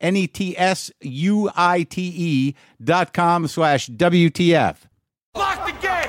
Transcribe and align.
N 0.00 0.16
E 0.16 0.26
T 0.26 0.56
S 0.56 0.90
U 1.00 1.50
I 1.54 1.82
T 1.82 2.12
E 2.16 2.54
dot 2.82 3.12
com 3.12 3.46
slash 3.46 3.88
WTF. 3.88 4.76
Lock 5.34 5.66
the 5.66 5.72
gate! 5.80 6.06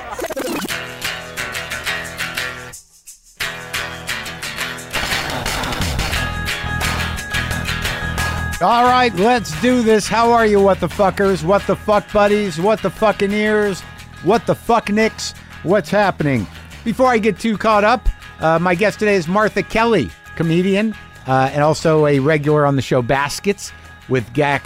All 8.62 8.84
right, 8.84 9.14
let's 9.16 9.60
do 9.60 9.82
this. 9.82 10.08
How 10.08 10.32
are 10.32 10.46
you, 10.46 10.62
what 10.62 10.80
the 10.80 10.88
fuckers? 10.88 11.44
What 11.44 11.66
the 11.66 11.76
fuck 11.76 12.12
buddies? 12.14 12.62
What 12.62 12.82
the 12.84 12.92
fucking 12.92 13.32
ears? 13.32 13.82
What 14.24 14.46
the 14.46 14.54
fuck 14.54 14.90
nicks? 14.90 15.34
What's 15.64 15.90
happening? 15.90 16.46
Before 16.84 17.08
I 17.08 17.18
get 17.18 17.40
too 17.40 17.58
caught 17.58 17.84
up, 17.84 18.08
uh, 18.40 18.60
my 18.60 18.76
guest 18.76 19.00
today 19.00 19.16
is 19.16 19.28
Martha 19.28 19.64
Kelly, 19.64 20.12
comedian 20.36 20.94
uh, 21.28 21.50
and 21.52 21.64
also 21.64 22.06
a 22.06 22.20
regular 22.20 22.66
on 22.66 22.76
the 22.76 22.82
show 22.82 23.02
Baskets 23.02 23.72
with 24.12 24.32
Gak 24.34 24.64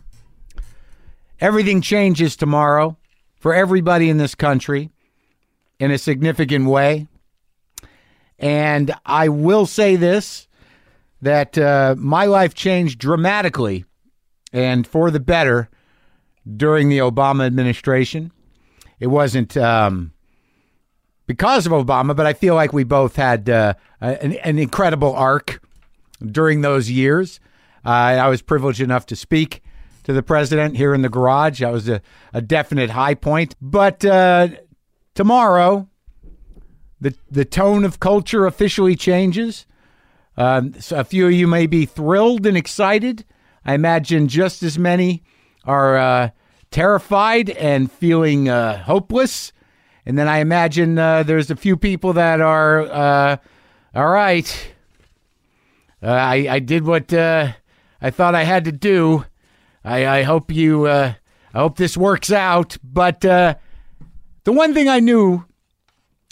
Everything 1.40 1.80
changes 1.80 2.36
tomorrow 2.36 2.96
for 3.40 3.54
everybody 3.54 4.08
in 4.08 4.18
this 4.18 4.34
country 4.34 4.90
in 5.78 5.90
a 5.90 5.98
significant 5.98 6.66
way. 6.66 7.06
And 8.38 8.94
I 9.04 9.28
will 9.28 9.66
say 9.66 9.96
this 9.96 10.46
that 11.22 11.56
uh, 11.58 11.94
my 11.98 12.26
life 12.26 12.54
changed 12.54 12.98
dramatically 12.98 13.84
and 14.52 14.86
for 14.86 15.10
the 15.10 15.20
better 15.20 15.68
during 16.56 16.88
the 16.88 16.98
Obama 16.98 17.46
administration. 17.46 18.30
It 19.00 19.08
wasn't 19.08 19.56
um, 19.56 20.12
because 21.26 21.66
of 21.66 21.72
Obama, 21.72 22.14
but 22.14 22.26
I 22.26 22.32
feel 22.32 22.54
like 22.54 22.72
we 22.72 22.84
both 22.84 23.16
had 23.16 23.48
uh, 23.50 23.74
an, 24.00 24.34
an, 24.34 24.58
incredible 24.58 25.14
arc 25.14 25.60
during 26.24 26.60
those 26.60 26.90
years. 26.90 27.40
Uh, 27.84 27.88
I 27.88 28.28
was 28.28 28.42
privileged 28.42 28.80
enough 28.80 29.06
to 29.06 29.16
speak 29.16 29.62
to 30.04 30.12
the 30.12 30.22
president 30.22 30.76
here 30.76 30.94
in 30.94 31.02
the 31.02 31.08
garage. 31.08 31.60
That 31.60 31.72
was 31.72 31.88
a, 31.88 32.00
a 32.32 32.40
definite 32.40 32.90
high 32.90 33.14
point. 33.14 33.56
But 33.60 34.04
uh, 34.04 34.48
tomorrow, 35.14 35.88
the 37.00 37.14
the 37.30 37.44
tone 37.44 37.84
of 37.84 38.00
culture 38.00 38.46
officially 38.46 38.96
changes. 38.96 39.66
Um, 40.36 40.78
so 40.80 40.98
a 40.98 41.04
few 41.04 41.26
of 41.26 41.32
you 41.32 41.46
may 41.46 41.66
be 41.66 41.86
thrilled 41.86 42.46
and 42.46 42.56
excited. 42.56 43.24
I 43.64 43.74
imagine 43.74 44.28
just 44.28 44.62
as 44.62 44.78
many 44.78 45.24
are 45.64 45.96
uh, 45.96 46.30
terrified 46.70 47.50
and 47.50 47.90
feeling 47.90 48.48
uh, 48.48 48.82
hopeless. 48.84 49.52
And 50.06 50.16
then 50.16 50.28
I 50.28 50.38
imagine 50.38 50.98
uh, 50.98 51.24
there's 51.24 51.50
a 51.50 51.56
few 51.56 51.76
people 51.76 52.12
that 52.12 52.40
are, 52.40 52.82
uh, 52.82 53.36
all 53.94 54.08
right, 54.08 54.74
uh, 56.02 56.06
I, 56.06 56.46
I 56.48 56.58
did 56.60 56.86
what 56.86 57.12
uh, 57.12 57.52
I 58.00 58.10
thought 58.10 58.34
I 58.36 58.44
had 58.44 58.64
to 58.66 58.72
do. 58.72 59.24
I, 59.84 60.06
I 60.06 60.22
hope 60.22 60.52
you, 60.52 60.88
I 60.88 61.16
hope 61.52 61.76
this 61.76 61.96
works 61.96 62.30
out. 62.30 62.76
But 62.84 63.20
the 63.20 63.58
one 64.44 64.74
thing 64.74 64.88
I 64.88 65.00
knew 65.00 65.44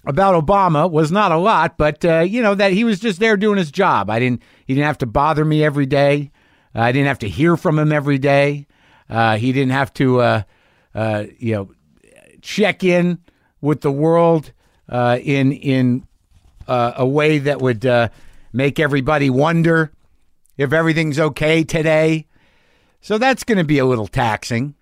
about 0.06 0.40
Obama 0.40 0.90
was 0.90 1.10
not 1.10 1.32
a 1.32 1.36
lot, 1.36 1.76
but 1.76 2.04
uh, 2.04 2.20
you 2.20 2.42
know 2.42 2.54
that 2.54 2.72
he 2.72 2.84
was 2.84 3.00
just 3.00 3.18
there 3.18 3.36
doing 3.36 3.58
his 3.58 3.70
job. 3.70 4.10
I 4.10 4.18
didn't. 4.18 4.42
He 4.66 4.74
didn't 4.74 4.86
have 4.86 4.98
to 4.98 5.06
bother 5.06 5.44
me 5.44 5.64
every 5.64 5.86
day. 5.86 6.30
Uh, 6.74 6.82
I 6.82 6.92
didn't 6.92 7.08
have 7.08 7.20
to 7.20 7.28
hear 7.28 7.56
from 7.56 7.78
him 7.78 7.92
every 7.92 8.18
day. 8.18 8.66
Uh, 9.08 9.36
he 9.36 9.52
didn't 9.52 9.72
have 9.72 9.92
to, 9.94 10.20
uh, 10.20 10.42
uh, 10.94 11.24
you 11.38 11.54
know, 11.54 11.70
check 12.40 12.84
in 12.84 13.18
with 13.64 13.80
the 13.80 13.92
world 13.92 14.52
uh, 14.88 15.18
in 15.22 15.52
in 15.52 16.06
a 16.66 17.06
way 17.06 17.38
that 17.38 17.60
would 17.60 17.84
make 18.52 18.78
everybody 18.78 19.28
wonder 19.28 19.92
if 20.56 20.72
everything's 20.72 21.18
okay 21.18 21.64
today. 21.64 22.26
So 23.00 23.18
that's 23.18 23.44
going 23.44 23.58
to 23.58 23.64
be 23.64 23.78
a 23.78 23.84
little 23.84 24.06
taxing. 24.06 24.74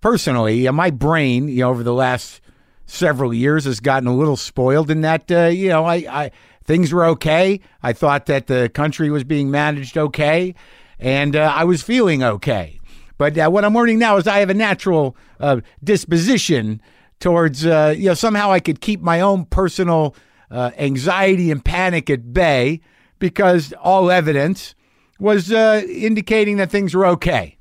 Personally, 0.00 0.68
my 0.70 0.90
brain, 0.90 1.48
you 1.48 1.60
know, 1.60 1.70
over 1.70 1.82
the 1.82 1.94
last 1.94 2.40
several 2.86 3.32
years 3.32 3.64
has 3.64 3.80
gotten 3.80 4.06
a 4.06 4.14
little 4.14 4.36
spoiled 4.36 4.90
in 4.90 5.00
that 5.00 5.30
uh, 5.30 5.46
you 5.46 5.68
know 5.68 5.84
I, 5.84 5.94
I 5.94 6.30
things 6.64 6.92
were 6.92 7.04
okay. 7.06 7.60
I 7.82 7.92
thought 7.92 8.26
that 8.26 8.46
the 8.46 8.68
country 8.68 9.10
was 9.10 9.24
being 9.24 9.50
managed 9.50 9.96
okay, 9.96 10.54
and 10.98 11.34
uh, 11.34 11.52
I 11.54 11.64
was 11.64 11.82
feeling 11.82 12.22
okay. 12.22 12.78
But 13.18 13.38
uh, 13.38 13.48
what 13.48 13.64
I'm 13.64 13.74
learning 13.74 13.98
now 13.98 14.16
is 14.16 14.26
I 14.26 14.38
have 14.38 14.50
a 14.50 14.54
natural 14.54 15.16
uh, 15.40 15.60
disposition 15.82 16.80
towards 17.22 17.64
uh, 17.64 17.94
you 17.96 18.06
know 18.06 18.14
somehow 18.14 18.50
I 18.50 18.58
could 18.58 18.80
keep 18.80 19.00
my 19.00 19.20
own 19.20 19.44
personal 19.44 20.16
uh, 20.50 20.72
anxiety 20.76 21.52
and 21.52 21.64
panic 21.64 22.10
at 22.10 22.34
bay 22.34 22.80
because 23.20 23.72
all 23.80 24.10
evidence 24.10 24.74
was 25.20 25.52
indicating 25.52 26.56
that 26.56 26.70
things 26.70 26.94
were 26.94 27.06
okay. 27.06 27.56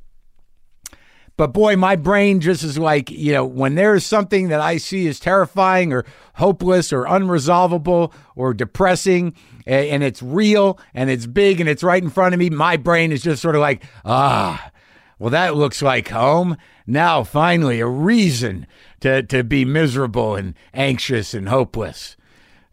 But 1.37 1.53
boy, 1.53 1.75
my 1.75 1.95
brain 1.95 2.39
just 2.39 2.63
is 2.63 2.77
like, 2.77 3.11
you 3.11 3.31
know, 3.33 3.45
when 3.45 3.75
there 3.75 3.93
is 3.93 4.05
something 4.05 4.49
that 4.49 4.59
I 4.59 4.77
see 4.77 5.07
as 5.07 5.19
terrifying 5.19 5.93
or 5.93 6.05
hopeless 6.35 6.91
or 6.91 7.05
unresolvable 7.05 8.11
or 8.35 8.53
depressing 8.55 9.35
and 9.67 10.03
it's 10.03 10.23
real 10.23 10.79
and 10.95 11.09
it's 11.09 11.27
big 11.27 11.59
and 11.59 11.69
it's 11.69 11.83
right 11.83 12.01
in 12.01 12.09
front 12.09 12.33
of 12.33 12.39
me, 12.39 12.49
my 12.49 12.77
brain 12.77 13.11
is 13.11 13.21
just 13.21 13.41
sort 13.43 13.55
of 13.55 13.61
like, 13.61 13.83
ah, 14.05 14.71
well, 15.19 15.29
that 15.29 15.55
looks 15.55 15.83
like 15.83 16.09
home. 16.09 16.57
Now, 16.87 17.23
finally, 17.23 17.79
a 17.79 17.87
reason 17.87 18.65
to, 19.01 19.23
to 19.23 19.43
be 19.43 19.65
miserable 19.65 20.35
and 20.35 20.55
anxious 20.73 21.33
and 21.33 21.49
hopeless. 21.49 22.15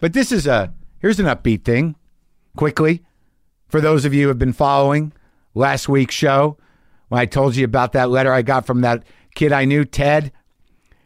But 0.01 0.13
this 0.13 0.31
is 0.31 0.47
a, 0.47 0.73
here's 1.01 1.21
an 1.21 1.27
upbeat 1.27 1.65
thing 1.65 1.97
quickly 2.57 3.03
for 3.69 3.81
those 3.81 4.05
of 4.05 4.15
you 4.15 4.23
who 4.23 4.29
have 4.29 4.39
been 4.39 4.53
following 4.53 5.13
last 5.55 5.89
week's 5.89 6.15
show 6.15 6.57
when 7.09 7.21
I 7.21 7.27
told 7.27 7.57
you 7.57 7.65
about 7.65 7.93
that 7.93 8.11
letter 8.11 8.33
I 8.33 8.43
got 8.43 8.67
from 8.67 8.83
that 8.83 9.05
kid 9.35 9.53
I 9.53 9.65
knew, 9.65 9.85
Ted, 9.85 10.33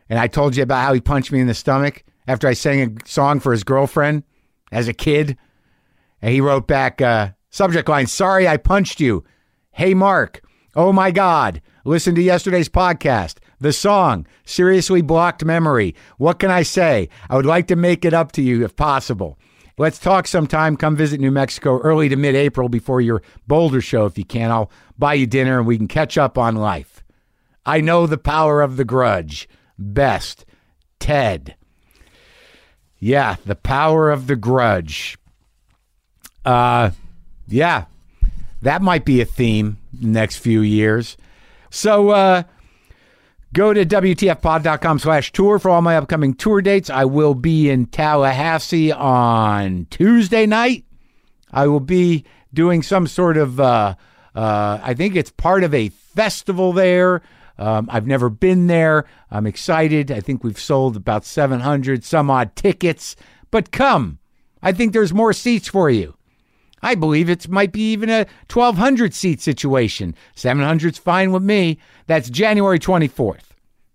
and 0.09 0.19
I 0.19 0.27
told 0.27 0.57
you 0.57 0.63
about 0.63 0.83
how 0.83 0.93
he 0.93 1.01
punched 1.01 1.33
me 1.33 1.41
in 1.41 1.47
the 1.47 1.55
stomach 1.55 2.05
after 2.27 2.47
I 2.47 2.53
sang 2.53 2.81
a 2.81 3.09
song 3.09 3.41
for 3.41 3.53
his 3.53 3.65
girlfriend 3.65 4.25
as 4.71 4.89
a 4.89 4.93
kid. 4.93 5.37
And 6.21 6.33
he 6.33 6.41
wrote 6.41 6.67
back, 6.67 7.01
uh, 7.01 7.31
subject 7.51 7.89
line, 7.89 8.07
sorry 8.07 8.47
I 8.47 8.57
punched 8.57 9.01
you. 9.01 9.25
Hey, 9.73 9.95
Marc. 9.95 10.43
Oh 10.75 10.93
my 10.93 11.11
God. 11.11 11.61
Listen 11.85 12.15
to 12.15 12.23
yesterday's 12.23 12.69
podcast. 12.69 13.39
The 13.63 13.73
song, 13.73 14.27
seriously 14.45 15.03
blocked 15.03 15.45
memory. 15.45 15.95
What 16.19 16.41
can 16.41 16.51
I 16.51 16.65
say? 16.65 17.09
I 17.31 17.37
would 17.37 17.47
like 17.47 17.69
to 17.69 17.77
make 17.77 18.05
it 18.05 18.13
up 18.13 18.33
to 18.33 18.43
you 18.43 18.65
if 18.65 18.75
possible. 18.75 19.39
Let's 19.79 20.01
talk 20.01 20.27
sometime. 20.27 20.77
Come 20.77 20.97
visit 20.97 21.21
New 21.21 21.31
Mexico 21.31 21.79
early 21.79 22.09
to 22.09 22.17
mid 22.17 22.35
April 22.35 22.69
before 22.69 23.01
your 23.01 23.23
Boulder 23.47 23.81
show 23.81 24.05
if 24.07 24.19
you 24.19 24.25
can. 24.25 24.51
I'll 24.51 24.73
buy 24.99 25.15
you 25.15 25.29
dinner 25.29 25.59
and 25.59 25.67
we 25.69 25.77
can 25.77 25.87
catch 25.87 26.19
up 26.19 26.37
on 26.37 26.57
life. 26.57 27.05
I 27.65 27.81
know 27.81 28.09
the 28.09 28.19
power 28.19 28.63
of 28.63 28.77
the 28.77 28.85
grudge. 28.85 29.49
Best, 29.79 30.45
Ted. 30.99 31.55
Yeah, 32.99 33.37
the 33.47 33.55
power 33.55 34.11
of 34.11 34.27
the 34.27 34.35
grudge. 34.35 35.17
Uh, 36.45 36.91
yeah, 37.47 37.85
that 38.63 38.83
might 38.83 39.05
be 39.05 39.21
a 39.21 39.25
theme 39.25 39.79
next 40.01 40.39
few 40.39 40.63
years. 40.63 41.17
So, 41.71 42.11
uh, 42.11 42.43
Go 43.55 43.75
to 43.75 43.85
WTFpod.com 43.85 44.99
slash 44.99 45.31
tour 45.31 45.59
for 45.59 45.71
all 45.71 45.83
my 45.83 45.99
upcoming 45.99 46.33
tour 46.33 46.63
dates. 46.63 46.89
I 46.89 47.05
will 47.05 47.35
be 47.35 47.69
in 47.69 47.85
Tallahassee 47.85 48.91
on 48.91 49.87
Tuesday 49.91 50.47
night. 50.47 50.87
I 51.53 51.67
will 51.67 51.81
be 51.81 52.25
doing 52.55 52.83
some 52.83 53.07
sort 53.07 53.37
of, 53.37 53.61
uh, 53.61 53.95
uh, 54.35 54.79
I 54.83 54.95
think 54.95 55.17
it's 55.17 55.31
part 55.31 55.65
of 55.65 55.75
a 55.75 55.91
festival 55.91 56.73
there. 56.73 57.21
Um, 57.59 57.91
I've 57.93 58.07
never 58.07 58.31
been 58.31 58.69
there. 58.69 59.05
I'm 59.31 59.47
excited. 59.47 60.11
I 60.11 60.21
think 60.21 60.43
we've 60.43 60.59
sold 60.59 60.97
about 60.97 61.27
700 61.27 62.05
some 62.05 62.31
odd 62.31 62.57
tickets. 62.57 63.17
But 63.51 63.71
come, 63.71 64.19
I 64.63 64.73
think 64.73 64.95
there's 64.95 65.13
more 65.13 65.35
seats 65.35 65.69
for 65.69 65.91
you. 65.91 66.15
I 66.83 66.95
believe 66.95 67.31
it 67.31 67.49
might 67.49 67.73
be 67.73 67.93
even 67.93 68.11
a 68.11 68.27
1,200 68.53 69.15
seat 69.15 69.41
situation. 69.41 70.15
700's 70.37 70.99
fine 70.99 71.33
with 71.33 71.43
me. 71.43 71.79
That's 72.07 72.29
January 72.29 72.79
24th. 72.79 73.45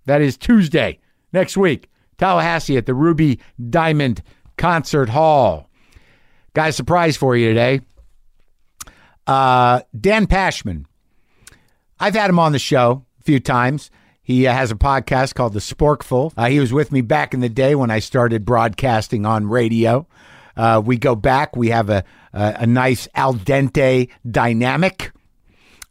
That 0.05 0.21
is 0.21 0.37
Tuesday 0.37 0.99
next 1.33 1.57
week. 1.57 1.89
Tallahassee 2.17 2.77
at 2.77 2.85
the 2.85 2.93
Ruby 2.93 3.39
Diamond 3.69 4.23
Concert 4.57 5.09
Hall. 5.09 5.69
Got 6.53 6.69
a 6.69 6.73
surprise 6.73 7.17
for 7.17 7.35
you 7.35 7.49
today. 7.49 7.81
Uh, 9.27 9.81
Dan 9.99 10.25
Pashman. 10.25 10.85
I've 11.99 12.15
had 12.15 12.29
him 12.29 12.39
on 12.39 12.53
the 12.53 12.59
show 12.59 13.05
a 13.19 13.23
few 13.23 13.39
times. 13.39 13.91
He 14.21 14.47
uh, 14.47 14.53
has 14.53 14.71
a 14.71 14.75
podcast 14.75 15.35
called 15.35 15.53
The 15.53 15.59
Sporkful. 15.59 16.33
Uh, 16.35 16.47
he 16.47 16.59
was 16.59 16.73
with 16.73 16.91
me 16.91 17.01
back 17.01 17.33
in 17.33 17.39
the 17.39 17.49
day 17.49 17.75
when 17.75 17.91
I 17.91 17.99
started 17.99 18.45
broadcasting 18.45 19.25
on 19.25 19.47
radio. 19.47 20.07
Uh, 20.55 20.81
we 20.83 20.97
go 20.97 21.15
back. 21.15 21.55
We 21.55 21.69
have 21.69 21.89
a, 21.89 22.03
a, 22.37 22.57
a 22.59 22.67
nice 22.67 23.07
al 23.15 23.33
dente 23.33 24.09
dynamic, 24.29 25.11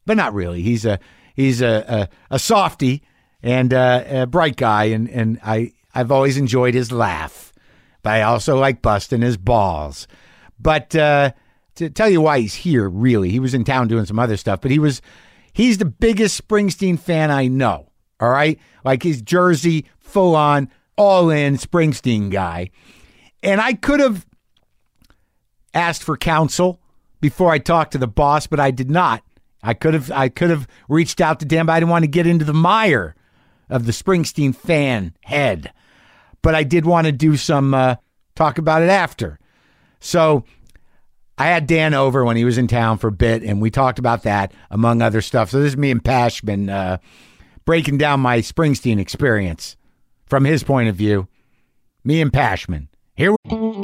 but 0.05 0.17
not 0.17 0.33
really. 0.33 0.63
He's 0.63 0.85
a 0.85 0.99
he's 1.35 1.61
a 1.61 2.09
a, 2.31 2.35
a 2.37 2.39
softy 2.39 3.03
and 3.43 3.75
uh, 3.75 4.05
a 4.07 4.27
bright 4.27 4.57
guy, 4.57 4.85
and 4.85 5.11
and 5.11 5.41
I 5.45 5.73
I've 5.95 6.13
always 6.13 6.37
enjoyed 6.37 6.75
his 6.75 6.93
laugh, 6.93 7.53
but 8.03 8.13
I 8.13 8.23
also 8.23 8.59
like 8.59 8.81
busting 8.81 9.23
his 9.23 9.37
balls. 9.37 10.07
But 10.59 10.95
uh, 10.95 11.33
to 11.75 11.91
tell 11.91 12.09
you 12.09 12.21
why 12.21 12.41
he's 12.41 12.55
here, 12.55 12.89
really, 12.89 13.31
he 13.31 13.41
was 13.41 13.53
in 13.53 13.65
town 13.65 13.89
doing 13.89 14.07
some 14.07 14.19
other 14.19 14.37
stuff, 14.37 14.61
but 14.61 14.71
he 14.71 14.79
was 14.79 15.03
he's 15.53 15.79
the 15.79 15.85
biggest 15.85 16.47
Springsteen 16.47 16.99
fan 16.99 17.31
I 17.31 17.49
know. 17.49 17.91
All 18.21 18.31
right, 18.31 18.59
like 18.85 19.03
his 19.03 19.21
jersey, 19.21 19.85
full 19.99 20.37
on, 20.37 20.71
all 20.97 21.29
in 21.29 21.57
Springsteen 21.57 22.31
guy, 22.31 22.71
and 23.43 23.61
I 23.61 23.75
could 23.75 24.01
have 24.01 24.25
asked 25.77 26.03
for 26.03 26.17
counsel 26.17 26.81
before 27.21 27.53
I 27.53 27.59
talked 27.59 27.93
to 27.93 27.99
the 27.99 28.09
boss, 28.09 28.47
but 28.47 28.59
I 28.59 28.71
did 28.71 28.91
not. 28.91 29.23
I 29.63 29.75
could 29.75 29.95
have 29.95 30.11
I 30.11 30.29
could 30.29 30.51
have 30.51 30.67
reached 30.89 31.21
out 31.21 31.41
to 31.41 31.47
Dan, 31.47 31.67
but 31.67 31.73
I 31.75 31.81
didn't 31.81 31.91
want 31.91 32.05
to 32.05 32.11
get 32.11 32.27
into 32.27 32.45
the 32.45 32.55
mire 32.55 33.15
of 33.69 33.85
the 33.85 33.93
Springsteen 33.93 34.55
fan 34.55 35.15
head. 35.23 35.73
But 36.43 36.55
I 36.55 36.63
did 36.63 36.87
want 36.87 37.07
to 37.07 37.13
do 37.13 37.37
some 37.37 37.75
uh, 37.75 37.97
talk 38.35 38.59
about 38.59 38.83
it 38.83 38.91
after. 38.91 39.39
So 39.99 40.45
I 41.37 41.47
had 41.47 41.67
Dan 41.67 41.95
over 41.95 42.25
when 42.25 42.37
he 42.37 42.45
was 42.45 42.59
in 42.59 42.69
town 42.69 42.99
for 42.99 43.09
a 43.09 43.13
bit, 43.13 43.43
and 43.43 43.61
we 43.61 43.71
talked 43.71 43.99
about 43.99 44.23
that 44.23 44.53
among 44.71 45.03
other 45.03 45.21
stuff. 45.21 45.51
So 45.51 45.61
this 45.61 45.73
is 45.73 45.77
me 45.77 45.91
and 45.91 46.03
Pashman 46.03 46.71
uh, 46.71 46.99
breaking 47.65 47.99
down 47.99 48.21
my 48.21 48.39
Springsteen 48.39 49.01
experience 49.01 49.77
from 50.27 50.45
his 50.45 50.63
point 50.63 50.89
of 50.89 50.97
view. 50.97 51.27
Me 52.05 52.21
and 52.21 52.33
Pashman. 52.33 52.87
Here. 53.17 53.35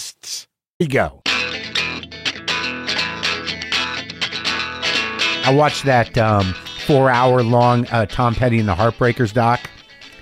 podcasts. 0.00 0.46
Here 0.78 0.86
you 0.86 0.88
go. 0.88 1.22
I 5.42 5.52
watched 5.54 5.84
that 5.84 6.16
um, 6.18 6.54
four 6.86 7.10
hour 7.10 7.42
long 7.42 7.86
uh, 7.88 8.06
Tom 8.06 8.34
Petty 8.34 8.58
and 8.58 8.68
the 8.68 8.74
Heartbreakers 8.74 9.32
doc. 9.32 9.60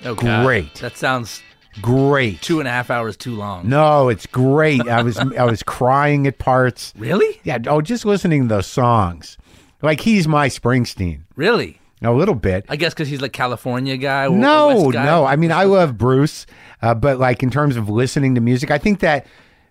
Oh, 0.05 0.15
God. 0.15 0.45
Great. 0.45 0.73
That 0.75 0.97
sounds 0.97 1.41
Great. 1.81 2.41
two 2.41 2.59
and 2.59 2.67
a 2.67 2.71
half 2.71 2.89
hours 2.89 3.15
too 3.17 3.35
long. 3.35 3.67
No, 3.69 4.09
it's 4.09 4.25
great. 4.25 4.87
I 4.87 5.01
was 5.03 5.17
I 5.17 5.43
was 5.45 5.61
crying 5.63 6.25
at 6.27 6.39
parts. 6.39 6.93
Really? 6.97 7.39
Yeah. 7.43 7.57
Oh, 7.67 7.81
just 7.81 8.05
listening 8.05 8.43
to 8.43 8.47
those 8.55 8.67
songs. 8.67 9.37
Like 9.81 9.99
he's 10.01 10.27
my 10.27 10.47
Springsteen. 10.49 11.23
Really? 11.35 11.79
A 12.01 12.11
little 12.11 12.35
bit. 12.35 12.65
I 12.69 12.75
guess 12.77 12.93
because 12.93 13.09
he's 13.09 13.21
like 13.21 13.33
California 13.33 13.97
guy. 13.97 14.25
or 14.27 14.29
No, 14.29 14.89
guy. 14.91 15.03
no. 15.05 15.25
I 15.25 15.35
mean, 15.35 15.51
I 15.51 15.65
love 15.65 15.97
Bruce, 15.97 16.45
uh, 16.81 16.93
but 16.95 17.19
like 17.19 17.43
in 17.43 17.49
terms 17.49 17.75
of 17.75 17.89
listening 17.89 18.35
to 18.35 18.41
music, 18.41 18.71
I 18.71 18.77
think 18.77 19.01
that 19.01 19.27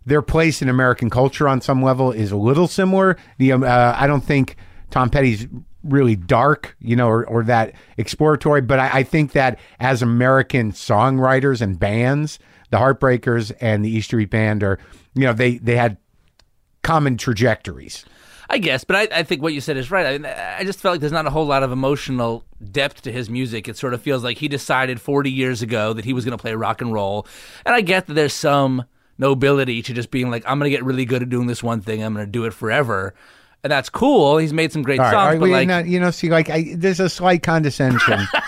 their 0.09 0.23
place 0.23 0.63
in 0.63 0.69
American 0.69 1.11
culture 1.11 1.47
on 1.47 1.61
some 1.61 1.83
level 1.83 2.11
is 2.11 2.33
a 2.33 2.37
little 2.37 2.67
similar. 2.67 3.17
The 3.37 3.53
um, 3.53 3.63
uh, 3.63 3.95
I 3.97 4.07
don't 4.07 4.25
think 4.25 4.57
Tom 4.91 5.11
Petty's 5.11 5.47
really 5.85 6.17
dark, 6.17 6.77
you 6.81 6.97
know, 6.97 7.09
or, 7.09 7.27
or 7.27 7.45
that 7.45 7.75
exploratory, 7.97 8.63
but 8.63 8.79
I, 8.79 8.99
I 8.99 9.03
think 9.03 9.33
that 9.33 9.59
as 9.79 10.03
American 10.03 10.73
songwriters 10.73 11.61
and 11.61 11.79
bands, 11.79 12.39
the 12.71 12.79
Heartbreakers 12.79 13.53
and 13.61 13.85
the 13.85 13.91
East 13.91 14.09
Street 14.09 14.31
Band 14.31 14.63
are, 14.63 14.79
you 15.15 15.25
know, 15.25 15.33
they 15.33 15.59
they 15.59 15.77
had 15.77 15.99
common 16.83 17.17
trajectories. 17.17 18.05
I 18.51 18.57
guess, 18.57 18.83
but 18.83 18.97
I, 18.97 19.19
I 19.19 19.23
think 19.25 19.43
what 19.43 19.53
you 19.53 19.61
said 19.61 19.77
is 19.77 19.91
right. 19.91 20.25
I, 20.25 20.57
I 20.61 20.65
just 20.65 20.81
felt 20.81 20.95
like 20.95 21.01
there's 21.01 21.13
not 21.13 21.27
a 21.27 21.31
whole 21.31 21.45
lot 21.45 21.63
of 21.63 21.71
emotional 21.71 22.45
depth 22.73 23.03
to 23.03 23.13
his 23.13 23.29
music. 23.29 23.69
It 23.69 23.77
sort 23.77 23.93
of 23.93 24.01
feels 24.01 24.25
like 24.25 24.39
he 24.39 24.49
decided 24.49 25.03
40 25.03 25.31
years 25.31 25.61
ago 25.61 25.93
that 25.93 26.07
he 26.07 26.15
was 26.15 26.25
going 26.25 26.37
to 26.37 26.41
play 26.41 26.55
rock 26.55 26.81
and 26.81 26.91
roll. 26.91 27.27
And 27.67 27.75
I 27.75 27.83
get 27.83 28.07
that 28.07 28.15
there's 28.15 28.33
some 28.33 28.87
nobility 29.19 29.83
to 29.83 29.93
just 29.93 30.11
being 30.11 30.31
like, 30.31 30.45
I'm 30.47 30.59
going 30.59 30.71
to 30.71 30.77
get 30.77 30.85
really 30.85 31.05
good 31.05 31.23
at 31.23 31.29
doing 31.29 31.47
this 31.47 31.63
one 31.63 31.81
thing. 31.81 32.03
I'm 32.03 32.15
going 32.15 32.27
to 32.27 32.31
do 32.31 32.45
it 32.45 32.55
forever. 32.55 33.15
And 33.65 33.71
that's 33.71 33.89
cool. 33.89 34.39
He's 34.39 34.53
made 34.53 34.73
some 34.73 34.83
great 34.83 35.01
right, 35.01 35.11
songs, 35.11 35.41
but 35.41 35.49
like, 35.49 35.67
no, 35.67 35.81
you 35.81 35.99
know, 35.99 36.13
see, 36.13 36.31
like 36.31 36.49
I, 36.49 36.75
there's 36.77 37.01
a 37.01 37.09
slight 37.09 37.43
condescension. 37.43 38.21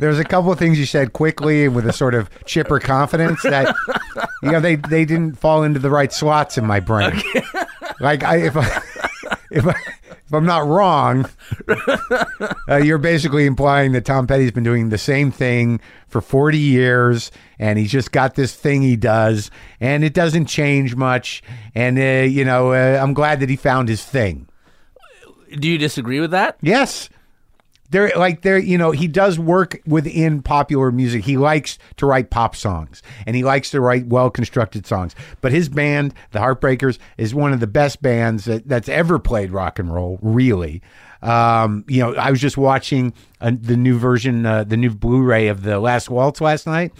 There's 0.00 0.18
a 0.18 0.24
couple 0.24 0.50
of 0.50 0.58
things 0.58 0.78
you 0.78 0.86
said 0.86 1.12
quickly 1.12 1.66
and 1.66 1.76
with 1.76 1.86
a 1.86 1.92
sort 1.92 2.14
of 2.14 2.30
chipper 2.46 2.80
confidence 2.80 3.42
that 3.42 3.76
you 4.42 4.50
know 4.50 4.58
they 4.58 4.76
they 4.76 5.04
didn't 5.04 5.34
fall 5.34 5.62
into 5.62 5.78
the 5.78 5.90
right 5.90 6.10
slots 6.10 6.56
in 6.56 6.64
my 6.64 6.80
brain. 6.80 7.22
Like 8.00 8.24
I 8.24 8.38
if 8.38 8.56
I 8.56 8.82
if 9.50 9.66
I, 9.66 9.74
if 10.30 10.34
I'm 10.34 10.46
not 10.46 10.64
wrong, 10.64 11.28
uh, 12.68 12.76
you're 12.76 12.98
basically 12.98 13.46
implying 13.46 13.90
that 13.92 14.04
Tom 14.04 14.28
Petty's 14.28 14.52
been 14.52 14.62
doing 14.62 14.90
the 14.90 14.96
same 14.96 15.32
thing 15.32 15.80
for 16.06 16.20
40 16.20 16.56
years, 16.56 17.32
and 17.58 17.80
he's 17.80 17.90
just 17.90 18.12
got 18.12 18.36
this 18.36 18.54
thing 18.54 18.80
he 18.80 18.94
does, 18.94 19.50
and 19.80 20.04
it 20.04 20.14
doesn't 20.14 20.46
change 20.46 20.94
much. 20.94 21.42
And 21.74 21.98
uh, 21.98 22.28
you 22.30 22.44
know, 22.44 22.72
uh, 22.72 23.00
I'm 23.02 23.12
glad 23.12 23.40
that 23.40 23.48
he 23.48 23.56
found 23.56 23.88
his 23.88 24.04
thing. 24.04 24.46
do 25.58 25.68
you 25.68 25.78
disagree 25.78 26.20
with 26.20 26.30
that? 26.30 26.58
Yes. 26.60 27.08
There 27.90 28.12
like 28.16 28.42
there 28.42 28.58
you 28.58 28.78
know 28.78 28.92
he 28.92 29.08
does 29.08 29.38
work 29.38 29.80
within 29.86 30.42
popular 30.42 30.90
music. 30.92 31.24
He 31.24 31.36
likes 31.36 31.78
to 31.96 32.06
write 32.06 32.30
pop 32.30 32.54
songs 32.54 33.02
and 33.26 33.34
he 33.34 33.42
likes 33.42 33.70
to 33.70 33.80
write 33.80 34.06
well-constructed 34.06 34.86
songs. 34.86 35.14
But 35.40 35.52
his 35.52 35.68
band, 35.68 36.14
The 36.30 36.38
Heartbreakers, 36.38 36.98
is 37.18 37.34
one 37.34 37.52
of 37.52 37.60
the 37.60 37.66
best 37.66 38.00
bands 38.00 38.44
that, 38.44 38.68
that's 38.68 38.88
ever 38.88 39.18
played 39.18 39.50
rock 39.50 39.78
and 39.78 39.92
roll, 39.92 40.18
really. 40.22 40.82
Um, 41.22 41.84
you 41.88 42.00
know, 42.00 42.14
I 42.14 42.30
was 42.30 42.40
just 42.40 42.56
watching 42.56 43.12
uh, 43.40 43.52
the 43.60 43.76
new 43.76 43.98
version, 43.98 44.46
uh, 44.46 44.64
the 44.64 44.76
new 44.76 44.90
Blu-ray 44.90 45.48
of 45.48 45.62
the 45.62 45.78
Last 45.78 46.08
Waltz 46.08 46.40
last 46.40 46.66
night 46.66 46.92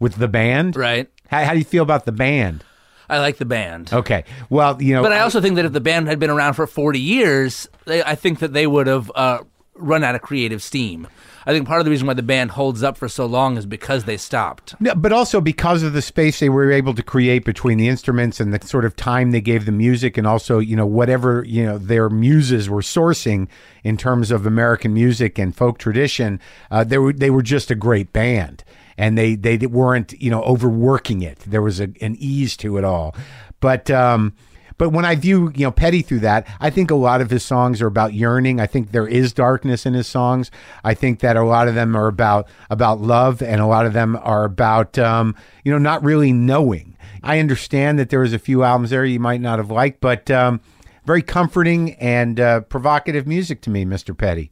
with 0.00 0.16
the 0.16 0.28
band. 0.28 0.76
Right. 0.76 1.08
How, 1.28 1.44
how 1.44 1.52
do 1.52 1.58
you 1.58 1.64
feel 1.64 1.82
about 1.82 2.04
the 2.04 2.12
band? 2.12 2.64
I 3.08 3.20
like 3.20 3.38
the 3.38 3.44
band. 3.44 3.92
Okay. 3.92 4.24
Well, 4.50 4.82
you 4.82 4.94
know, 4.94 5.02
But 5.02 5.12
I 5.12 5.20
also 5.20 5.40
think 5.40 5.56
that 5.56 5.64
if 5.64 5.72
the 5.72 5.80
band 5.80 6.08
had 6.08 6.18
been 6.18 6.30
around 6.30 6.54
for 6.54 6.66
40 6.66 7.00
years, 7.00 7.68
they, 7.86 8.02
I 8.02 8.14
think 8.14 8.40
that 8.40 8.52
they 8.52 8.66
would 8.66 8.86
have 8.86 9.10
uh, 9.14 9.38
run 9.78 10.04
out 10.04 10.14
of 10.14 10.22
creative 10.22 10.62
steam. 10.62 11.08
I 11.46 11.52
think 11.52 11.66
part 11.66 11.80
of 11.80 11.86
the 11.86 11.90
reason 11.90 12.06
why 12.06 12.14
the 12.14 12.22
band 12.22 12.50
holds 12.50 12.82
up 12.82 12.98
for 12.98 13.08
so 13.08 13.24
long 13.24 13.56
is 13.56 13.64
because 13.64 14.04
they 14.04 14.18
stopped. 14.18 14.74
No, 14.80 14.94
but 14.94 15.12
also 15.12 15.40
because 15.40 15.82
of 15.82 15.94
the 15.94 16.02
space 16.02 16.40
they 16.40 16.50
were 16.50 16.70
able 16.70 16.94
to 16.94 17.02
create 17.02 17.44
between 17.44 17.78
the 17.78 17.88
instruments 17.88 18.38
and 18.38 18.52
the 18.52 18.66
sort 18.66 18.84
of 18.84 18.96
time 18.96 19.30
they 19.30 19.40
gave 19.40 19.64
the 19.64 19.72
music, 19.72 20.18
and 20.18 20.26
also 20.26 20.58
you 20.58 20.76
know 20.76 20.86
whatever 20.86 21.42
you 21.46 21.64
know 21.64 21.78
their 21.78 22.10
muses 22.10 22.68
were 22.68 22.82
sourcing 22.82 23.48
in 23.82 23.96
terms 23.96 24.30
of 24.30 24.44
American 24.44 24.92
music 24.92 25.38
and 25.38 25.56
folk 25.56 25.78
tradition, 25.78 26.38
uh, 26.70 26.84
they 26.84 26.98
were 26.98 27.14
they 27.14 27.30
were 27.30 27.42
just 27.42 27.70
a 27.70 27.74
great 27.74 28.12
band, 28.12 28.62
and 28.98 29.16
they 29.16 29.34
they 29.34 29.56
weren't 29.56 30.12
you 30.20 30.30
know 30.30 30.42
overworking 30.42 31.22
it. 31.22 31.38
There 31.46 31.62
was 31.62 31.80
a, 31.80 31.88
an 32.02 32.16
ease 32.18 32.56
to 32.58 32.76
it 32.76 32.84
all, 32.84 33.14
but. 33.60 33.90
Um, 33.90 34.34
but 34.78 34.90
when 34.90 35.04
I 35.04 35.16
view, 35.16 35.52
you 35.54 35.66
know, 35.66 35.70
Petty 35.70 36.02
through 36.02 36.20
that, 36.20 36.46
I 36.60 36.70
think 36.70 36.90
a 36.90 36.94
lot 36.94 37.20
of 37.20 37.30
his 37.30 37.44
songs 37.44 37.82
are 37.82 37.86
about 37.86 38.14
yearning. 38.14 38.60
I 38.60 38.66
think 38.66 38.92
there 38.92 39.06
is 39.08 39.32
darkness 39.32 39.84
in 39.84 39.94
his 39.94 40.06
songs. 40.06 40.50
I 40.84 40.94
think 40.94 41.20
that 41.20 41.36
a 41.36 41.42
lot 41.44 41.68
of 41.68 41.74
them 41.74 41.96
are 41.96 42.06
about 42.06 42.48
about 42.70 43.00
love, 43.00 43.42
and 43.42 43.60
a 43.60 43.66
lot 43.66 43.84
of 43.86 43.92
them 43.92 44.16
are 44.22 44.44
about, 44.44 44.98
um, 44.98 45.34
you 45.64 45.72
know, 45.72 45.78
not 45.78 46.02
really 46.02 46.32
knowing. 46.32 46.96
I 47.22 47.40
understand 47.40 47.98
that 47.98 48.10
there 48.10 48.20
was 48.20 48.32
a 48.32 48.38
few 48.38 48.62
albums 48.62 48.90
there 48.90 49.04
you 49.04 49.20
might 49.20 49.40
not 49.40 49.58
have 49.58 49.70
liked, 49.70 50.00
but 50.00 50.30
um, 50.30 50.60
very 51.04 51.22
comforting 51.22 51.94
and 51.94 52.38
uh, 52.38 52.60
provocative 52.60 53.26
music 53.26 53.60
to 53.62 53.70
me, 53.70 53.84
Mr. 53.84 54.16
Petty, 54.16 54.50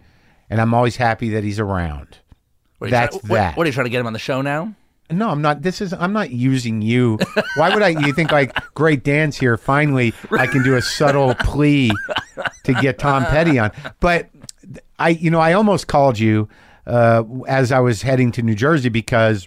and 0.50 0.61
I'm 0.61 0.75
always 0.75 0.97
happy 0.97 1.28
that 1.30 1.45
he's 1.45 1.61
around. 1.61 2.18
What 2.78 2.90
That's 2.90 3.16
try- 3.18 3.28
what- 3.28 3.37
that. 3.37 3.56
What, 3.56 3.64
are 3.64 3.68
you 3.68 3.73
trying 3.73 3.87
to 3.87 3.90
get 3.90 4.00
him 4.00 4.06
on 4.06 4.12
the 4.12 4.18
show 4.18 4.42
now? 4.42 4.75
No, 5.11 5.31
I'm 5.31 5.41
not. 5.41 5.63
This 5.63 5.81
is. 5.81 5.93
I'm 5.93 6.13
not 6.13 6.31
using 6.31 6.83
you. 6.83 7.19
Why 7.57 7.73
would 7.73 7.83
I? 7.83 7.89
You 7.89 8.13
think 8.13 8.33
like 8.33 8.55
great 8.75 9.05
dance 9.05 9.37
here? 9.39 9.57
Finally, 9.57 10.13
I 10.33 10.47
can 10.47 10.63
do 10.63 10.75
a 10.75 10.83
subtle 10.83 11.35
plea 11.37 11.93
to 12.65 12.75
get 12.75 12.99
Tom 12.99 13.25
Petty 13.25 13.59
on. 13.59 13.71
But 14.01 14.29
I, 14.99 15.11
you 15.11 15.31
know, 15.31 15.41
I 15.41 15.53
almost 15.53 15.87
called 15.87 16.19
you 16.19 16.49
uh, 16.87 17.23
as 17.47 17.71
I 17.71 17.79
was 17.81 18.03
heading 18.03 18.33
to 18.33 18.43
New 18.43 18.55
Jersey 18.55 18.89
because, 18.89 19.47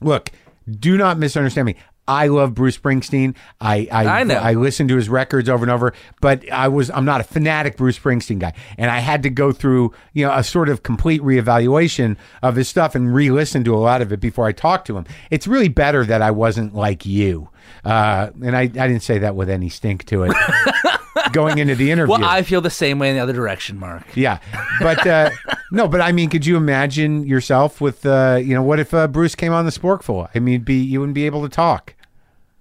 look, 0.00 0.30
do 0.68 0.98
not 0.98 1.18
misunderstand 1.18 1.66
me. 1.66 1.76
I 2.08 2.26
love 2.28 2.54
Bruce 2.54 2.76
Springsteen. 2.78 3.36
I 3.60 3.86
I, 3.92 4.20
I 4.20 4.24
know. 4.24 4.34
I 4.36 4.54
listen 4.54 4.88
to 4.88 4.96
his 4.96 5.08
records 5.08 5.48
over 5.48 5.62
and 5.62 5.70
over, 5.70 5.92
but 6.20 6.50
I 6.50 6.66
was 6.68 6.90
I'm 6.90 7.04
not 7.04 7.20
a 7.20 7.24
fanatic 7.24 7.76
Bruce 7.76 7.98
Springsteen 7.98 8.38
guy, 8.38 8.54
and 8.78 8.90
I 8.90 8.98
had 9.00 9.22
to 9.24 9.30
go 9.30 9.52
through 9.52 9.92
you 10.14 10.26
know 10.26 10.32
a 10.34 10.42
sort 10.42 10.68
of 10.68 10.82
complete 10.82 11.20
reevaluation 11.22 12.16
of 12.42 12.56
his 12.56 12.68
stuff 12.68 12.94
and 12.94 13.14
re-listen 13.14 13.62
to 13.64 13.74
a 13.74 13.78
lot 13.78 14.02
of 14.02 14.12
it 14.12 14.20
before 14.20 14.46
I 14.46 14.52
talked 14.52 14.86
to 14.88 14.96
him. 14.96 15.04
It's 15.30 15.46
really 15.46 15.68
better 15.68 16.04
that 16.06 16.22
I 16.22 16.30
wasn't 16.30 16.74
like 16.74 17.04
you, 17.06 17.50
uh, 17.84 18.30
and 18.42 18.56
I 18.56 18.62
I 18.62 18.66
didn't 18.66 19.02
say 19.02 19.18
that 19.18 19.36
with 19.36 19.50
any 19.50 19.68
stink 19.68 20.04
to 20.06 20.24
it. 20.24 20.36
going 21.32 21.58
into 21.58 21.74
the 21.74 21.90
interview, 21.90 22.12
Well, 22.12 22.24
I 22.24 22.42
feel 22.42 22.60
the 22.60 22.70
same 22.70 22.98
way 22.98 23.10
in 23.10 23.16
the 23.16 23.22
other 23.22 23.32
direction, 23.32 23.78
Marc. 23.78 24.04
yeah, 24.16 24.38
but 24.80 25.06
uh, 25.06 25.30
no, 25.72 25.88
but 25.88 26.00
I 26.00 26.12
mean, 26.12 26.30
could 26.30 26.46
you 26.46 26.56
imagine 26.56 27.26
yourself 27.26 27.80
with 27.80 28.06
uh, 28.06 28.38
you 28.42 28.54
know 28.54 28.62
what 28.62 28.80
if 28.80 28.94
uh, 28.94 29.08
Bruce 29.08 29.34
came 29.34 29.52
on 29.52 29.64
the 29.64 29.70
Sporkful? 29.72 30.28
I 30.34 30.38
mean, 30.38 30.62
be 30.62 30.74
you 30.76 31.00
wouldn't 31.00 31.14
be 31.14 31.26
able 31.26 31.42
to 31.42 31.48
talk. 31.48 31.94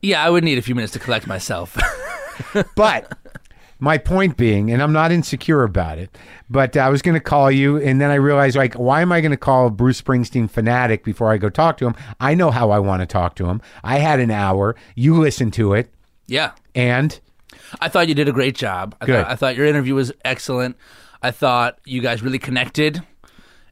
Yeah, 0.02 0.24
I 0.24 0.30
would 0.30 0.44
need 0.44 0.58
a 0.58 0.62
few 0.62 0.76
minutes 0.76 0.94
to 0.94 1.00
collect 1.00 1.28
myself. 1.28 1.78
But 2.76 3.18
my 3.80 3.98
point 3.98 4.38
being, 4.38 4.72
and 4.72 4.82
I'm 4.82 4.94
not 4.94 5.12
insecure 5.12 5.64
about 5.64 5.98
it, 5.98 6.16
but 6.50 6.78
I 6.78 6.90
was 6.90 7.02
going 7.02 7.16
to 7.16 7.20
call 7.20 7.50
you, 7.50 7.78
and 7.78 8.00
then 8.00 8.12
I 8.12 8.16
realized, 8.16 8.56
like, 8.56 8.76
why 8.76 9.02
am 9.02 9.12
I 9.12 9.22
going 9.22 9.32
to 9.32 9.38
call 9.38 9.66
a 9.68 9.70
Bruce 9.72 10.00
Springsteen 10.00 10.48
fanatic 10.50 11.04
before 11.04 11.32
I 11.32 11.38
go 11.38 11.50
talk 11.50 11.78
to 11.78 11.88
him? 11.88 11.96
I 12.20 12.36
know 12.36 12.52
how 12.52 12.70
I 12.70 12.78
want 12.78 13.02
to 13.02 13.08
talk 13.08 13.36
to 13.38 13.48
him. 13.48 13.60
I 13.84 13.98
had 13.98 14.20
an 14.20 14.30
hour. 14.30 14.76
You 14.96 15.20
listened 15.20 15.54
to 15.54 15.74
it, 15.74 15.92
yeah. 16.28 16.52
and 16.76 17.20
I 17.82 17.90
thought 17.90 18.08
you 18.08 18.14
did 18.16 18.30
a 18.30 18.34
great 18.34 18.56
job. 18.56 18.96
I, 19.02 19.06
Good. 19.08 19.24
Thought, 19.24 19.32
I 19.32 19.36
thought 19.36 19.56
your 19.56 19.66
interview 19.66 19.96
was 19.96 20.12
excellent. 20.24 20.78
I 21.24 21.32
thought 21.32 21.80
you 21.86 22.02
guys 22.02 22.22
really 22.22 22.40
connected. 22.40 23.02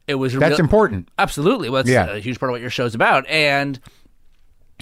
It 0.08 0.16
was 0.16 0.34
that's 0.34 0.50
real- 0.52 0.60
important. 0.60 1.08
Absolutely. 1.18 1.68
Well, 1.68 1.82
that's 1.84 1.92
Yeah. 1.92 2.14
a 2.16 2.18
huge 2.18 2.38
part 2.40 2.50
of 2.50 2.54
what 2.54 2.60
your 2.60 2.70
show's 2.70 2.94
about. 2.96 3.26
And 3.28 3.78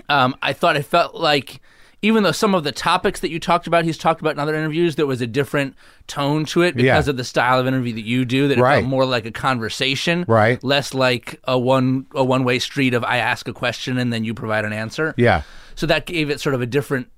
um, 0.09 0.35
I 0.43 0.53
thought 0.53 0.77
it 0.77 0.85
felt 0.85 1.15
like, 1.15 1.61
even 2.03 2.23
though 2.23 2.33
some 2.33 2.55
of 2.55 2.65
the 2.65 2.73
topics 2.73 3.21
that 3.21 3.31
you 3.31 3.41
talked 3.41 3.67
about, 3.67 3.85
he's 3.85 3.97
talked 3.97 4.21
about 4.21 4.33
in 4.35 4.39
other 4.39 4.55
interviews, 4.55 4.97
there 4.97 5.07
was 5.07 5.21
a 5.23 5.27
different 5.27 5.75
tone 6.07 6.45
to 6.47 6.61
it 6.63 6.77
because 6.77 7.07
Yeah. 7.07 7.11
of 7.11 7.17
the 7.17 7.25
style 7.25 7.59
of 7.59 7.67
interview 7.67 7.95
that 7.95 8.05
you 8.05 8.25
do. 8.27 8.49
That 8.49 8.59
it 8.59 8.61
Right. 8.61 8.81
felt 8.81 8.87
more 8.91 9.07
like 9.07 9.25
a 9.25 9.31
conversation, 9.31 10.25
Right. 10.29 10.63
Less 10.63 10.93
like 10.93 11.41
a 11.45 11.59
one 11.59 12.07
a 12.15 12.23
one 12.23 12.45
way 12.45 12.59
street 12.59 12.93
of 12.95 13.05
I 13.05 13.17
ask 13.19 13.49
a 13.49 13.53
question 13.55 13.97
and 13.99 14.13
then 14.13 14.23
you 14.25 14.35
provide 14.35 14.65
an 14.67 14.73
answer. 14.75 15.15
Yeah. 15.17 15.43
So 15.77 15.87
that 15.87 16.05
gave 16.07 16.29
it 16.29 16.41
sort 16.41 16.55
of 16.55 16.61
a 16.61 16.67
different 16.67 17.09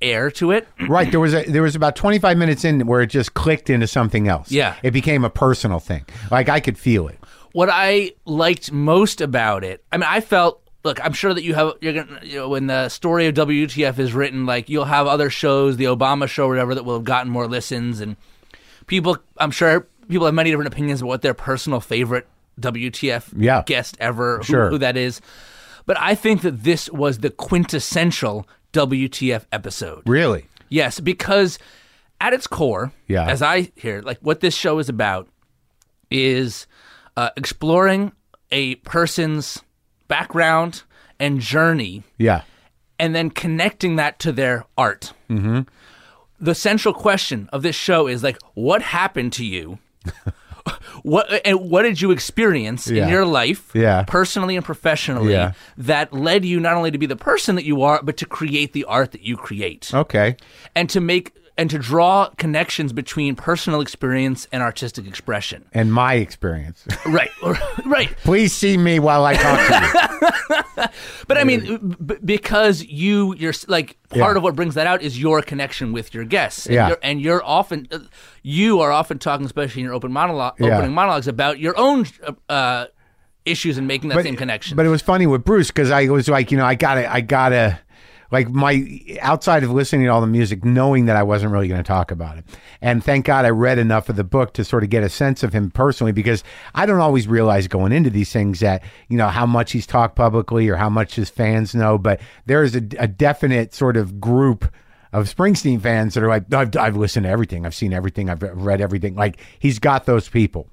air 0.00 0.30
to 0.30 0.52
it. 0.52 0.66
Right. 0.88 1.10
There 1.10 1.20
was 1.20 1.34
a, 1.34 1.42
there 1.44 1.60
was 1.62 1.76
about 1.76 1.94
25 1.94 2.38
minutes 2.38 2.64
in 2.64 2.86
where 2.86 3.02
it 3.02 3.08
just 3.08 3.34
clicked 3.34 3.68
into 3.68 3.86
something 3.86 4.26
else. 4.26 4.50
Yeah. 4.50 4.76
It 4.82 4.92
became 4.92 5.22
a 5.24 5.30
personal 5.30 5.80
thing. 5.80 6.06
Like 6.30 6.48
I 6.48 6.60
could 6.60 6.78
feel 6.78 7.08
it. 7.08 7.18
what 7.52 7.68
I 7.70 8.12
liked 8.24 8.72
most 8.72 9.20
about 9.20 9.64
it, 9.64 9.84
I 9.92 9.98
mean, 9.98 10.06
I 10.08 10.20
felt. 10.22 10.62
Look, 10.82 11.04
I'm 11.04 11.12
sure 11.12 11.34
that 11.34 11.42
you 11.42 11.54
have. 11.54 11.74
You're 11.80 11.92
gonna. 11.92 12.20
You 12.22 12.36
know, 12.36 12.48
when 12.48 12.66
the 12.66 12.88
story 12.88 13.26
of 13.26 13.34
WTF 13.34 13.98
is 13.98 14.14
written, 14.14 14.46
like 14.46 14.68
you'll 14.68 14.86
have 14.86 15.06
other 15.06 15.28
shows, 15.28 15.76
the 15.76 15.84
Obama 15.84 16.26
show, 16.28 16.46
or 16.46 16.48
whatever, 16.50 16.74
that 16.74 16.84
will 16.84 16.94
have 16.94 17.04
gotten 17.04 17.30
more 17.30 17.46
listens, 17.46 18.00
and 18.00 18.16
people. 18.86 19.18
I'm 19.36 19.50
sure 19.50 19.86
people 20.08 20.24
have 20.26 20.34
many 20.34 20.50
different 20.50 20.72
opinions 20.72 21.00
about 21.02 21.08
what 21.08 21.22
their 21.22 21.34
personal 21.34 21.80
favorite 21.80 22.26
WTF 22.58 23.30
Yeah. 23.36 23.62
guest 23.66 23.96
ever, 24.00 24.38
who, 24.38 24.44
Sure. 24.44 24.70
who 24.70 24.78
that 24.78 24.96
is. 24.96 25.20
But 25.86 25.98
I 26.00 26.14
think 26.14 26.42
that 26.42 26.62
this 26.64 26.88
was 26.90 27.18
the 27.18 27.30
quintessential 27.30 28.48
WTF 28.72 29.44
episode. 29.52 30.02
Really. 30.06 30.46
Yes, 30.68 30.98
because 31.00 31.58
at 32.20 32.32
its 32.32 32.46
core, 32.46 32.92
Yeah. 33.06 33.26
as 33.28 33.42
I 33.42 33.70
hear, 33.76 34.00
like 34.02 34.18
what 34.20 34.40
this 34.40 34.54
show 34.54 34.78
is 34.78 34.88
about 34.88 35.28
is 36.10 36.66
uh, 37.16 37.30
exploring 37.36 38.12
a 38.50 38.76
person's 38.76 39.62
background 40.10 40.82
and 41.18 41.40
journey, 41.40 42.02
Yeah. 42.18 42.42
and 42.98 43.14
then 43.14 43.30
connecting 43.30 43.96
that 43.96 44.18
to 44.20 44.32
their 44.32 44.64
art. 44.76 45.12
Mm-hmm. 45.30 45.60
The 46.40 46.54
central 46.54 46.92
question 46.94 47.48
of 47.52 47.62
this 47.62 47.76
show 47.76 48.06
is 48.06 48.22
like, 48.22 48.38
what 48.54 48.82
happened 48.82 49.32
to 49.34 49.44
you? 49.44 49.78
what 51.02 51.26
and 51.46 51.70
what 51.70 51.82
did 51.82 52.00
you 52.00 52.10
experience 52.10 52.86
Yeah. 52.88 53.04
in 53.04 53.08
your 53.08 53.24
life, 53.24 53.70
Yeah. 53.74 54.04
personally 54.06 54.56
and 54.56 54.64
professionally, 54.64 55.32
Yeah. 55.32 55.52
that 55.78 56.12
led 56.12 56.44
you 56.44 56.60
not 56.60 56.74
only 56.76 56.90
to 56.90 56.98
be 56.98 57.06
the 57.06 57.16
person 57.16 57.54
that 57.56 57.64
you 57.64 57.82
are, 57.82 58.00
but 58.02 58.16
to 58.18 58.26
create 58.26 58.72
the 58.72 58.84
art 58.84 59.12
that 59.12 59.22
you 59.22 59.36
create? 59.36 59.90
Okay. 59.94 60.36
and 60.74 60.88
to 60.90 61.00
make 61.00 61.32
and 61.60 61.68
to 61.68 61.78
draw 61.78 62.30
connections 62.38 62.90
between 62.94 63.36
personal 63.36 63.82
experience 63.82 64.48
and 64.50 64.62
artistic 64.62 65.06
expression. 65.06 65.66
And 65.74 65.92
my 65.92 66.14
experience. 66.14 66.86
Right, 67.06 67.30
right. 67.86 68.16
Please 68.24 68.52
see 68.54 68.78
me 68.78 68.98
while 68.98 69.26
I 69.26 69.34
talk 69.34 69.58
to 69.68 69.74
you. 70.78 70.84
But 71.28 71.36
I 71.36 71.44
mean, 71.44 71.94
b- 72.04 72.16
because 72.24 72.82
you, 72.84 73.34
you're 73.36 73.52
like 73.68 73.98
part 74.08 74.32
Yeah. 74.32 74.36
of 74.38 74.42
what 74.42 74.56
brings 74.56 74.74
that 74.74 74.86
out 74.86 75.02
is 75.02 75.20
your 75.20 75.42
connection 75.42 75.92
with 75.92 76.14
your 76.14 76.24
guests. 76.24 76.64
And 76.66 76.74
Yeah. 76.74 76.88
You're, 76.88 76.98
and 77.02 77.20
you're 77.20 77.44
often, 77.44 77.86
uh, 77.92 77.98
you 78.42 78.80
are 78.80 78.90
often 78.90 79.18
talking, 79.18 79.44
especially 79.44 79.82
in 79.82 79.84
your 79.84 79.94
open 79.94 80.12
monologue, 80.12 80.54
Yeah. 80.58 80.76
opening 80.78 80.94
monologues, 80.94 81.28
about 81.28 81.58
your 81.58 81.76
own 81.78 82.06
uh, 82.48 82.86
issues 83.44 83.76
and 83.78 83.86
making 83.86 84.08
that 84.10 84.22
same 84.22 84.36
connection. 84.36 84.76
But 84.76 84.86
it 84.86 84.90
was 84.90 85.02
funny 85.02 85.26
with 85.26 85.44
Bruce 85.44 85.68
because 85.68 85.90
I 85.90 86.06
was 86.08 86.26
like, 86.28 86.50
you 86.50 86.56
know, 86.56 86.64
I 86.64 86.74
gotta, 86.74 87.12
I 87.12 87.20
gotta, 87.20 87.78
like 88.30 88.48
my 88.48 89.00
outside 89.20 89.64
of 89.64 89.70
listening 89.70 90.06
to 90.06 90.12
all 90.12 90.20
the 90.20 90.26
music, 90.26 90.64
knowing 90.64 91.06
that 91.06 91.16
I 91.16 91.22
wasn't 91.22 91.52
really 91.52 91.68
going 91.68 91.82
to 91.82 91.86
talk 91.86 92.10
about 92.10 92.38
it. 92.38 92.44
And 92.80 93.02
thank 93.02 93.26
God 93.26 93.44
I 93.44 93.50
read 93.50 93.78
enough 93.78 94.08
of 94.08 94.16
the 94.16 94.24
book 94.24 94.54
to 94.54 94.64
sort 94.64 94.84
of 94.84 94.90
get 94.90 95.02
a 95.02 95.08
sense 95.08 95.42
of 95.42 95.52
him 95.52 95.70
personally 95.70 96.12
because 96.12 96.44
I 96.74 96.86
don't 96.86 97.00
always 97.00 97.26
realize 97.26 97.68
going 97.68 97.92
into 97.92 98.10
these 98.10 98.32
things 98.32 98.60
that, 98.60 98.82
you 99.08 99.16
know, 99.16 99.28
how 99.28 99.46
much 99.46 99.72
he's 99.72 99.86
talked 99.86 100.16
publicly 100.16 100.68
or 100.68 100.76
how 100.76 100.88
much 100.90 101.14
his 101.14 101.30
fans 101.30 101.74
know. 101.74 101.98
But 101.98 102.20
there 102.46 102.62
is 102.62 102.74
a, 102.74 102.82
a 102.98 103.08
definite 103.08 103.74
sort 103.74 103.96
of 103.96 104.20
group 104.20 104.72
of 105.12 105.34
Springsteen 105.34 105.80
fans 105.80 106.14
that 106.14 106.22
are 106.22 106.28
like, 106.28 106.52
I've, 106.54 106.76
I've 106.76 106.96
listened 106.96 107.24
to 107.24 107.30
everything, 107.30 107.66
I've 107.66 107.74
seen 107.74 107.92
everything, 107.92 108.30
I've 108.30 108.42
read 108.42 108.80
everything. 108.80 109.16
Like 109.16 109.38
he's 109.58 109.78
got 109.78 110.06
those 110.06 110.28
people. 110.28 110.68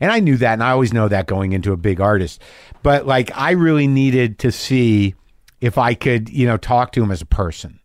And 0.00 0.10
I 0.10 0.20
knew 0.20 0.36
that, 0.38 0.54
and 0.54 0.62
I 0.62 0.70
always 0.70 0.92
know 0.92 1.08
that 1.08 1.26
going 1.26 1.52
into 1.52 1.72
a 1.72 1.76
big 1.76 2.00
artist. 2.00 2.42
But 2.82 3.06
like, 3.06 3.30
I 3.36 3.52
really 3.52 3.86
needed 3.86 4.38
to 4.40 4.50
see 4.50 5.14
if 5.60 5.78
I 5.78 5.94
could, 5.94 6.28
you 6.28 6.46
know, 6.46 6.56
talk 6.56 6.92
to 6.92 7.02
him 7.02 7.10
as 7.10 7.22
a 7.22 7.26
person. 7.26 7.80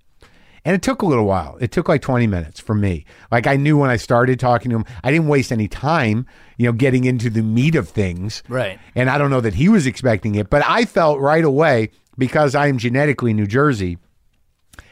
And 0.66 0.76
it 0.76 0.82
took 0.82 1.02
a 1.02 1.06
little 1.06 1.26
while. 1.26 1.58
It 1.62 1.72
took 1.72 1.88
like 1.88 2.02
20 2.02 2.28
minutes 2.28 2.60
for 2.60 2.76
me. 2.76 3.06
Like, 3.32 3.48
I 3.48 3.56
knew 3.56 3.78
when 3.78 3.90
I 3.90 3.96
started 3.96 4.40
talking 4.40 4.70
to 4.72 4.78
him, 4.78 4.86
I 5.04 5.12
didn't 5.12 5.28
waste 5.28 5.52
any 5.52 5.68
time, 5.68 6.26
you 6.58 6.66
know, 6.66 6.74
getting 6.74 7.06
into 7.06 7.30
the 7.30 7.42
meat 7.42 7.76
of 7.76 7.88
things. 7.88 8.44
Right. 8.50 8.78
And 8.94 9.10
I 9.10 9.18
don't 9.18 9.30
know 9.30 9.42
that 9.42 9.54
he 9.54 9.70
was 9.70 9.88
expecting 9.88 10.36
it, 10.36 10.50
but 10.50 10.62
I 10.68 10.86
felt 10.86 11.20
right 11.20 11.44
away 11.44 11.92
because 12.18 12.56
I 12.56 12.68
am 12.68 12.78
genetically 12.78 13.34
New 13.34 13.48
Jersey 13.48 13.98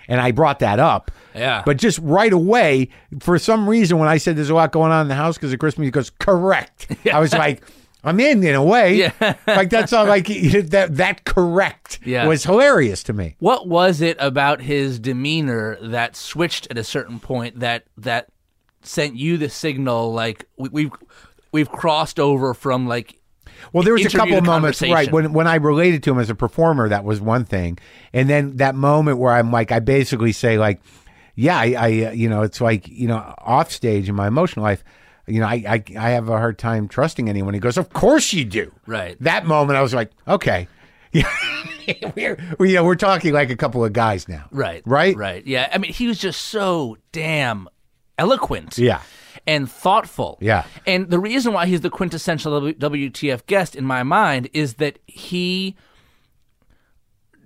and 0.08 0.22
I 0.22 0.32
brought 0.32 0.60
that 0.60 0.80
up. 0.80 1.12
Yeah. 1.36 1.64
But 1.66 1.78
just 1.78 2.00
right 2.00 2.32
away, 2.32 2.90
for 3.20 3.38
some 3.38 3.70
reason, 3.70 3.98
when 3.98 4.08
I 4.08 4.18
said 4.18 4.38
there's 4.38 4.50
a 4.50 4.56
lot 4.56 4.72
going 4.72 4.92
on 4.92 5.02
in 5.02 5.08
the 5.10 5.16
house 5.16 5.36
because 5.36 5.54
of 5.54 5.60
Christmas, 5.60 5.86
he 5.86 5.92
goes, 5.92 6.10
correct. 6.10 6.88
I 7.14 7.20
was 7.20 7.34
like, 7.34 7.64
I'm 8.08 8.20
in 8.20 8.44
in 8.44 8.56
a 8.56 8.64
way. 8.64 8.96
Yeah. 8.96 9.36
like 9.46 9.70
that's 9.70 9.94
all 9.94 10.06
like 10.06 10.28
that 10.28 10.90
that 10.98 11.26
correct 11.26 12.00
Yeah. 12.06 12.26
was 12.28 12.44
hilarious 12.44 13.04
to 13.04 13.14
me. 13.14 13.36
What 13.40 13.68
was 13.68 14.02
it 14.02 14.18
about 14.20 14.62
his 14.62 15.00
demeanor 15.00 15.78
that 15.82 16.16
switched 16.16 16.68
at 16.72 16.78
a 16.78 16.84
certain 16.84 17.20
point 17.20 17.60
that 17.60 17.84
that 17.98 18.28
sent 18.82 19.16
you 19.16 19.38
the 19.38 19.50
signal 19.50 20.14
like 20.14 20.46
we, 20.58 20.70
we've 20.70 20.92
we've 21.52 21.70
crossed 21.70 22.20
over 22.20 22.54
from 22.54 22.88
like 22.88 23.20
Well, 23.74 23.84
there 23.84 23.94
was 23.94 24.06
a 24.06 24.18
couple 24.18 24.38
of 24.38 24.46
moments, 24.46 24.82
right? 24.82 25.12
When 25.12 25.34
when 25.34 25.48
I 25.48 25.56
related 25.56 26.04
to 26.04 26.12
him 26.12 26.20
as 26.20 26.30
a 26.30 26.36
performer, 26.36 26.88
that 26.90 27.04
was 27.04 27.20
one 27.20 27.44
thing, 27.46 27.78
and 28.14 28.30
then 28.30 28.58
that 28.58 28.76
moment 28.76 29.18
where 29.18 29.34
I'm 29.34 29.52
like, 29.52 29.72
I 29.72 29.80
basically 29.80 30.32
say 30.32 30.58
like, 30.58 30.80
yeah, 31.36 31.58
I, 31.58 31.74
I 31.78 31.88
you 32.14 32.30
know, 32.30 32.44
it's 32.44 32.62
like 32.62 32.88
you 32.88 33.08
know, 33.08 33.34
off 33.40 33.72
stage 33.72 34.08
in 34.08 34.16
my 34.16 34.28
emotional 34.28 34.64
life, 34.64 34.84
you 35.28 35.40
know, 35.40 35.46
I, 35.48 35.64
I 35.68 35.84
I 36.00 36.10
have 36.12 36.30
a 36.30 36.38
hard 36.38 36.58
time 36.58 36.88
trusting 36.88 37.28
anyone. 37.30 37.54
He 37.54 37.60
goes, 37.60 37.78
of 37.78 37.90
course 37.92 38.34
you 38.34 38.46
do. 38.46 38.72
Right. 38.86 39.18
That 39.22 39.46
moment, 39.46 39.78
I 39.78 39.82
was 39.82 39.94
like, 39.94 40.12
okay, 40.28 40.68
yeah, 41.12 41.30
we're 42.16 42.38
we, 42.60 42.70
you 42.70 42.76
know, 42.76 42.84
we're 42.86 42.96
talking 42.96 43.34
like 43.34 43.50
a 43.50 43.56
couple 43.56 43.84
of 43.84 43.94
guys 43.94 44.28
now. 44.28 44.46
right 44.52 44.82
Right. 44.86 45.16
right 45.16 45.46
yeah 45.48 45.70
I 45.74 45.78
mean 45.78 45.92
he 45.94 46.08
was 46.08 46.18
just 46.20 46.42
so 46.42 46.98
damn 47.12 47.68
eloquent 48.18 48.78
Yeah. 48.78 49.02
and 49.48 49.70
thoughtful 49.72 50.38
Yeah. 50.42 50.66
and 50.86 51.10
the 51.10 51.20
reason 51.20 51.54
why 51.54 51.66
he's 51.66 51.82
the 51.82 51.90
quintessential 51.90 52.54
W- 52.54 52.74
WTF 53.10 53.46
guest 53.46 53.76
in 53.76 53.86
my 53.86 54.04
mind 54.04 54.50
is 54.54 54.76
that 54.76 55.00
he 55.08 55.76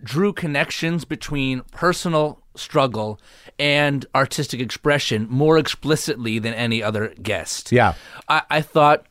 drew 0.04 0.34
connections 0.34 1.06
between 1.06 1.62
personal 1.72 2.42
struggle 2.56 3.20
and 3.62 4.08
artistic 4.15 4.60
expression 4.60 5.27
more 5.30 5.60
explicitly 5.60 6.39
than 6.39 6.56
any 6.56 6.82
other 6.82 7.13
guest. 7.22 7.72
Yeah. 7.72 7.94
I, 8.27 8.41
I 8.50 8.62
thought 8.62 9.06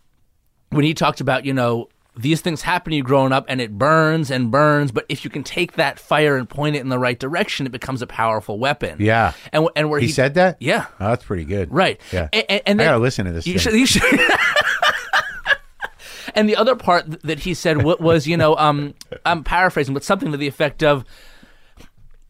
when 0.71 0.85
he 0.85 0.93
talked 0.93 1.21
about, 1.21 1.45
you 1.45 1.55
know, 1.55 1.89
these 2.17 2.41
things 2.41 2.61
happen 2.61 2.91
to 2.91 2.97
you 2.97 3.05
growing 3.05 3.33
up 3.33 3.45
and 3.49 3.61
it 3.61 3.79
burns 3.79 4.29
and 4.29 4.51
burns, 4.51 4.91
but 4.91 5.07
if 5.09 5.23
you 5.23 5.31
can 5.31 5.45
take 5.45 5.75
that 5.75 6.01
fire 6.01 6.37
and 6.37 6.49
point 6.49 6.75
it 6.75 6.81
in 6.81 6.89
the 6.89 6.99
right 6.99 7.17
direction, 7.17 7.65
it 7.65 7.71
becomes 7.71 8.03
a 8.03 8.09
powerful 8.09 8.59
weapon. 8.59 8.97
Yeah. 8.99 9.35
And, 9.53 9.69
and 9.77 9.89
where 9.89 10.01
He, 10.01 10.07
he, 10.07 10.13
said 10.13 10.35
that. 10.35 10.57
Yeah. 10.59 10.87
Oh, 10.99 11.11
that's 11.11 11.25
pretty 11.25 11.45
good. 11.45 11.73
Right. 11.73 12.01
Yeah. 12.13 12.29
And, 12.33 12.45
and, 12.49 12.63
and 12.67 12.83
I 12.83 12.87
gotta 12.87 12.99
listen 12.99 13.27
to 13.27 13.33
this. 13.33 13.47
You 13.47 13.53
thing. 13.53 13.61
should. 13.61 13.75
You 13.75 13.87
should. 13.87 14.21
and 16.35 16.49
the 16.49 16.57
other 16.57 16.75
part 16.75 17.23
that 17.23 17.39
he 17.39 17.55
said 17.55 17.85
was, 17.85 18.27
you 18.27 18.37
know, 18.37 18.57
um, 18.57 18.95
I'm 19.25 19.45
paraphrasing, 19.45 19.95
but 19.95 20.03
something 20.03 20.33
to 20.33 20.37
the 20.37 20.49
effect 20.49 20.83
of, 20.83 21.05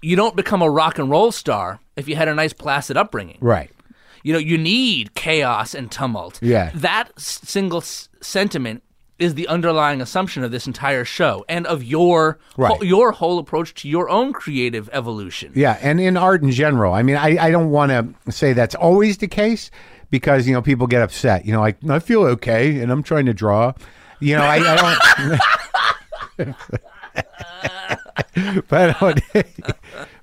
"You 0.03 0.17
don't 0.17 0.37
become 0.37 0.63
a 0.63 0.71
rock 0.71 0.99
and 0.99 1.11
roll 1.11 1.33
star 1.33 1.81
if 1.97 2.09
you 2.09 2.17
had 2.17 2.29
a 2.29 2.35
nice 2.35 2.53
placid 2.53 2.97
upbringing. 2.97 3.39
Right. 3.41 3.71
You 4.23 4.33
know, 4.35 4.39
you 4.39 4.59
need 4.59 5.15
chaos 5.15 5.75
and 5.75 5.91
tumult. 5.91 6.39
Yeah. 6.43 6.71
That 6.75 7.11
s- 7.17 7.41
single 7.45 7.79
s- 7.79 8.09
sentiment." 8.21 8.83
Is 9.19 9.35
the 9.35 9.49
underlying 9.49 10.01
assumption 10.01 10.45
of 10.45 10.51
this 10.51 10.67
entire 10.67 11.05
show 11.05 11.45
and 11.47 11.67
of 11.67 11.85
your 11.85 12.39
Right. 12.57 12.69
whole, 12.71 12.83
your 12.83 13.13
whole 13.13 13.39
approach 13.39 13.75
to 13.83 13.87
your 13.87 14.09
own 14.09 14.33
creative 14.33 14.89
evolution? 14.95 15.53
Yeah, 15.55 15.77
and 15.83 16.01
in 16.01 16.17
art 16.17 16.41
in 16.43 16.51
general. 16.51 16.95
I 16.95 17.03
mean, 17.03 17.17
I, 17.17 17.37
I 17.37 17.51
don't 17.51 17.69
want 17.69 17.93
to 17.93 18.33
say 18.33 18.55
that's 18.55 18.75
always 18.75 19.19
the 19.19 19.29
case 19.29 19.71
because 20.11 20.49
you 20.49 20.55
know 20.55 20.63
people 20.63 20.87
get 20.87 21.03
upset. 21.03 21.45
You 21.45 21.53
know, 21.53 21.61
like 21.61 21.77
I 21.87 21.99
feel 21.99 22.23
okay, 22.29 22.81
and 22.81 22.91
I'm 22.91 23.03
trying 23.03 23.27
to 23.27 23.35
draw. 23.35 23.75
You 24.21 24.39
know, 24.39 24.43
I, 24.43 24.55
I 24.57 25.39
don't. 26.39 26.57
but 28.69 28.97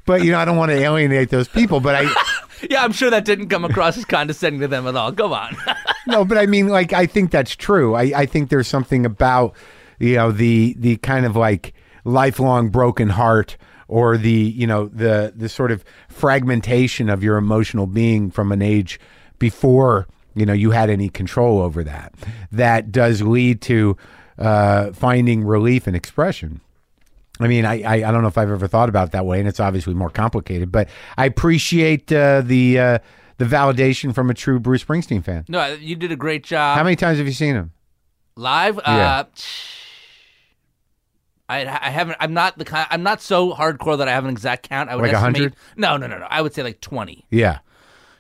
but 0.06 0.24
you 0.24 0.32
know, 0.32 0.40
I 0.40 0.46
don't 0.46 0.58
want 0.58 0.72
to 0.72 0.78
alienate 0.78 1.30
those 1.30 1.48
people. 1.48 1.80
But 1.80 1.96
I 1.96 2.14
Yeah, 2.70 2.84
I'm 2.84 2.92
sure 2.92 3.10
that 3.10 3.26
didn't 3.26 3.50
come 3.50 3.66
across 3.66 3.98
as 3.98 4.06
condescending 4.06 4.62
to 4.62 4.68
them 4.68 4.88
at 4.88 4.96
all. 4.96 5.12
Go 5.12 5.34
on. 5.34 5.56
no, 6.08 6.26
but 6.26 6.38
I 6.38 6.46
mean, 6.46 6.68
like 6.68 6.94
I 6.94 7.06
think 7.06 7.32
that's 7.32 7.56
true. 7.56 7.96
I, 7.96 8.04
I 8.16 8.26
think 8.26 8.50
there's 8.50 8.68
something 8.68 9.06
about 9.06 9.56
you 10.00 10.16
know 10.16 10.32
the 10.32 10.76
the 10.78 10.98
kind 10.98 11.26
of 11.26 11.36
like 11.36 11.74
lifelong 12.04 12.70
broken 12.70 13.10
heart 13.10 13.58
or 13.88 14.18
the 14.18 14.32
you 14.32 14.66
know 14.66 14.88
the 14.88 15.34
the 15.36 15.50
sort 15.50 15.72
of 15.72 15.84
fragmentation 16.10 17.10
of 17.10 17.24
your 17.24 17.38
emotional 17.38 17.88
being 17.88 18.32
from 18.32 18.52
an 18.52 18.62
age 18.62 19.00
before 19.40 20.08
you 20.36 20.46
know 20.46 20.54
you 20.54 20.72
had 20.72 20.90
any 20.90 21.10
control 21.10 21.62
over 21.62 21.84
that 21.84 22.14
that 22.52 22.92
does 22.92 23.22
lead 23.22 23.62
to 23.62 23.96
uh, 24.40 24.92
finding 24.94 25.44
relief 25.44 25.88
and 25.88 25.96
expression. 25.96 26.62
I 27.40 27.48
mean, 27.48 27.66
I, 27.66 27.82
I 27.84 27.94
I 28.08 28.12
don't 28.12 28.22
know 28.22 28.28
if 28.28 28.38
I've 28.38 28.50
ever 28.52 28.68
thought 28.68 28.90
about 28.90 29.10
it 29.10 29.12
that 29.12 29.26
way, 29.26 29.40
and 29.40 29.48
it's 29.48 29.60
obviously 29.60 29.94
more 29.94 30.10
complicated. 30.10 30.72
But 30.72 30.90
I 31.18 31.26
appreciate 31.26 32.12
uh, 32.12 32.42
the 32.42 32.80
uh, 32.80 33.00
the 33.38 33.46
validation 33.46 34.14
from 34.16 34.30
a 34.30 34.34
true 34.34 34.60
Bruce 34.60 34.84
Springsteen 34.84 35.24
fan. 35.24 35.46
no, 35.48 35.74
you 35.74 35.96
did 35.96 36.12
a 36.12 36.16
great 36.16 36.44
job. 36.44 36.78
How 36.78 36.84
many 36.84 36.96
times 36.96 37.18
have 37.20 37.28
you 37.28 37.34
seen 37.34 37.56
him? 37.56 37.72
live 38.36 38.80
Yeah. 38.86 39.20
uh 39.20 39.24
I, 41.50 41.62
I 41.62 41.90
haven't 41.90 42.18
i'm 42.20 42.34
not 42.34 42.58
the 42.58 42.66
kind 42.66 42.86
i'm 42.92 43.04
not 43.04 43.22
so 43.22 43.54
hardcore 43.54 43.98
that 44.00 44.08
i 44.08 44.12
have 44.12 44.26
an 44.26 44.30
exact 44.30 44.68
count 44.68 44.90
i 44.90 44.96
would 44.96 45.02
Like 45.04 45.14
estimate 45.14 45.36
hundred? 45.36 45.56
no 45.78 45.96
no 45.98 46.08
no 46.08 46.18
no 46.20 46.28
i 46.30 46.42
would 46.42 46.54
say 46.54 46.62
like 46.62 46.82
20 46.82 47.26
Yeah. 47.30 47.60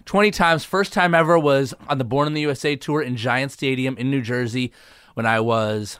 20 0.05 0.31
times 0.31 0.63
first 0.63 0.93
time 0.93 1.13
ever 1.13 1.37
was 1.37 1.73
on 1.89 1.97
the 1.97 2.05
born 2.05 2.25
in 2.27 2.33
the 2.33 2.41
usa 2.41 2.75
tour 2.77 3.01
in 3.01 3.17
giant 3.17 3.51
stadium 3.51 3.97
in 3.97 4.09
new 4.09 4.21
jersey 4.21 4.71
when 5.15 5.25
i 5.25 5.39
was 5.41 5.99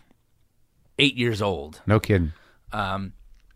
eight 1.00 1.16
years 1.16 1.42
old 1.42 1.82
No 1.86 2.00
kidding. 2.00 2.32
Um 2.74 3.14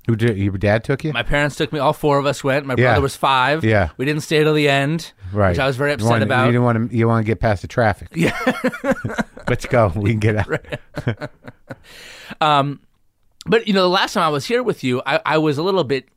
Who 0.07 0.15
did 0.15 0.37
your 0.37 0.57
dad 0.57 0.83
took 0.83 1.03
you? 1.03 1.13
my 1.13 1.23
parents 1.23 1.55
took 1.55 1.71
me 1.73 1.79
all 1.79 1.93
four 1.93 2.17
of 2.17 2.25
us 2.25 2.43
went 2.43 2.65
my 2.65 2.75
Yeah. 2.77 2.85
brother 2.91 3.01
was 3.01 3.15
five 3.15 3.63
Yeah. 3.63 3.89
we 3.97 4.05
didn't 4.05 4.21
stay 4.23 4.43
till 4.43 4.53
the 4.53 4.67
end 4.69 5.11
right. 5.33 5.49
which 5.51 5.59
i 5.59 5.67
was 5.67 5.75
very 5.77 5.91
You 5.91 5.95
upset 5.95 6.09
wanna- 6.09 6.25
about 6.25 6.45
You 6.45 6.51
didn't 6.53 6.63
want 6.63 6.91
to. 6.91 6.97
You 6.97 7.07
want 7.07 7.25
to 7.25 7.29
get 7.29 7.39
past 7.39 7.61
the 7.61 7.67
traffic. 7.67 8.09
Yeah. 8.15 8.37
Let's 9.47 9.65
go. 9.65 9.91
We 9.95 10.11
can 10.11 10.19
get 10.19 10.35
out. 10.37 11.29
But 13.45 13.67
you 13.67 13.73
know, 13.73 13.81
the 13.81 13.89
last 13.89 14.13
time 14.13 14.23
I 14.23 14.29
was 14.29 14.45
here 14.45 14.61
with 14.61 14.83
you, 14.83 15.01
I, 15.05 15.19
I 15.25 15.37
was 15.39 15.57
a 15.57 15.63
little 15.63 15.83
bit, 15.83 16.07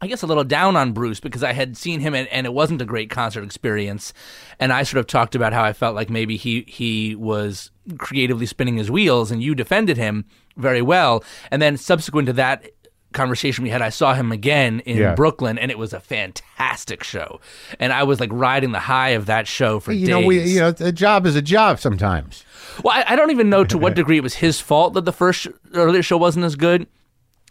I 0.00 0.06
guess, 0.06 0.22
a 0.22 0.26
little 0.28 0.44
down 0.44 0.76
on 0.76 0.92
Bruce 0.92 1.18
because 1.18 1.42
I 1.42 1.52
had 1.52 1.76
seen 1.76 1.98
him 1.98 2.14
and, 2.14 2.28
and 2.28 2.46
it 2.46 2.52
wasn't 2.52 2.80
a 2.80 2.84
great 2.84 3.10
concert 3.10 3.42
experience. 3.42 4.12
And 4.60 4.72
I 4.72 4.84
sort 4.84 5.00
of 5.00 5.08
talked 5.08 5.34
about 5.34 5.52
how 5.52 5.64
I 5.64 5.72
felt 5.72 5.96
like 5.96 6.10
maybe 6.10 6.36
he 6.36 6.64
he 6.68 7.16
was 7.16 7.72
creatively 7.98 8.46
spinning 8.46 8.76
his 8.76 8.88
wheels, 8.90 9.32
and 9.32 9.42
you 9.42 9.54
defended 9.56 9.96
him 9.96 10.26
very 10.60 10.82
well. 10.82 11.24
And 11.50 11.60
then 11.60 11.76
subsequent 11.76 12.26
to 12.26 12.32
that 12.34 12.66
conversation 13.12 13.64
we 13.64 13.70
had, 13.70 13.82
I 13.82 13.88
saw 13.88 14.14
him 14.14 14.30
again 14.30 14.80
in 14.80 14.96
Yeah. 14.98 15.14
Brooklyn, 15.16 15.58
and 15.58 15.70
it 15.70 15.78
was 15.78 15.92
a 15.92 15.98
fantastic 16.00 17.02
show. 17.02 17.40
And 17.80 17.92
I 17.92 18.04
was 18.04 18.20
like 18.20 18.30
riding 18.32 18.70
the 18.72 18.78
high 18.78 19.10
of 19.10 19.26
that 19.26 19.48
show 19.48 19.80
for 19.80 19.92
You 19.92 20.06
days. 20.06 20.08
know, 20.10 20.20
we. 20.20 20.40
You 20.42 20.60
know, 20.60 20.74
a 20.78 20.92
job 20.92 21.26
is 21.26 21.34
a 21.34 21.42
job 21.42 21.80
sometimes. 21.80 22.44
Well, 22.84 22.94
I, 22.96 23.12
I 23.12 23.16
don't 23.16 23.30
even 23.32 23.50
know 23.50 23.64
to 23.64 23.76
what 23.78 23.94
degree 23.96 24.18
it 24.18 24.22
was 24.22 24.34
his 24.34 24.60
fault 24.60 24.94
that 24.94 25.04
the 25.06 25.12
first 25.12 25.48
earlier 25.74 26.02
show 26.04 26.16
wasn't 26.18 26.44
as 26.44 26.54
good. 26.56 26.86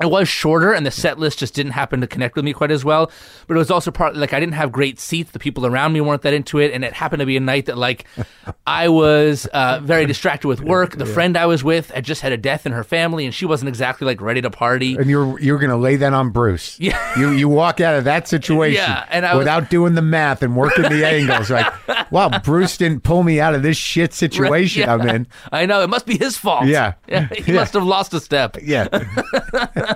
It 0.02 0.10
was 0.10 0.30
shorter, 0.30 0.72
and 0.72 0.86
the 0.86 0.92
set 0.92 1.20
list 1.20 1.40
just 1.40 1.54
didn't 1.54 1.74
happen 1.74 2.00
to 2.02 2.08
connect 2.08 2.36
with 2.38 2.46
me 2.46 2.54
quite 2.54 2.72
as 2.72 2.86
well. 2.86 3.12
But 3.48 3.56
it 3.56 3.58
was 3.58 3.70
also 3.70 3.92
part 3.92 4.16
like 4.16 4.32
I 4.34 4.40
didn't 4.40 4.54
have 4.56 4.72
great 4.72 4.98
seats. 5.00 5.32
The 5.32 5.40
people 5.40 5.66
around 5.66 5.92
me 5.92 6.00
weren't 6.00 6.22
that 6.22 6.34
into 6.34 6.58
it, 6.60 6.72
and 6.74 6.86
it 6.86 6.94
happened 6.94 7.20
to 7.20 7.26
be 7.26 7.36
a 7.36 7.42
night 7.42 7.66
that 7.66 7.78
like 7.78 8.06
I 8.68 8.88
was 8.88 9.46
uh, 9.48 9.82
very 9.84 10.06
distracted 10.06 10.48
with 10.48 10.62
work. 10.62 10.96
The 10.98 11.06
friend 11.06 11.36
I 11.38 11.48
was 11.48 11.64
with 11.66 11.92
had 11.92 12.06
just 12.06 12.22
had 12.22 12.32
a 12.32 12.38
death 12.38 12.66
in 12.66 12.72
her 12.72 12.84
family, 12.86 13.26
and 13.26 13.36
she 13.36 13.46
wasn't 13.46 13.68
exactly 13.70 14.06
like 14.06 14.22
ready 14.22 14.42
to 14.42 14.50
party. 14.50 14.96
And 14.96 15.10
you're 15.10 15.38
you're 15.40 15.60
going 15.60 15.70
to 15.72 15.76
lay 15.78 15.98
that 15.98 16.14
on 16.14 16.30
Bruce. 16.30 16.80
Yeah. 16.80 17.20
You 17.20 17.32
you 17.32 17.50
walk 17.50 17.82
out 17.82 17.96
of 17.96 18.06
that 18.06 18.28
situation 18.30 18.82
Yeah, 18.82 19.06
and 19.10 19.26
I 19.26 19.36
was- 19.36 19.40
without 19.40 19.70
doing 19.70 19.96
the 19.96 20.02
math 20.02 20.42
and 20.44 20.56
working 20.56 20.84
the 20.84 21.06
angles. 21.06 21.50
Like, 21.50 21.68
wow, 22.12 22.40
Bruce 22.40 22.78
didn't 22.78 23.04
pull 23.04 23.24
me 23.24 23.42
out 23.42 23.54
of 23.54 23.64
this 23.64 23.76
shit 23.76 24.14
situation 24.14 24.84
Yeah. 24.84 24.94
I'm 24.94 25.10
in. 25.10 25.28
I 25.52 25.66
know 25.66 25.82
it 25.82 25.90
must 25.90 26.06
be 26.06 26.18
his 26.18 26.38
fault. 26.38 26.68
Yeah. 26.68 26.94
he 27.08 27.14
Yeah. 27.16 27.54
must 27.54 27.74
have 27.74 27.84
lost 27.84 28.14
a 28.14 28.20
step. 28.22 28.56
Yeah. 28.62 28.88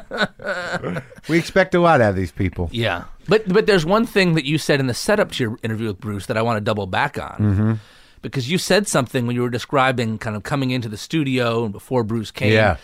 we 1.29 1.37
expect 1.37 1.75
a 1.75 1.79
lot 1.79 2.01
out 2.01 2.11
of 2.11 2.15
these 2.15 2.31
people. 2.31 2.69
Yeah, 2.71 3.05
but 3.27 3.47
but 3.51 3.65
there's 3.67 3.85
one 3.85 4.05
thing 4.05 4.35
that 4.35 4.45
you 4.45 4.57
said 4.57 4.79
in 4.79 4.87
the 4.87 4.93
setup 4.93 5.31
to 5.33 5.43
your 5.43 5.57
interview 5.63 5.87
with 5.87 5.99
Bruce 5.99 6.25
that 6.27 6.37
I 6.37 6.41
want 6.41 6.57
to 6.57 6.61
double 6.61 6.87
back 6.87 7.17
on. 7.17 7.37
Mm-hmm. 7.39 7.73
Because 8.21 8.49
you 8.49 8.57
said 8.57 8.87
something 8.87 9.27
when 9.27 9.35
you 9.35 9.41
were 9.41 9.49
describing 9.49 10.17
kind 10.17 10.35
of 10.37 10.43
coming 10.43 10.71
into 10.71 10.87
the 10.87 10.95
studio 10.97 11.63
and 11.65 11.73
before 11.73 12.05
Bruce 12.05 12.31
came, 12.31 12.53
Yeah. 12.53 12.77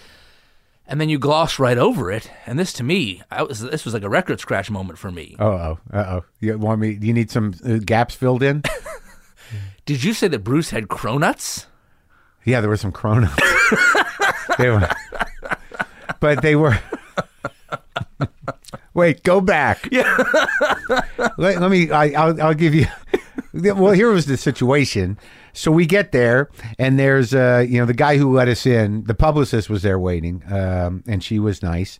and 0.85 0.99
then 0.99 1.07
you 1.07 1.17
glossed 1.17 1.59
right 1.59 1.77
over 1.77 2.11
it. 2.11 2.29
And 2.45 2.59
this, 2.59 2.73
to 2.73 2.83
me, 2.83 3.21
I 3.31 3.43
was 3.43 3.61
this 3.61 3.85
was 3.85 3.93
like 3.93 4.03
a 4.03 4.09
record 4.09 4.41
scratch 4.41 4.69
moment 4.69 4.99
for 4.99 5.11
me. 5.11 5.35
Uh 5.39 5.43
oh. 5.45 5.79
Uh 5.93 5.97
oh. 5.97 6.25
You 6.41 6.57
want 6.57 6.81
me? 6.81 6.97
You 6.99 7.13
need 7.13 7.31
some 7.31 7.53
uh, 7.65 7.77
gaps 7.77 8.15
filled 8.15 8.43
in? 8.43 8.63
Did 9.85 10.03
you 10.03 10.13
say 10.13 10.27
that 10.27 10.39
Bruce 10.43 10.69
had 10.71 10.87
cronuts? 10.89 11.65
Yeah, 12.45 12.59
there 12.61 12.69
were 12.69 12.77
some 12.77 12.91
cronuts. 12.91 13.37
they 14.57 14.69
were, 14.69 14.87
but 16.19 16.41
they 16.41 16.55
were. 16.55 16.77
Wait, 18.93 19.23
go 19.23 19.39
back. 19.41 19.87
Yeah. 19.91 20.17
let, 21.37 21.59
let 21.61 21.71
me. 21.71 21.89
I, 21.91 22.05
I'll, 22.09 22.41
I'll 22.41 22.53
give 22.53 22.73
you. 22.75 22.85
Well, 23.53 23.93
here 23.93 24.11
was 24.11 24.25
the 24.27 24.37
situation. 24.37 25.17
So 25.53 25.71
we 25.71 25.85
get 25.85 26.11
there, 26.11 26.49
and 26.77 26.99
there's 26.99 27.33
uh, 27.33 27.65
you 27.67 27.79
know, 27.79 27.85
the 27.85 27.93
guy 27.93 28.17
who 28.17 28.33
let 28.35 28.47
us 28.47 28.65
in. 28.65 29.03
The 29.05 29.15
publicist 29.15 29.69
was 29.69 29.81
there 29.81 29.97
waiting, 29.99 30.43
um, 30.51 31.03
and 31.07 31.23
she 31.23 31.39
was 31.39 31.63
nice, 31.63 31.97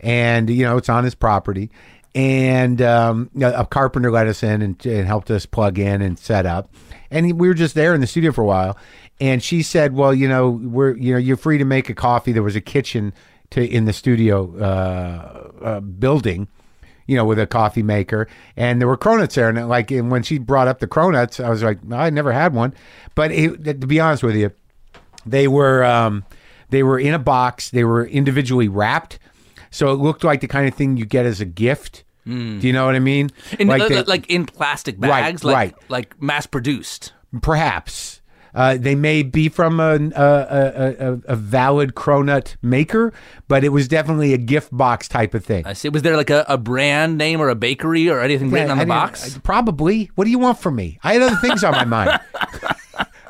and 0.00 0.50
you 0.50 0.64
know, 0.64 0.76
it's 0.76 0.88
on 0.88 1.04
his 1.04 1.14
property. 1.14 1.70
and 2.14 2.82
um, 2.82 3.30
a 3.40 3.64
carpenter 3.66 4.10
let 4.10 4.26
us 4.26 4.42
in 4.42 4.62
and, 4.62 4.84
and 4.86 5.06
helped 5.06 5.30
us 5.30 5.46
plug 5.46 5.78
in 5.78 6.02
and 6.02 6.18
set 6.18 6.46
up. 6.46 6.74
And 7.10 7.38
we 7.38 7.46
were 7.48 7.54
just 7.54 7.74
there 7.74 7.94
in 7.94 8.00
the 8.00 8.06
studio 8.06 8.32
for 8.32 8.42
a 8.42 8.46
while. 8.46 8.76
And 9.20 9.42
she 9.42 9.62
said, 9.62 9.94
"Well, 9.94 10.12
you 10.14 10.28
know, 10.28 10.50
we're 10.50 10.96
you 10.96 11.12
know, 11.12 11.18
you're 11.18 11.36
free 11.36 11.58
to 11.58 11.64
make 11.64 11.88
a 11.88 11.94
coffee. 11.94 12.32
There 12.32 12.42
was 12.42 12.56
a 12.56 12.60
kitchen 12.60 13.12
to 13.50 13.64
in 13.64 13.84
the 13.84 13.92
studio 13.92 14.56
uh, 14.58 15.64
uh, 15.64 15.80
building." 15.80 16.48
you 17.06 17.16
know, 17.16 17.24
with 17.24 17.38
a 17.38 17.46
coffee 17.46 17.82
maker, 17.82 18.28
and 18.54 18.82
there 18.82 18.86
were 18.86 18.98
cronuts 18.98 19.32
there. 19.32 19.48
And 19.48 19.66
like, 19.66 19.90
and 19.90 20.10
when 20.10 20.22
she 20.22 20.36
brought 20.36 20.68
up 20.68 20.78
the 20.78 20.86
cronuts, 20.86 21.42
I 21.42 21.48
was 21.48 21.62
like, 21.62 21.78
I 21.90 22.10
never 22.10 22.32
had 22.32 22.52
one. 22.52 22.74
But 23.14 23.32
it, 23.32 23.64
to 23.64 23.86
be 23.86 23.98
honest 23.98 24.22
with 24.22 24.36
you, 24.36 24.52
they 25.24 25.48
were 25.48 25.82
um, 25.84 26.26
they 26.68 26.82
were 26.82 26.98
in 26.98 27.14
a 27.14 27.18
box. 27.18 27.70
They 27.70 27.82
were 27.82 28.04
individually 28.04 28.68
wrapped, 28.68 29.18
so 29.70 29.90
it 29.90 29.94
looked 29.94 30.22
like 30.22 30.42
the 30.42 30.48
kind 30.48 30.68
of 30.68 30.74
thing 30.74 30.98
you 30.98 31.06
get 31.06 31.24
as 31.24 31.40
a 31.40 31.46
gift. 31.46 32.04
Do 32.26 32.66
you 32.66 32.74
know 32.74 32.84
what 32.84 32.94
I 32.94 32.98
mean? 32.98 33.30
In, 33.58 33.68
like, 33.68 33.80
like, 33.80 33.88
they- 33.88 34.02
like 34.02 34.26
in 34.28 34.44
plastic 34.44 35.00
bags, 35.00 35.42
like 35.44 35.54
right. 35.54 35.74
like 35.88 36.20
mass 36.20 36.44
produced. 36.44 37.14
perhaps. 37.40 38.17
Uh, 38.54 38.76
they 38.78 38.94
may 38.94 39.22
be 39.22 39.48
from 39.48 39.78
a, 39.80 39.94
a, 39.94 40.96
a, 40.98 41.20
a, 41.26 41.36
valid 41.36 41.94
cronut 41.94 42.56
maker, 42.62 43.12
but 43.46 43.62
it 43.64 43.68
was 43.68 43.88
definitely 43.88 44.32
a 44.32 44.38
gift 44.38 44.74
box 44.76 45.06
type 45.08 45.34
of 45.34 45.44
thing. 45.44 45.66
I 45.66 45.74
see. 45.74 45.88
Was 45.88 46.02
there 46.02 46.16
like 46.16 46.30
a, 46.30 46.44
a 46.48 46.56
brand 46.58 47.18
name 47.18 47.40
or 47.40 47.48
a 47.50 47.54
bakery 47.54 48.08
or 48.08 48.20
anything 48.20 48.50
written 48.50 48.70
on 48.70 48.78
the 48.78 48.82
I 48.82 48.84
didn't- 48.84 48.88
box? 48.88 49.36
I- 49.36 49.40
probably. 49.40 50.10
What 50.14 50.24
do 50.24 50.30
you 50.30 50.38
want 50.38 50.58
from 50.58 50.76
me? 50.76 50.98
I 51.02 51.12
had 51.14 51.22
other 51.22 51.36
things 51.36 51.62
on 51.64 51.72
my 51.72 51.84
mind. 51.84 52.18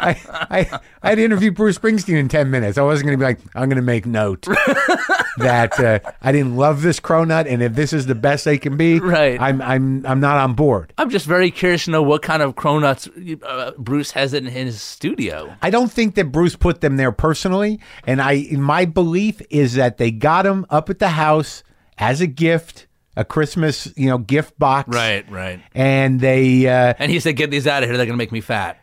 I, 0.00 0.10
I 0.50 0.80
I 1.02 1.08
had 1.08 1.16
to 1.16 1.24
interview 1.24 1.50
Bruce 1.50 1.76
Springsteen 1.76 2.18
in 2.18 2.28
ten 2.28 2.50
minutes. 2.52 2.78
I 2.78 2.82
wasn't 2.82 3.08
going 3.08 3.18
to 3.18 3.20
be 3.22 3.26
like, 3.26 3.40
I'm 3.56 3.68
going 3.68 3.76
to 3.76 3.82
make 3.82 4.06
note 4.06 4.46
that 5.38 5.78
uh, 5.78 6.00
I 6.20 6.32
didn't 6.32 6.56
love 6.56 6.82
this 6.82 7.00
cronut, 7.00 7.46
and 7.46 7.62
if 7.62 7.74
this 7.74 7.92
is 7.92 8.06
the 8.06 8.14
best 8.14 8.44
they 8.44 8.58
can 8.58 8.76
be, 8.76 8.98
Right. 9.00 9.40
I'm 9.40 9.62
I'm 9.62 10.04
I'm 10.04 10.20
not 10.20 10.38
on 10.38 10.54
board. 10.54 10.92
I'm 10.98 11.10
just 11.10 11.26
very 11.26 11.50
curious 11.50 11.84
to 11.84 11.92
know 11.92 12.02
what 12.02 12.22
kind 12.22 12.42
of 12.42 12.56
cronuts 12.56 13.08
uh, 13.42 13.72
Bruce 13.78 14.10
has 14.10 14.34
in 14.34 14.46
his 14.46 14.80
studio. 14.82 15.54
I 15.62 15.70
don't 15.70 15.90
think 15.90 16.16
that 16.16 16.32
Bruce 16.32 16.56
put 16.56 16.80
them 16.80 16.96
there 16.96 17.12
personally, 17.12 17.80
and 18.06 18.20
I 18.20 18.46
my 18.52 18.84
belief 18.84 19.40
is 19.50 19.74
that 19.74 19.98
they 19.98 20.10
got 20.10 20.42
them 20.42 20.66
up 20.70 20.90
at 20.90 20.98
the 20.98 21.10
house 21.10 21.62
as 21.96 22.20
a 22.20 22.26
gift, 22.26 22.87
a 23.18 23.24
Christmas 23.24 23.92
you 23.96 24.06
know 24.08 24.16
gift 24.18 24.58
box, 24.58 24.88
Right, 24.94 25.28
right. 25.30 25.60
And 25.74 26.18
they 26.20 26.66
uh, 26.66 26.94
And 26.98 27.10
he 27.12 27.20
said, 27.20 27.36
"Get 27.36 27.50
these 27.50 27.66
out 27.66 27.82
of 27.82 27.88
here. 27.90 27.96
They're 27.98 28.06
gonna 28.06 28.16
make 28.16 28.32
me 28.32 28.40
fat." 28.40 28.78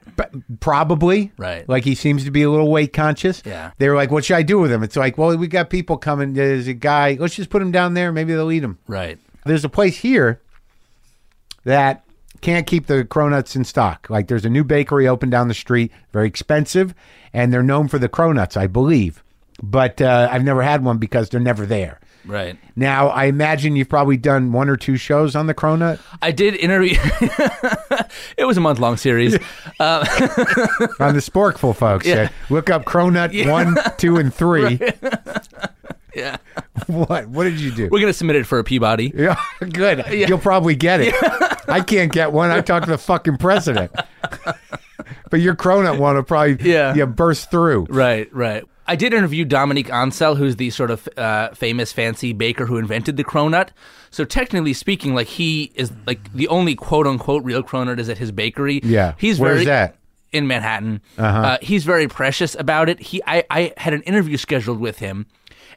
probably 0.61 1.31
Right. 1.37 1.67
like 1.67 1.83
he 1.83 1.93
seems 1.95 2.23
to 2.23 2.31
be 2.31 2.43
a 2.43 2.49
little 2.49 2.71
weight 2.71 2.93
conscious. 2.93 3.41
Yeah. 3.45 3.71
they 3.79 3.89
were 3.89 3.95
like, 3.95 4.11
"What 4.11 4.23
should 4.25 4.37
I 4.37 4.43
do 4.43 4.59
with 4.59 4.71
him?" 4.71 4.81
It's 4.83 4.95
like, 4.95 5.17
well, 5.17 5.35
we 5.35 5.47
got 5.47 5.69
people 5.69 5.97
coming. 5.97 6.33
There's 6.33 6.67
a 6.67 6.73
guy. 6.73 7.17
Let's 7.19 7.35
just 7.35 7.49
put 7.49 7.61
him 7.61 7.71
down 7.71 7.93
there. 7.95 8.11
Maybe 8.11 8.33
they'll 8.33 8.51
eat 8.51 8.63
him. 8.63 8.77
Right. 8.87 9.17
There's 9.45 9.65
a 9.65 9.69
place 9.69 9.97
here 9.97 10.41
that 11.63 12.03
can't 12.41 12.67
keep 12.67 12.87
the 12.87 13.03
cronuts 13.05 13.55
in 13.55 13.63
stock. 13.63 14.07
Like 14.09 14.27
there's 14.27 14.45
a 14.45 14.49
new 14.49 14.63
bakery 14.63 15.07
open 15.07 15.29
down 15.29 15.47
the 15.47 15.53
street, 15.53 15.91
very 16.13 16.27
expensive, 16.27 16.93
and 17.33 17.51
they're 17.51 17.63
known 17.63 17.87
for 17.87 17.99
the 17.99 18.09
cronuts, 18.09 18.55
I 18.57 18.67
believe. 18.67 19.23
But 19.63 20.01
uh, 20.01 20.27
I've 20.31 20.43
never 20.43 20.61
had 20.61 20.83
one 20.83 20.97
because 20.97 21.29
they're 21.29 21.39
never 21.39 21.65
there. 21.65 21.99
Right. 22.25 22.57
Now 22.75 23.07
I 23.09 23.25
imagine 23.25 23.75
you've 23.75 23.89
probably 23.89 24.17
done 24.17 24.51
one 24.51 24.69
or 24.69 24.77
two 24.77 24.97
shows 24.97 25.35
on 25.35 25.47
the 25.47 25.53
cronut 25.53 25.99
I 26.21 26.31
did 26.31 26.55
interview. 26.55 26.97
it 28.37 28.45
was 28.45 28.57
a 28.57 28.61
month 28.61 28.79
long 28.79 28.97
series. 28.97 29.35
on 29.79 30.03
the 31.13 31.21
Sporkful 31.23 31.75
folks. 31.75 32.05
Yeah. 32.05 32.15
Uh, 32.23 32.27
look 32.49 32.69
up 32.69 32.85
cronut 32.85 33.49
one, 33.49 33.77
two, 33.97 34.17
and 34.17 34.33
three. 34.33 34.79
Yeah. 36.15 36.37
What? 36.87 37.27
What 37.27 37.43
did 37.43 37.59
you 37.59 37.71
do? 37.71 37.89
We're 37.91 37.99
gonna 37.99 38.13
submit 38.13 38.37
it 38.37 38.45
for 38.45 38.57
a 38.57 38.63
Peabody. 38.63 39.11
Yeah, 39.13 39.39
good. 39.59 40.05
You'll 40.09 40.37
probably 40.37 40.75
get 40.75 41.01
it. 41.01 41.13
I 41.67 41.81
can't 41.81 42.11
get 42.11 42.31
one. 42.31 42.51
I 42.51 42.61
talked 42.61 42.85
to 42.85 42.91
the 42.91 42.97
fucking 42.97 43.37
president. 43.37 43.91
but 45.29 45.41
your 45.41 45.55
cronut 45.55 45.99
one 45.99 46.15
will 46.15 46.23
probably 46.23 46.57
Yeah. 46.71 46.93
yeah, 46.95 47.05
burst 47.05 47.51
through. 47.51 47.87
Right, 47.89 48.33
right. 48.33 48.63
I 48.87 48.95
did 48.95 49.13
interview 49.13 49.45
Dominique 49.45 49.89
Ansel, 49.91 50.35
who's 50.35 50.57
the 50.57 50.69
sort 50.69 50.91
of 50.91 51.09
uh, 51.17 51.49
famous 51.49 51.91
fancy 51.91 52.33
baker 52.33 52.65
who 52.65 52.77
invented 52.77 53.17
the 53.17 53.23
cronut. 53.23 53.69
So 54.11 54.23
technically 54.25 54.73
speaking, 54.73 55.15
like 55.15 55.27
he 55.27 55.71
is 55.75 55.91
like 56.05 56.31
the 56.33 56.47
only 56.49 56.75
quote 56.75 57.07
unquote 57.07 57.43
real 57.43 57.63
cronut 57.63 57.99
is 57.99 58.09
at 58.09 58.17
his 58.17 58.31
bakery. 58.31 58.81
Yeah. 58.83 59.15
he's 59.17 59.39
Where's 59.39 59.55
very 59.55 59.65
that? 59.65 59.97
in 60.31 60.47
Manhattan. 60.47 61.01
Uh, 61.17 61.57
he's 61.61 61.83
very 61.83 62.07
precious 62.07 62.55
about 62.55 62.89
it. 62.89 62.99
He, 62.99 63.21
I, 63.25 63.43
I 63.49 63.73
had 63.77 63.93
an 63.93 64.01
interview 64.03 64.37
scheduled 64.37 64.79
with 64.79 64.99
him, 64.99 65.25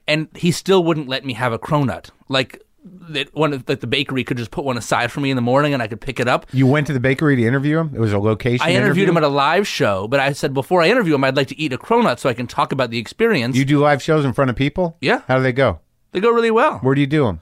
and 0.06 0.28
he 0.34 0.50
still 0.52 0.84
wouldn't 0.84 1.08
let 1.08 1.24
me 1.24 1.32
have 1.34 1.52
a 1.52 1.58
cronut. 1.58 2.10
Like 2.28 2.62
that 2.84 3.34
one 3.34 3.52
of- 3.52 3.66
that 3.66 3.80
the 3.80 3.86
bakery 3.86 4.24
could 4.24 4.36
just 4.36 4.50
put 4.50 4.64
one 4.64 4.78
aside 4.78 5.10
for 5.10 5.20
me 5.20 5.30
in 5.30 5.36
the 5.36 5.42
morning, 5.42 5.74
and 5.74 5.82
I 5.82 5.88
could 5.88 6.00
pick 6.00 6.20
it 6.20 6.28
up. 6.28 6.46
You 6.52 6.66
went 6.66 6.86
to 6.86 6.92
the 6.92 7.00
bakery 7.00 7.36
to 7.36 7.42
interview 7.42 7.78
him? 7.78 7.90
It 7.94 8.00
was 8.00 8.12
a 8.12 8.18
location. 8.18 8.64
I 8.66 8.70
interviewed 8.70 9.08
interview? 9.08 9.08
him 9.10 9.16
at 9.18 9.22
a 9.24 9.28
live 9.28 9.66
show, 9.66 10.08
but 10.08 10.20
I 10.20 10.32
said 10.32 10.54
before 10.54 10.82
I 10.82 10.88
interview 10.88 11.14
him, 11.14 11.24
I'd 11.24 11.36
like 11.36 11.48
to 11.48 11.58
eat 11.60 11.72
a 11.72 11.78
cronut 11.78 12.18
so 12.18 12.28
I 12.28 12.34
can 12.34 12.46
talk 12.46 12.72
about 12.72 12.90
the 12.90 12.98
experience. 12.98 13.56
You 13.56 13.64
do 13.64 13.80
live 13.80 14.02
shows 14.02 14.24
in 14.24 14.32
front 14.32 14.50
of 14.50 14.56
people? 14.56 14.96
Yeah. 15.00 15.22
How 15.28 15.36
do 15.36 15.42
they 15.42 15.52
go? 15.52 15.80
they 16.12 16.20
go 16.20 16.30
really 16.30 16.50
well. 16.50 16.78
Where 16.78 16.94
do 16.94 17.00
you 17.00 17.06
do 17.06 17.24
them? 17.24 17.40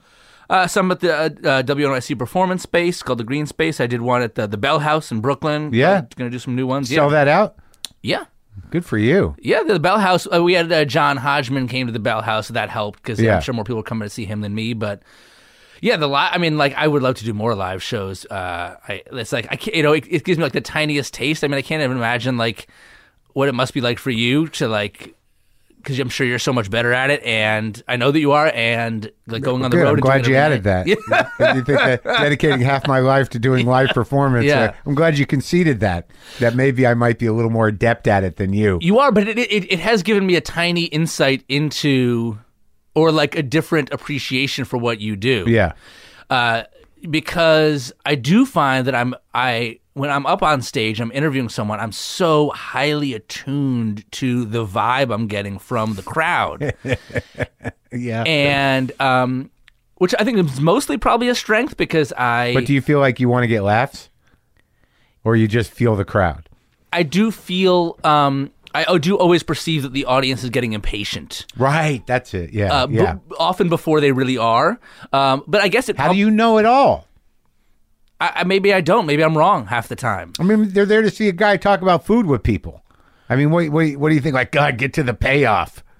Uh, 0.49 0.65
some 0.65 0.89
at 0.91 1.01
the 1.01 1.13
uh, 1.13 1.23
uh, 1.23 1.63
WNYC 1.63 2.17
Performance 2.17 2.63
Space 2.63 3.03
called 3.03 3.19
the 3.19 3.23
Green 3.23 3.45
Space. 3.45 3.81
I 3.81 3.87
did 3.87 4.01
one 4.01 4.21
at 4.21 4.35
the, 4.35 4.47
the 4.47 4.57
Bell 4.57 4.79
House 4.79 5.11
in 5.11 5.19
Brooklyn. 5.19 5.71
Yeah. 5.73 6.01
going 6.15 6.29
to 6.29 6.35
do 6.35 6.39
some 6.39 6.55
new 6.55 6.65
ones. 6.65 6.89
Sell 6.89 7.07
yeah. 7.07 7.11
that 7.11 7.27
out? 7.27 7.57
Yeah. 8.01 8.25
Good 8.69 8.85
for 8.85 8.97
you. 8.97 9.35
Yeah, 9.39 9.63
the 9.63 9.79
Bell 9.79 9.99
House. 9.99 10.27
Uh, 10.33 10.43
we 10.43 10.53
had 10.53 10.71
uh, 10.71 10.85
John 10.85 11.17
Hodgman 11.17 11.67
came 11.67 11.87
to 11.87 11.93
the 11.93 11.99
Bell 11.99 12.21
House. 12.21 12.47
So 12.47 12.53
that 12.53 12.69
helped 12.69 13.01
because 13.01 13.19
Yeah. 13.19 13.35
I'm 13.35 13.41
sure 13.41 13.53
more 13.53 13.63
people 13.63 13.77
were 13.77 13.83
coming 13.83 14.05
to 14.05 14.09
see 14.09 14.25
him 14.25 14.41
than 14.41 14.53
me. 14.55 14.73
But 14.73 15.01
yeah, 15.81 15.97
the 15.97 16.07
li- 16.07 16.15
I 16.15 16.37
mean, 16.37 16.57
like 16.57 16.73
I 16.75 16.87
would 16.87 17.01
love 17.03 17.15
to 17.15 17.25
do 17.25 17.33
more 17.33 17.55
live 17.55 17.81
shows. 17.83 18.25
Uh, 18.25 18.75
I, 18.87 19.03
it's 19.11 19.31
like 19.31 19.47
I 19.51 19.55
can't, 19.55 19.75
you 19.75 19.83
know, 19.83 19.93
it, 19.93 20.05
it 20.09 20.23
gives 20.23 20.37
me 20.37 20.43
like 20.43 20.53
the 20.53 20.61
tiniest 20.61 21.13
taste. 21.13 21.43
I 21.43 21.47
mean, 21.47 21.57
I 21.57 21.61
can't 21.61 21.83
even 21.83 21.97
imagine 21.97 22.37
like 22.37 22.67
what 23.33 23.47
it 23.47 23.53
must 23.53 23.73
be 23.73 23.81
like 23.81 23.99
for 23.99 24.11
you 24.11 24.47
to 24.49 24.67
like. 24.67 25.13
Because 25.87 26.01
I'm 26.01 26.09
sure 26.09 26.27
you're 26.27 26.37
so 26.37 26.51
much 26.51 26.69
better 26.69 26.91
at 26.91 27.09
it, 27.11 27.23
and 27.23 27.81
I 27.87 27.95
know 27.95 28.11
that 28.11 28.19
you 28.19 28.33
are, 28.33 28.51
and 28.53 29.09
like 29.25 29.41
going 29.41 29.63
on 29.63 29.71
the 29.71 29.77
Good. 29.77 29.83
road. 29.83 29.93
I'm 29.93 29.99
glad 30.01 30.27
you 30.27 30.35
added 30.35 30.65
night. 30.65 30.85
that. 31.09 31.27
Yeah. 31.39 31.55
you 31.55 31.63
think 31.63 31.79
that 31.79 32.03
dedicating 32.03 32.59
half 32.59 32.85
my 32.89 32.99
life 32.99 33.29
to 33.29 33.39
doing 33.39 33.65
live 33.65 33.89
performance. 33.93 34.45
Yeah. 34.45 34.59
uh, 34.59 34.73
I'm 34.85 34.95
glad 34.95 35.17
you 35.17 35.25
conceded 35.25 35.79
that. 35.79 36.09
That 36.39 36.55
maybe 36.55 36.85
I 36.85 36.93
might 36.93 37.19
be 37.19 37.25
a 37.25 37.31
little 37.31 37.51
more 37.51 37.69
adept 37.69 38.05
at 38.05 38.25
it 38.25 38.35
than 38.35 38.51
you. 38.51 38.79
You 38.81 38.99
are, 38.99 39.13
but 39.13 39.29
it, 39.29 39.37
it 39.39 39.71
it 39.71 39.79
has 39.79 40.03
given 40.03 40.25
me 40.25 40.35
a 40.35 40.41
tiny 40.41 40.83
insight 40.87 41.45
into, 41.47 42.37
or 42.93 43.09
like 43.09 43.37
a 43.37 43.43
different 43.43 43.89
appreciation 43.93 44.65
for 44.65 44.75
what 44.77 44.99
you 44.99 45.15
do. 45.15 45.45
Yeah. 45.47 45.71
Uh, 46.29 46.63
because 47.09 47.93
I 48.05 48.15
do 48.15 48.45
find 48.45 48.87
that 48.87 48.95
I'm 48.95 49.15
I 49.33 49.79
when 49.97 50.09
I'm 50.09 50.25
up 50.25 50.43
on 50.43 50.61
stage, 50.61 50.99
I'm 50.99 51.11
interviewing 51.11 51.49
someone. 51.49 51.79
I'm 51.79 51.91
so 51.91 52.49
highly 52.51 53.13
attuned 53.13 54.09
to 54.13 54.45
the 54.45 54.65
vibe 54.65 55.13
I'm 55.13 55.27
getting 55.27 55.59
from 55.59 55.95
the 55.95 56.03
crowd, 56.03 56.73
Yeah. 57.91 58.23
and 58.23 58.91
um, 59.01 59.49
which 59.95 60.13
I 60.19 60.23
think 60.23 60.37
is 60.37 60.59
mostly 60.61 60.97
probably 60.97 61.29
a 61.29 61.35
strength 61.35 61.77
because 61.77 62.13
I 62.13 62.53
But 62.53 62.65
do 62.65 62.73
you 62.73 62.81
feel 62.81 62.99
like 62.99 63.19
you 63.19 63.29
want 63.29 63.43
to 63.43 63.47
get 63.47 63.63
laughs? 63.63 64.09
Or 65.23 65.35
you 65.35 65.47
just 65.47 65.71
feel 65.71 65.95
the 65.95 66.05
crowd? 66.05 66.47
I 66.93 67.03
do 67.03 67.31
feel 67.31 67.97
um. 68.03 68.51
I 68.75 68.99
do 68.99 69.17
always 69.17 69.41
perceive 69.41 69.81
that 69.83 69.93
the 69.93 70.05
audience 70.05 70.43
is 70.43 70.51
getting 70.51 70.73
impatient. 70.73 71.47
Right. 71.57 72.05
That's 72.05 72.35
it. 72.35 72.53
Yeah. 72.53 72.71
uh, 72.71 72.87
b- 72.87 72.95
yeah. 72.97 73.15
often 73.39 73.69
before 73.69 74.01
they 74.01 74.11
really 74.11 74.37
are. 74.37 74.79
Um, 75.11 75.43
but 75.47 75.61
I 75.61 75.67
guess 75.67 75.89
it. 75.89 75.97
How 75.97 76.11
do 76.11 76.17
you 76.17 76.29
know 76.29 76.59
it 76.59 76.65
all? 76.65 77.06
I, 78.19 78.43
maybe 78.45 78.73
I 78.73 78.81
don't. 78.81 79.05
Maybe 79.05 79.23
I'm 79.23 79.37
wrong 79.37 79.67
half 79.67 79.87
the 79.87 79.95
time. 79.95 80.33
I 80.39 80.43
mean, 80.43 80.69
they're 80.69 80.85
there 80.85 81.01
to 81.03 81.11
see 81.11 81.27
a 81.27 81.31
guy 81.31 81.57
talk 81.57 81.81
about 81.81 82.05
food 82.05 82.25
with 82.25 82.41
people. 82.43 82.83
I 83.29 83.35
mean, 83.35 83.51
what, 83.51 83.69
what, 83.69 83.87
what 83.97 84.09
do 84.09 84.15
you 84.15 84.21
think? 84.21 84.33
Like, 84.35 84.51
God, 84.51 84.77
get 84.77 84.93
to 84.93 85.03
the 85.03 85.13
payoff. 85.13 85.83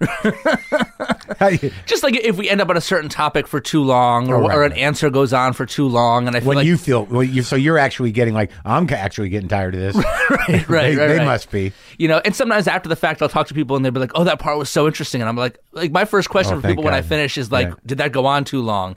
How 1.38 1.50
do 1.50 1.56
you- 1.60 1.70
Just 1.86 2.02
like 2.02 2.16
if 2.16 2.36
we 2.36 2.48
end 2.48 2.60
up 2.60 2.68
on 2.70 2.76
a 2.76 2.80
certain 2.80 3.08
topic 3.08 3.46
for 3.46 3.60
too 3.60 3.82
long, 3.82 4.28
or, 4.30 4.36
Oh, 4.36 4.46
right, 4.48 4.56
or 4.56 4.62
an 4.64 4.70
right. 4.72 4.80
answer 4.80 5.10
goes 5.10 5.32
on 5.32 5.52
for 5.52 5.66
too 5.66 5.86
long, 5.88 6.26
and 6.26 6.36
I 6.36 6.40
feel 6.40 6.48
when 6.48 6.56
like 6.56 6.66
you 6.66 6.76
feel, 6.76 7.04
well, 7.04 7.22
you, 7.22 7.42
so 7.42 7.54
you're 7.56 7.78
actually 7.78 8.12
getting 8.12 8.34
like, 8.34 8.50
I'm 8.64 8.88
actually 8.90 9.28
getting 9.28 9.48
tired 9.48 9.74
of 9.74 9.80
this. 9.80 9.96
right, 10.30 10.46
they, 10.48 10.64
right, 10.68 10.96
they 10.96 11.18
right. 11.18 11.24
must 11.24 11.50
be. 11.50 11.72
you 11.98 12.08
know. 12.08 12.20
And 12.24 12.34
sometimes 12.34 12.66
after 12.66 12.88
the 12.88 12.96
fact, 12.96 13.20
I'll 13.22 13.28
talk 13.28 13.46
to 13.48 13.54
people 13.54 13.76
and 13.76 13.84
they'll 13.84 13.92
be 13.92 14.00
like, 14.00 14.12
"Oh, 14.14 14.24
that 14.24 14.38
part 14.38 14.56
was 14.58 14.70
so 14.70 14.86
interesting," 14.86 15.20
and 15.20 15.28
I'm 15.28 15.36
like, 15.36 15.58
like 15.72 15.90
my 15.92 16.04
first 16.04 16.30
question 16.30 16.54
Oh, 16.56 16.60
for 16.60 16.68
people 16.68 16.84
when 16.84 16.94
I 16.94 17.02
finish 17.02 17.36
is 17.38 17.52
like. 17.52 17.72
"Did 17.84 17.98
that 17.98 18.12
go 18.12 18.26
on 18.26 18.44
too 18.44 18.62
long?" 18.62 18.96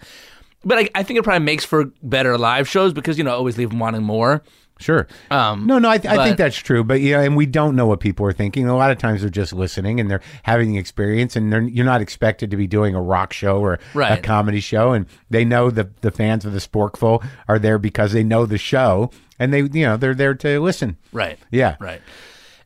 But 0.63 0.78
I, 0.78 0.89
I 0.95 1.04
think 1.04 1.17
it 1.19 1.24
probably 1.24 1.43
makes 1.45 1.65
for 1.65 1.86
better 2.04 2.38
live 2.38 2.67
shows 2.67 2.93
because 2.93 3.17
you 3.17 3.24
know 3.24 3.32
I 3.32 3.34
always 3.34 3.58
leave 3.58 3.69
them 3.69 3.80
wanting 3.80 4.04
more. 4.04 4.43
Sure. 4.80 5.08
Um, 5.30 5.67
No, 5.67 5.78
no, 5.78 5.88
I, 5.89 6.00
th- 6.00 6.12
I 6.12 6.24
think 6.24 6.38
that's 6.38 6.56
true. 6.58 6.84
But 6.84 7.02
yeah, 7.02 7.21
and 7.21 7.38
we 7.38 7.45
don't 7.45 7.76
know 7.76 7.86
what 7.86 8.00
people 8.00 8.26
are 8.26 8.34
thinking. 8.34 8.67
A 8.67 8.76
lot 8.76 8.89
of 8.89 8.97
times 8.97 9.21
they're 9.21 9.30
just 9.30 9.54
listening 9.54 10.00
and 10.00 10.10
they're 10.10 10.21
having 10.41 10.71
the 10.71 10.80
experience, 10.80 11.36
and 11.36 11.54
they're, 11.54 11.62
you're 11.62 11.86
not 11.86 12.02
expected 12.02 12.50
to 12.50 12.58
be 12.58 12.65
doing 12.65 12.95
a 12.95 13.02
rock 13.02 13.32
show 13.32 13.60
or 13.60 13.78
a 14.17 14.21
comedy 14.24 14.60
show. 14.60 14.91
And 14.93 15.06
they 15.30 15.45
know 15.45 15.69
the 15.69 15.89
the 16.02 16.10
fans 16.10 16.45
of 16.45 16.54
the 16.54 16.60
Sporkful 16.60 17.24
are 17.47 17.60
there 17.60 17.78
because 17.78 18.12
they 18.13 18.24
know 18.24 18.47
the 18.47 18.58
show, 18.58 19.12
and 19.38 19.54
they 19.54 19.60
you 19.62 19.86
know 19.86 19.97
they're 19.97 20.15
there 20.15 20.34
to 20.34 20.60
listen. 20.60 20.97
Right. 21.12 21.38
Yeah. 21.52 21.76
Right. 21.80 22.02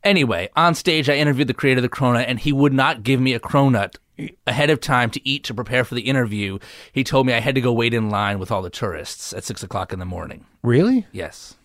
Anyway, 0.05 0.49
on 0.55 0.75
stage, 0.75 1.09
I 1.09 1.15
interviewed 1.15 1.47
the 1.47 1.53
creator 1.53 1.79
of 1.79 1.81
the 1.81 1.89
cronut, 1.89 2.25
and 2.27 2.39
he 2.39 2.53
would 2.53 2.73
not 2.73 3.03
give 3.03 3.19
me 3.19 3.33
a 3.33 3.39
cronut 3.39 3.95
ahead 4.47 4.69
of 4.69 4.79
time 4.79 5.09
to 5.09 5.27
eat 5.27 5.43
to 5.43 5.53
prepare 5.53 5.83
for 5.83 5.95
the 5.95 6.03
interview. 6.03 6.59
He 6.93 7.03
told 7.03 7.25
me 7.25 7.33
I 7.33 7.39
had 7.39 7.55
to 7.55 7.61
go 7.61 7.73
wait 7.73 7.93
in 7.93 8.09
line 8.09 8.39
with 8.39 8.51
all 8.51 8.61
the 8.61 8.69
tourists 8.69 9.33
at 9.33 9.43
six 9.43 9.63
o'clock 9.63 9.91
in 9.91 9.99
the 9.99 10.05
morning. 10.05 10.45
Really? 10.63 11.07
Yes. 11.11 11.55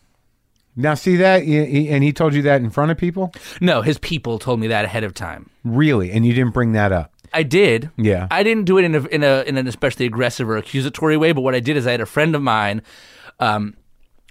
Now 0.74 0.94
see 0.94 1.16
that, 1.16 1.42
and 1.42 2.02
he 2.02 2.12
told 2.12 2.32
you 2.32 2.42
that 2.42 2.62
in 2.62 2.70
front 2.70 2.90
of 2.90 2.96
people. 2.96 3.32
No, 3.60 3.82
his 3.82 3.98
people 3.98 4.38
told 4.38 4.58
me 4.58 4.68
that 4.68 4.84
ahead 4.84 5.04
of 5.04 5.14
time. 5.14 5.50
Really, 5.64 6.10
and 6.10 6.24
you 6.24 6.32
didn't 6.32 6.54
bring 6.54 6.72
that 6.72 6.92
up. 6.92 7.12
I 7.34 7.42
did. 7.42 7.90
Yeah. 7.96 8.26
I 8.30 8.42
didn't 8.42 8.64
do 8.64 8.78
it 8.78 8.84
in 8.84 8.94
a 8.94 9.04
in 9.06 9.22
a 9.22 9.42
in 9.42 9.58
an 9.58 9.66
especially 9.66 10.06
aggressive 10.06 10.48
or 10.48 10.56
accusatory 10.56 11.16
way, 11.16 11.32
but 11.32 11.42
what 11.42 11.54
I 11.54 11.60
did 11.60 11.76
is 11.76 11.86
I 11.86 11.90
had 11.92 12.00
a 12.00 12.06
friend 12.06 12.34
of 12.34 12.42
mine, 12.42 12.82
um, 13.38 13.76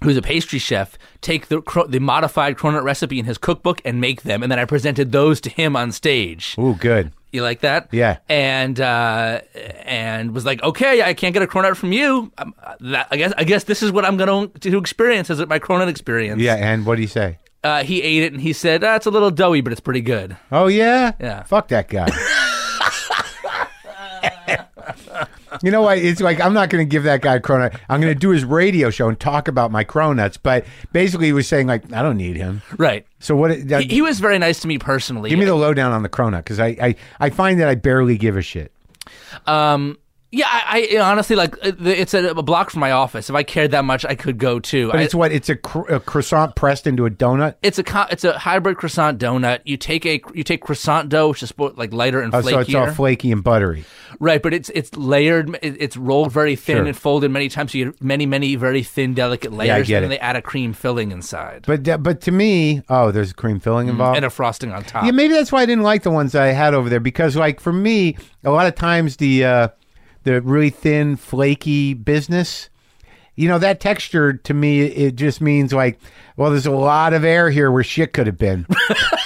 who's 0.02 0.16
a 0.16 0.22
pastry 0.22 0.58
chef, 0.58 0.98
take 1.20 1.48
the 1.48 1.60
cro- 1.62 1.86
the 1.86 2.00
modified 2.00 2.56
cronut 2.56 2.82
recipe 2.82 3.18
in 3.18 3.24
his 3.24 3.38
cookbook 3.38 3.80
and 3.84 4.00
make 4.00 4.22
them, 4.22 4.42
and 4.42 4.50
then 4.50 4.58
I 4.58 4.64
presented 4.64 5.12
those 5.12 5.40
to 5.42 5.50
him 5.50 5.76
on 5.76 5.92
stage. 5.92 6.54
Ooh, 6.58 6.74
good. 6.74 7.12
You 7.32 7.42
like 7.42 7.60
that? 7.60 7.88
Yeah. 7.92 8.18
And 8.28 8.80
uh, 8.80 9.40
and 9.84 10.34
was 10.34 10.44
like, 10.44 10.62
okay, 10.62 11.02
I 11.02 11.14
can't 11.14 11.32
get 11.32 11.42
a 11.42 11.46
cronut 11.46 11.76
from 11.76 11.92
you. 11.92 12.32
Um, 12.38 12.54
that, 12.80 13.06
I 13.10 13.16
guess 13.16 13.32
I 13.36 13.44
guess 13.44 13.64
this 13.64 13.82
is 13.82 13.92
what 13.92 14.04
I'm 14.04 14.16
going 14.16 14.50
to 14.50 14.78
experience 14.78 15.30
as 15.30 15.44
my 15.46 15.60
cronut 15.60 15.88
experience. 15.88 16.42
Yeah, 16.42 16.56
and 16.56 16.84
what 16.84 16.96
do 16.96 17.02
you 17.02 17.08
say? 17.08 17.38
Uh, 17.62 17.84
he 17.84 18.02
ate 18.02 18.24
it 18.24 18.32
and 18.32 18.40
he 18.40 18.54
said, 18.54 18.82
ah, 18.82 18.96
it's 18.96 19.06
a 19.06 19.10
little 19.10 19.30
doughy, 19.30 19.60
but 19.60 19.70
it's 19.70 19.82
pretty 19.82 20.00
good. 20.00 20.36
Oh 20.50 20.66
yeah, 20.66 21.12
Yeah. 21.20 21.42
Fuck 21.44 21.68
that 21.68 21.88
guy. 21.88 22.08
you 25.62 25.70
know 25.70 25.82
what? 25.82 25.98
It's 25.98 26.20
like 26.20 26.40
I'm 26.40 26.52
not 26.54 26.68
going 26.70 26.84
to 26.86 26.90
give 26.90 27.02
that 27.04 27.20
guy 27.22 27.36
a 27.36 27.40
cronut. 27.40 27.78
I'm 27.88 28.00
going 28.00 28.12
to 28.12 28.18
do 28.18 28.30
his 28.30 28.44
radio 28.44 28.90
show 28.90 29.08
and 29.08 29.18
talk 29.18 29.48
about 29.48 29.70
my 29.70 29.84
cronuts. 29.84 30.38
But 30.42 30.64
basically, 30.92 31.26
he 31.26 31.32
was 31.32 31.46
saying 31.48 31.66
like, 31.66 31.92
I 31.92 32.02
don't 32.02 32.16
need 32.16 32.36
him. 32.36 32.62
Right. 32.78 33.06
So 33.18 33.36
what? 33.36 33.50
Uh, 33.50 33.78
He, 33.78 33.86
he 33.88 34.02
was 34.02 34.20
very 34.20 34.38
nice 34.38 34.60
to 34.60 34.68
me 34.68 34.78
personally. 34.78 35.30
give 35.30 35.38
me 35.38 35.44
the 35.44 35.54
lowdown 35.54 35.92
on 35.92 36.02
the 36.02 36.08
cronut 36.08 36.38
because 36.38 36.60
I, 36.60 36.68
I 36.80 36.94
I 37.18 37.30
find 37.30 37.60
that 37.60 37.68
I 37.68 37.74
barely 37.74 38.16
give 38.18 38.36
a 38.36 38.42
shit. 38.42 38.72
Um, 39.46 39.98
yeah, 40.32 40.46
I, 40.48 40.88
I 40.96 41.00
honestly 41.00 41.34
like 41.36 41.54
uh, 41.64 41.72
it's 41.80 42.14
a, 42.14 42.28
a 42.28 42.42
block 42.42 42.70
from 42.70 42.80
my 42.80 42.92
office. 42.92 43.28
If 43.28 43.36
I 43.36 43.42
cared 43.42 43.72
that 43.72 43.84
much, 43.84 44.04
I 44.04 44.14
could 44.14 44.38
go 44.38 44.60
too. 44.60 44.88
But 44.90 45.00
I- 45.00 45.02
it's 45.02 45.14
what? 45.14 45.32
It's 45.32 45.48
a, 45.48 45.56
cr- 45.56 45.92
a 45.92 45.98
croissant 46.00 46.54
pressed 46.54 46.86
into 46.86 47.04
a 47.06 47.10
donut. 47.10 47.56
it's 47.62 47.78
a 47.78 48.06
it's 48.10 48.24
a 48.24 48.38
hybrid 48.38 48.76
croissant 48.76 49.18
donut. 49.18 49.60
You 49.64 49.76
take 49.76 50.06
a 50.06 50.20
you 50.34 50.44
take 50.44 50.60
croissant 50.62 51.08
dough, 51.08 51.28
which 51.30 51.42
is 51.42 51.52
like 51.58 51.92
lighter 51.92 52.20
and 52.20 52.34
Oh, 52.34 52.40
so 52.42 52.58
it's 52.60 52.74
all 52.74 52.90
flaky 52.92 53.32
and 53.32 53.42
buttery. 53.42 53.84
right? 54.20 54.40
But 54.42 54.54
it's 54.54 54.70
it's 54.70 54.94
layered. 54.96 55.58
It's 55.62 55.96
rolled 55.96 56.30
very 56.32 56.54
thin 56.56 56.76
Sure. 56.76 56.86
and 56.86 56.96
folded 56.96 57.30
many 57.30 57.48
times. 57.48 57.72
So 57.72 57.78
you 57.78 57.84
get 57.92 58.02
many 58.02 58.26
many 58.26 58.54
very 58.54 58.82
thin, 58.84 59.14
delicate 59.14 59.52
layers, 59.52 59.88
get 59.88 59.96
and 59.96 60.04
then 60.04 60.12
it. 60.12 60.14
they 60.16 60.20
add 60.20 60.36
a 60.36 60.42
cream 60.42 60.72
filling 60.74 61.10
inside 61.10 61.64
But 61.66 61.88
uh, 61.88 61.98
but 61.98 62.20
to 62.22 62.30
me, 62.30 62.82
oh, 62.88 63.10
there's 63.10 63.32
a 63.32 63.34
cream 63.34 63.58
filling 63.58 63.88
involved. 63.88 64.14
Mm, 64.14 64.18
and 64.18 64.24
a 64.26 64.30
frosting 64.30 64.70
on 64.72 64.84
top. 64.84 65.04
Yeah, 65.04 65.10
maybe 65.10 65.34
that's 65.34 65.50
why 65.50 65.62
I 65.62 65.66
didn't 65.66 65.82
like 65.84 66.04
the 66.04 66.10
ones 66.12 66.32
that 66.32 66.42
I 66.42 66.52
had 66.52 66.72
over 66.74 66.88
there 66.88 67.00
because, 67.00 67.34
like, 67.36 67.58
for 67.60 67.72
me, 67.72 68.16
a 68.44 68.50
lot 68.50 68.66
of 68.66 68.74
times 68.74 69.16
the 69.16 69.44
uh, 69.44 69.68
the 70.24 70.40
really 70.40 70.70
thin, 70.70 71.16
flaky 71.16 71.94
business, 71.94 72.68
you 73.36 73.48
know, 73.48 73.58
that 73.58 73.80
texture 73.80 74.34
to 74.34 74.54
me, 74.54 74.82
it 74.82 75.16
just 75.16 75.40
means 75.40 75.72
like, 75.72 75.98
well, 76.36 76.50
there's 76.50 76.66
a 76.66 76.70
lot 76.70 77.12
of 77.14 77.24
air 77.24 77.50
here 77.50 77.70
where 77.70 77.82
shit 77.82 78.12
could 78.12 78.26
have 78.26 78.38
been. 78.38 78.66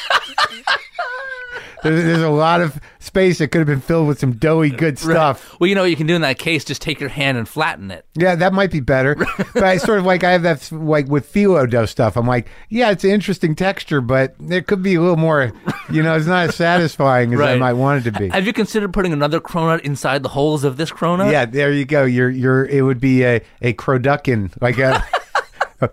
there's, 1.84 2.04
there's 2.04 2.22
a 2.22 2.30
lot 2.30 2.60
of 2.60 2.80
space 2.98 3.38
that 3.38 3.48
could 3.48 3.58
have 3.58 3.66
been 3.66 3.80
filled 3.80 4.08
with 4.08 4.18
some 4.18 4.32
doughy, 4.32 4.70
good 4.70 4.98
stuff. 4.98 5.58
Well, 5.60 5.68
you 5.68 5.74
know 5.74 5.82
what 5.82 5.90
you 5.90 5.96
can 5.96 6.06
do 6.06 6.14
in 6.14 6.22
that 6.22 6.38
case? 6.38 6.64
Just 6.64 6.82
take 6.82 6.98
your 6.98 7.10
hand 7.10 7.38
and 7.38 7.48
flatten 7.48 7.90
it. 7.90 8.04
Yeah, 8.14 8.34
that 8.34 8.52
might 8.52 8.70
be 8.70 8.80
better. 8.80 9.14
but 9.54 9.62
I 9.62 9.76
sort 9.76 9.98
of 9.98 10.06
like 10.06 10.24
I 10.24 10.32
have 10.32 10.42
that 10.42 10.72
like 10.72 11.06
with 11.06 11.32
phyllo 11.32 11.70
dough 11.70 11.86
stuff. 11.86 12.16
I'm 12.16 12.26
like, 12.26 12.48
yeah, 12.68 12.90
it's 12.90 13.04
an 13.04 13.10
interesting 13.10 13.54
texture, 13.54 14.00
but 14.00 14.34
it 14.40 14.66
could 14.66 14.82
be 14.82 14.96
a 14.96 15.00
little 15.00 15.16
more. 15.16 15.52
You 15.90 16.02
know, 16.02 16.16
it's 16.16 16.26
not 16.26 16.48
as 16.48 16.56
satisfying 16.56 17.34
as 17.34 17.40
I 17.40 17.56
might 17.56 17.74
want 17.74 18.06
it 18.06 18.10
to 18.10 18.18
be. 18.18 18.28
Have 18.30 18.46
you 18.46 18.52
considered 18.52 18.92
putting 18.92 19.12
another 19.12 19.40
cronut 19.40 19.80
inside 19.82 20.22
the 20.22 20.30
holes 20.30 20.64
of 20.64 20.76
this 20.76 20.90
cronut? 20.90 21.30
Yeah, 21.30 21.44
there 21.44 21.72
you 21.72 21.84
go. 21.84 22.04
You're 22.04 22.30
you're. 22.30 22.64
It 22.64 22.82
would 22.82 23.00
be 23.00 23.22
a 23.24 23.42
a 23.60 23.74
croduckin 23.74 24.52
like 24.60 24.78
a. 24.78 25.04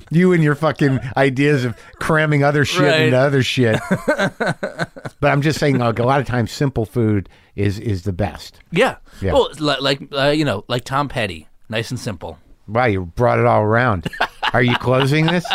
You 0.11 0.33
and 0.33 0.43
your 0.43 0.55
fucking 0.55 0.99
ideas 1.17 1.65
of 1.65 1.75
cramming 1.99 2.43
other 2.43 2.65
shit 2.65 2.81
Right. 2.81 3.01
into 3.03 3.17
other 3.17 3.43
shit. 3.43 3.79
but 4.37 5.23
I'm 5.31 5.41
just 5.41 5.59
saying, 5.59 5.77
like 5.77 5.99
a 5.99 6.03
lot 6.03 6.19
of 6.21 6.27
times, 6.27 6.51
simple 6.51 6.85
food 6.85 7.29
is 7.55 7.79
is 7.79 8.03
the 8.03 8.13
best. 8.13 8.59
Yeah. 8.71 8.97
Yeah. 9.21 9.33
Well, 9.33 9.49
li- 9.59 9.77
like 9.79 10.01
uh, 10.13 10.29
you 10.29 10.45
know, 10.45 10.63
like 10.67 10.83
Tom 10.85 11.07
Petty, 11.09 11.47
nice 11.69 11.91
and 11.91 11.99
simple. 11.99 12.37
Wow, 12.67 12.85
you 12.85 13.05
brought 13.05 13.39
it 13.39 13.45
all 13.45 13.61
around. 13.63 14.07
Are 14.53 14.61
you 14.63 14.75
closing 14.77 15.25
this? 15.25 15.45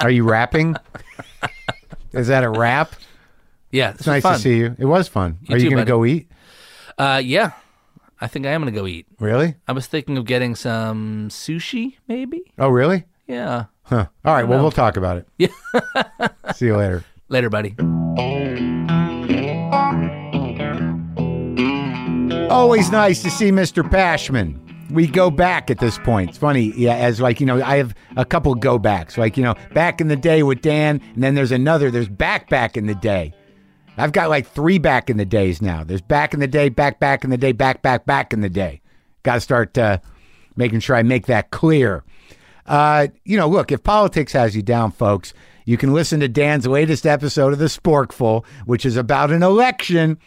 Are 0.00 0.10
you 0.10 0.24
rapping? 0.24 0.76
Is 2.12 2.28
that 2.28 2.44
a 2.44 2.50
rap? 2.50 2.92
Yeah, 3.70 3.90
It's 3.90 4.06
nice 4.06 4.22
to 4.22 4.38
see 4.38 4.56
you. 4.58 4.74
It 4.78 4.86
was 4.86 5.08
fun. 5.08 5.38
You 5.42 5.54
Are 5.54 5.58
you 5.58 5.68
going 5.70 5.84
to 5.84 5.90
go 5.90 6.04
eat? 6.06 6.30
Uh, 6.96 7.20
yeah, 7.22 7.52
I 8.20 8.26
think 8.26 8.46
I 8.46 8.50
am 8.50 8.62
gonna 8.62 8.72
go 8.72 8.86
eat. 8.86 9.06
Really? 9.20 9.54
I 9.68 9.72
was 9.72 9.86
thinking 9.86 10.16
of 10.18 10.24
getting 10.24 10.54
some 10.56 11.28
sushi, 11.28 11.96
maybe. 12.08 12.42
Oh, 12.58 12.68
really? 12.70 13.04
Yeah. 13.26 13.66
Huh. 13.88 14.06
All 14.24 14.34
right. 14.34 14.44
Well, 14.44 14.60
we'll 14.60 14.70
talk 14.70 14.96
about 14.96 15.16
it. 15.16 15.28
Yeah. 15.38 16.28
See 16.54 16.66
you 16.66 16.76
later. 16.76 17.04
Later, 17.28 17.48
buddy. 17.48 17.74
Always 22.50 22.90
nice 22.90 23.22
to 23.22 23.30
see 23.30 23.50
Mr. 23.50 23.82
Pashman. 23.88 24.58
We 24.90 25.06
go 25.06 25.30
back 25.30 25.70
at 25.70 25.78
this 25.78 25.98
point. 25.98 26.30
It's 26.30 26.38
funny, 26.38 26.72
yeah, 26.76 26.94
as 26.94 27.20
like, 27.20 27.40
you 27.40 27.46
know, 27.46 27.62
I 27.62 27.76
have 27.76 27.94
a 28.16 28.24
couple 28.24 28.54
go 28.54 28.78
backs. 28.78 29.18
Like, 29.18 29.36
you 29.36 29.42
know, 29.42 29.54
back 29.74 30.00
in 30.00 30.08
the 30.08 30.16
day 30.16 30.42
with 30.42 30.62
Dan, 30.62 31.02
and 31.14 31.22
then 31.22 31.34
there's 31.34 31.52
another, 31.52 31.90
there's 31.90 32.08
back 32.08 32.48
back 32.48 32.76
in 32.76 32.86
the 32.86 32.94
day. 32.94 33.34
I've 33.98 34.12
got 34.12 34.30
like 34.30 34.46
three 34.46 34.78
back 34.78 35.10
in 35.10 35.18
the 35.18 35.26
days 35.26 35.60
now. 35.60 35.84
There's 35.84 36.00
back 36.00 36.32
in 36.32 36.40
the 36.40 36.46
day, 36.46 36.68
back 36.70 37.00
back 37.00 37.22
in 37.24 37.30
the 37.30 37.36
day, 37.36 37.52
back 37.52 37.82
back 37.82 38.06
back 38.06 38.32
in 38.32 38.40
the 38.40 38.48
day. 38.48 38.80
Got 39.24 39.34
to 39.34 39.40
start 39.40 39.76
uh, 39.76 39.98
making 40.56 40.80
sure 40.80 40.96
I 40.96 41.02
make 41.02 41.26
that 41.26 41.50
clear. 41.50 42.02
Uh, 42.68 43.08
you 43.24 43.36
know, 43.36 43.48
look, 43.48 43.72
if 43.72 43.82
politics 43.82 44.32
has 44.32 44.54
you 44.54 44.62
down, 44.62 44.92
folks, 44.92 45.32
you 45.64 45.76
can 45.76 45.92
listen 45.92 46.20
to 46.20 46.28
Dan's 46.28 46.66
latest 46.66 47.06
episode 47.06 47.52
of 47.52 47.58
The 47.58 47.64
Sporkful, 47.66 48.44
which 48.66 48.86
is 48.86 48.96
about 48.96 49.32
an 49.32 49.42
election, 49.42 50.18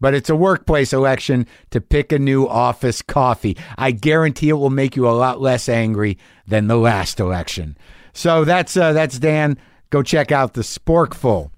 but 0.00 0.14
it's 0.14 0.30
a 0.30 0.36
workplace 0.36 0.92
election 0.92 1.46
to 1.70 1.80
pick 1.80 2.10
a 2.10 2.18
new 2.18 2.48
office 2.48 3.02
coffee. 3.02 3.56
I 3.78 3.90
guarantee 3.90 4.48
it 4.48 4.54
will 4.54 4.70
make 4.70 4.96
you 4.96 5.06
a 5.06 5.10
lot 5.12 5.40
less 5.40 5.68
angry 5.68 6.18
than 6.46 6.66
the 6.66 6.76
last 6.76 7.20
election. 7.20 7.76
So 8.14 8.44
that's 8.44 8.76
uh, 8.76 8.92
that's 8.92 9.18
Dan. 9.18 9.58
Go 9.90 10.02
check 10.02 10.32
out 10.32 10.54
The 10.54 10.62
Sporkful. 10.62 11.50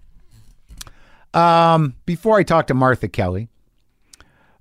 Um, 1.33 1.95
before 2.07 2.39
I 2.39 2.43
talk 2.43 2.69
to 2.69 2.75
Martha 2.75 3.09
Kelly, 3.09 3.49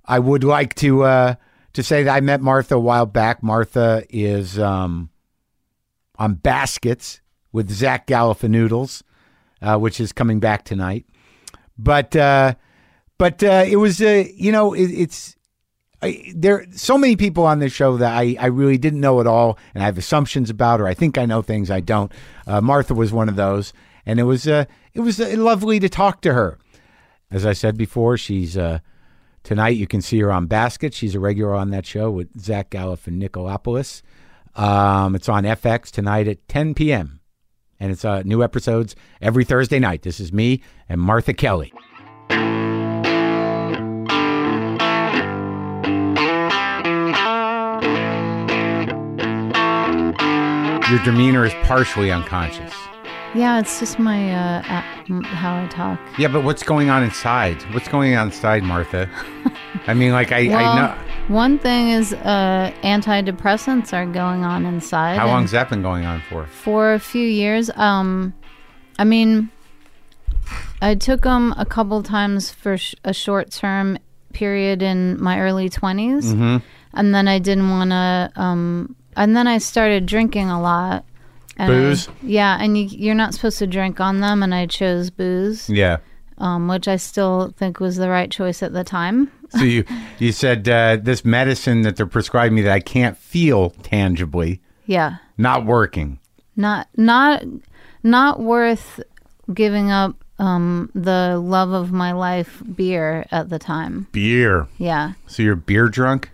I 0.04 0.18
would 0.18 0.44
like 0.44 0.74
to 0.76 1.02
uh, 1.02 1.34
to 1.74 1.82
say 1.82 2.04
that 2.04 2.14
I 2.14 2.20
met 2.20 2.40
Martha 2.40 2.76
a 2.76 2.80
while 2.80 3.06
back. 3.06 3.42
Martha 3.42 4.04
is 4.08 4.58
um, 4.58 5.10
on 6.18 6.34
Baskets 6.34 7.20
with 7.52 7.70
Zach 7.70 8.06
Galifianoodles, 8.06 9.02
uh, 9.62 9.78
which 9.78 10.00
is 10.00 10.12
coming 10.12 10.40
back 10.40 10.64
tonight. 10.64 11.06
But 11.78 12.14
uh, 12.14 12.54
but 13.18 13.42
uh, 13.42 13.64
it 13.66 13.76
was 13.76 14.00
uh, 14.00 14.24
you 14.34 14.52
know 14.52 14.74
it, 14.74 14.90
it's 14.90 15.36
I, 16.02 16.32
there 16.34 16.66
so 16.72 16.98
many 16.98 17.16
people 17.16 17.46
on 17.46 17.58
this 17.58 17.72
show 17.72 17.96
that 17.96 18.16
I, 18.16 18.36
I 18.38 18.46
really 18.46 18.78
didn't 18.78 19.00
know 19.00 19.20
at 19.20 19.26
all, 19.26 19.58
and 19.74 19.82
I 19.82 19.86
have 19.86 19.98
assumptions 19.98 20.50
about, 20.50 20.80
or 20.80 20.86
I 20.86 20.94
think 20.94 21.18
I 21.18 21.26
know 21.26 21.42
things 21.42 21.70
I 21.70 21.80
don't. 21.80 22.12
Uh, 22.46 22.60
Martha 22.60 22.94
was 22.94 23.12
one 23.12 23.28
of 23.28 23.36
those, 23.36 23.72
and 24.04 24.20
it 24.20 24.24
was 24.24 24.46
uh, 24.46 24.66
it 24.92 25.00
was 25.00 25.18
lovely 25.18 25.80
to 25.80 25.88
talk 25.88 26.20
to 26.22 26.34
her. 26.34 26.58
As 27.30 27.44
I 27.44 27.52
said 27.52 27.76
before, 27.76 28.16
she's 28.16 28.56
tonight. 29.42 29.76
You 29.76 29.86
can 29.86 30.00
see 30.00 30.20
her 30.20 30.30
on 30.30 30.46
Basket. 30.46 30.94
She's 30.94 31.14
a 31.14 31.20
regular 31.20 31.54
on 31.54 31.70
that 31.70 31.86
show 31.86 32.10
with 32.10 32.40
Zach 32.40 32.70
Galifianakis. 32.70 34.02
Um, 34.56 35.14
it's 35.14 35.28
on 35.28 35.44
FX 35.44 35.90
tonight 35.90 36.28
at 36.28 36.46
10 36.48 36.74
p.m. 36.74 37.20
and 37.80 37.90
it's 37.90 38.04
uh, 38.04 38.22
new 38.24 38.42
episodes 38.42 38.94
every 39.20 39.44
Thursday 39.44 39.78
night. 39.78 40.02
This 40.02 40.20
is 40.20 40.32
me 40.32 40.62
and 40.88 41.00
Martha 41.00 41.34
Kelly. 41.34 41.72
Your 50.90 51.02
demeanor 51.02 51.44
is 51.44 51.54
partially 51.64 52.12
unconscious. 52.12 52.72
Yeah, 53.34 53.58
it's 53.58 53.80
just 53.80 53.98
my 53.98 54.32
uh, 54.32 54.62
how 54.62 55.64
I 55.64 55.66
talk. 55.66 55.98
Yeah, 56.18 56.28
but 56.28 56.44
what's 56.44 56.62
going 56.62 56.88
on 56.88 57.02
inside? 57.02 57.60
What's 57.74 57.88
going 57.88 58.14
on 58.14 58.28
inside, 58.28 58.62
Martha? 58.62 59.10
I 59.88 59.94
mean, 59.94 60.12
like 60.12 60.30
I, 60.30 60.52
I 60.54 60.76
know. 60.76 61.34
one 61.34 61.58
thing 61.58 61.88
is 61.90 62.12
uh, 62.12 62.72
antidepressants 62.84 63.92
are 63.92 64.06
going 64.06 64.44
on 64.44 64.64
inside. 64.64 65.18
How 65.18 65.26
long's 65.26 65.50
that 65.50 65.68
been 65.68 65.82
going 65.82 66.04
on 66.04 66.22
for? 66.28 66.46
For 66.46 66.94
a 66.94 67.00
few 67.00 67.26
years. 67.26 67.70
Um, 67.74 68.34
I 69.00 69.04
mean, 69.04 69.50
I 70.80 70.94
took 70.94 71.22
them 71.22 71.54
a 71.56 71.66
couple 71.66 72.02
times 72.04 72.52
for 72.52 72.78
sh- 72.78 72.94
a 73.02 73.12
short 73.12 73.50
term 73.50 73.98
period 74.32 74.80
in 74.80 75.20
my 75.20 75.40
early 75.40 75.68
20s. 75.68 76.24
Mm-hmm. 76.26 76.56
And 76.92 77.14
then 77.14 77.26
I 77.26 77.40
didn't 77.40 77.70
want 77.70 77.90
to. 77.90 78.30
Um, 78.36 78.94
and 79.16 79.36
then 79.36 79.48
I 79.48 79.58
started 79.58 80.06
drinking 80.06 80.50
a 80.50 80.60
lot. 80.60 81.04
And 81.56 81.72
I- 81.72 81.74
Booze? 81.76 82.08
yeah, 82.22 82.56
and 82.60 82.76
you, 82.76 82.84
you're 82.84 83.14
not 83.14 83.34
supposed 83.34 83.58
to 83.58 83.66
drink 83.66 84.00
on 84.00 84.20
them, 84.20 84.42
and 84.42 84.54
I 84.54 84.66
chose 84.66 85.10
booze, 85.10 85.70
Yeah. 85.70 85.98
um, 86.38 86.66
which 86.68 86.88
I 86.88 86.96
still 86.96 87.54
think 87.56 87.78
was 87.80 87.96
the 87.96 88.08
right 88.08 88.30
choice 88.30 88.62
at 88.62 88.72
the 88.72 88.82
time. 88.84 89.30
So 89.50 89.62
you 89.62 89.84
you 90.18 90.32
said 90.32 90.68
uh, 90.68 90.96
this 91.00 91.24
medicine 91.24 91.82
that 91.82 91.96
they're 91.96 92.06
prescribing 92.06 92.56
me 92.56 92.62
that 92.62 92.72
I 92.72 92.80
can't 92.80 93.16
feel 93.16 93.70
tangibly, 93.82 94.60
Yeah, 94.86 95.16
not 95.38 95.64
working. 95.64 96.18
not 96.56 96.88
not 96.96 97.44
not 98.02 98.40
worth 98.40 99.00
giving 99.52 99.90
up 99.92 100.16
um, 100.40 100.90
the 100.94 101.38
love 101.38 101.70
of 101.70 101.92
my 101.92 102.10
life 102.12 102.60
beer 102.74 103.24
at 103.30 103.48
the 103.50 103.58
time. 103.60 104.08
Beer. 104.10 104.66
Yeah. 104.78 105.12
So 105.28 105.42
you're 105.44 105.54
beer 105.54 105.88
drunk? 105.88 106.30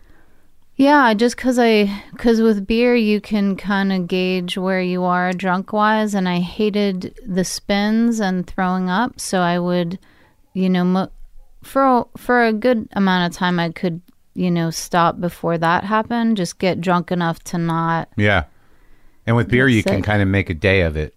Yeah, 0.81 1.12
just 1.12 1.37
because 1.37 1.59
I, 1.59 2.03
because 2.12 2.40
with 2.40 2.66
beer 2.66 2.97
you 2.97 3.21
can 3.21 3.55
kind 3.55 3.93
of 3.93 4.09
gauge 4.09 4.57
where 4.57 4.81
you 4.81 5.05
are 5.05 5.31
drunk 5.31 5.75
wise, 5.75 6.14
and 6.14 6.27
I 6.27 6.38
hated 6.38 7.14
the 7.27 7.45
spins 7.45 8.19
and 8.19 8.47
throwing 8.47 8.88
up, 8.88 9.21
so 9.21 9.40
I 9.40 9.59
would, 9.59 9.99
you 10.55 10.71
know, 10.71 10.85
mo- 10.85 11.11
for 11.62 11.85
a- 11.85 12.07
for 12.16 12.47
a 12.47 12.55
good 12.55 12.88
amount 12.93 13.31
of 13.31 13.37
time 13.37 13.61
I 13.61 13.69
could, 13.69 14.01
you 14.33 14.51
know, 14.51 14.71
stop 14.71 15.21
before 15.21 15.59
that 15.59 15.85
happened. 15.85 16.38
Just 16.38 16.59
get 16.59 16.81
drunk 16.81 17.12
enough 17.12 17.45
to 17.45 17.59
not. 17.59 18.09
Yeah. 18.16 18.45
And 19.27 19.37
with 19.37 19.51
beer, 19.51 19.69
you 19.69 19.83
That's 19.83 19.97
can 19.97 20.03
kind 20.03 20.23
of 20.23 20.29
make 20.29 20.49
a 20.49 20.55
day 20.55 20.81
of 20.81 20.97
it. 20.97 21.14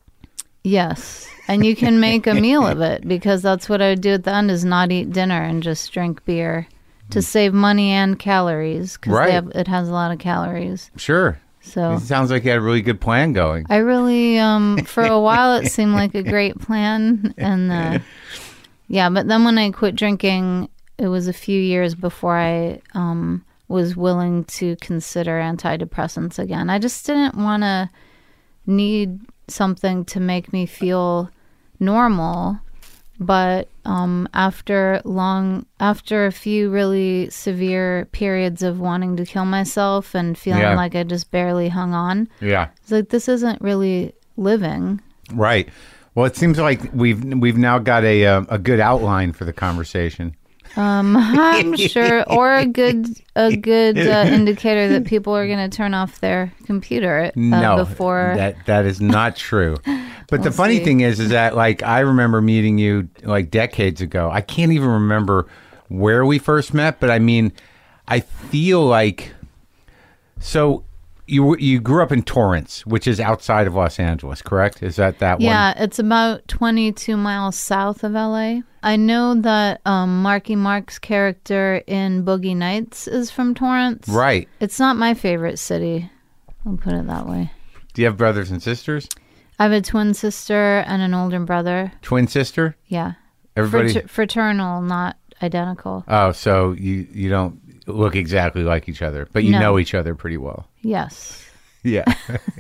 Yes, 0.66 1.26
and 1.48 1.66
you 1.66 1.74
can 1.74 2.02
make 2.02 2.28
a 2.28 2.34
meal 2.34 2.68
of 2.68 2.82
it 2.82 3.08
because 3.08 3.42
that's 3.42 3.70
what 3.70 3.82
I 3.82 3.92
would 3.92 4.02
do 4.02 4.12
at 4.12 4.26
the 4.26 4.36
end 4.36 4.52
is 4.52 4.66
not 4.66 4.92
eat 4.92 5.14
dinner 5.14 5.42
and 5.42 5.64
just 5.64 5.94
drink 5.94 6.26
beer 6.26 6.68
to 7.12 7.22
save 7.22 7.54
money 7.54 7.92
and 7.92 8.18
calories 8.18 8.98
because 8.98 9.14
Right. 9.14 9.44
it 9.56 9.68
has 9.68 9.88
a 9.90 9.92
lot 9.92 10.12
of 10.12 10.20
calories. 10.20 10.90
Sure. 10.98 11.40
So 11.62 11.94
It 11.94 12.02
sounds 12.02 12.30
like 12.32 12.44
you 12.44 12.50
had 12.50 12.60
a 12.60 12.62
really 12.62 12.82
good 12.82 13.00
plan 13.00 13.32
going. 13.34 13.66
I 13.70 13.78
really, 13.78 14.38
um, 14.38 14.84
for 14.86 15.04
a 15.06 15.20
while, 15.20 15.56
it 15.56 15.68
seemed 15.72 15.94
like 15.94 16.14
a 16.16 16.24
great 16.24 16.60
plan, 16.60 17.34
and 17.38 17.72
uh, 17.72 18.00
yeah, 18.88 19.10
but 19.10 19.28
then 19.28 19.46
when 19.46 19.58
I 19.58 19.72
quit 19.72 19.96
drinking, 19.96 20.70
it 20.98 21.08
was 21.08 21.28
a 21.28 21.34
few 21.34 21.60
years 21.60 21.96
before 21.96 22.36
I 22.38 22.82
um, 22.94 23.46
was 23.70 23.96
willing 23.96 24.44
to 24.46 24.76
consider 24.78 25.40
antidepressants 25.40 26.38
again. 26.38 26.70
I 26.70 26.80
just 26.80 27.06
didn't 27.06 27.36
want 27.36 27.64
to 27.64 27.90
need 28.68 29.20
something 29.48 30.04
to 30.06 30.20
make 30.20 30.52
me 30.52 30.66
feel 30.66 31.30
normal. 31.80 32.60
But 33.26 33.68
um, 33.86 34.28
after 34.34 35.02
long, 35.06 35.66
after 35.80 36.26
a 36.26 36.32
few 36.32 36.70
really 36.70 37.30
severe 37.30 38.08
periods 38.12 38.64
of 38.64 38.80
wanting 38.80 39.18
to 39.18 39.26
kill 39.26 39.46
myself 39.46 40.14
and 40.16 40.38
feeling 40.38 40.62
Yeah. 40.62 40.76
like 40.76 40.96
I 40.96 41.04
just 41.04 41.32
barely 41.32 41.70
hung 41.70 41.94
on, 41.94 42.28
Yeah. 42.42 42.68
it's 42.82 42.92
like 42.92 43.10
this 43.10 43.28
isn't 43.28 43.62
really 43.62 44.14
living. 44.38 45.02
Right. 45.34 45.70
Well, 46.16 46.26
it 46.26 46.36
seems 46.36 46.60
like 46.60 46.82
we've 46.94 47.24
we've 47.24 47.58
now 47.58 47.80
got 47.80 48.04
a 48.04 48.26
uh, 48.26 48.44
a 48.50 48.60
good 48.60 48.80
outline 48.80 49.34
for 49.34 49.46
the 49.46 49.54
conversation. 49.54 50.36
Um, 50.76 51.16
I'm 51.18 51.76
sure, 51.94 52.24
or 52.32 52.54
a 52.56 52.66
good 52.66 53.08
a 53.36 53.56
good 53.56 53.98
uh, 53.98 54.26
indicator 54.32 54.88
that 54.90 55.06
people 55.06 55.36
are 55.36 55.48
going 55.48 55.70
to 55.70 55.76
turn 55.76 55.94
off 55.94 56.20
their 56.20 56.52
computer 56.66 57.26
uh, 57.26 57.32
no, 57.36 57.78
before. 57.78 58.34
that 58.36 58.64
that 58.68 58.86
is 58.86 59.02
not 59.02 59.36
true. 59.36 59.78
But 60.30 60.38
the 60.44 60.50
We'll 60.50 60.54
funny 60.54 60.78
see. 60.78 60.84
thing 60.84 61.00
is, 61.02 61.20
is 61.20 61.30
that 61.30 61.56
like 61.56 61.84
I 61.84 62.00
remember 62.00 62.42
meeting 62.42 62.78
you 62.78 63.10
like 63.24 63.52
decades 63.52 64.02
ago. 64.02 64.30
I 64.32 64.42
can't 64.42 64.72
even 64.72 64.90
remember 64.90 65.48
where 65.90 66.26
we 66.26 66.40
first 66.40 66.74
met, 66.74 67.00
but 67.00 67.10
I 67.10 67.20
mean, 67.20 67.52
I 68.08 68.20
feel 68.22 68.86
like 68.86 69.32
so. 70.40 70.84
You 71.26 71.56
you 71.58 71.80
grew 71.80 72.04
up 72.04 72.12
in 72.12 72.22
Torrance, 72.24 72.86
which 72.86 73.08
is 73.08 73.18
outside 73.22 73.66
of 73.66 73.74
Los 73.74 73.98
Angeles, 73.98 74.42
correct? 74.42 74.84
Is 74.84 74.98
that 74.98 75.20
that 75.20 75.36
one? 75.40 75.46
yeah, 75.46 75.74
it's 75.82 75.98
about 75.98 76.46
22 76.50 77.16
miles 77.16 77.56
south 77.56 78.04
of 78.04 78.12
LA. 78.12 78.60
I 78.84 78.98
know 78.98 79.34
that 79.36 79.80
um, 79.86 80.22
Marky 80.22 80.58
Mark's 80.58 81.00
character 81.00 81.82
in 81.88 82.26
Boogie 82.26 82.58
Nights 82.58 83.08
is 83.08 83.32
from 83.32 83.56
Torrance. 83.56 84.10
Right. 84.10 84.50
It's 84.60 84.80
not 84.80 84.98
my 84.98 85.14
favorite 85.14 85.60
city. 85.60 86.10
I'll 86.66 86.76
put 86.76 86.92
it 86.94 87.08
that 87.08 87.26
way. 87.26 87.50
Do 87.94 88.02
you 88.02 88.08
have 88.08 88.18
brothers 88.18 88.52
and 88.52 88.62
sisters? 88.62 89.08
I 89.60 89.64
have 89.64 89.72
a 89.72 89.82
twin 89.82 90.14
sister 90.14 90.80
and 90.88 91.02
an 91.02 91.14
older 91.14 91.40
brother. 91.40 91.92
Twin 92.02 92.28
sister? 92.28 92.76
Yeah. 92.88 93.14
Everybody. 93.56 93.94
Frater- 93.94 94.08
fraternal, 94.08 94.82
not 94.82 95.18
identical. 95.42 96.04
Oh, 96.08 96.32
so 96.32 96.72
you 96.74 97.08
you 97.14 97.30
don't 97.30 97.60
look 97.88 98.16
exactly 98.16 98.64
like 98.64 98.88
each 98.90 99.02
other, 99.02 99.28
but 99.34 99.44
you 99.44 99.52
No. 99.52 99.60
know 99.60 99.80
each 99.80 99.94
other 99.94 100.16
pretty 100.16 100.38
well. 100.38 100.68
Yes. 100.82 101.40
Yeah. 101.86 102.06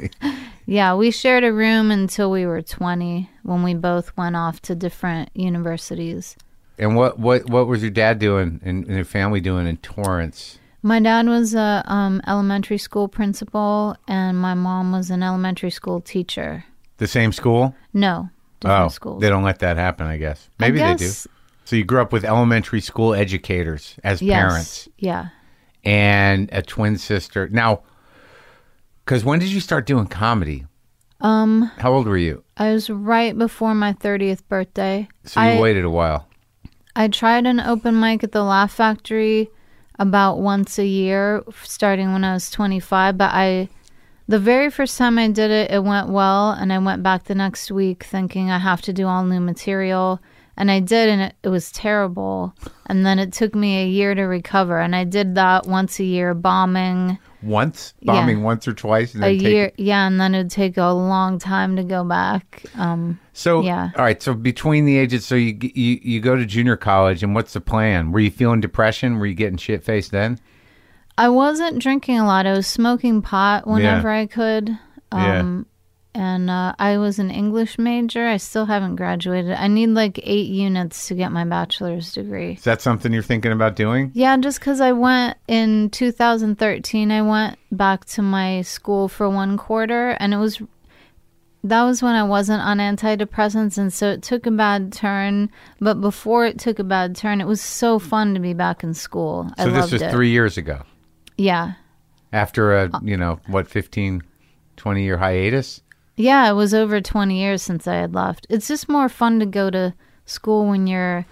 Yeah, 0.65 0.95
we 0.95 1.12
shared 1.12 1.43
a 1.43 1.51
room 1.51 1.91
until 1.91 2.32
we 2.32 2.45
were 2.45 2.62
20 2.62 3.29
when 3.43 3.63
we 3.63 3.73
both 3.73 4.15
went 4.17 4.36
off 4.38 4.62
to 4.63 4.75
different 4.75 5.29
universities. 5.34 6.36
and 6.79 6.95
what 6.95 7.19
what 7.19 7.49
what 7.49 7.67
was 7.67 7.82
your 7.82 7.91
dad 7.91 8.19
doing 8.19 8.62
and, 8.63 8.86
and 8.86 8.95
your 8.95 9.06
family 9.06 9.41
doing 9.41 9.67
in 9.67 9.77
Torrance? 9.77 10.60
My 10.82 10.99
dad 11.01 11.27
was 11.27 11.53
a 11.53 11.84
um, 11.86 12.21
elementary 12.27 12.77
school 12.77 13.08
principal, 13.08 13.95
and 14.08 14.38
my 14.38 14.53
mom 14.53 14.91
was 14.91 15.10
an 15.10 15.21
elementary 15.23 15.69
school 15.71 16.01
teacher. 16.01 16.63
The 17.04 17.08
same 17.08 17.34
school? 17.34 17.76
No, 17.94 18.30
different 18.62 18.86
oh, 18.86 18.88
schools. 18.88 19.22
they 19.22 19.28
don't 19.28 19.44
let 19.44 19.60
that 19.60 19.76
happen. 19.76 20.08
I 20.08 20.16
guess 20.16 20.48
I 20.58 20.63
maybe 20.63 20.80
they 20.80 20.96
do. 20.96 21.12
So 21.66 21.76
you 21.76 21.84
grew 21.84 22.00
up 22.02 22.13
with 22.13 22.24
elementary 22.24 22.80
school 22.80 23.13
educators 23.13 23.96
as 24.06 24.22
yes, 24.22 24.39
parents 24.39 24.89
Yeah. 24.98 25.28
and 25.84 26.48
a 26.54 26.62
twin 26.62 26.98
sister. 26.98 27.50
Now, 27.50 27.82
because 29.04 29.26
when 29.26 29.39
did 29.39 29.50
you 29.50 29.60
start 29.60 29.86
doing 29.86 30.08
comedy? 30.08 30.66
Um, 31.20 31.72
How 31.78 31.92
old 31.92 32.08
were 32.08 32.16
you? 32.18 32.42
I 32.56 32.72
was 32.72 32.89
right 32.89 33.38
before 33.38 33.76
my 33.76 33.92
30th 33.92 34.48
birthday. 34.48 35.10
So 35.26 35.42
you 35.42 35.48
I, 35.50 35.60
waited 35.60 35.84
a 35.84 35.89
while. 35.89 36.28
I 36.96 37.10
tried 37.10 37.46
an 37.46 37.60
open 37.60 38.00
mic 38.00 38.24
at 38.24 38.32
the 38.32 38.44
Laugh 38.44 38.72
Factory 38.72 39.50
about 40.00 40.39
once 40.39 40.80
a 40.80 40.86
year, 40.86 41.44
starting 41.63 42.13
when 42.13 42.24
I 42.24 42.34
was 42.34 42.50
25. 42.50 43.18
But 43.18 43.32
I, 43.34 43.68
the 44.27 44.39
very 44.39 44.69
first 44.69 44.97
time 44.97 45.17
I 45.17 45.29
did 45.29 45.51
it, 45.51 45.71
it 45.71 45.83
went 45.83 46.09
well, 46.09 46.51
and 46.51 46.71
I 46.71 46.79
went 46.79 47.03
back 47.03 47.25
the 47.25 47.36
next 47.36 47.71
week 47.71 48.03
thinking 48.03 48.49
I 48.51 48.59
have 48.59 48.81
to 48.83 48.93
do 48.93 49.07
all 49.07 49.23
new 49.23 49.39
material, 49.39 50.19
and 50.55 50.69
I 50.71 50.79
did, 50.79 51.09
and 51.09 51.21
it, 51.21 51.36
it 51.43 51.49
was 51.49 51.71
terrible. 51.71 52.53
And 52.86 53.05
then 53.05 53.19
it 53.19 53.33
took 53.33 53.55
me 53.55 53.83
a 53.83 53.88
year 53.88 54.13
to 54.15 54.23
recover, 54.23 54.79
and 54.79 54.95
I 54.95 55.03
did 55.03 55.36
that 55.36 55.65
once 55.67 55.99
a 55.99 56.03
year, 56.03 56.33
bombing 56.33 57.17
Once 57.41 57.93
Yeah. 57.99 58.13
bombing 58.13 58.43
once 58.43 58.65
or 58.67 58.73
twice, 58.73 59.13
and 59.15 59.23
a 59.25 59.33
year. 59.33 59.71
Yeah, 59.77 60.07
and 60.07 60.19
then 60.21 60.33
it'd 60.33 60.49
take 60.51 60.77
a 60.77 60.91
long 60.93 61.39
time 61.39 61.75
to 61.75 61.83
go 61.83 62.05
back. 62.05 62.63
Um, 62.77 63.19
So 63.33 63.63
Yeah. 63.63 63.89
all 63.97 64.05
right. 64.05 64.21
So 64.23 64.33
between 64.33 64.86
the 64.86 64.97
ages, 64.97 65.25
so 65.25 65.36
you 65.36 65.57
you 65.62 65.99
you 66.01 66.19
go 66.21 66.38
to 66.38 66.45
junior 66.45 66.77
college, 66.77 67.21
and 67.23 67.36
what's 67.36 67.51
the 67.53 67.59
plan? 67.59 68.12
Were 68.13 68.21
you 68.21 68.31
feeling 68.31 68.62
depression? 68.62 69.17
Were 69.19 69.25
you 69.25 69.33
getting 69.33 69.57
shit 69.57 69.83
faced 69.83 70.12
then? 70.12 70.39
I 71.17 71.30
wasn't 71.30 71.80
drinking 71.80 72.19
a 72.19 72.26
lot. 72.26 72.45
I 72.45 72.54
was 72.54 72.67
smoking 72.67 73.21
pot 73.21 73.67
whenever 73.67 74.10
I 74.10 74.26
could. 74.26 74.69
Yeah. 75.13 75.39
Um, 75.39 75.65
And 76.15 76.47
uh, 76.49 76.76
I 76.78 76.97
was 76.99 77.17
an 77.17 77.32
English 77.32 77.80
major. 77.80 78.28
I 78.28 78.38
still 78.38 78.65
haven't 78.67 78.97
graduated. 78.97 79.52
I 79.54 79.67
need 79.67 79.89
like 79.89 80.19
eight 80.21 80.47
units 80.49 81.08
to 81.08 81.15
get 81.15 81.32
my 81.32 81.43
bachelor's 81.43 82.13
degree. 82.13 82.54
Is 82.54 82.63
that 82.65 82.82
something 82.82 83.12
you're 83.12 83.23
thinking 83.23 83.52
about 83.52 83.76
doing? 83.76 84.12
Yeah, 84.13 84.38
just 84.38 84.60
because 84.60 84.80
I 84.80 84.91
went 84.91 85.38
in 85.47 85.89
2013, 85.89 87.12
I 87.12 87.21
went 87.23 87.58
back 87.71 88.06
to 88.13 88.21
my 88.21 88.62
school 88.62 89.08
for 89.08 89.28
one 89.28 89.58
quarter, 89.58 90.12
and 90.19 90.36
it 90.36 90.38
was 90.38 90.62
that 91.63 91.84
was 91.84 92.04
when 92.04 92.13
I 92.13 92.23
wasn't 92.23 92.62
on 92.62 92.78
antidepressants, 92.78 93.78
and 93.80 93.91
so 93.91 94.12
it 94.12 94.21
took 94.21 94.45
a 94.45 94.52
bad 94.52 94.91
turn. 94.93 95.49
But 95.80 95.99
before 96.02 96.45
it 96.45 96.60
took 96.60 96.78
a 96.78 96.84
bad 96.84 97.15
turn, 97.15 97.41
it 97.41 97.47
was 97.47 97.62
so 97.62 97.97
fun 97.97 98.34
to 98.36 98.39
be 98.39 98.54
back 98.54 98.84
in 98.84 98.93
school. 98.93 99.49
I 99.58 99.63
So 99.63 99.71
this 99.71 99.80
loved 99.82 99.93
was 99.93 100.02
it. 100.04 100.12
three 100.12 100.30
years 100.30 100.58
ago, 100.58 100.82
Yeah, 101.38 101.74
after 102.32 102.74
a 102.76 102.89
you 103.04 103.17
know 103.17 103.39
what 103.48 103.67
15, 103.67 104.22
20 104.78 105.04
year 105.04 105.17
hiatus. 105.17 105.82
yeah, 106.15 106.50
it 106.50 106.54
was 106.54 106.74
over 106.74 107.02
20 107.02 107.39
years 107.39 107.62
since 107.62 107.88
I 107.88 107.96
had 107.96 108.13
left. 108.13 108.46
It's 108.50 108.67
just 108.67 108.88
more 108.89 109.10
fun 109.10 109.39
to 109.39 109.46
go 109.46 109.69
to 109.69 109.93
school 110.26 110.67
when 110.67 110.88
you're 110.88 111.26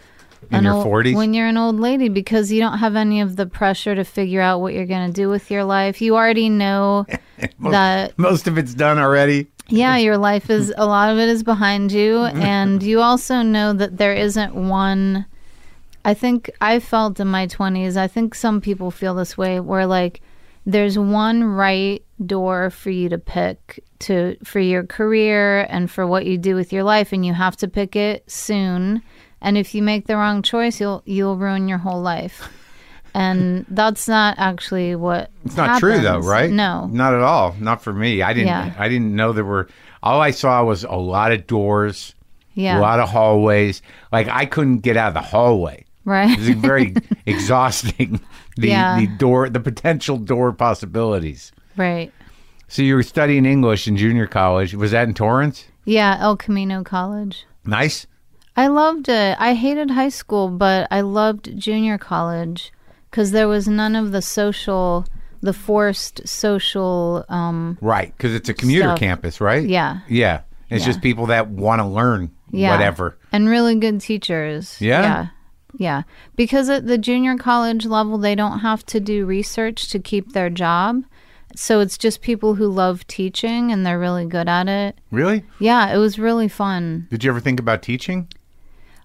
In 0.52 0.64
your 0.64 0.74
old- 0.74 0.86
40s? 0.88 1.16
when 1.16 1.34
you're 1.34 1.48
an 1.48 1.58
old 1.58 1.80
lady 1.80 2.10
because 2.10 2.52
you 2.52 2.60
don't 2.60 2.80
have 2.80 2.96
any 2.96 3.22
of 3.22 3.36
the 3.36 3.46
pressure 3.46 3.96
to 3.96 4.04
figure 4.04 4.42
out 4.42 4.60
what 4.60 4.74
you're 4.74 4.86
going 4.88 5.08
to 5.08 5.14
do 5.14 5.30
with 5.30 5.50
your 5.52 5.64
life. 5.64 6.02
You 6.02 6.16
already 6.16 6.50
know 6.50 7.06
that 7.60 8.18
Most 8.18 8.48
of 8.48 8.58
it's 8.58 8.74
done 8.74 8.98
already. 8.98 9.48
yeah, 9.70 9.98
your 10.08 10.18
life 10.18 10.50
is 10.50 10.74
a 10.78 10.86
lot 10.86 11.10
of 11.12 11.20
it 11.20 11.30
is 11.30 11.44
behind 11.44 11.92
you 11.92 12.20
and 12.26 12.82
you 12.84 13.02
also 13.02 13.42
know 13.44 13.72
that 13.74 13.98
there 13.98 14.14
isn't 14.16 14.56
one 14.56 15.26
I 16.04 16.14
think 16.14 16.50
I 16.62 16.80
felt 16.80 17.20
in 17.20 17.28
my 17.28 17.48
20s, 17.48 17.96
I 17.98 18.08
think 18.08 18.34
some 18.36 18.62
people 18.62 18.92
feel 18.92 19.14
this 19.16 19.38
way 19.38 19.60
where 19.60 19.86
like 19.86 20.22
there's 20.66 20.98
one 20.98 21.44
right 21.44 22.04
door 22.26 22.70
for 22.70 22.90
you 22.92 23.10
to 23.10 23.18
pick 23.18 23.84
to 24.00 24.36
for 24.44 24.60
your 24.60 24.84
career 24.84 25.62
and 25.70 25.90
for 25.90 26.06
what 26.08 26.26
you 26.26 26.38
do 26.38 26.56
with 26.56 26.72
your 26.74 26.84
life 26.84 27.12
and 27.14 27.26
you 27.26 27.34
have 27.34 27.56
to 27.58 27.68
pick 27.68 27.96
it 27.96 28.30
soon 28.30 29.02
and 29.42 29.58
if 29.58 29.74
you 29.74 29.82
make 29.82 30.06
the 30.08 30.16
wrong 30.16 30.42
choice 30.44 30.80
you'll 30.80 31.02
you'll 31.06 31.36
ruin 31.38 31.68
your 31.68 31.80
whole 31.80 32.02
life. 32.02 32.48
And 33.14 33.66
that's 33.70 34.08
not 34.08 34.36
actually 34.38 34.96
what 34.96 35.32
It's 35.44 35.58
not 35.58 35.80
true 35.80 36.00
though, 36.00 36.20
right? 36.20 36.50
No. 36.50 36.88
not 36.88 37.14
at 37.14 37.20
all. 37.22 37.54
Not 37.60 37.84
for 37.84 37.92
me. 37.92 38.22
I 38.22 38.32
didn't. 38.34 38.48
Yeah. 38.48 38.74
I 38.78 38.88
didn't 38.88 39.14
know 39.16 39.34
there 39.34 39.44
were. 39.44 39.68
all 40.02 40.22
I 40.22 40.32
saw 40.32 40.64
was 40.64 40.84
a 40.86 40.92
lot 40.92 41.34
of 41.34 41.46
doors, 41.46 42.16
Yeah. 42.54 42.80
a 42.80 42.82
lot 42.82 43.00
of 43.02 43.10
hallways. 43.10 43.82
Like 44.14 44.30
I 44.30 44.46
couldn't 44.46 44.80
get 44.80 44.96
out 44.96 45.10
of 45.10 45.14
the 45.16 45.22
hallway. 45.22 45.86
Right. 46.06 46.32
It 46.32 46.40
was 46.40 46.50
very 46.50 46.94
exhausting. 47.26 48.20
The 48.58 48.68
Yeah. 48.70 48.98
the 49.00 49.08
door, 49.08 49.50
the 49.50 49.60
potential 49.60 50.18
door 50.18 50.52
possibilities. 50.54 51.52
right. 51.78 52.12
So 52.68 52.82
you 52.84 52.96
were 52.96 53.04
studying 53.04 53.46
English 53.46 53.86
in 53.88 53.98
junior 53.98 54.28
college. 54.28 54.74
Was 54.76 54.92
that 54.92 55.06
in 55.08 55.14
Torrance? 55.14 55.66
Yeah, 55.84 56.16
El 56.22 56.38
Camino 56.38 56.84
College. 56.84 57.46
Nice. 57.66 58.08
I 58.56 58.68
loved 58.68 59.10
it. 59.10 59.36
I 59.42 59.56
hated 59.56 59.92
high 59.92 60.08
school, 60.10 60.48
but 60.50 60.88
I 60.90 61.02
loved 61.02 61.58
junior 61.58 61.98
college 61.98 62.72
because 63.10 63.32
there 63.32 63.50
was 63.50 63.68
none 63.68 63.94
of 63.98 64.14
the 64.14 64.22
social, 64.22 65.06
the 65.42 65.52
forced 65.52 66.26
social. 66.26 67.26
Um, 67.28 67.78
Right, 67.82 68.14
because 68.16 68.34
it's 68.34 68.48
a 68.48 68.54
commuter 68.54 68.88
Stuff. 68.90 69.00
campus, 69.00 69.42
right? 69.42 69.68
Yeah. 69.68 70.00
Yeah. 70.08 70.42
It's 70.70 70.84
Yeah. 70.86 70.92
just 70.92 71.02
people 71.02 71.26
that 71.26 71.50
want 71.50 71.82
to 71.82 71.86
learn 71.86 72.32
yeah, 72.52 72.72
whatever. 72.72 73.18
and 73.34 73.50
really 73.50 73.76
good 73.76 74.00
teachers. 74.00 74.80
Yeah? 74.80 75.02
yeah, 75.02 75.28
yeah. 75.78 76.04
Because 76.36 76.70
at 76.70 76.88
the 76.88 76.98
junior 76.98 77.38
college 77.38 77.86
level, 77.86 78.18
they 78.18 78.36
don't 78.36 78.60
have 78.60 78.86
to 78.88 79.00
do 79.00 79.26
research 79.26 79.90
to 79.90 80.00
keep 80.00 80.34
their 80.34 80.50
job, 80.50 81.04
so 81.56 81.80
it's 81.80 81.98
just 81.98 82.22
people 82.22 82.56
who 82.56 82.68
love 82.68 83.06
teaching 83.08 83.72
and 83.72 83.86
they're 83.86 84.00
really 84.00 84.26
good 84.26 84.48
at 84.48 84.68
it. 84.68 84.98
Really? 85.12 85.44
Yeah, 85.60 85.94
it 85.94 85.98
was 85.98 86.20
really 86.20 86.48
fun. 86.48 87.08
Did 87.10 87.24
you 87.24 87.32
ever 87.32 87.40
think 87.40 87.60
about 87.60 87.82
teaching? 87.82 88.28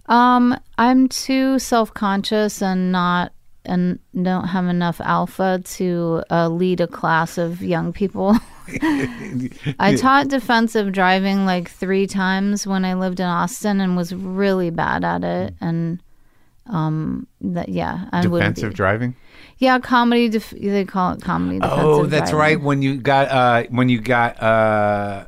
Um, 0.07 0.59
I'm 0.79 1.09
too 1.09 1.59
self 1.59 1.93
conscious 1.93 2.63
and 2.63 2.93
not 2.93 3.33
and 3.65 3.99
don't 4.23 4.47
have 4.47 4.67
enough 4.67 5.01
alpha 5.01 5.61
to 5.65 6.23
uh, 6.31 6.49
lead 6.49 6.81
a 6.81 6.87
class 6.87 7.37
of 7.37 7.63
young 7.63 7.93
people. 7.93 8.37
I 9.81 9.97
taught 9.97 10.29
defensive 10.29 10.93
driving 10.93 11.47
like 11.47 11.69
three 11.69 12.07
times 12.07 12.65
when 12.65 12.85
I 12.85 12.95
lived 12.95 13.19
in 13.19 13.27
Austin 13.27 13.81
and 13.81 13.97
was 13.97 14.15
really 14.15 14.71
bad 14.71 15.03
at 15.03 15.25
it. 15.25 15.55
And 15.61 16.01
um, 16.69 17.27
that 17.41 17.69
yeah, 17.69 18.09
I 18.13 18.27
would 18.27 18.39
Defensive 18.41 18.75
driving? 18.75 19.15
yeah, 19.59 19.79
comedy. 19.79 20.29
Def- 20.29 20.51
they 20.51 20.85
call 20.85 21.13
it 21.15 21.23
comedy. 21.23 21.59
Defensive 21.61 21.85
Oh, 21.85 22.07
that's 22.07 22.31
driving. 22.31 22.59
right. 22.59 22.65
When 22.67 22.83
you 22.83 22.97
got 22.97 23.29
uh 23.29 23.65
when 23.71 23.89
you 23.89 24.01
got 24.01 24.41
uh 24.43 25.27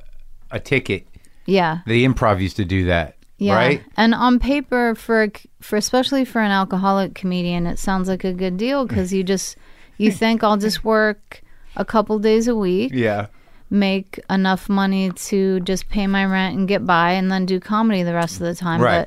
a 0.50 0.60
ticket, 0.60 1.06
Yeah, 1.46 1.78
the 1.86 2.04
improv 2.04 2.40
used 2.40 2.56
to 2.56 2.64
do 2.64 2.86
that. 2.86 3.16
Yeah. 3.38 3.54
Right? 3.54 3.82
And 3.96 4.14
on 4.14 4.38
paper, 4.40 4.94
for 4.96 5.28
for 5.60 5.76
especially 5.76 6.24
for 6.24 6.40
an 6.40 6.50
alcoholic 6.50 7.14
comedian, 7.14 7.66
it 7.66 7.78
sounds 7.78 8.08
like 8.08 8.24
a 8.24 8.32
good 8.32 8.56
deal 8.56 8.84
because 8.86 9.12
you 9.12 9.22
just 9.22 9.56
you 9.96 10.10
think 10.22 10.42
I'll 10.42 10.56
just 10.56 10.82
work 10.84 11.42
a 11.76 11.84
couple 11.84 12.18
days 12.18 12.48
a 12.48 12.56
week, 12.56 12.90
Yeah. 12.92 13.26
make 13.70 14.18
enough 14.28 14.68
money 14.68 15.12
to 15.12 15.60
just 15.60 15.88
pay 15.88 16.06
my 16.08 16.24
rent 16.24 16.56
and 16.56 16.66
get 16.66 16.84
by, 16.84 17.12
and 17.12 17.30
then 17.30 17.46
do 17.46 17.60
comedy 17.60 18.02
the 18.02 18.14
rest 18.14 18.34
of 18.40 18.46
the 18.46 18.54
time. 18.56 18.80
Right. 18.80 19.06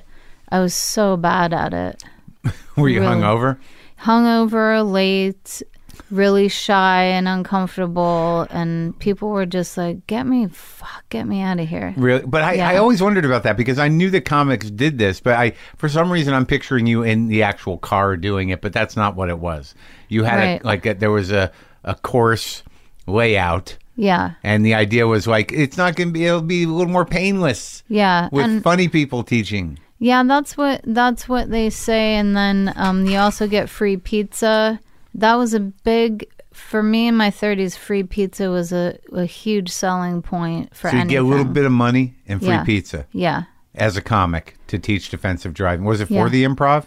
But 0.50 0.56
I 0.56 0.60
was 0.62 0.74
so 0.74 1.18
bad 1.18 1.52
at 1.54 1.74
it. 1.74 2.02
Were 2.76 2.90
you 2.90 3.02
Really? 3.02 3.16
hungover? 3.16 3.58
Hungover, 4.00 4.90
late, 4.90 5.62
really 6.10 6.48
shy 6.48 7.04
and 7.04 7.28
uncomfortable, 7.28 8.48
and 8.50 8.98
people 9.00 9.30
were 9.30 9.46
just 9.46 9.78
like, 9.78 10.08
"Get 10.08 10.26
me, 10.26 10.48
fuck, 10.48 11.04
get 11.10 11.28
me 11.28 11.42
out 11.42 11.60
of 11.60 11.68
here." 11.68 11.94
Really? 11.96 12.24
But 12.26 12.42
I, 12.44 12.54
Yeah. 12.54 12.70
I 12.70 12.78
always 12.78 13.02
wondered 13.02 13.26
about 13.26 13.44
that 13.44 13.58
because 13.58 13.78
I 13.78 13.88
knew 13.90 14.10
the 14.10 14.22
comics 14.22 14.70
did 14.72 14.98
this, 14.98 15.20
but 15.20 15.36
I 15.36 15.54
for 15.78 15.88
some 15.88 16.12
reason 16.12 16.34
I'm 16.34 16.46
picturing 16.46 16.88
you 16.88 17.04
in 17.04 17.28
the 17.28 17.44
actual 17.44 17.78
car 17.78 18.18
doing 18.18 18.50
it, 18.50 18.62
but 18.62 18.74
that's 18.74 18.96
not 18.96 19.16
what 19.16 19.30
it 19.30 19.38
was. 19.40 19.76
You 20.10 20.24
had 20.24 20.38
Right. 20.40 20.62
a, 20.64 20.66
like 20.66 20.86
a, 20.86 20.94
there 20.96 21.12
was 21.12 21.32
a 21.32 21.52
a 21.84 21.94
course 21.96 22.64
layout, 23.08 23.78
Yeah, 23.96 24.32
and 24.44 24.66
the 24.66 24.74
idea 24.74 25.06
was 25.08 25.28
like 25.28 25.52
it's 25.52 25.78
not 25.78 25.96
going 25.96 26.10
to 26.10 26.14
be 26.14 26.26
it'll 26.26 26.42
be 26.42 26.64
a 26.64 26.68
little 26.68 26.92
more 26.92 27.06
painless 27.06 27.84
yeah, 27.88 28.30
with 28.32 28.46
and 28.46 28.64
funny 28.64 28.88
people 28.88 29.24
teaching. 29.24 29.78
Yeah, 30.04 30.24
that's 30.24 30.58
what 30.58 30.82
that's 30.84 31.30
what 31.30 31.52
they 31.52 31.70
say, 31.70 32.16
and 32.16 32.36
then 32.36 32.74
um, 32.76 33.06
you 33.06 33.18
also 33.20 33.48
get 33.48 33.70
free 33.70 33.98
pizza. 33.98 34.80
That 35.14 35.36
was 35.36 35.54
a 35.54 35.60
big 35.60 36.28
for 36.52 36.82
me 36.82 37.08
in 37.08 37.16
my 37.16 37.30
thirties. 37.30 37.78
Free 37.78 38.02
pizza 38.02 38.50
was 38.50 38.72
a, 38.74 38.98
a 39.14 39.26
huge 39.26 39.70
selling 39.70 40.24
point 40.24 40.76
for 40.76 40.90
So 40.90 40.96
you 40.96 41.02
anything. 41.02 41.10
get 41.16 41.22
a 41.24 41.28
little 41.28 41.46
bit 41.46 41.66
of 41.66 41.72
money 41.72 42.16
and 42.28 42.40
free 42.40 42.50
Yeah. 42.50 42.64
pizza 42.64 43.06
Yeah. 43.14 43.44
as 43.76 43.96
a 43.96 44.02
comic 44.02 44.58
to 44.68 44.80
teach 44.80 45.10
defensive 45.12 45.54
driving. 45.54 45.86
Was 45.86 46.02
it 46.02 46.08
for 46.08 46.14
Yeah. 46.14 46.30
the 46.30 46.44
improv? 46.46 46.86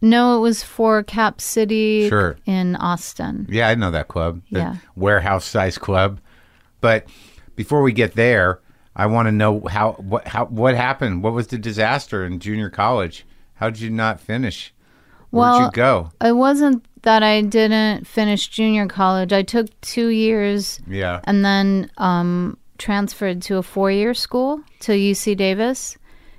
No, 0.00 0.38
it 0.38 0.40
was 0.40 0.62
for 0.62 1.02
Cap 1.02 1.42
City 1.42 2.08
Sure. 2.08 2.38
in 2.46 2.76
Austin. 2.76 3.46
Yeah, 3.50 3.68
I 3.68 3.74
know 3.74 3.90
that 3.90 4.08
club. 4.08 4.40
The 4.50 4.60
Yeah. 4.60 4.76
warehouse 4.96 5.44
size 5.44 5.76
club. 5.76 6.18
But 6.80 7.06
before 7.56 7.82
we 7.82 7.92
get 7.92 8.14
there, 8.14 8.60
I 8.98 9.06
want 9.06 9.26
to 9.28 9.32
know 9.32 9.62
how 9.70 9.92
what 9.92 10.26
how 10.28 10.46
what 10.46 10.74
happened? 10.74 11.22
What 11.22 11.32
was 11.32 11.46
the 11.46 11.56
disaster 11.58 12.26
in 12.26 12.40
junior 12.40 12.68
college? 12.68 13.24
How 13.54 13.70
did 13.70 13.80
you 13.80 13.90
not 13.90 14.20
finish? 14.20 14.74
Where'd 15.30 15.62
you 15.62 15.70
go? 15.72 16.10
It 16.22 16.32
wasn't 16.36 16.84
that 17.02 17.22
I 17.22 17.42
didn't 17.42 18.06
finish 18.06 18.48
junior 18.48 18.86
college. 18.86 19.32
I 19.32 19.42
took 19.42 19.68
two 19.82 20.08
years 20.08 20.80
Yeah. 20.88 21.20
and 21.24 21.44
then 21.44 21.90
um, 21.98 22.56
transferred 22.78 23.40
to 23.42 23.56
a 23.58 23.62
four 23.62 23.90
year 23.90 24.14
school 24.14 24.60
to 24.80 24.92
UC 24.92 25.36
Davis. 25.36 25.96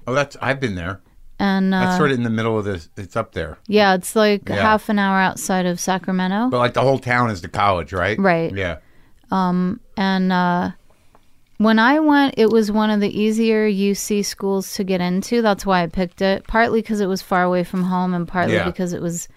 Oh, 0.08 0.14
that's 0.14 0.36
I've 0.42 0.60
been 0.60 0.76
there. 0.76 1.02
And 1.42 1.74
uh, 1.74 1.80
That's 1.80 1.98
sort 1.98 2.12
of 2.12 2.18
in 2.18 2.24
the 2.24 2.30
middle 2.30 2.58
of 2.60 2.66
this. 2.66 2.90
It's 2.98 3.16
up 3.16 3.32
there, 3.34 3.58
Yeah, 3.68 3.94
it's 3.96 4.14
like 4.16 4.50
Yeah. 4.50 4.56
half 4.56 4.90
an 4.90 5.00
hour 5.00 5.18
outside 5.20 5.66
of 5.66 5.80
Sacramento. 5.80 6.50
but 6.50 6.58
like 6.58 6.74
the 6.74 6.82
whole 6.82 7.00
town 7.00 7.30
is 7.32 7.40
the 7.42 7.48
college, 7.48 7.94
right? 7.94 8.20
Right. 8.20 8.54
Yeah. 8.54 8.80
And 9.32 9.80
uh, 10.34 10.72
when 11.60 11.78
I 11.78 12.00
went, 12.00 12.36
it 12.38 12.50
was 12.50 12.72
one 12.72 12.90
of 12.90 13.02
the 13.02 13.22
easier 13.22 13.70
UC 13.70 14.24
schools 14.26 14.74
to 14.76 14.86
get 14.86 15.02
into. 15.02 15.42
That's 15.42 15.66
why 15.66 15.84
I 15.84 15.88
picked 15.88 16.22
it. 16.22 16.48
Partly 16.48 16.82
because 16.82 17.02
it 17.02 17.08
was 17.08 17.22
far 17.22 17.44
away 17.44 17.66
from 17.66 17.84
home, 17.84 18.14
and 18.14 18.26
partly 18.26 18.56
Yeah. 18.56 18.66
because 18.66 18.94
it 18.94 19.02
was 19.02 19.28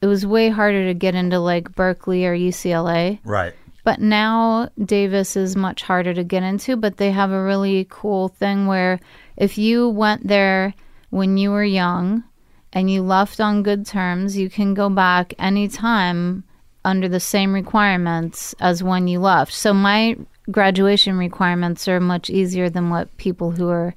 it 0.00 0.06
was 0.06 0.26
way 0.26 0.48
harder 0.48 0.86
to 0.86 0.94
get 0.94 1.14
into 1.14 1.38
like 1.38 1.74
Berkeley 1.74 2.26
or 2.26 2.34
UCLA. 2.34 3.18
Right. 3.24 3.54
But 3.84 4.00
now 4.00 4.68
Davis 4.82 5.36
is 5.36 5.56
much 5.56 5.82
harder 5.82 6.12
to 6.14 6.24
get 6.24 6.42
into, 6.42 6.74
but 6.76 6.96
they 6.96 7.10
have 7.10 7.30
a 7.30 7.42
really 7.42 7.86
cool 7.88 8.28
thing 8.28 8.66
where 8.66 8.98
if 9.36 9.58
you 9.58 9.88
went 9.90 10.26
there 10.26 10.74
when 11.10 11.36
you 11.36 11.50
were 11.50 11.64
young 11.64 12.24
and 12.72 12.90
you 12.90 13.02
left 13.02 13.40
on 13.40 13.62
good 13.62 13.86
terms, 13.86 14.36
you 14.36 14.50
can 14.50 14.74
go 14.74 14.88
back 14.88 15.34
anytime 15.38 16.44
under 16.84 17.08
the 17.08 17.20
same 17.20 17.52
requirements 17.52 18.54
as 18.58 18.82
when 18.82 19.06
you 19.08 19.18
left. 19.20 19.52
So 19.52 19.72
my 19.74 20.16
graduation 20.50 21.18
requirements 21.18 21.88
are 21.88 22.00
much 22.00 22.30
easier 22.30 22.68
than 22.70 22.90
what 22.90 23.14
people 23.16 23.50
who 23.50 23.68
are 23.68 23.94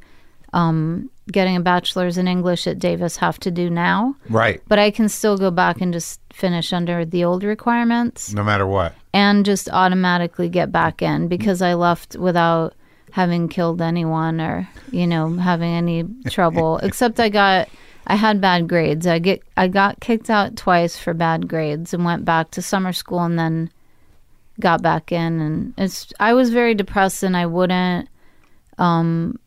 um, 0.54 1.10
getting 1.32 1.56
a 1.56 1.62
bachelor's 1.62 2.18
in 2.18 2.28
English 2.28 2.66
at 2.66 2.80
Davis 2.80 3.18
have 3.18 3.40
to 3.42 3.52
do 3.52 3.70
now. 3.70 4.16
Right. 4.30 4.62
But 4.68 4.80
I 4.80 4.90
can 4.92 5.08
still 5.10 5.38
go 5.38 5.52
back 5.52 5.80
and 5.82 5.94
just 5.94 6.20
finish 6.34 6.74
under 6.74 7.06
the 7.06 7.24
old 7.24 7.44
requirements 7.44 8.34
No 8.34 8.44
matter 8.44 8.66
what. 8.66 8.96
and 9.14 9.46
just 9.46 9.70
automatically 9.70 10.50
get 10.50 10.72
back 10.72 11.02
in 11.02 11.28
because 11.28 11.62
I 11.62 11.74
left 11.76 12.16
without 12.16 12.74
having 13.12 13.48
killed 13.50 13.82
anyone 13.82 14.40
or 14.40 14.70
you 14.92 15.08
know 15.08 15.34
having 15.36 15.72
any 15.74 16.04
trouble 16.30 16.78
except 16.84 17.20
I 17.20 17.30
got 17.30 17.68
I 18.08 18.16
had 18.16 18.40
bad 18.42 18.68
grades. 18.68 19.06
I 19.06 19.20
get 19.20 19.42
I 19.58 19.68
got 19.68 20.00
kicked 20.00 20.30
out 20.30 20.56
twice 20.56 20.98
for 20.98 21.14
bad 21.14 21.48
grades 21.48 21.94
and 21.94 22.06
went 22.06 22.24
back 22.26 22.52
to 22.52 22.62
summer 22.62 22.94
school 22.94 23.20
and 23.24 23.38
then 23.38 23.70
got 24.60 24.82
back 24.82 25.12
in 25.12 25.40
and 25.40 25.74
it's 25.78 26.12
I 26.20 26.34
was 26.34 26.50
very 26.50 26.76
depressed 26.76 27.24
and 27.24 27.36
I 27.36 27.46
wouldn't 27.46 28.10
um 28.78 29.40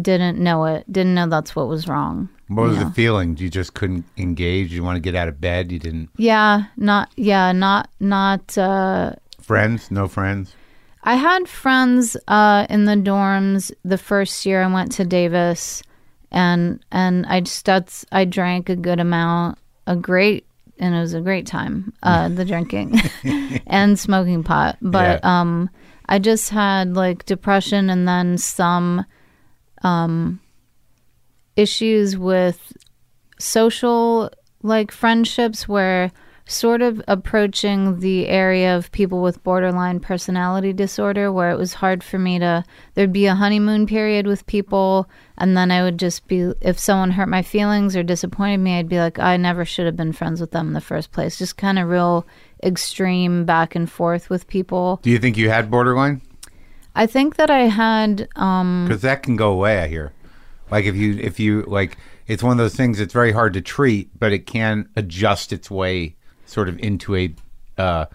didn't 0.00 0.38
know 0.38 0.66
it. 0.66 0.90
Didn't 0.90 1.14
know 1.14 1.28
that's 1.28 1.56
what 1.56 1.68
was 1.68 1.88
wrong. 1.88 2.28
What 2.48 2.68
was 2.68 2.78
the 2.78 2.90
feeling? 2.90 3.36
You 3.36 3.48
just 3.48 3.74
couldn't 3.74 4.04
engage. 4.16 4.72
You 4.72 4.82
want 4.82 4.96
to 4.96 5.00
get 5.00 5.14
out 5.14 5.28
of 5.28 5.40
bed. 5.40 5.70
You 5.70 5.78
didn't. 5.78 6.10
Yeah, 6.16 6.64
not 6.76 7.10
yeah, 7.16 7.52
not 7.52 7.90
not 8.00 8.56
uh 8.56 9.14
Friends? 9.40 9.90
No 9.90 10.06
friends? 10.06 10.54
I 11.02 11.14
had 11.16 11.48
friends 11.48 12.16
uh, 12.28 12.66
in 12.68 12.84
the 12.84 12.94
dorms 12.94 13.72
the 13.84 13.98
first 13.98 14.44
year 14.44 14.62
I 14.62 14.72
went 14.72 14.92
to 14.92 15.04
Davis, 15.04 15.82
and 16.30 16.84
and 16.92 17.26
I 17.26 17.40
just 17.40 17.64
that's 17.64 18.04
I 18.12 18.26
drank 18.26 18.68
a 18.68 18.76
good 18.76 19.00
amount, 19.00 19.58
a 19.86 19.96
great, 19.96 20.46
and 20.80 20.94
it 20.94 21.00
was 21.00 21.14
a 21.14 21.20
great 21.20 21.46
time. 21.46 21.92
Uh, 22.02 22.28
the 22.28 22.44
drinking 22.44 22.98
and 23.66 23.98
smoking 23.98 24.42
pot, 24.42 24.76
but 24.82 25.20
Yeah. 25.22 25.40
um, 25.40 25.70
I 26.08 26.18
just 26.18 26.50
had 26.50 26.94
like 26.96 27.24
depression 27.26 27.88
and 27.90 28.08
then 28.08 28.36
some 28.38 29.04
um 29.82 30.40
issues 31.56 32.16
with 32.16 32.72
social 33.38 34.30
like 34.62 34.90
friendships 34.92 35.68
where 35.68 36.10
sort 36.46 36.82
of 36.82 37.00
approaching 37.06 38.00
the 38.00 38.26
area 38.28 38.76
of 38.76 38.90
people 38.92 39.22
with 39.22 39.42
borderline 39.44 40.00
personality 40.00 40.72
disorder 40.72 41.30
where 41.30 41.50
it 41.50 41.56
was 41.58 41.74
hard 41.74 42.02
for 42.02 42.18
me 42.18 42.38
to 42.38 42.64
there'd 42.94 43.12
be 43.12 43.26
a 43.26 43.34
honeymoon 43.36 43.86
period 43.86 44.26
with 44.26 44.44
people 44.46 45.08
and 45.40 45.56
then 45.56 45.72
I 45.72 45.82
would 45.82 45.98
just 45.98 46.28
be 46.28 46.52
if 46.60 46.78
someone 46.78 47.10
hurt 47.10 47.28
my 47.28 47.42
feelings 47.42 47.96
or 47.96 48.02
disappointed 48.04 48.58
me 48.58 48.78
I'd 48.78 48.88
be 48.88 48.98
like 48.98 49.18
I 49.18 49.36
never 49.36 49.64
should 49.64 49.86
have 49.86 49.96
been 49.96 50.12
friends 50.12 50.40
with 50.40 50.52
them 50.52 50.68
in 50.68 50.72
the 50.74 50.80
first 50.80 51.10
place 51.10 51.38
just 51.38 51.56
kind 51.56 51.78
of 51.78 51.88
real 51.88 52.26
extreme 52.62 53.44
back 53.44 53.74
and 53.74 53.90
forth 53.90 54.30
with 54.30 54.46
people 54.46 55.00
Do 55.02 55.10
you 55.10 55.18
think 55.18 55.36
you 55.36 55.48
had 55.48 55.70
borderline? 55.70 56.20
I 56.94 57.06
think 57.06 57.36
that 57.36 57.50
I 57.50 57.62
had 57.62 58.28
um 58.36 58.86
because 58.86 59.02
that 59.02 59.22
can 59.22 59.36
go 59.36 59.52
away. 59.52 59.80
I 59.80 59.88
hear, 59.88 60.12
like 60.70 60.84
if 60.84 60.96
you 60.96 61.18
if 61.18 61.38
you 61.38 61.62
like, 61.62 61.96
it's 62.26 62.42
one 62.42 62.52
of 62.52 62.58
those 62.58 62.74
things 62.74 62.98
that's 62.98 63.12
very 63.12 63.32
hard 63.32 63.54
to 63.54 63.60
treat, 63.60 64.10
but 64.18 64.32
it 64.32 64.46
can 64.46 64.88
adjust 64.96 65.52
its 65.52 65.70
way 65.70 66.16
sort 66.46 66.68
of 66.68 66.78
into 66.80 67.16
a 67.16 67.34
uh, 67.78 68.06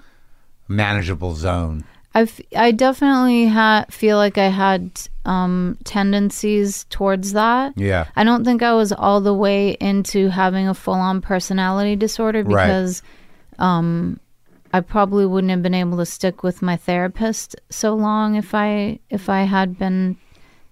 manageable 0.67 1.33
zone. 1.35 1.85
I, 2.15 2.27
I 2.55 2.71
definitely 2.71 3.47
ha- 3.47 3.85
feel 3.89 4.15
like 4.17 4.37
I 4.37 4.47
had 4.47 4.89
um, 5.25 5.77
tendencies 5.83 6.85
towards 6.89 7.33
that. 7.33 7.73
Yeah. 7.77 8.07
I 8.15 8.23
don't 8.23 8.45
think 8.45 8.63
I 8.63 8.73
was 8.73 8.91
all 8.93 9.19
the 9.21 9.33
way 9.33 9.71
into 9.81 10.29
having 10.29 10.67
a 10.67 10.73
full 10.73 10.93
on 10.93 11.19
personality 11.21 11.95
disorder 11.97 12.43
Right. 12.43 12.65
because 12.67 13.01
um, 13.59 14.19
I 14.73 14.79
probably 14.79 15.25
wouldn't 15.25 15.51
have 15.51 15.61
been 15.61 15.73
able 15.73 15.97
to 15.97 16.05
stick 16.05 16.41
with 16.41 16.61
my 16.61 16.77
therapist 16.77 17.55
so 17.69 17.93
long 17.95 18.35
if 18.35 18.55
I 18.55 18.99
if 19.09 19.27
I 19.29 19.43
had 19.43 19.77
been 19.77 20.17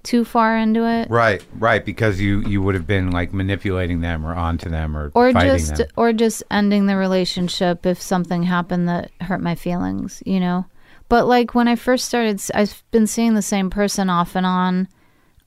too 0.03 0.25
far 0.25 0.57
into 0.57 0.85
it. 0.85 1.09
Right, 1.09 1.41
right, 1.59 1.83
because 1.83 2.19
you 2.19 2.41
you 2.41 2.61
would 2.61 2.75
have 2.75 2.87
been 2.87 3.11
like 3.11 3.33
manipulating 3.33 4.01
them 4.01 4.25
or 4.25 4.33
onto 4.35 4.69
them 4.69 4.95
or 4.97 5.11
Or 5.15 5.31
just 5.31 5.75
them. 5.75 5.87
or 5.95 6.11
just 6.13 6.43
ending 6.51 6.85
the 6.87 6.95
relationship 6.97 7.85
if 7.85 8.01
something 8.01 8.43
happened 8.43 8.87
that 8.89 9.11
hurt 9.21 9.41
my 9.41 9.55
feelings, 9.55 10.21
you 10.25 10.39
know. 10.39 10.65
But 11.13 11.27
like 11.27 11.53
when 11.53 11.67
I 11.67 11.75
first 11.75 12.05
started, 12.05 12.41
I've 12.55 12.83
been 12.89 13.05
seeing 13.05 13.35
the 13.35 13.43
same 13.43 13.69
person 13.69 14.09
off 14.09 14.35
and 14.35 14.47
on 14.47 14.87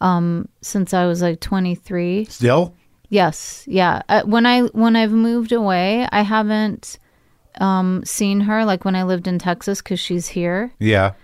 um, 0.00 0.48
since 0.62 0.94
I 0.94 1.06
was 1.06 1.22
like 1.22 1.40
23. 1.40 2.26
Still, 2.26 2.72
Yes, 3.08 3.64
yeah. 3.66 4.02
Uh, 4.08 4.22
when 4.22 4.46
I 4.46 4.60
when 4.60 4.94
I've 4.94 5.10
moved 5.10 5.50
away, 5.50 6.06
I 6.12 6.22
haven't 6.22 7.00
um, 7.60 8.04
seen 8.04 8.42
her 8.42 8.64
like 8.64 8.84
when 8.84 8.94
I 8.94 9.02
lived 9.02 9.26
in 9.26 9.40
Texas 9.40 9.82
because 9.82 9.98
she's 9.98 10.28
here. 10.28 10.72
yeah, 10.78 11.14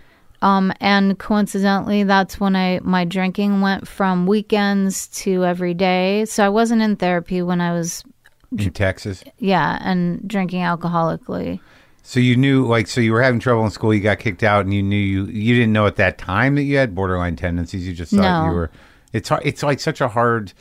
Um, 0.41 0.73
and 0.81 1.17
coincidentally, 1.17 2.03
that's 2.03 2.37
when 2.37 2.57
I 2.57 2.81
my 2.83 3.05
drinking 3.05 3.61
went 3.61 3.87
from 3.87 4.27
weekends 4.27 5.07
to 5.23 5.45
every 5.45 5.73
day. 5.73 6.25
So 6.25 6.45
I 6.45 6.49
wasn't 6.49 6.81
in 6.81 6.97
therapy 6.97 7.41
when 7.41 7.61
I 7.61 7.71
was 7.71 8.03
in 8.51 8.73
Texas. 8.73 9.23
yeah 9.39 9.79
and 9.81 10.27
drinking 10.27 10.63
alcoholically. 10.63 11.61
So 12.05 12.19
you 12.19 12.35
knew, 12.35 12.65
like, 12.67 12.87
so 12.87 12.99
you 12.99 13.13
were 13.13 13.21
having 13.23 13.39
trouble 13.39 13.63
in 13.63 13.71
school. 13.71 13.93
You 13.93 14.01
got 14.01 14.19
kicked 14.19 14.43
out, 14.43 14.65
and 14.65 14.73
you 14.73 14.83
knew 14.83 14.97
you 14.97 15.25
you 15.25 15.55
didn't 15.55 15.71
know 15.73 15.87
at 15.87 15.95
that 15.95 16.17
time 16.17 16.55
that 16.55 16.63
you 16.63 16.75
had 16.77 16.93
borderline 16.93 17.35
tendencies. 17.37 17.87
You 17.87 17.93
just 17.93 18.11
thought 18.11 18.43
No. 18.45 18.49
you 18.49 18.55
were. 18.55 18.71
It's 19.13 19.29
hard. 19.29 19.43
It's 19.45 19.63
like 19.63 19.79
such 19.79 20.01
a 20.01 20.09
hard. 20.09 20.51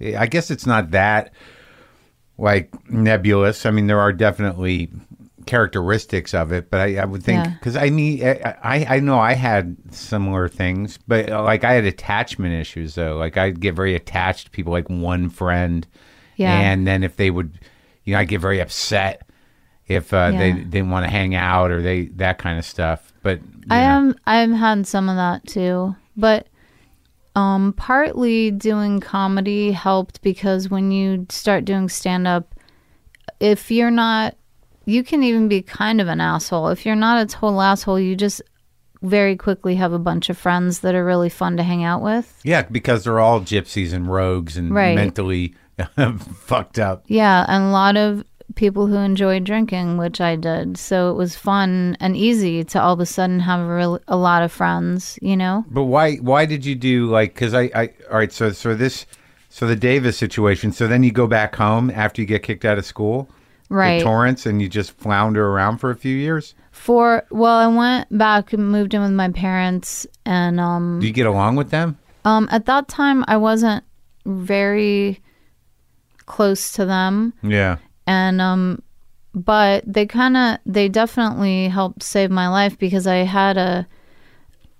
I 0.00 0.26
guess 0.26 0.50
it's 0.50 0.66
not 0.66 0.92
that 0.92 1.32
like 2.38 2.72
nebulous. 2.90 3.66
I 3.66 3.70
mean, 3.70 3.86
there 3.86 4.00
are 4.00 4.12
definitely 4.12 4.90
characteristics 5.46 6.32
of 6.32 6.52
it, 6.52 6.70
but 6.70 6.80
I, 6.80 6.96
I 6.96 7.04
would 7.04 7.22
think 7.22 7.44
Yeah. 7.44 7.50
because 7.54 7.76
I 7.76 7.90
mean, 7.90 8.22
I, 8.24 8.86
I 8.88 9.00
know 9.00 9.18
I 9.18 9.34
had 9.34 9.76
similar 9.90 10.48
things, 10.48 10.98
but 11.06 11.28
like 11.28 11.64
I 11.64 11.72
had 11.74 11.84
attachment 11.84 12.54
issues 12.54 12.94
though. 12.94 13.16
Like 13.16 13.36
I'd 13.36 13.60
get 13.60 13.74
very 13.74 13.94
attached 13.94 14.46
to 14.46 14.50
people, 14.50 14.72
like 14.72 14.88
one 14.88 15.28
friend, 15.28 15.86
Yeah. 16.36 16.58
and 16.58 16.86
then 16.86 17.02
if 17.02 17.16
they 17.16 17.30
would, 17.30 17.58
you 18.04 18.14
know, 18.14 18.20
I 18.20 18.24
get 18.24 18.40
very 18.40 18.60
upset 18.60 19.22
if 19.86 20.12
uh, 20.14 20.30
they 20.30 20.52
didn't 20.52 20.90
want 20.90 21.04
to 21.04 21.10
hang 21.10 21.34
out 21.34 21.70
or 21.70 21.82
they 21.82 22.06
that 22.16 22.38
kind 22.38 22.58
of 22.58 22.64
stuff. 22.64 23.12
But 23.22 23.40
I 23.70 23.80
know. 23.80 23.86
am 23.86 24.14
I'm 24.26 24.52
had 24.52 24.86
some 24.86 25.08
of 25.08 25.16
that 25.16 25.46
too, 25.46 25.94
but 26.16 26.48
um, 27.36 27.72
partly 27.76 28.50
doing 28.50 29.00
comedy 29.00 29.72
helped 29.72 30.22
because 30.22 30.68
when 30.68 30.90
you 30.92 31.26
start 31.30 31.64
doing 31.64 31.88
stand 31.88 32.28
up, 32.28 32.54
if 33.40 33.70
you're 33.70 33.90
not, 33.90 34.36
you 34.84 35.02
can 35.02 35.22
even 35.24 35.48
be 35.48 35.60
kind 35.62 36.00
of 36.00 36.08
an 36.08 36.20
asshole. 36.20 36.68
If 36.68 36.86
you're 36.86 36.94
not 36.94 37.22
a 37.22 37.26
total 37.26 37.60
asshole, 37.60 37.98
you 37.98 38.14
just 38.14 38.40
very 39.02 39.36
quickly 39.36 39.74
have 39.74 39.92
a 39.92 39.98
bunch 39.98 40.30
of 40.30 40.38
friends 40.38 40.80
that 40.80 40.94
are 40.94 41.04
really 41.04 41.28
fun 41.28 41.56
to 41.58 41.62
hang 41.62 41.84
out 41.84 42.00
with. 42.02 42.40
yeah, 42.44 42.62
because 42.62 43.04
they're 43.04 43.20
all 43.20 43.40
gypsies 43.40 43.92
and 43.92 44.06
rogues 44.10 44.56
and 44.56 44.72
Right. 44.74 44.94
mentally 44.94 45.54
fucked 46.36 46.78
up. 46.78 47.04
Yeah, 47.08 47.44
and 47.48 47.64
a 47.64 47.68
lot 47.68 47.96
of 47.96 48.24
people 48.54 48.86
who 48.86 48.96
enjoy 48.96 49.40
drinking, 49.40 49.96
which 49.96 50.20
I 50.20 50.36
did. 50.36 50.76
So 50.76 51.10
it 51.10 51.14
was 51.14 51.36
fun 51.36 51.96
and 52.00 52.16
easy 52.16 52.64
to 52.64 52.80
all 52.80 52.94
of 52.94 53.00
a 53.00 53.06
sudden 53.06 53.40
have 53.40 53.60
a, 53.60 53.74
real, 53.74 53.98
a 54.08 54.16
lot 54.16 54.42
of 54.42 54.52
friends, 54.52 55.18
you 55.22 55.36
know? 55.36 55.64
But 55.70 55.84
why 55.84 56.16
why 56.16 56.46
did 56.46 56.64
you 56.64 56.74
do 56.74 57.06
like 57.06 57.34
because 57.34 57.54
I, 57.54 57.70
I 57.74 57.90
all 58.10 58.18
right 58.18 58.32
so 58.32 58.50
so 58.52 58.74
this 58.74 59.06
so 59.48 59.66
the 59.66 59.76
Davis 59.76 60.16
situation 60.18 60.72
so 60.72 60.86
then 60.88 61.02
you 61.02 61.12
go 61.12 61.26
back 61.26 61.54
home 61.56 61.90
after 61.90 62.20
you 62.22 62.26
get 62.26 62.42
kicked 62.42 62.64
out 62.64 62.78
of 62.78 62.84
school 62.84 63.28
Right. 63.70 63.98
to 63.98 64.04
Torrance 64.04 64.44
and 64.46 64.60
you 64.60 64.68
just 64.68 64.92
flounder 64.98 65.48
around 65.48 65.78
for 65.78 65.90
a 65.90 65.96
few 65.96 66.14
years 66.14 66.54
For 66.70 67.24
well, 67.30 67.56
I 67.56 67.66
went 67.66 68.16
back 68.16 68.52
and 68.52 68.70
moved 68.70 68.94
in 68.94 69.00
with 69.00 69.12
my 69.12 69.30
parents, 69.30 70.06
and 70.26 70.60
um, 70.60 70.98
do 71.00 71.06
you 71.06 71.12
get 71.12 71.26
along 71.26 71.56
with 71.56 71.70
them 71.70 71.96
um, 72.24 72.46
at 72.50 72.66
that 72.66 72.88
time 72.88 73.24
I 73.26 73.36
wasn't 73.38 73.82
very 74.26 75.20
close 76.26 76.72
to 76.72 76.84
them, 76.84 77.32
yeah 77.42 77.76
and 78.06 78.40
um, 78.40 78.82
but 79.34 79.84
they 79.86 80.06
kind 80.06 80.36
of 80.36 80.58
they 80.64 80.88
definitely 80.88 81.68
helped 81.68 82.02
save 82.02 82.30
my 82.30 82.48
life 82.48 82.78
because 82.78 83.06
I 83.06 83.16
had 83.16 83.56
a 83.56 83.86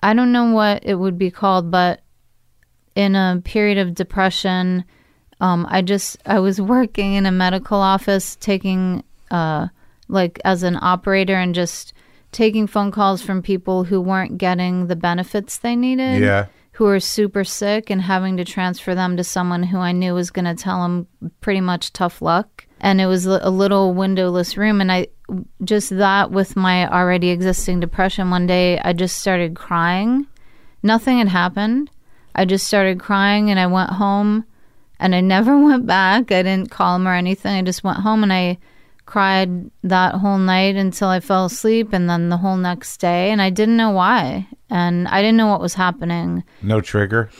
I 0.03 0.15
don't 0.15 0.33
know 0.33 0.53
what 0.53 0.85
it 0.85 0.97
would 0.97 1.19
be 1.19 1.31
called, 1.31 1.71
but 1.71 2.01
in 2.95 3.17
a 3.17 3.41
period 3.45 3.79
of 3.79 3.95
depression, 3.95 4.85
um, 5.41 5.67
I 5.69 5.83
just 5.83 6.19
I 6.27 6.39
was 6.39 6.61
working 6.77 7.15
in 7.15 7.27
a 7.27 7.33
medical 7.33 7.79
office 7.79 8.37
taking 8.37 9.03
uh 9.31 9.69
like 10.09 10.41
as 10.45 10.63
an 10.63 10.79
operator 10.81 11.35
and 11.35 11.55
just 11.55 11.95
taking 12.35 12.67
phone 12.67 12.91
calls 12.91 13.23
from 13.23 13.41
people 13.41 13.85
who 13.85 14.01
weren't 14.01 14.39
getting 14.39 14.89
the 14.89 14.97
benefits 14.97 15.59
they 15.59 15.75
needed. 15.75 16.21
Yeah. 16.21 16.47
Who 16.73 16.85
were 16.85 17.01
super 17.01 17.45
sick 17.45 17.89
and 17.89 18.03
having 18.03 18.37
to 18.37 18.45
transfer 18.45 18.97
them 18.97 19.17
to 19.17 19.25
someone 19.25 19.63
who 19.63 19.79
I 19.79 19.93
knew 19.93 20.13
was 20.13 20.33
going 20.33 20.45
to 20.45 20.61
tell 20.61 20.83
them 20.83 21.07
pretty 21.41 21.61
much 21.61 21.93
tough 21.93 22.21
luck. 22.21 22.67
And 22.85 23.01
it 23.01 23.07
was 23.07 23.25
a 23.25 23.49
little 23.49 23.95
windowless 23.95 24.59
room. 24.59 24.83
And 24.83 24.93
I 24.93 25.07
just 25.65 25.89
that 25.97 26.31
with 26.31 26.55
my 26.55 26.87
already 26.87 27.31
existing 27.31 27.81
depression, 27.81 28.31
one 28.31 28.47
day 28.47 28.79
I 28.79 28.93
just 28.93 29.19
started 29.19 29.57
crying. 29.57 30.27
Nothing 30.83 31.17
had 31.17 31.29
happened. 31.29 31.91
I 32.35 32.45
just 32.45 32.67
started 32.67 33.01
crying 33.01 33.51
and 33.51 33.59
I 33.59 33.69
went 33.69 33.89
home 33.89 34.45
and 35.01 35.15
I 35.15 35.21
never 35.35 35.59
went 35.59 35.87
back. 35.87 36.31
I 36.31 36.43
didn't 36.43 36.71
call 36.71 36.97
him 36.97 37.09
or 37.09 37.15
anything. 37.15 37.57
I 37.57 37.63
just 37.63 37.85
went 37.85 38.01
home 38.01 38.23
and 38.23 38.33
I 38.33 38.59
cried 39.07 39.71
that 39.83 40.17
whole 40.17 40.37
night 40.37 40.77
until 40.77 41.09
I 41.09 41.21
fell 41.21 41.47
asleep 41.47 41.95
and 41.95 42.07
then 42.07 42.29
the 42.29 42.37
whole 42.37 42.59
next 42.59 42.99
day. 42.99 43.31
And 43.31 43.41
I 43.41 43.49
didn't 43.49 43.79
know 43.79 43.93
why. 43.93 44.47
And 44.69 45.09
I 45.09 45.23
didn't 45.23 45.39
know 45.39 45.47
what 45.47 45.63
was 45.63 45.73
happening. 45.73 46.45
no 46.61 46.83
trigger 46.83 47.31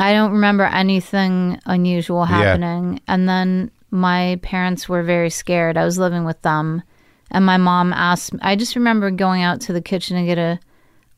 I 0.00 0.12
don't 0.12 0.32
remember 0.32 0.64
anything 0.64 1.60
unusual 1.66 2.24
happening. 2.24 3.00
And 3.06 3.28
then 3.28 3.70
my 3.92 4.40
parents 4.42 4.88
were 4.88 5.02
very 5.02 5.30
scared. 5.30 5.76
I 5.76 5.84
was 5.84 5.98
living 5.98 6.24
with 6.24 6.40
them. 6.42 6.82
And 7.30 7.46
my 7.46 7.58
mom 7.58 7.92
asked, 7.92 8.34
I 8.42 8.56
just 8.56 8.74
remember 8.74 9.10
going 9.10 9.42
out 9.42 9.60
to 9.62 9.72
the 9.72 9.80
kitchen 9.80 10.16
to 10.16 10.24
get 10.24 10.38
a 10.38 10.58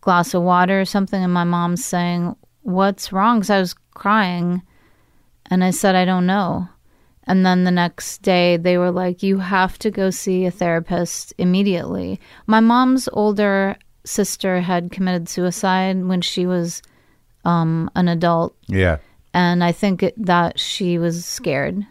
glass 0.00 0.34
of 0.34 0.42
water 0.42 0.80
or 0.80 0.84
something. 0.84 1.22
And 1.22 1.32
my 1.32 1.44
mom 1.44 1.76
saying, 1.76 2.36
What's 2.62 3.12
wrong? 3.12 3.38
Because 3.38 3.50
I 3.50 3.60
was 3.60 3.74
crying. 3.94 4.62
And 5.46 5.62
I 5.62 5.70
said, 5.70 5.94
I 5.94 6.04
don't 6.04 6.26
know. 6.26 6.68
And 7.26 7.44
then 7.44 7.64
the 7.64 7.70
next 7.70 8.22
day, 8.22 8.56
they 8.56 8.76
were 8.76 8.90
like, 8.90 9.22
You 9.22 9.38
have 9.38 9.78
to 9.78 9.90
go 9.90 10.10
see 10.10 10.44
a 10.44 10.50
therapist 10.50 11.32
immediately. 11.38 12.20
My 12.46 12.60
mom's 12.60 13.08
older 13.12 13.76
sister 14.04 14.60
had 14.60 14.90
committed 14.90 15.28
suicide 15.28 16.04
when 16.04 16.20
she 16.20 16.44
was 16.44 16.82
um, 17.44 17.90
an 17.94 18.08
adult 18.08 18.54
yeah 18.68 18.98
and 19.34 19.64
I 19.64 19.72
think 19.72 20.02
it, 20.02 20.14
that 20.16 20.58
she 20.58 20.96
was 20.96 21.26
scared. 21.26 21.84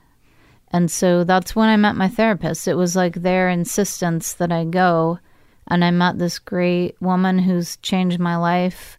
And 0.73 0.89
so 0.89 1.23
that's 1.23 1.55
when 1.55 1.69
I 1.69 1.77
met 1.77 1.95
my 1.95 2.09
therapist. 2.09 2.67
It 2.67 2.73
was 2.73 2.95
like 2.95 3.13
their 3.13 3.47
insistence 3.47 4.33
that 4.33 4.51
I 4.51 4.65
go, 4.65 5.19
and 5.67 5.85
I 5.85 5.91
met 5.91 6.17
this 6.17 6.39
great 6.39 6.99
woman 6.99 7.37
who's 7.37 7.77
changed 7.77 8.19
my 8.19 8.35
life. 8.35 8.97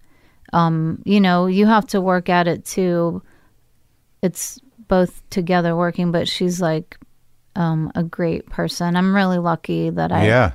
Um, 0.53 1.03
you 1.05 1.21
know, 1.21 1.47
you 1.47 1.67
have 1.67 1.87
to 1.89 2.01
work 2.01 2.29
at 2.29 2.47
it 2.47 2.65
too. 2.65 3.23
It's 4.23 4.61
both 4.87 5.29
together 5.31 5.75
working, 5.75 6.13
but 6.13 6.29
she's 6.29 6.61
like 6.61 6.97
um, 7.57 7.91
a 7.97 8.05
great 8.05 8.47
person. 8.47 8.97
I'm 8.97 9.15
really 9.15 9.39
lucky 9.39 9.91
that 9.91 10.13
I 10.13 10.27
yeah 10.27 10.53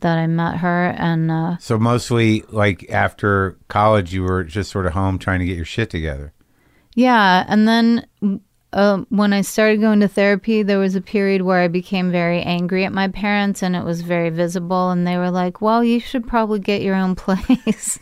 that 0.00 0.18
I 0.18 0.26
met 0.26 0.56
her, 0.58 0.94
and 0.96 1.30
uh, 1.30 1.56
so 1.58 1.78
mostly 1.78 2.42
like 2.48 2.90
after 2.90 3.58
college 3.68 4.12
you 4.12 4.22
were 4.22 4.44
just 4.44 4.70
sort 4.70 4.86
of 4.86 4.92
home 4.92 5.18
trying 5.18 5.40
to 5.40 5.46
get 5.46 5.56
your 5.56 5.64
shit 5.64 5.90
together 5.90 6.32
Yeah, 6.94 7.44
and 7.48 7.68
then 7.68 8.06
uh, 8.72 8.98
when 9.08 9.32
I 9.32 9.40
started 9.40 9.80
going 9.80 10.00
to 10.00 10.08
therapy, 10.08 10.62
there 10.62 10.78
was 10.78 10.94
a 10.94 11.00
period 11.00 11.42
where 11.42 11.60
I 11.60 11.68
became 11.68 12.10
very 12.12 12.40
angry 12.42 12.84
at 12.84 12.92
my 12.92 13.08
parents, 13.08 13.62
and 13.62 13.74
it 13.74 13.84
was 13.84 14.02
very 14.02 14.30
visible. 14.30 14.90
And 14.90 15.06
they 15.06 15.16
were 15.16 15.30
like, 15.30 15.60
"Well, 15.60 15.82
you 15.82 15.98
should 16.00 16.26
probably 16.26 16.60
get 16.60 16.82
your 16.82 16.94
own 16.94 17.14
place." 17.16 17.98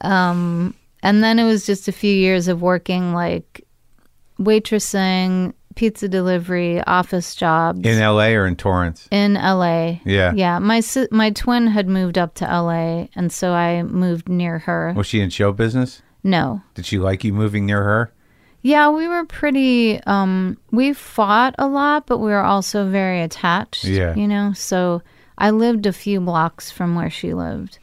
um, 0.00 0.74
and 1.02 1.22
then 1.22 1.38
it 1.38 1.44
was 1.44 1.66
just 1.66 1.88
a 1.88 1.92
few 1.92 2.12
years 2.14 2.48
of 2.48 2.62
working 2.62 3.12
like 3.12 3.64
waitressing, 4.40 5.52
pizza 5.74 6.08
delivery, 6.08 6.82
office 6.84 7.34
jobs 7.34 7.80
In 7.80 8.00
L.A. 8.00 8.34
or 8.34 8.46
in 8.46 8.56
Torrance? 8.56 9.08
in 9.10 9.34
LA. 9.34 9.98
Yeah. 10.04 10.32
Yeah. 10.34 10.58
My 10.58 10.80
my 11.10 11.30
twin 11.30 11.66
had 11.68 11.88
moved 11.88 12.18
up 12.18 12.34
to 12.36 12.44
LA, 12.44 13.08
and 13.14 13.32
so 13.32 13.52
I 13.52 13.82
moved 13.82 14.28
near 14.28 14.60
her. 14.60 14.92
Was 14.96 15.06
she 15.06 15.20
in 15.20 15.30
show 15.30 15.52
business? 15.52 16.02
No. 16.24 16.62
Did 16.74 16.86
she 16.86 16.98
like 16.98 17.22
you 17.24 17.32
moving 17.32 17.66
near 17.66 17.82
her? 17.82 18.12
Yeah, 18.68 18.90
we 18.90 19.08
were 19.08 19.24
pretty 19.24 19.98
um 20.04 20.58
we 20.70 20.92
fought 20.92 21.54
a 21.58 21.66
lot, 21.66 22.06
but 22.06 22.18
we 22.18 22.30
were 22.30 22.44
also 22.44 22.90
very 22.90 23.22
attached. 23.22 23.84
Yeah. 23.84 24.14
You 24.14 24.28
know, 24.28 24.52
so 24.52 25.00
I 25.38 25.50
lived 25.52 25.86
a 25.86 25.92
few 25.92 26.20
blocks 26.20 26.70
from 26.70 26.94
where 26.94 27.08
she 27.08 27.32
lived. 27.32 27.78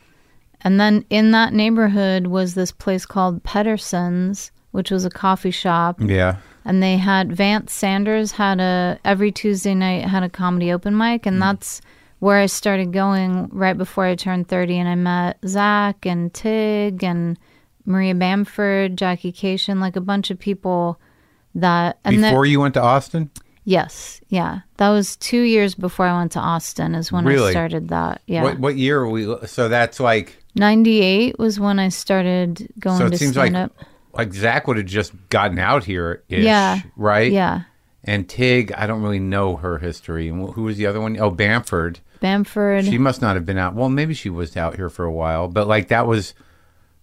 And 0.62 0.80
then 0.80 1.04
in 1.10 1.32
that 1.32 1.54
neighborhood 1.54 2.28
was 2.28 2.54
this 2.54 2.72
place 2.72 3.04
called 3.08 3.44
Pedersen's, 3.44 4.52
which 4.72 4.92
was 4.92 5.06
a 5.06 5.10
coffee 5.10 5.50
shop. 5.50 6.00
Yeah. 6.00 6.38
And 6.66 6.84
they 6.84 6.98
had 6.98 7.34
Vance 7.34 7.74
Sanders 7.74 8.34
had 8.34 8.60
a 8.60 9.00
every 9.04 9.32
Tuesday 9.32 9.74
night 9.74 10.06
had 10.06 10.22
a 10.22 10.30
comedy 10.30 10.72
open 10.72 10.96
mic 10.96 11.26
and 11.26 11.42
that's 11.42 11.82
where 12.20 12.38
I 12.38 12.46
started 12.46 12.94
going 12.94 13.50
right 13.52 13.78
before 13.78 14.06
I 14.06 14.14
turned 14.14 14.50
30 14.50 14.78
and 14.78 14.90
I 14.90 14.96
met 14.96 15.38
Zach 15.48 16.06
and 16.06 16.32
Tig 16.32 17.04
and 17.04 17.40
Maria 17.86 18.16
Bamford, 18.16 18.98
Jackie 18.98 19.32
Kashian, 19.32 19.80
like 19.80 19.96
a 19.96 20.02
bunch 20.02 20.32
of 20.32 20.40
people 20.40 21.00
that 21.54 22.00
and 22.04 22.24
that- 22.24 22.32
Before 22.32 22.46
you 22.46 22.60
went 22.60 22.74
to 22.76 22.82
Austin? 22.82 23.30
yes, 23.64 24.22
yeah. 24.30 24.60
That 24.78 24.90
was 24.90 25.16
2 25.18 25.42
years 25.42 25.74
before 25.76 26.06
I 26.06 26.18
went 26.18 26.32
to 26.34 26.40
Austin 26.40 26.96
is 26.96 27.12
when 27.12 27.26
Really? 27.26 27.50
I 27.50 27.52
started 27.52 27.88
that. 27.90 28.22
Yeah. 28.28 28.44
What 28.44 28.60
what 28.60 28.76
year 28.76 29.00
are 29.02 29.10
we? 29.10 29.26
So 29.48 29.70
that's 29.70 30.00
like. 30.00 30.38
98 30.56 31.38
was 31.40 31.60
when 31.60 31.80
I 31.80 31.90
started 31.90 32.68
going 32.80 32.98
So 32.98 33.10
to 33.10 33.14
it 33.16 33.18
seems 33.18 33.36
like 33.36 33.54
up. 33.54 33.72
like 34.14 34.34
Zach 34.34 34.68
would 34.68 34.78
have 34.78 34.86
just 34.86 35.14
gotten 35.30 35.60
out 35.60 35.84
here. 35.84 36.24
Yeah. 36.30 36.80
Right. 36.96 37.32
Yeah. 37.32 37.64
And 38.06 38.30
Tig, 38.30 38.72
I 38.78 38.86
don't 38.88 39.02
really 39.02 39.20
know 39.20 39.56
her 39.58 39.80
history. 39.80 40.30
And 40.30 40.50
who 40.54 40.64
was 40.64 40.78
the 40.78 40.86
other 40.86 41.02
one? 41.02 41.20
Oh, 41.20 41.30
Bamford. 41.32 42.00
Bamford. 42.22 42.86
She 42.86 42.98
must 43.00 43.22
not 43.22 43.36
have 43.36 43.46
been 43.46 43.58
out. 43.58 43.74
Well, 43.76 43.90
maybe 43.90 44.14
she 44.14 44.30
was 44.30 44.56
out 44.56 44.76
here 44.76 44.90
for 44.90 45.04
a 45.06 45.12
while, 45.12 45.48
but 45.48 45.68
like 45.68 45.88
that 45.90 46.06
was 46.08 46.34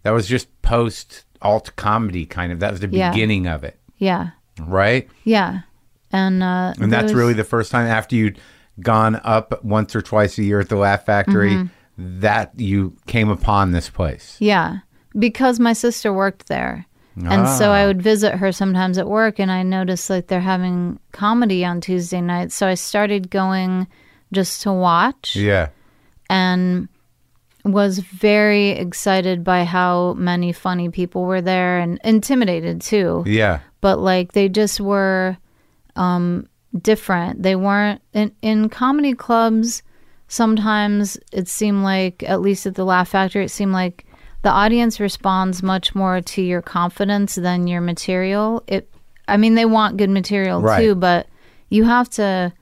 that 0.03 0.11
was 0.11 0.27
just 0.27 0.49
post 0.63 1.25
alt 1.41 1.75
comedy 1.77 2.25
kind 2.27 2.53
of. 2.53 2.61
That 2.61 2.71
was 2.73 2.81
the 2.81 2.89
Yeah. 2.89 3.11
beginning 3.11 3.47
of 3.47 3.65
it, 3.65 3.79
yeah. 3.99 4.31
right? 4.61 5.09
Yeah. 5.25 5.61
And 6.13 6.43
uh 6.43 6.75
And 6.81 6.93
that's 6.93 7.07
those- 7.07 7.15
really 7.15 7.33
the 7.35 7.45
first 7.45 7.71
time 7.71 7.87
after 7.87 8.15
you'd 8.17 8.39
gone 8.81 9.21
up 9.25 9.63
once 9.65 9.95
or 9.97 10.03
twice 10.03 10.39
a 10.39 10.43
year 10.45 10.61
at 10.61 10.69
the 10.69 10.77
Laugh 10.77 11.05
Factory 11.05 11.53
Mm-hmm. 11.53 12.21
that 12.21 12.53
you 12.57 12.97
came 13.07 13.29
upon 13.29 13.73
this 13.73 13.89
place. 13.91 14.37
Yeah, 14.39 14.79
because 15.19 15.61
my 15.61 15.73
sister 15.75 16.13
worked 16.13 16.49
there. 16.49 16.87
And 17.15 17.47
so 17.47 17.71
Ah. 17.71 17.75
I 17.75 17.87
would 17.87 18.01
visit 18.01 18.37
her 18.37 18.53
sometimes 18.53 18.97
at 18.97 19.07
work 19.07 19.39
and 19.39 19.51
I 19.53 19.63
noticed 19.63 20.09
like 20.09 20.29
they're 20.29 20.41
having 20.41 20.99
comedy 21.13 21.63
on 21.63 21.83
Tuesday 21.83 22.23
nights. 22.23 22.55
So 22.55 22.67
I 22.67 22.73
started 22.75 23.31
going 23.31 23.87
just 24.33 24.63
to 24.63 24.73
watch 24.73 25.37
Yeah. 25.37 25.69
and 26.31 26.89
was 27.65 27.99
very 27.99 28.71
excited 28.71 29.45
by 29.45 29.65
how 29.65 30.15
many 30.15 30.53
funny 30.53 30.89
people 30.89 31.25
were 31.25 31.41
there 31.41 31.79
and 31.79 32.01
intimidated 32.05 32.81
too. 32.81 33.23
Yeah. 33.27 33.61
But 33.81 33.99
like 33.99 34.33
they 34.33 34.49
just 34.49 34.81
were 34.81 35.37
um 35.97 36.49
different. 36.81 37.43
They 37.43 37.55
weren't 37.57 38.01
in 38.13 38.33
in 38.43 38.69
comedy 38.69 39.15
clubs 39.15 39.83
sometimes 40.29 41.19
it 41.31 41.47
seemed 41.47 41.83
like 41.83 42.23
at 42.23 42.41
least 42.41 42.65
at 42.65 42.75
the 42.75 42.85
Laugh 42.87 43.11
Factory 43.11 43.45
it 43.45 43.51
seemed 43.51 43.73
like 43.73 44.07
the 44.41 44.49
audience 44.51 44.99
responds 44.99 45.63
much 45.63 45.95
more 45.95 46.23
to 46.23 46.41
your 46.41 46.63
confidence 46.63 47.35
than 47.35 47.67
your 47.67 47.83
material. 47.83 48.65
It 48.67 48.89
I 49.29 49.37
mean 49.37 49.55
they 49.55 49.67
want 49.67 49.99
good 49.99 50.11
material 50.11 50.63
Right. 50.63 50.81
too, 50.81 50.95
but 50.95 51.27
you 51.69 51.85
have 51.85 52.09
to 52.11 52.53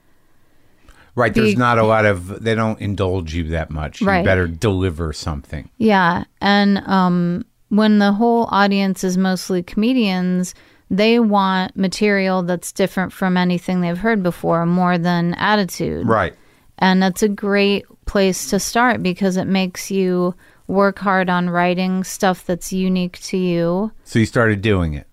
Right. 1.14 1.34
There's 1.34 1.54
Be- 1.54 1.58
not 1.58 1.78
a 1.78 1.84
lot 1.84 2.06
of 2.06 2.42
they 2.42 2.54
don't 2.54 2.80
indulge 2.80 3.34
you 3.34 3.44
that 3.50 3.70
much. 3.70 4.00
You 4.00 4.06
better 4.06 4.46
deliver 4.46 5.12
something. 5.12 5.68
Yeah, 5.78 6.24
and 6.40 6.78
um, 6.86 7.44
when 7.68 7.98
the 7.98 8.12
whole 8.12 8.48
audience 8.50 9.04
is 9.04 9.16
mostly 9.16 9.62
comedians, 9.62 10.54
they 10.90 11.20
want 11.20 11.76
material 11.76 12.42
that's 12.42 12.72
different 12.72 13.12
from 13.12 13.36
anything 13.36 13.80
they've 13.80 13.98
heard 13.98 14.22
before, 14.22 14.66
more 14.66 14.98
than 14.98 15.34
attitude. 15.34 16.06
Right. 16.06 16.34
And 16.78 17.02
that's 17.02 17.22
a 17.22 17.28
great 17.28 17.84
place 18.06 18.50
to 18.50 18.58
start 18.58 19.02
because 19.02 19.36
it 19.36 19.46
makes 19.46 19.90
you 19.90 20.34
work 20.66 20.98
hard 20.98 21.30
on 21.30 21.48
writing 21.50 22.02
stuff 22.04 22.44
that's 22.44 22.72
unique 22.72 23.20
to 23.20 23.36
you. 23.36 23.92
So 24.04 24.18
you 24.18 24.26
started 24.26 24.62
doing 24.62 24.94
it. 24.94 25.06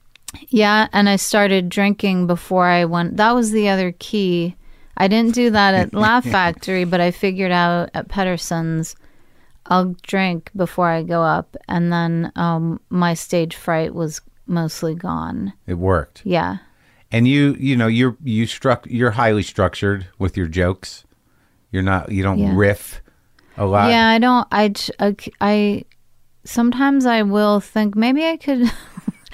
Yeah, 0.49 0.87
and 0.93 1.07
I 1.07 1.15
started 1.15 1.69
drinking 1.69 2.27
before 2.27 2.65
I 2.65 2.85
went. 2.85 3.17
That 3.17 3.33
was 3.33 3.51
the 3.51 3.69
other 3.69 3.91
key. 3.93 4.55
I 4.97 5.07
didn't 5.07 5.35
do 5.35 5.49
that 5.51 5.73
at 5.75 5.93
Laugh 6.05 6.25
Factory, 6.25 6.83
but 6.83 6.99
I 6.99 7.11
figured 7.11 7.51
out 7.51 7.89
at 7.93 8.07
Pedersen's 8.07 8.95
I'll 9.67 9.95
drink 10.01 10.49
before 10.55 10.87
I 10.87 11.03
go 11.03 11.21
up, 11.23 11.55
and 11.67 11.91
then 11.91 12.31
um, 12.35 12.79
my 12.89 13.13
stage 13.13 13.55
fright 13.55 13.93
was 13.93 14.21
mostly 14.45 14.95
gone. 14.95 15.51
It 15.67 15.73
worked. 15.75 16.21
Yeah, 16.23 16.57
And 17.11 17.27
you, 17.27 17.55
you 17.59 17.75
know, 17.75 17.87
you're 17.87 18.15
you 18.23 18.45
struck. 18.45 18.87
You're 18.89 19.11
highly 19.11 19.43
structured 19.43 20.07
with 20.17 20.37
your 20.37 20.47
jokes. 20.47 21.03
You're 21.71 21.83
not. 21.83 22.11
You 22.11 22.23
don't 22.23 22.39
Yeah. 22.39 22.53
riff 22.55 23.01
a 23.57 23.65
lot. 23.65 23.89
yeah. 23.89 24.07
I 24.07 24.19
don't. 24.19 24.47
I 24.51 24.73
I. 25.41 25.83
sometimes 26.45 27.05
I 27.05 27.23
will 27.23 27.59
think 27.59 27.93
maybe 27.95 28.25
I 28.25 28.37
could, 28.37 28.71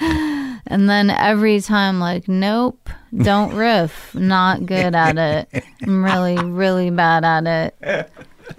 and 0.66 0.88
then 0.88 1.10
every 1.10 1.60
time 1.60 2.00
like 2.00 2.28
nope, 2.28 2.88
don't 3.16 3.54
riff. 3.54 4.14
Not 4.14 4.66
good 4.66 4.94
at 4.94 5.18
it. 5.18 5.64
I'm 5.82 6.04
really 6.04 6.36
really 6.38 6.90
bad 6.90 7.24
at 7.24 7.46
it. 7.46 8.10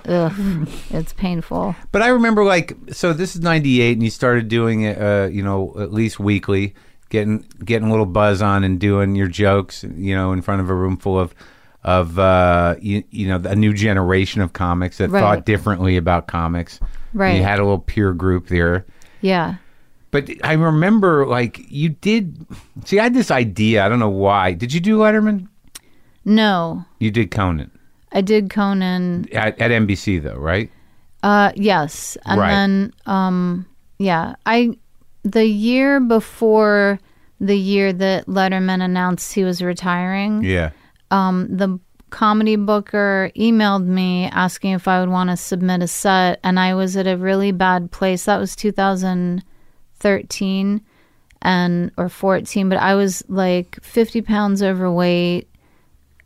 Ugh, 0.07 0.67
it's 0.89 1.13
painful. 1.13 1.75
But 1.91 2.01
I 2.01 2.07
remember 2.07 2.43
like 2.43 2.75
so. 2.91 3.13
This 3.13 3.35
is 3.35 3.41
'98, 3.41 3.93
and 3.93 4.03
you 4.03 4.09
started 4.09 4.47
doing 4.47 4.81
it. 4.81 4.99
Uh, 4.99 5.27
you 5.31 5.43
know, 5.43 5.75
at 5.79 5.93
least 5.93 6.19
weekly, 6.19 6.73
getting 7.09 7.45
getting 7.63 7.87
a 7.87 7.91
little 7.91 8.05
buzz 8.07 8.41
on 8.41 8.63
and 8.63 8.79
doing 8.79 9.15
your 9.15 9.27
jokes. 9.27 9.83
You 9.83 10.15
know, 10.15 10.31
in 10.31 10.41
front 10.41 10.61
of 10.61 10.69
a 10.69 10.73
room 10.73 10.97
full 10.97 11.19
of 11.19 11.35
of 11.83 12.17
uh, 12.17 12.75
you, 12.81 13.03
you 13.11 13.27
know 13.27 13.41
a 13.49 13.55
new 13.55 13.73
generation 13.73 14.41
of 14.41 14.53
comics 14.53 14.97
that 14.97 15.11
Right. 15.11 15.19
thought 15.19 15.45
differently 15.45 15.97
about 15.97 16.27
comics. 16.27 16.79
Right. 17.13 17.37
You 17.37 17.43
had 17.43 17.59
a 17.59 17.63
little 17.63 17.77
peer 17.79 18.11
group 18.11 18.47
there. 18.47 18.85
Yeah. 19.21 19.55
But 20.15 20.29
I 20.45 20.53
remember, 20.53 21.25
like, 21.25 21.59
you 21.69 21.89
did. 21.89 22.45
See, 22.85 22.99
I 22.99 23.03
had 23.03 23.13
this 23.13 23.31
idea. 23.31 23.85
I 23.85 23.89
don't 23.89 23.99
know 23.99 24.07
why. 24.09 24.53
Did 24.53 24.71
you 24.71 24.79
do 24.79 24.99
Letterman? 24.99 25.49
No, 26.23 26.85
You 26.99 27.11
did 27.11 27.31
Conan 27.31 27.69
I 28.13 28.21
did 28.21 28.49
Conan. 28.49 29.27
at, 29.33 29.59
at 29.59 29.71
NBC, 29.71 30.23
though, 30.23 30.37
right? 30.37 30.71
Uh, 31.21 31.51
yes, 31.55 32.17
and 32.25 32.39
Right. 32.39 32.49
then 32.51 32.93
um, 33.05 33.65
yeah, 33.99 34.35
I 34.45 34.77
the 35.23 35.45
year 35.45 35.99
before 35.99 36.97
the 37.41 37.57
year 37.57 37.91
that 37.91 38.25
Letterman 38.27 38.81
announced 38.81 39.33
he 39.33 39.43
was 39.43 39.61
retiring, 39.61 40.43
Yeah. 40.45 40.69
um, 41.11 41.47
the 41.49 41.77
comedy 42.09 42.55
booker 42.55 43.31
emailed 43.35 43.85
me 43.85 44.25
asking 44.31 44.71
if 44.71 44.87
I 44.87 44.99
would 45.01 45.09
want 45.09 45.29
to 45.31 45.35
submit 45.37 45.83
a 45.83 45.87
set, 45.87 46.39
and 46.43 46.57
I 46.59 46.73
was 46.73 46.95
at 46.95 47.05
a 47.07 47.17
really 47.17 47.51
bad 47.51 47.91
place. 47.91 48.25
That 48.25 48.39
was 48.39 48.55
2013 49.99 50.81
and 51.41 51.91
or 51.97 52.09
14, 52.09 52.69
but 52.69 52.77
I 52.77 52.95
was 52.95 53.23
like 53.27 53.81
50 53.83 54.21
pounds 54.21 54.63
overweight, 54.63 55.47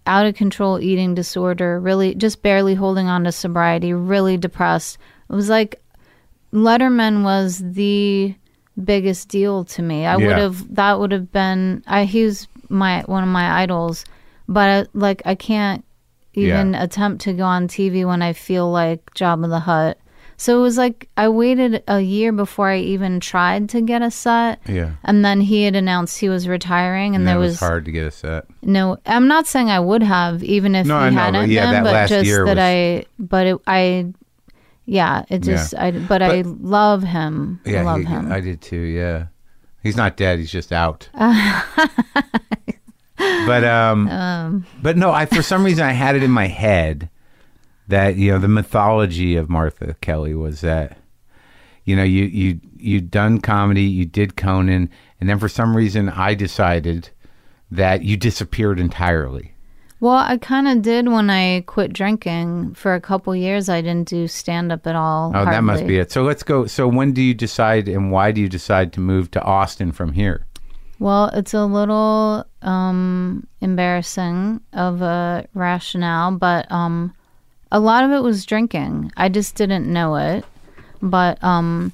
out 0.05 0.25
of 0.25 0.35
control 0.35 0.79
eating 0.79 1.13
disorder, 1.13 1.79
really 1.79 2.15
just 2.15 2.41
barely 2.41 2.75
holding 2.75 3.07
on 3.07 3.25
to 3.25 3.31
sobriety, 3.31 3.93
really 3.93 4.37
depressed. 4.37 4.97
It 5.29 5.35
was 5.35 5.49
like 5.49 5.81
Letterman 6.51 7.23
was 7.23 7.59
the 7.59 8.33
biggest 8.83 9.29
deal 9.29 9.65
to 9.65 9.81
me. 9.81 10.05
I 10.05 10.15
would 10.17 10.37
have 10.37 10.75
that 10.75 10.99
would 10.99 11.11
have 11.11 11.31
been 11.31 11.83
I 11.85 12.05
he 12.05 12.23
was 12.23 12.47
my 12.69 13.03
one 13.05 13.23
of 13.23 13.29
my 13.29 13.61
idols, 13.61 14.05
but 14.47 14.87
uh, 14.87 14.89
like 14.93 15.21
I 15.25 15.35
can't 15.35 15.83
even 16.33 16.75
attempt 16.75 17.21
to 17.23 17.33
go 17.33 17.43
on 17.43 17.67
TV 17.67 18.05
when 18.05 18.21
I 18.21 18.33
feel 18.33 18.71
like 18.71 19.13
Jabba 19.13 19.49
the 19.49 19.59
Hutt. 19.59 19.97
So 20.41 20.57
it 20.57 20.61
was 20.61 20.77
like 20.77 21.09
I 21.17 21.27
waited 21.27 21.83
a 21.89 21.99
year 21.99 22.31
before 22.31 22.69
I 22.69 22.77
even 22.77 23.19
tried 23.19 23.67
to 23.71 23.81
get 23.81 24.01
a 24.01 24.09
set. 24.09 24.61
Yeah. 24.69 24.91
And 25.03 25.25
then 25.25 25.41
he 25.41 25.63
had 25.63 25.75
announced 25.75 26.17
he 26.17 26.29
was 26.29 26.47
retiring, 26.47 27.13
and, 27.13 27.23
And 27.23 27.27
there 27.27 27.37
was, 27.37 27.51
was 27.55 27.59
hard 27.59 27.83
to 27.85 27.91
get 27.91 28.05
a 28.05 28.11
set. 28.11 28.45
no, 28.61 28.97
I'm 29.05 29.27
not 29.27 29.47
saying 29.47 29.69
I 29.69 29.81
would 29.81 30.01
have, 30.01 30.41
even 30.41 30.75
if 30.75 30.87
No, 30.87 30.97
he 30.97 31.07
I 31.07 31.09
know, 31.09 31.15
but 31.17 31.21
hadn't 31.35 31.49
yeah, 31.51 31.65
been, 31.65 31.71
that 31.73 31.83
but 31.83 31.93
last 31.93 32.09
just 32.09 32.25
year 32.25 32.45
that 32.45 32.55
was- 32.55 32.63
I, 32.63 33.05
but 33.19 33.47
it, 33.47 33.57
I, 33.67 34.13
yeah, 34.85 35.25
it 35.29 35.39
just, 35.39 35.75
I, 35.75 35.91
but, 35.91 36.21
I 36.21 36.41
love 36.45 37.03
him. 37.03 37.59
I 37.65 37.81
love 37.81 37.99
he- 37.99 38.05
him. 38.05 38.31
I 38.31 38.39
did 38.39 38.61
too. 38.61 38.79
Yeah, 38.79 39.25
he's 39.83 39.97
not 39.97 40.15
dead. 40.15 40.39
He's 40.39 40.51
just 40.51 40.71
out. 40.71 41.09
but 43.17 43.63
um, 43.65 44.65
but 44.81 44.95
no, 44.97 45.11
I 45.11 45.25
for 45.25 45.41
some 45.41 45.63
reason 45.65 45.85
I 45.85 45.91
had 45.91 46.15
it 46.15 46.23
in 46.23 46.31
my 46.31 46.47
head 46.47 47.09
that 47.89 48.15
you 48.15 48.31
know 48.31 48.39
the 48.39 48.47
mythology 48.47 49.35
of 49.35 49.49
Martha 49.49 49.95
Kelly 50.01 50.33
was 50.33 50.61
that 50.61 50.97
you 51.83 51.95
know 51.95 52.03
you 52.03 52.23
you 52.25 52.59
you'd 52.77 53.11
done 53.11 53.41
comedy, 53.41 53.83
you 53.83 54.05
did 54.05 54.37
Conan, 54.37 54.89
and 55.19 55.29
then 55.29 55.37
for 55.37 55.49
some 55.49 55.75
reason 55.75 56.09
I 56.09 56.33
decided 56.33 57.09
that 57.71 58.03
you 58.03 58.17
disappeared 58.17 58.79
entirely? 58.79 59.53
Well, 60.01 60.15
I 60.15 60.37
kind 60.37 60.67
of 60.67 60.81
did 60.81 61.09
when 61.09 61.29
I 61.29 61.61
quit 61.67 61.91
drinking. 61.91 62.73
For 62.75 62.93
a 62.93 63.01
couple 63.01 63.35
years, 63.35 63.67
I 63.67 63.81
didn't 63.81 64.07
do 64.07 64.27
stand 64.27 64.71
up 64.71 64.87
at 64.87 64.95
all. 64.95 65.33
Oh, 65.35 65.43
that 65.43 65.63
must 65.63 65.85
be 65.85 65.97
it. 65.97 66.09
So 66.09 66.23
let's 66.23 66.41
go. 66.41 66.67
So 66.67 66.87
when 66.87 67.11
do 67.11 67.21
you 67.21 67.33
decide 67.33 67.89
and 67.89 68.09
why 68.11 68.31
do 68.31 68.39
you 68.39 68.47
decide 68.47 68.93
to 68.93 69.01
move 69.01 69.29
to 69.31 69.43
Austin 69.43 69.91
from 69.91 70.13
here? 70.13 70.45
Well, 70.99 71.27
it's 71.33 71.53
a 71.53 71.65
little 71.65 72.45
um, 72.61 73.45
embarrassing 73.61 74.61
of 74.73 75.01
a 75.01 75.47
rationale, 75.53 76.31
but 76.31 76.69
um, 76.71 77.13
a 77.71 77.79
lot 77.79 78.03
of 78.03 78.11
it 78.11 78.21
was 78.23 78.45
drinking. 78.45 79.11
I 79.17 79.29
just 79.29 79.55
didn't 79.55 79.91
know 79.91 80.15
it. 80.15 80.45
But 81.01 81.41
um, 81.43 81.93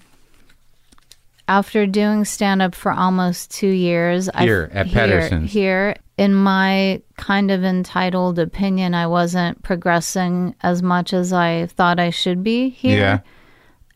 after 1.47 1.85
doing 1.85 2.25
stand 2.25 2.61
up 2.61 2.73
for 2.73 2.91
almost 2.91 3.51
two 3.51 3.67
years, 3.69 4.29
Here, 4.37 4.69
I, 4.73 4.77
at 4.79 4.87
here, 4.87 5.07
Pedersen's. 5.07 5.51
here, 5.51 5.95
in 6.17 6.33
my 6.33 7.01
kind 7.17 7.51
of 7.51 7.63
entitled 7.63 8.39
opinion, 8.39 8.95
I 8.95 9.05
wasn't 9.07 9.61
progressing 9.63 10.55
as 10.63 10.81
much 10.81 11.13
as 11.13 11.31
I 11.33 11.67
thought 11.67 11.99
I 11.99 12.09
should 12.09 12.43
be 12.43 12.69
here 12.69 12.97
Yeah. 12.97 13.19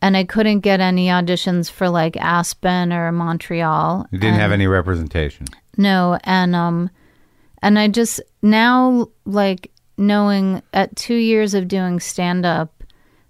and 0.02 0.16
I 0.16 0.24
couldn't 0.24 0.60
get 0.60 0.80
any 0.80 1.06
auditions 1.08 1.70
for 1.70 1.88
like 1.88 2.16
Aspen 2.18 2.92
or 2.92 3.10
Montreal. 3.10 4.06
You 4.12 4.18
didn't 4.18 4.38
have 4.38 4.52
any 4.52 4.66
representation. 4.68 5.46
No, 5.76 6.18
and 6.24 6.54
um, 6.54 6.90
and 7.62 7.78
I 7.78 7.88
just 7.88 8.20
now 8.42 9.08
like 9.24 9.70
knowing 10.00 10.62
at 10.72 10.96
two 10.96 11.14
years 11.14 11.54
of 11.54 11.68
doing 11.68 12.00
stand 12.00 12.44
up, 12.44 12.72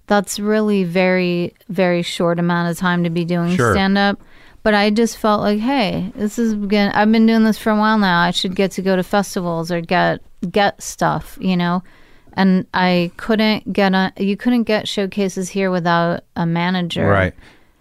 that's 0.07 0.41
really 0.41 0.85
very 0.85 1.55
very 1.69 2.03
short 2.03 2.39
amount 2.39 2.71
of 2.71 2.79
time 2.79 3.05
to 3.05 3.11
be 3.11 3.25
doing 3.25 3.55
Sure. 3.57 3.73
stand 3.75 3.99
up. 3.99 4.21
But 4.63 4.75
I 4.75 4.91
just 4.91 5.17
felt 5.17 5.41
like, 5.41 5.59
hey, 5.59 6.13
this 6.15 6.39
is. 6.39 6.53
I've 6.55 7.11
been 7.13 7.27
doing 7.27 7.45
this 7.45 7.57
for 7.59 7.71
a 7.71 7.77
while 7.77 7.97
now. 7.99 8.21
I 8.21 8.31
should 8.31 8.55
get 8.55 8.71
to 8.73 8.83
go 8.83 8.95
to 8.95 9.03
festivals 9.03 9.71
or 9.73 9.81
get 9.81 10.21
get 10.51 10.83
stuff, 10.83 11.39
you 11.41 11.57
know. 11.57 11.83
And 12.35 12.67
I 12.75 13.11
couldn't 13.17 13.73
get 13.73 13.95
a. 13.95 14.13
You 14.19 14.37
couldn't 14.37 14.65
get 14.65 14.87
showcases 14.87 15.49
here 15.49 15.71
without 15.71 16.25
a 16.37 16.45
manager, 16.45 17.07
Right. 17.09 17.33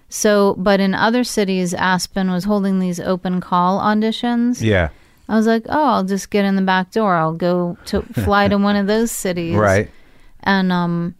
so, 0.07 0.55
but 0.57 0.79
in 0.79 0.93
other 0.95 1.23
cities, 1.25 1.73
Aspen 1.73 2.31
was 2.31 2.45
holding 2.45 2.79
these 2.79 2.99
open 3.01 3.41
call 3.41 3.79
auditions. 3.81 4.61
Yeah. 4.61 4.89
I 5.29 5.35
was 5.35 5.47
like, 5.47 5.65
oh, 5.69 5.83
I'll 5.85 6.03
just 6.03 6.29
get 6.31 6.43
in 6.43 6.55
the 6.55 6.61
back 6.63 6.91
door. 6.91 7.15
I'll 7.15 7.33
go 7.33 7.77
to 7.85 8.01
fly 8.25 8.47
to 8.49 8.57
one 8.57 8.75
of 8.75 8.87
those 8.87 9.11
cities. 9.11 9.55
Right. 9.55 9.89
And 10.41 10.71
um, 10.71 11.15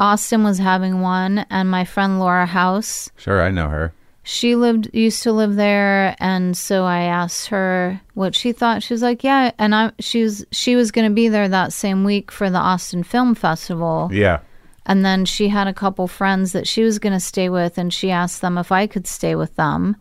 Austin 0.00 0.42
was 0.44 0.58
having 0.58 1.00
one, 1.00 1.44
and 1.50 1.70
my 1.70 1.84
friend 1.84 2.18
Laura 2.18 2.46
House, 2.46 3.10
Sure, 3.16 3.42
I 3.42 3.50
know 3.50 3.68
her. 3.68 3.92
she 4.22 4.54
lived 4.54 4.88
used 4.94 5.22
to 5.24 5.32
live 5.32 5.56
there, 5.56 6.14
and 6.20 6.56
so 6.56 6.84
I 6.84 7.00
asked 7.02 7.48
her 7.48 8.00
what 8.14 8.34
she 8.34 8.52
thought. 8.52 8.82
She 8.82 8.94
was 8.94 9.02
like, 9.02 9.22
yeah, 9.24 9.50
and 9.58 9.74
I 9.74 9.92
she 9.98 10.22
was 10.22 10.46
she 10.52 10.76
was 10.76 10.90
going 10.92 11.08
to 11.10 11.14
be 11.14 11.28
there 11.28 11.48
that 11.48 11.72
same 11.72 12.04
week 12.04 12.30
for 12.30 12.48
the 12.48 12.58
Austin 12.58 13.02
Film 13.02 13.34
Festival. 13.34 14.08
Yeah. 14.12 14.40
And 14.86 15.04
then 15.04 15.26
she 15.26 15.48
had 15.48 15.66
a 15.68 15.74
couple 15.74 16.08
friends 16.08 16.52
that 16.52 16.66
she 16.66 16.82
was 16.82 16.98
going 16.98 17.12
to 17.12 17.20
stay 17.20 17.50
with, 17.50 17.76
and 17.76 17.92
she 17.92 18.10
asked 18.10 18.40
them 18.40 18.56
if 18.56 18.72
I 18.72 18.86
could 18.86 19.06
stay 19.06 19.34
with 19.34 19.54
them. 19.56 19.96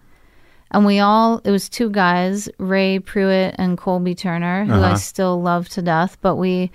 And 0.71 0.85
we 0.85 0.99
all, 0.99 1.39
it 1.45 1.51
was 1.51 1.69
two 1.69 1.89
guys, 1.89 2.49
Ray 2.57 2.99
Pruitt 2.99 3.55
and 3.57 3.77
Colby 3.77 4.13
Turner, 4.15 4.65
who 4.65 4.73
I 4.73 4.77
Uh-huh. 4.87 4.95
still 4.97 5.41
love 5.41 5.69
to 5.69 5.81
death, 5.81 6.17
but 6.21 6.35
we 6.35 6.71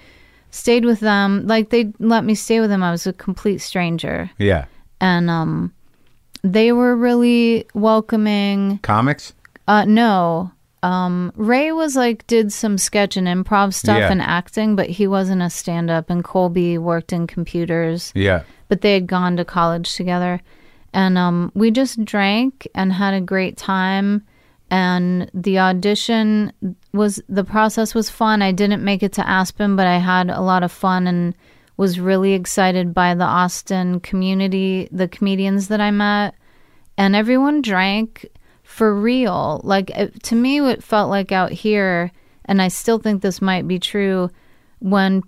stayed 0.51 0.85
with 0.85 1.01
them. 1.01 1.47
Like 1.47 1.71
they 1.71 1.93
let 1.99 2.25
me 2.25 2.35
stay 2.35 2.61
with 2.61 2.71
them. 2.71 2.83
I 2.83 2.91
was 2.91 3.07
a 3.07 3.13
complete 3.13 3.59
stranger. 3.59 4.31
Yeah. 4.39 4.65
And 5.01 5.29
um, 5.29 5.73
they 6.43 6.73
were 6.73 6.97
really 6.97 7.67
welcoming. 7.75 8.79
Comics? 8.83 9.35
Uh, 9.69 9.85
no. 9.85 10.51
Um, 10.83 11.33
Ray 11.37 11.71
was 11.71 11.95
like 11.95 12.27
did 12.27 12.53
some 12.53 12.77
sketch 12.79 13.17
and 13.17 13.29
improv 13.29 13.73
stuff 13.75 13.99
Yeah. 13.99 14.11
and 14.11 14.21
acting, 14.23 14.75
but 14.75 14.89
he 14.89 15.07
wasn't 15.07 15.43
a 15.43 15.51
stand 15.51 15.91
up. 15.91 16.11
And 16.11 16.25
Colby 16.25 16.79
worked 16.79 17.13
in 17.13 17.27
computers 17.27 18.11
Yeah. 18.15 18.43
but 18.69 18.81
they 18.81 18.95
had 18.95 19.07
gone 19.07 19.37
to 19.37 19.45
college 19.45 19.95
together 19.95 20.41
and 20.93 21.17
um, 21.17 21.51
we 21.55 21.71
just 21.71 22.05
drank 22.05 22.69
and 22.75 22.93
had 22.93 23.15
a 23.15 23.21
great 23.21 23.57
time. 23.57 24.25
And 24.71 25.31
the 25.35 25.59
audition 25.59 26.53
was 26.93 27.23
the 27.29 27.45
process 27.45 27.95
was 27.95 28.09
fun. 28.09 28.41
I 28.43 28.53
didn't 28.53 28.85
make 28.85 29.03
it 29.03 29.13
to 29.15 29.29
aspen 29.29 29.77
but 29.77 29.87
i 29.87 29.99
had 29.99 30.31
a 30.31 30.41
lot 30.41 30.63
of 30.63 30.73
fun 30.73 31.07
and 31.07 31.35
was 31.77 32.01
really 32.01 32.33
excited 32.33 32.95
by 32.95 33.15
the 33.15 33.25
austin 33.25 34.01
community 34.01 34.89
the 34.93 35.09
comedians 35.09 35.69
that 35.69 35.81
i 35.81 35.91
met. 35.91 36.35
And 36.97 37.17
everyone 37.17 37.63
drank 37.63 38.27
for 38.63 38.95
real. 38.95 39.61
Like 39.65 39.91
it, 39.91 40.23
to 40.25 40.35
me 40.35 40.61
it 40.61 40.83
felt 40.83 41.11
like 41.11 41.33
out 41.33 41.53
here 41.53 42.13
and 42.45 42.61
i 42.63 42.69
still 42.69 42.99
think 42.99 43.21
this 43.21 43.43
might 43.43 43.69
be 43.69 43.79
true 43.79 44.31
when 44.81 45.23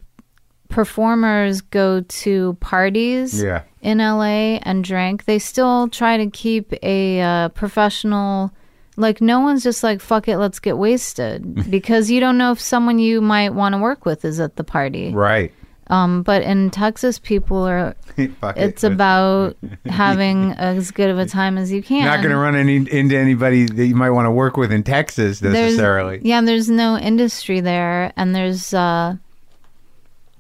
performers 0.75 1.61
go 1.61 2.01
to 2.01 2.55
parties 2.61 3.41
Yeah. 3.43 3.63
in 3.81 3.99
LA 3.99 4.59
and 4.63 4.83
drink, 4.85 5.25
they 5.25 5.39
still 5.39 5.89
try 5.89 6.17
to 6.17 6.29
keep 6.31 6.73
a 6.83 7.21
uh, 7.21 7.49
professional. 7.51 8.53
Like 8.97 9.21
no 9.21 9.41
one's 9.41 9.63
just 9.63 9.83
like 9.83 10.01
fuck 10.01 10.29
it, 10.29 10.39
let's 10.39 10.59
get 10.59 10.77
wasted 10.77 11.71
because 11.71 12.11
you 12.11 12.21
don't 12.21 12.39
know 12.39 12.53
if 12.53 12.61
someone 12.61 12.99
you 12.99 13.21
might 13.21 13.55
want 13.55 13.75
to 13.75 13.79
work 13.81 14.05
with 14.05 14.25
is 14.25 14.41
at 14.41 14.57
the 14.57 14.65
party. 14.65 15.13
Right. 15.13 15.53
Um, 15.89 16.23
but 16.23 16.43
in 16.43 16.71
Texas, 16.71 17.19
people 17.19 17.59
are. 17.59 17.95
Fuck 18.41 18.57
it. 18.57 18.63
It's 18.63 18.85
about 18.85 19.59
having 19.85 20.53
as 20.53 20.91
good 20.91 21.11
of 21.11 21.19
a 21.19 21.27
time 21.27 21.59
as 21.59 21.71
you 21.71 21.83
can. 21.83 22.07
not 22.07 22.19
going 22.23 22.31
to 22.31 22.39
run 22.39 22.57
any, 22.57 22.77
into 22.77 23.19
anybody 23.19 23.67
that 23.67 23.85
you 23.87 23.95
might 23.95 24.09
want 24.11 24.25
to 24.25 24.31
work 24.31 24.57
with 24.57 24.73
in 24.73 24.83
Texas 24.83 25.41
There's- 25.41 25.55
necessarily. 25.55 26.21
Yeah, 26.23 26.41
there's 26.41 26.71
no 26.71 26.97
industry 26.97 27.61
there, 27.61 28.15
and 28.17 28.35
there's 28.35 28.73
uh, 28.73 29.17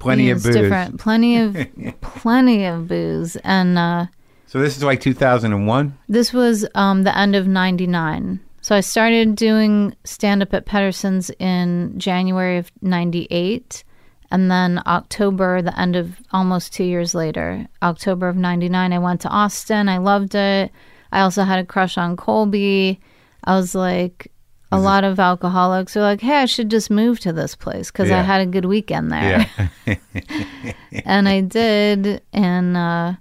Plenty 0.05 0.31
of 0.31 0.43
booze. 0.43 0.55
different, 0.55 1.01
plenty 1.01 1.39
of 1.39 1.57
plenty 2.01 2.65
of 2.65 2.89
booze, 2.89 3.37
and 3.37 3.79
uh, 3.79 4.07
So 4.47 4.61
this 4.61 4.77
is 4.77 4.85
like 4.85 5.01
2001. 5.01 5.99
This 6.09 6.33
was 6.33 6.67
um, 6.75 7.03
the 7.03 7.17
end 7.17 7.35
of 7.35 7.47
99. 7.47 8.41
So 8.61 8.75
I 8.75 8.81
started 8.81 9.37
doing 9.37 9.95
stand 10.05 10.43
up 10.43 10.55
at 10.55 10.65
Pedersen's 10.65 11.31
in 11.39 11.99
January 11.99 12.57
of 12.57 12.71
98. 12.81 13.85
And 14.31 14.51
then 14.51 14.83
October, 14.87 15.61
the 15.61 15.79
end 15.79 15.97
of 15.97 16.17
almost 16.33 16.73
two 16.73 16.85
years 16.85 17.15
later, 17.15 17.67
October 17.83 18.29
of 18.29 18.37
99, 18.37 18.93
I 18.93 18.99
went 18.99 19.21
to 19.21 19.29
Austin. 19.29 19.89
I 19.89 19.99
loved 19.99 20.35
it. 20.35 20.73
I 21.13 21.21
also 21.21 21.43
had 21.43 21.59
a 21.59 21.67
crush 21.67 21.99
on 21.99 22.17
Colby. 22.17 23.01
I 23.45 23.55
was 23.55 23.75
like, 23.75 24.33
a 24.75 24.81
lot 24.81 25.05
of 25.05 25.18
alcoholics 25.20 25.97
are 25.97 26.03
like, 26.03 26.20
hey, 26.20 26.37
I 26.43 26.45
should 26.47 26.70
just 26.70 26.91
move 26.91 27.20
to 27.20 27.33
this 27.33 27.55
place 27.55 27.91
because 27.91 28.11
I 28.11 28.16
Yeah. 28.16 28.22
had 28.22 28.41
a 28.41 28.47
good 28.47 28.64
weekend 28.64 29.11
there. 29.12 29.49
Yeah. 29.87 29.95
and 31.05 31.29
I 31.29 31.41
did. 31.41 32.22
And, 32.33 32.77
uh, 32.77 33.12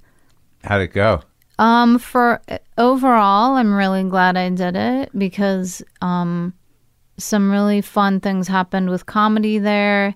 How'd 0.64 0.82
it 0.82 0.93
go? 0.93 1.22
um, 1.60 1.99
for 1.99 2.41
overall, 2.78 3.56
I'm 3.56 3.74
really 3.74 4.04
glad 4.04 4.38
I 4.38 4.49
did 4.49 4.76
it 4.76 5.10
because 5.18 5.84
um, 6.01 6.54
some 7.18 7.51
really 7.51 7.82
fun 7.82 8.20
things 8.20 8.47
happened 8.47 8.89
with 8.89 9.06
comedy 9.06 9.60
there, 9.60 10.16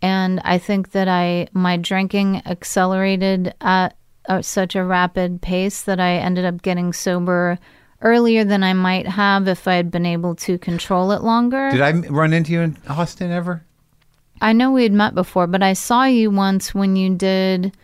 and 0.00 0.40
I 0.44 0.58
think 0.58 0.92
that 0.92 1.06
I 1.08 1.48
my 1.52 1.76
drinking 1.76 2.42
accelerated 2.46 3.52
at 3.60 3.96
uh, 4.28 4.40
such 4.42 4.74
a 4.76 4.84
rapid 4.84 5.42
pace 5.42 5.82
that 5.82 6.00
I 6.00 6.12
ended 6.16 6.44
up 6.44 6.62
getting 6.62 6.92
sober 6.92 7.58
earlier 8.02 8.44
than 8.44 8.62
I 8.62 8.72
might 8.72 9.06
have 9.06 9.46
if 9.48 9.66
I 9.68 9.74
had 9.74 9.90
been 9.90 10.06
able 10.06 10.34
to 10.36 10.58
control 10.58 11.12
it 11.12 11.22
longer. 11.22 11.70
Did 11.70 11.80
I 11.80 11.92
run 11.92 12.32
into 12.32 12.52
you 12.52 12.60
in 12.60 12.76
Austin 12.88 13.30
ever? 13.30 13.64
I 14.40 14.52
know 14.54 14.72
we 14.72 14.84
had 14.84 14.92
met 14.92 15.14
before, 15.14 15.46
but 15.46 15.62
I 15.62 15.74
saw 15.74 16.04
you 16.04 16.30
once 16.30 16.74
when 16.74 16.96
you 16.96 17.14
did 17.14 17.76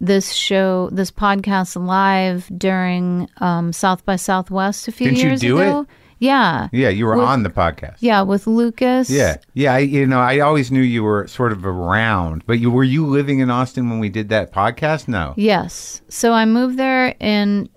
this 0.00 0.32
show, 0.32 0.90
this 0.92 1.10
podcast 1.10 1.74
live 1.86 2.50
during 2.58 3.28
um, 3.38 3.72
South 3.72 4.04
by 4.04 4.16
Southwest 4.16 4.88
a 4.88 4.92
few 4.92 5.06
Didn't 5.06 5.20
you 5.22 5.28
years 5.28 5.40
do 5.40 5.58
ago. 5.58 5.80
it? 5.82 5.86
Yeah, 6.18 6.68
Yeah, 6.70 6.88
you 6.90 7.06
were 7.06 7.16
With- 7.16 7.26
on 7.26 7.42
the 7.42 7.50
podcast. 7.50 7.96
yeah, 7.98 8.22
with 8.22 8.46
Lucas. 8.46 9.10
Yeah, 9.10 9.38
yeah. 9.54 9.74
I, 9.74 9.78
you 9.78 10.06
know, 10.06 10.20
I 10.20 10.38
always 10.38 10.70
knew 10.70 10.80
you 10.80 11.02
were 11.02 11.26
sort 11.26 11.50
of 11.50 11.66
around, 11.66 12.44
but 12.46 12.60
you 12.60 12.70
were 12.70 12.84
you 12.84 13.04
living 13.06 13.40
in 13.40 13.50
Austin 13.50 13.90
when 13.90 13.98
we 13.98 14.08
did 14.08 14.28
that 14.28 14.52
podcast? 14.52 15.08
No. 15.08 15.34
Yes. 15.36 16.00
So 16.08 16.32
I 16.32 16.44
moved 16.44 16.78
there 16.78 17.16
in 17.18 17.68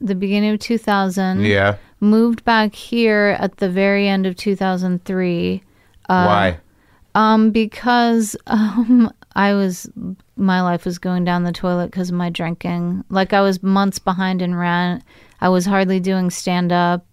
the 0.00 0.14
beginning 0.14 0.52
of 0.52 0.60
2000. 0.60 1.42
Yeah. 1.44 1.76
Moved 2.00 2.44
back 2.44 2.74
here 2.74 3.36
at 3.40 3.56
the 3.58 3.68
very 3.68 4.08
end 4.08 4.26
of 4.26 4.36
2003. 4.36 5.62
Why? 6.06 6.58
Um, 7.14 7.50
because 7.50 8.36
um, 8.46 9.12
I 9.36 9.54
was 9.54 9.88
my 10.36 10.62
life 10.62 10.84
was 10.84 10.98
going 10.98 11.24
down 11.24 11.44
the 11.44 11.52
toilet 11.52 11.86
because 11.86 12.10
of 12.10 12.16
my 12.16 12.30
drinking. 12.30 13.04
Like 13.08 13.32
I 13.32 13.40
was 13.40 13.62
months 13.62 13.98
behind 13.98 14.42
in 14.42 14.54
rent. 14.54 15.02
I 15.40 15.48
was 15.48 15.66
hardly 15.66 16.00
doing 16.00 16.30
stand 16.30 16.72
up. 16.72 17.06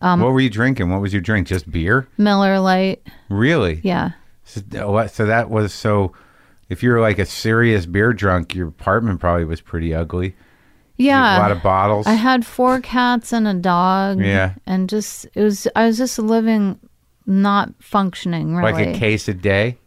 um, 0.00 0.20
what 0.20 0.32
were 0.32 0.40
you 0.40 0.50
drinking? 0.50 0.90
What 0.90 1.00
was 1.00 1.12
your 1.12 1.22
drink? 1.22 1.46
Just 1.48 1.70
beer? 1.70 2.08
Miller 2.18 2.58
Lite. 2.58 3.02
Really? 3.28 3.80
Yeah. 3.82 4.12
So, 4.44 4.60
so 5.10 5.26
that 5.26 5.50
was 5.50 5.72
so. 5.72 6.12
If 6.68 6.82
you're 6.82 7.00
like 7.00 7.18
a 7.18 7.26
serious 7.26 7.84
beer 7.84 8.12
drunk, 8.12 8.54
your 8.54 8.68
apartment 8.68 9.20
probably 9.20 9.44
was 9.44 9.60
pretty 9.60 9.94
ugly. 9.94 10.36
Yeah. 11.00 11.38
a 11.38 11.40
lot 11.40 11.50
of 11.50 11.62
bottles. 11.62 12.06
I 12.06 12.14
had 12.14 12.44
four 12.46 12.80
cats 12.80 13.32
and 13.32 13.48
a 13.48 13.54
dog. 13.54 14.20
Yeah. 14.20 14.54
And 14.66 14.88
just 14.88 15.26
it 15.34 15.42
was 15.42 15.66
I 15.74 15.86
was 15.86 15.98
just 15.98 16.18
living 16.18 16.78
not 17.26 17.72
functioning 17.80 18.54
really. 18.56 18.72
Like 18.72 18.96
a 18.96 18.98
case 18.98 19.28
a 19.28 19.34
day? 19.34 19.78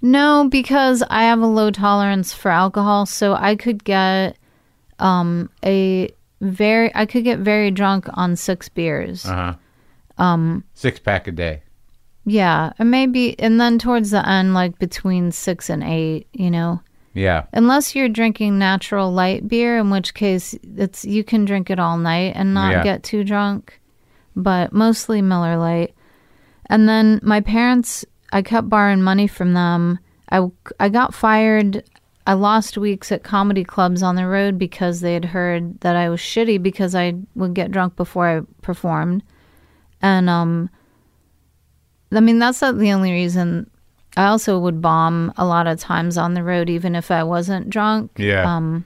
No, 0.00 0.48
because 0.50 1.02
I 1.10 1.22
have 1.24 1.40
a 1.40 1.46
low 1.46 1.70
tolerance 1.70 2.32
for 2.32 2.50
alcohol, 2.50 3.06
so 3.06 3.34
I 3.34 3.56
could 3.56 3.84
get 3.84 4.36
um 4.98 5.48
a 5.64 6.10
very 6.40 6.90
I 6.94 7.06
could 7.06 7.24
get 7.24 7.38
very 7.38 7.70
drunk 7.70 8.06
on 8.14 8.36
six 8.36 8.68
beers. 8.68 9.24
Uh 9.24 9.34
huh. 9.34 9.54
Um, 10.18 10.64
six 10.74 10.98
pack 10.98 11.26
a 11.26 11.32
day. 11.32 11.62
Yeah, 12.24 12.72
and 12.78 12.90
maybe 12.90 13.38
and 13.38 13.60
then 13.60 13.78
towards 13.78 14.10
the 14.10 14.26
end 14.28 14.54
like 14.54 14.78
between 14.78 15.32
6 15.32 15.70
and 15.70 15.82
8, 15.82 16.26
you 16.32 16.50
know. 16.50 16.80
Yeah. 17.14 17.44
Unless 17.52 17.94
you're 17.94 18.08
drinking 18.08 18.58
natural 18.58 19.12
light 19.12 19.46
beer, 19.48 19.78
in 19.78 19.90
which 19.90 20.14
case 20.14 20.54
it's 20.76 21.04
you 21.04 21.22
can 21.24 21.44
drink 21.44 21.68
it 21.70 21.78
all 21.78 21.98
night 21.98 22.32
and 22.36 22.54
not 22.54 22.72
Yeah. 22.72 22.82
get 22.82 23.02
too 23.02 23.22
drunk, 23.24 23.80
but 24.34 24.72
mostly 24.72 25.20
Miller 25.20 25.56
Lite. 25.58 25.94
And 26.66 26.88
then 26.88 27.20
my 27.22 27.40
parents, 27.40 28.04
I 28.32 28.40
kept 28.42 28.68
borrowing 28.70 29.02
money 29.02 29.26
from 29.26 29.52
them. 29.52 29.98
I 30.30 30.48
I 30.80 30.88
got 30.88 31.12
fired. 31.14 31.84
I 32.26 32.32
lost 32.34 32.78
weeks 32.78 33.10
at 33.12 33.24
comedy 33.24 33.64
clubs 33.64 34.02
on 34.02 34.14
the 34.14 34.26
road 34.26 34.56
because 34.56 35.00
they 35.00 35.12
had 35.12 35.26
heard 35.26 35.80
that 35.80 35.96
I 35.96 36.08
was 36.08 36.20
shitty 36.20 36.62
because 36.62 36.94
I 36.94 37.14
would 37.34 37.52
get 37.52 37.72
drunk 37.72 37.96
before 37.96 38.28
I 38.28 38.40
performed. 38.62 39.22
And 40.00 40.30
um 40.30 40.70
I 42.10 42.20
mean 42.20 42.38
that's 42.38 42.62
not 42.62 42.78
the 42.78 42.92
only 42.92 43.12
reason 43.12 43.68
I 44.16 44.26
also 44.26 44.58
would 44.58 44.80
bomb 44.82 45.32
a 45.36 45.44
lot 45.46 45.66
of 45.66 45.78
times 45.80 46.18
on 46.18 46.34
the 46.34 46.42
road, 46.42 46.68
even 46.68 46.94
if 46.94 47.10
I 47.10 47.22
wasn't 47.24 47.70
drunk. 47.70 48.10
Yeah. 48.18 48.44
Um, 48.56 48.84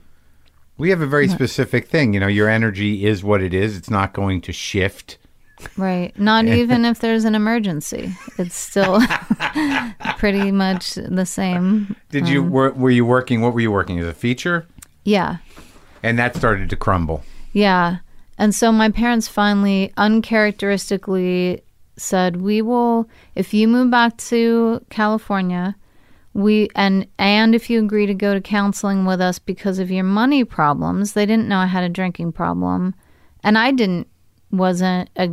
We 0.77 0.89
have 0.91 1.01
a 1.01 1.07
very 1.07 1.27
specific 1.27 1.87
thing. 1.89 2.13
You 2.13 2.19
know, 2.19 2.27
your 2.27 2.47
energy 2.49 3.05
is 3.05 3.23
what 3.23 3.41
it 3.41 3.53
is. 3.53 3.75
It's 3.75 3.89
not 3.89 4.13
going 4.13 4.41
to 4.41 4.53
shift. 4.53 5.17
right. 5.75 6.17
Not 6.19 6.45
even 6.61 6.85
if 6.85 6.99
there's 6.99 7.25
an 7.25 7.35
emergency. 7.35 8.13
It's 8.37 8.55
still 8.55 9.01
pretty 10.17 10.51
much 10.51 10.93
the 10.95 11.25
same. 11.25 11.95
Did 12.09 12.29
you 12.29 12.43
Um, 12.43 12.49
were, 12.51 12.71
were 12.71 12.91
you 12.91 13.05
working? 13.05 13.41
What 13.41 13.53
were 13.53 13.59
you 13.61 13.71
working 13.71 13.99
as 13.99 14.05
a 14.07 14.13
feature? 14.13 14.65
Yeah. 15.03 15.37
And 16.03 16.17
that 16.19 16.35
started 16.35 16.69
to 16.69 16.75
crumble. 16.75 17.23
Yeah. 17.53 17.97
And 18.37 18.53
so 18.53 18.71
my 18.71 18.89
parents 18.91 19.27
finally 19.27 19.91
uncharacteristically 19.97 21.63
said, 21.97 22.41
"We 22.41 22.61
will 22.61 23.09
if 23.35 23.53
you 23.53 23.67
move 23.67 23.91
back 23.91 24.17
to 24.17 24.83
California, 24.89 25.75
we 26.33 26.69
and 26.75 27.07
and 27.17 27.55
if 27.55 27.69
you 27.69 27.79
agree 27.79 28.05
to 28.05 28.13
go 28.13 28.33
to 28.33 28.41
counseling 28.41 29.05
with 29.05 29.19
us 29.21 29.39
because 29.39 29.79
of 29.79 29.91
your 29.91 30.03
money 30.03 30.43
problems." 30.43 31.13
They 31.13 31.25
didn't 31.25 31.47
know 31.47 31.57
I 31.57 31.65
had 31.65 31.83
a 31.83 31.89
drinking 31.89 32.31
problem, 32.31 32.95
and 33.43 33.57
I 33.57 33.71
didn't 33.71 34.07
wasn't 34.51 35.09
a, 35.17 35.29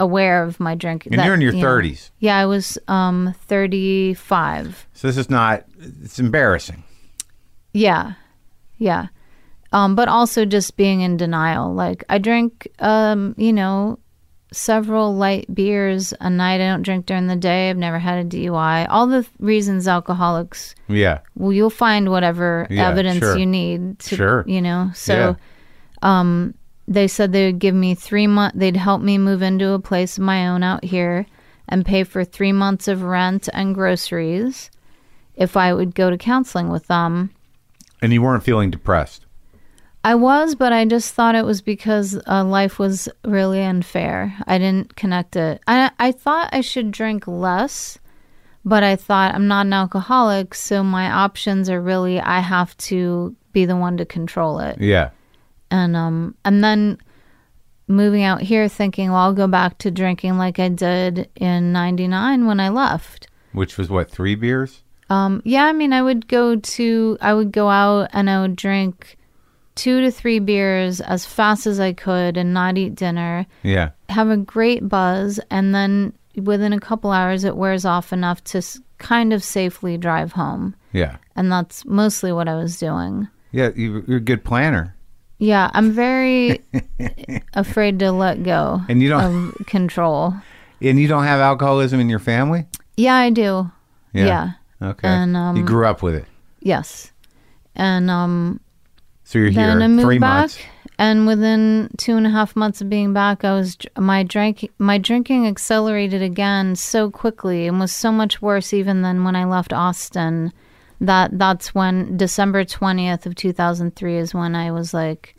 aware 0.00 0.42
of 0.42 0.58
my 0.60 0.74
drinking. 0.74 1.12
And 1.12 1.20
that, 1.20 1.26
you're 1.26 1.34
in 1.34 1.40
your 1.40 1.54
you 1.54 1.62
know. 1.62 1.68
30s. 1.68 2.10
Yeah, 2.18 2.38
I 2.38 2.46
was 2.46 2.78
um 2.88 3.34
35. 3.46 4.88
So 4.92 5.08
this 5.08 5.16
is 5.16 5.30
not. 5.30 5.64
It's 5.78 6.18
embarrassing. 6.18 6.82
Yeah. 7.72 8.14
Yeah. 8.78 9.08
Um, 9.72 9.96
but 9.96 10.08
also 10.08 10.44
just 10.44 10.76
being 10.76 11.00
in 11.00 11.16
denial. 11.16 11.74
Like 11.74 12.04
I 12.08 12.18
drink 12.18 12.68
um, 12.78 13.34
you 13.36 13.52
know, 13.52 13.98
several 14.56 15.14
light 15.16 15.52
beers 15.54 16.14
a 16.20 16.30
night. 16.30 16.56
I 16.60 16.66
don't 16.70 16.82
drink 16.82 17.06
during 17.06 17.26
the 17.26 17.36
day. 17.36 17.70
I've 17.70 17.76
never 17.76 17.98
had 17.98 18.24
a 18.24 18.28
DUI. 18.28 18.86
All 18.88 19.06
the 19.06 19.22
th- 19.22 19.32
reasons 19.38 19.86
alcoholics 19.88 20.74
Yeah. 20.88 21.18
well, 21.34 21.52
you'll 21.52 21.70
find 21.70 22.10
whatever 22.10 22.66
Yeah, 22.70 22.88
evidence 22.88 23.18
sure. 23.18 23.36
you 23.38 23.46
need 23.46 23.98
to 24.00 24.16
Sure. 24.16 24.44
you 24.46 24.62
know. 24.62 24.90
So 24.94 25.14
Yeah. 25.14 25.34
um 26.02 26.54
they 26.86 27.08
said 27.08 27.32
they 27.32 27.46
would 27.46 27.58
give 27.58 27.74
me 27.74 27.94
three 27.94 28.26
months 28.26 28.56
they'd 28.58 28.76
help 28.76 29.00
me 29.02 29.16
move 29.18 29.40
into 29.42 29.70
a 29.70 29.78
place 29.78 30.18
of 30.18 30.24
my 30.24 30.46
own 30.48 30.62
out 30.62 30.84
here 30.84 31.26
and 31.68 31.84
pay 31.86 32.04
for 32.04 32.24
three 32.24 32.52
months 32.52 32.88
of 32.88 33.02
rent 33.02 33.48
and 33.54 33.74
groceries 33.74 34.70
if 35.34 35.56
I 35.56 35.72
would 35.72 35.94
go 35.94 36.10
to 36.10 36.18
counseling 36.18 36.68
with 36.68 36.86
them. 36.88 37.30
And 38.02 38.12
you 38.12 38.20
weren't 38.22 38.42
feeling 38.44 38.70
depressed. 38.70 39.23
I 40.04 40.14
was, 40.14 40.54
but 40.54 40.72
I 40.72 40.84
just 40.84 41.14
thought 41.14 41.34
it 41.34 41.46
was 41.46 41.62
because 41.62 42.20
uh, 42.26 42.44
life 42.44 42.78
was 42.78 43.08
really 43.24 43.62
unfair. 43.62 44.36
I 44.46 44.58
didn't 44.58 44.96
connect 44.96 45.34
it. 45.34 45.62
I 45.66 45.90
I 45.98 46.12
thought 46.12 46.50
I 46.52 46.60
should 46.60 46.90
drink 46.90 47.26
less, 47.26 47.98
but 48.66 48.82
I 48.82 48.96
thought 48.96 49.34
I'm 49.34 49.48
not 49.48 49.64
an 49.64 49.72
alcoholic, 49.72 50.54
so 50.54 50.84
my 50.84 51.10
options 51.10 51.70
are 51.70 51.80
really 51.80 52.20
I 52.20 52.40
have 52.40 52.76
to 52.88 53.34
be 53.52 53.64
the 53.64 53.76
one 53.76 53.96
to 53.96 54.04
control 54.04 54.58
it. 54.58 54.78
Yeah. 54.78 55.10
And 55.70 55.96
um 55.96 56.34
and 56.44 56.62
then 56.62 56.98
moving 57.88 58.22
out 58.22 58.42
here 58.42 58.68
thinking, 58.68 59.10
well, 59.10 59.20
I'll 59.20 59.32
go 59.32 59.46
back 59.46 59.78
to 59.78 59.90
drinking 59.90 60.36
like 60.36 60.58
I 60.58 60.68
did 60.68 61.30
in 61.36 61.72
99 61.72 62.46
when 62.46 62.60
I 62.60 62.68
left. 62.68 63.28
Which 63.52 63.78
was 63.78 63.88
what 63.88 64.10
three 64.10 64.34
beers? 64.34 64.82
Um, 65.10 65.42
yeah, 65.44 65.66
I 65.66 65.72
mean, 65.72 65.92
I 65.92 66.02
would 66.02 66.28
go 66.28 66.56
to, 66.56 67.18
I 67.20 67.34
would 67.34 67.52
go 67.52 67.68
out 67.68 68.08
and 68.12 68.30
I 68.30 68.40
would 68.40 68.56
drink 68.56 69.18
two 69.74 70.00
to 70.02 70.10
three 70.10 70.38
beers 70.38 71.00
as 71.00 71.24
fast 71.26 71.66
as 71.66 71.80
I 71.80 71.92
could 71.92 72.36
and 72.36 72.54
not 72.54 72.78
eat 72.78 72.94
dinner, 72.94 73.46
Yeah. 73.62 73.90
have 74.08 74.28
a 74.30 74.36
great 74.36 74.88
buzz, 74.88 75.40
and 75.50 75.74
then 75.74 76.12
within 76.42 76.72
a 76.72 76.80
couple 76.80 77.10
hours, 77.12 77.44
it 77.44 77.56
wears 77.56 77.84
off 77.84 78.12
enough 78.12 78.42
to 78.44 78.58
s- 78.58 78.80
kind 78.98 79.32
of 79.32 79.42
safely 79.42 79.96
drive 79.98 80.32
home. 80.32 80.74
Yeah. 80.92 81.16
And 81.36 81.50
that's 81.50 81.84
mostly 81.84 82.32
what 82.32 82.48
I 82.48 82.54
was 82.54 82.78
doing. 82.78 83.28
Yeah. 83.52 83.70
You, 83.74 84.04
you're 84.06 84.18
a 84.18 84.20
good 84.20 84.44
planner. 84.44 84.94
Yeah, 85.38 85.70
I'm 85.74 85.90
very 85.92 86.60
afraid 87.54 87.98
to 87.98 88.12
let 88.12 88.42
go 88.44 88.80
And 88.88 89.02
you 89.02 89.08
don't. 89.08 89.48
of 89.58 89.66
control. 89.66 90.34
And 90.80 90.98
you 91.00 91.08
don't 91.08 91.24
have 91.24 91.40
alcoholism 91.40 91.98
in 92.00 92.10
your 92.10 92.18
family. 92.18 92.66
Yeah, 92.96 93.14
I 93.14 93.30
do. 93.30 93.70
Yeah. 94.12 94.52
Okay. 94.82 95.08
And, 95.08 95.34
um, 95.34 95.56
you 95.56 95.64
grew 95.64 95.86
up 95.86 96.02
with 96.02 96.14
it, 96.14 96.26
Yes. 96.60 97.10
And 97.74 98.10
um, 98.10 98.60
so 99.24 99.38
you're 99.38 99.50
then 99.50 99.78
here 99.78 99.84
I 99.84 99.88
moved 99.88 100.02
three 100.06 100.18
back, 100.18 100.40
months. 100.40 100.58
and 100.98 101.26
within 101.26 101.90
two 101.96 102.16
and 102.16 102.26
a 102.26 102.30
half 102.30 102.54
months 102.54 102.80
of 102.80 102.88
being 102.88 103.12
back, 103.12 103.44
I 103.44 103.52
was 103.54 103.76
my 103.98 104.22
drink 104.22 104.70
my 104.78 104.98
drinking 104.98 105.46
accelerated 105.46 106.22
again 106.22 106.76
so 106.76 107.10
quickly 107.10 107.66
and 107.66 107.80
was 107.80 107.92
so 107.92 108.12
much 108.12 108.40
worse 108.40 108.72
even 108.72 109.02
than 109.02 109.24
when 109.24 109.34
I 109.34 109.44
left 109.44 109.72
Austin. 109.72 110.52
That 111.00 111.38
that's 111.38 111.74
when 111.74 112.16
December 112.16 112.64
twentieth 112.64 113.26
of 113.26 113.34
two 113.34 113.52
thousand 113.52 113.96
three 113.96 114.16
is 114.16 114.34
when 114.34 114.54
I 114.54 114.70
was 114.70 114.94
like, 114.94 115.34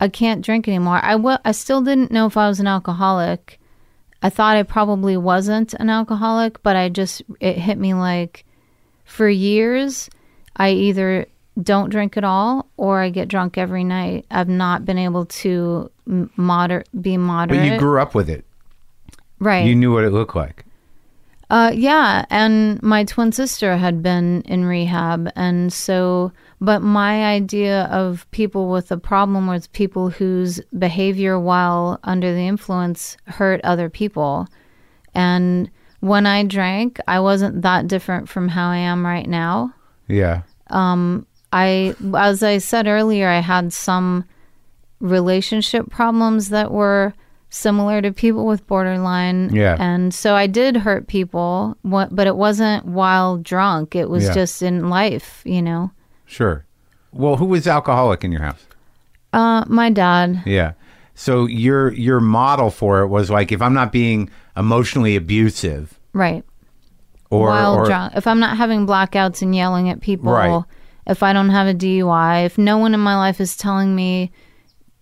I 0.00 0.08
can't 0.08 0.44
drink 0.44 0.66
anymore. 0.66 1.00
I 1.02 1.16
I 1.44 1.52
still 1.52 1.82
didn't 1.82 2.10
know 2.10 2.26
if 2.26 2.36
I 2.36 2.48
was 2.48 2.60
an 2.60 2.66
alcoholic. 2.66 3.60
I 4.22 4.30
thought 4.30 4.56
I 4.56 4.62
probably 4.62 5.16
wasn't 5.16 5.74
an 5.74 5.90
alcoholic, 5.90 6.62
but 6.62 6.76
I 6.76 6.88
just 6.88 7.22
it 7.40 7.58
hit 7.58 7.78
me 7.78 7.92
like 7.94 8.44
for 9.04 9.28
years 9.28 10.08
I 10.56 10.70
either 10.70 11.26
don't 11.60 11.90
drink 11.90 12.16
at 12.16 12.24
all 12.24 12.68
or 12.76 13.00
I 13.00 13.10
get 13.10 13.28
drunk 13.28 13.58
every 13.58 13.84
night. 13.84 14.26
I've 14.30 14.48
not 14.48 14.84
been 14.84 14.98
able 14.98 15.26
to 15.26 15.90
moder- 16.06 16.84
be 17.00 17.16
moderate. 17.16 17.60
But 17.60 17.72
you 17.72 17.78
grew 17.78 18.00
up 18.00 18.14
with 18.14 18.30
it. 18.30 18.44
right. 19.38 19.64
You 19.66 19.74
knew 19.74 19.92
what 19.92 20.04
it 20.04 20.10
looked 20.10 20.36
like. 20.36 20.64
Uh, 21.50 21.70
yeah, 21.74 22.24
and 22.30 22.82
my 22.82 23.04
twin 23.04 23.30
sister 23.30 23.76
had 23.76 24.02
been 24.02 24.40
in 24.46 24.64
rehab, 24.64 25.28
and 25.36 25.70
so, 25.70 26.32
but 26.62 26.80
my 26.80 27.26
idea 27.26 27.82
of 27.90 28.26
people 28.30 28.70
with 28.70 28.90
a 28.90 28.96
problem 28.96 29.46
was 29.46 29.66
people 29.66 30.08
whose 30.08 30.62
behavior 30.78 31.38
while 31.38 32.00
under 32.04 32.32
the 32.32 32.46
influence 32.46 33.18
hurt 33.26 33.60
other 33.64 33.90
people. 33.90 34.46
And 35.14 35.70
when 36.00 36.24
I 36.24 36.42
drank, 36.44 36.98
I 37.06 37.20
wasn't 37.20 37.60
that 37.60 37.86
different 37.86 38.30
from 38.30 38.48
how 38.48 38.70
I 38.70 38.78
am 38.78 39.04
right 39.04 39.28
now. 39.28 39.74
Yeah. 40.08 40.42
I, 41.52 41.94
as 42.16 42.42
I 42.42 42.58
said 42.58 42.86
earlier, 42.86 43.28
I 43.28 43.40
had 43.40 43.72
some 43.72 44.24
relationship 45.00 45.90
problems 45.90 46.48
that 46.50 46.70
were 46.70 47.12
similar 47.50 48.00
to 48.00 48.12
people 48.12 48.46
with 48.46 48.66
borderline. 48.66 49.54
Yeah. 49.54 49.76
And 49.78 50.14
so 50.14 50.34
I 50.34 50.46
did 50.46 50.76
hurt 50.76 51.06
people, 51.06 51.76
what, 51.82 52.14
but 52.14 52.26
it 52.26 52.36
wasn't 52.36 52.86
while 52.86 53.36
drunk. 53.36 53.94
It 53.94 54.08
was 54.08 54.24
Yeah. 54.24 54.32
just 54.34 54.62
in 54.62 54.88
life, 54.88 55.42
you 55.44 55.60
know. 55.60 55.90
Sure. 56.24 56.64
Well, 57.12 57.36
who 57.36 57.44
was 57.44 57.66
alcoholic 57.66 58.24
in 58.24 58.32
your 58.32 58.40
house? 58.42 58.64
Uh, 59.34 59.64
my 59.66 59.90
dad. 59.90 60.42
Yeah. 60.46 60.72
So 61.14 61.44
your 61.46 61.92
your 61.92 62.20
model 62.20 62.70
for 62.70 63.00
it 63.02 63.08
was 63.08 63.28
like 63.30 63.52
if 63.52 63.60
I'm 63.60 63.74
not 63.74 63.92
being 63.92 64.30
emotionally 64.56 65.14
abusive 65.14 65.98
Right. 66.14 66.42
or 67.28 67.48
while 67.48 67.74
or 67.74 67.84
drunk. 67.84 68.14
If 68.16 68.26
I'm 68.26 68.40
not 68.40 68.56
having 68.56 68.86
blackouts 68.86 69.42
and 69.42 69.54
yelling 69.54 69.90
at 69.90 70.00
people, 70.00 70.32
Right. 70.32 70.64
If 71.06 71.22
I 71.22 71.32
don't 71.32 71.50
have 71.50 71.66
a 71.66 71.74
DUI, 71.74 72.46
if 72.46 72.58
no 72.58 72.78
one 72.78 72.94
in 72.94 73.00
my 73.00 73.16
life 73.16 73.40
is 73.40 73.56
telling 73.56 73.94
me 73.94 74.30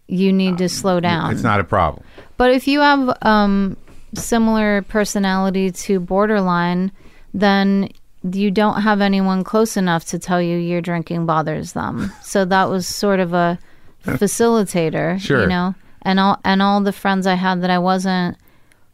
you 0.08 0.32
need 0.32 0.58
to 0.58 0.68
slow 0.68 0.98
down. 1.00 1.32
it's 1.32 1.42
not 1.42 1.60
a 1.60 1.64
problem. 1.64 2.04
But 2.36 2.50
if 2.52 2.66
you 2.66 2.80
have 2.80 3.16
um, 3.22 3.76
similar 4.14 4.82
personality 4.82 5.70
to 5.70 6.00
borderline, 6.00 6.90
then 7.34 7.90
you 8.22 8.50
don't 8.50 8.82
have 8.82 9.00
anyone 9.00 9.44
close 9.44 9.76
enough 9.76 10.04
to 10.06 10.18
tell 10.18 10.42
you 10.42 10.56
your 10.56 10.80
drinking 10.80 11.26
bothers 11.26 11.72
them. 11.74 12.10
So 12.22 12.44
that 12.44 12.68
was 12.68 12.86
sort 12.86 13.20
of 13.20 13.32
a 13.32 13.58
facilitator, 14.04 15.20
Sure. 15.20 15.42
you 15.42 15.46
know. 15.46 15.74
And 16.02 16.18
all 16.18 16.38
and 16.44 16.62
all 16.62 16.80
the 16.80 16.92
friends 16.92 17.26
I 17.26 17.34
had 17.34 17.60
that 17.62 17.70
I 17.70 17.78
wasn't 17.78 18.36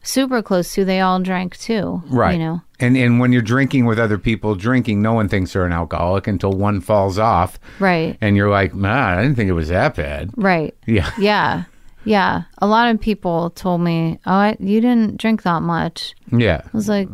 super 0.03 0.43
close 0.43 0.75
to, 0.75 0.85
they 0.85 1.01
all 1.01 1.21
drank 1.21 1.57
too. 1.57 2.03
Right. 2.09 2.33
You 2.33 2.39
know. 2.39 2.63
And 2.79 2.97
and 2.97 3.19
when 3.21 3.33
you're 3.33 3.43
drinking 3.43 3.87
with 3.87 3.99
other 3.99 4.19
people 4.19 4.55
drinking, 4.55 5.01
no 5.03 5.15
one 5.15 5.29
thinks 5.29 5.53
they're 5.55 5.65
an 5.65 5.73
alcoholic 5.73 6.27
until 6.27 6.53
one 6.53 6.81
falls 6.81 7.19
off. 7.19 7.59
Right. 7.79 8.19
And 8.21 8.37
you're 8.37 8.51
like, 8.51 8.75
man, 8.75 9.19
I 9.19 9.23
didn't 9.23 9.37
think 9.37 9.49
it 9.49 9.53
was 9.55 9.69
that 9.69 9.95
bad. 9.95 10.31
Right. 10.37 10.75
Yeah. 10.87 11.11
Yeah. 11.19 11.65
Yeah. 12.05 12.43
A 12.59 12.67
lot 12.67 12.95
of 12.95 13.01
people 13.01 13.51
told 13.51 13.81
me, 13.81 14.19
"Oh, 14.27 14.31
I, 14.33 14.57
you 14.61 14.81
didn't 14.81 15.17
drink 15.17 15.43
that 15.43 15.63
much." 15.63 16.15
Yeah. 16.31 16.61
I 16.65 16.69
was 16.73 16.89
like, 16.89 17.09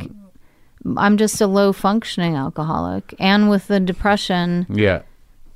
"I'm 0.98 1.16
just 1.16 1.40
a 1.40 1.46
low 1.46 1.72
functioning 1.72 2.34
alcoholic." 2.36 3.14
And 3.18 3.48
with 3.48 3.68
the 3.68 3.80
depression, 3.80 4.66
Yeah. 4.68 5.02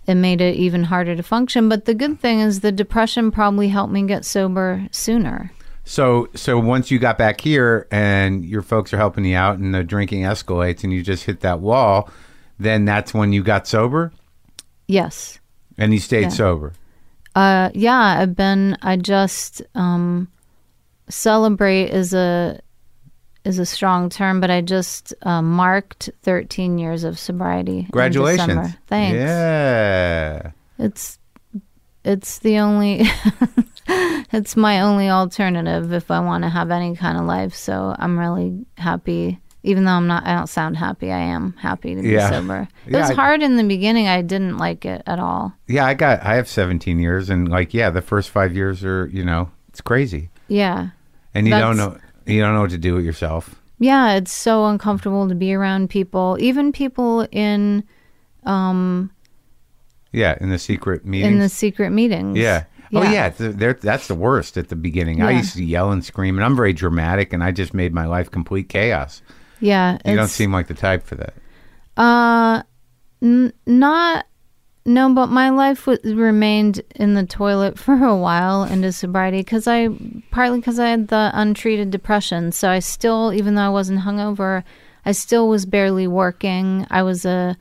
it 0.07 0.15
made 0.15 0.41
it 0.41 0.57
even 0.57 0.85
harder 0.85 1.17
to 1.17 1.23
function. 1.23 1.69
But 1.69 1.85
the 1.85 1.95
good 1.95 2.19
thing 2.21 2.41
is 2.41 2.61
the 2.61 2.73
depression 2.73 3.31
probably 3.31 3.69
helped 3.69 3.93
me 3.93 4.05
get 4.07 4.25
sober 4.25 4.87
sooner. 4.91 5.51
So 5.89 6.29
so 6.35 6.59
once 6.59 6.91
you 6.91 6.99
got 6.99 7.17
back 7.17 7.41
here 7.41 7.87
and 7.93 8.45
your 8.45 8.61
folks 8.63 8.93
are 8.93 8.97
helping 8.97 9.25
you 9.25 9.37
out 9.37 9.59
and 9.59 9.73
the 9.73 9.85
drinking 9.85 10.23
escalates 10.23 10.83
and 10.83 10.93
you 10.93 11.01
just 11.03 11.25
hit 11.25 11.41
that 11.41 11.61
wall, 11.61 12.11
then 12.59 12.85
that's 12.85 13.15
when 13.15 13.33
you 13.33 13.43
got 13.45 13.69
sober 13.69 14.13
Yes. 14.89 15.39
and 15.79 15.93
you 15.95 16.01
stayed 16.01 16.23
Yeah. 16.23 16.29
sober. 16.31 16.73
Uh, 17.37 17.71
yeah, 17.75 18.19
I've 18.21 18.35
been. 18.35 18.77
I 18.83 18.97
just 18.97 19.63
um, 19.77 20.27
celebrate 21.09 21.91
is 21.91 22.13
a 22.15 22.61
is 23.45 23.59
a 23.61 23.67
strong 23.67 24.09
term, 24.11 24.41
but 24.41 24.51
I 24.51 24.63
just 24.63 25.15
uh, 25.23 25.41
marked 25.43 26.11
13 26.23 26.79
years 26.79 27.05
of 27.05 27.17
sobriety. 27.17 27.83
Congratulations. 27.85 28.71
Thanks. 28.89 29.15
Yeah. 29.17 30.51
It's 30.79 31.19
it's 32.07 32.39
the 32.39 32.59
only 32.59 33.03
it's 34.33 34.57
my 34.57 34.81
only 34.81 35.09
alternative 35.11 35.93
if 35.93 36.11
I 36.11 36.21
want 36.21 36.45
to 36.45 36.49
have 36.51 36.71
any 36.71 36.95
kind 36.97 37.19
of 37.19 37.25
life. 37.25 37.55
So 37.55 37.95
I'm 37.99 38.19
really 38.19 38.65
happy. 38.79 39.41
Even 39.63 39.85
though 39.85 39.93
I'm 39.93 40.07
not, 40.07 40.25
I 40.25 40.35
don't 40.35 40.47
sound 40.47 40.77
happy. 40.77 41.11
I 41.11 41.19
am 41.19 41.53
happy 41.55 41.97
to 41.97 42.03
be 42.03 42.11
Yeah. 42.11 42.31
sober. 42.31 42.69
It 42.87 42.93
Yeah, 42.93 43.01
was 43.01 43.11
I- 43.11 43.15
hard 43.15 43.43
in 43.43 43.57
the 43.57 43.65
beginning. 43.65 44.07
I 44.07 44.23
didn't 44.23 44.59
like 44.59 44.85
it 44.85 45.03
at 45.07 45.19
all. 45.19 45.53
Yeah, 45.67 45.85
I 45.85 45.95
got 45.95 46.23
I 46.23 46.35
have 46.37 46.49
17 46.49 46.99
years 47.01 47.29
and 47.31 47.49
like 47.49 47.75
yeah, 47.75 47.91
the 47.91 48.03
first 48.03 48.31
5 48.31 48.55
years 48.55 48.85
are, 48.85 49.07
you 49.13 49.25
know, 49.25 49.51
it's 49.69 49.81
crazy. 49.81 50.31
Yeah. 50.49 50.89
And 51.35 51.47
you 51.47 51.53
don't 51.55 51.77
That's- 51.77 51.95
know 51.95 52.33
you 52.33 52.41
don't 52.41 52.55
know 52.55 52.63
what 52.63 52.71
to 52.71 52.79
do 52.79 52.95
with 52.95 53.05
yourself. 53.05 53.55
Yeah, 53.79 54.15
it's 54.15 54.33
so 54.33 54.67
uncomfortable 54.67 55.29
to 55.29 55.35
be 55.35 55.53
around 55.53 55.91
people, 55.91 56.37
even 56.41 56.73
people 56.73 57.27
in 57.31 57.85
um, 58.45 59.11
Yeah, 60.17 60.37
in 60.41 60.49
the 60.51 60.59
secret 60.59 61.05
meetings. 61.05 61.33
in 61.35 61.39
the 61.39 61.49
secret 61.49 61.91
meetings. 61.91 62.37
Yeah. 62.39 62.65
Oh 62.95 63.03
yeah, 63.03 63.31
th- 63.31 63.57
they're, 63.57 63.75
that's 63.75 64.07
the 64.09 64.15
worst 64.15 64.57
at 64.57 64.69
the 64.69 64.77
beginning. 64.77 65.21
I 65.23 65.33
used 65.33 65.55
to 65.57 65.65
yell 65.65 65.91
and 65.93 66.05
scream, 66.05 66.37
and 66.37 66.45
I'm 66.45 66.57
very 66.57 66.73
dramatic, 66.73 67.33
and 67.33 67.43
I 67.45 67.51
just 67.51 67.75
made 67.75 67.93
my 67.93 68.07
life 68.07 68.31
complete 68.31 68.69
chaos. 68.69 69.23
Yeah, 69.61 69.99
You 70.05 70.15
don't 70.17 70.29
seem 70.29 70.53
like 70.53 70.69
the 70.69 70.75
type 70.75 71.05
for 71.05 71.17
that. 71.17 71.35
Uh, 71.97 72.63
n- 73.23 73.53
not. 73.67 74.27
No, 74.89 75.13
but 75.13 75.27
my 75.27 75.51
life 75.51 75.87
w- 75.87 76.17
remained 76.17 76.81
in 76.95 77.15
the 77.15 77.27
toilet 77.27 77.77
for 77.85 77.95
a 78.05 78.17
while 78.17 78.63
into 78.63 78.93
sobriety 78.93 79.39
because 79.39 79.67
I 79.67 79.89
partly 80.31 80.61
because 80.61 80.79
I 80.79 80.89
had 80.91 81.09
the 81.09 81.31
untreated 81.35 81.91
depression. 81.91 82.53
So 82.53 82.71
I 82.71 82.79
still, 82.79 83.33
even 83.33 83.57
though 83.57 83.63
I 83.63 83.69
wasn't 83.71 84.01
hungover, 84.03 84.63
I 85.05 85.11
still 85.13 85.49
was 85.49 85.67
barely 85.67 86.07
working. 86.07 86.87
I 86.89 87.03
was 87.03 87.25
a 87.25 87.57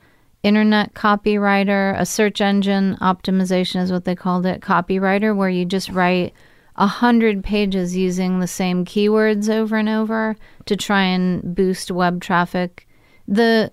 internet 0.46 0.94
copywriter, 0.94 1.98
a 1.98 2.06
search 2.06 2.40
engine 2.40 2.96
optimization 3.00 3.82
is 3.82 3.90
what 3.90 4.04
they 4.04 4.14
called 4.14 4.46
it, 4.46 4.60
copywriter, 4.60 5.34
where 5.34 5.48
you 5.48 5.64
just 5.64 5.88
write 5.88 6.32
a 6.76 6.86
hundred 6.86 7.42
pages 7.42 7.96
using 7.96 8.38
the 8.38 8.46
same 8.46 8.84
keywords 8.84 9.48
over 9.48 9.76
and 9.76 9.88
over 9.88 10.36
to 10.66 10.76
try 10.76 11.02
and 11.02 11.54
boost 11.56 11.90
web 11.90 12.20
traffic. 12.20 12.86
The 13.26 13.72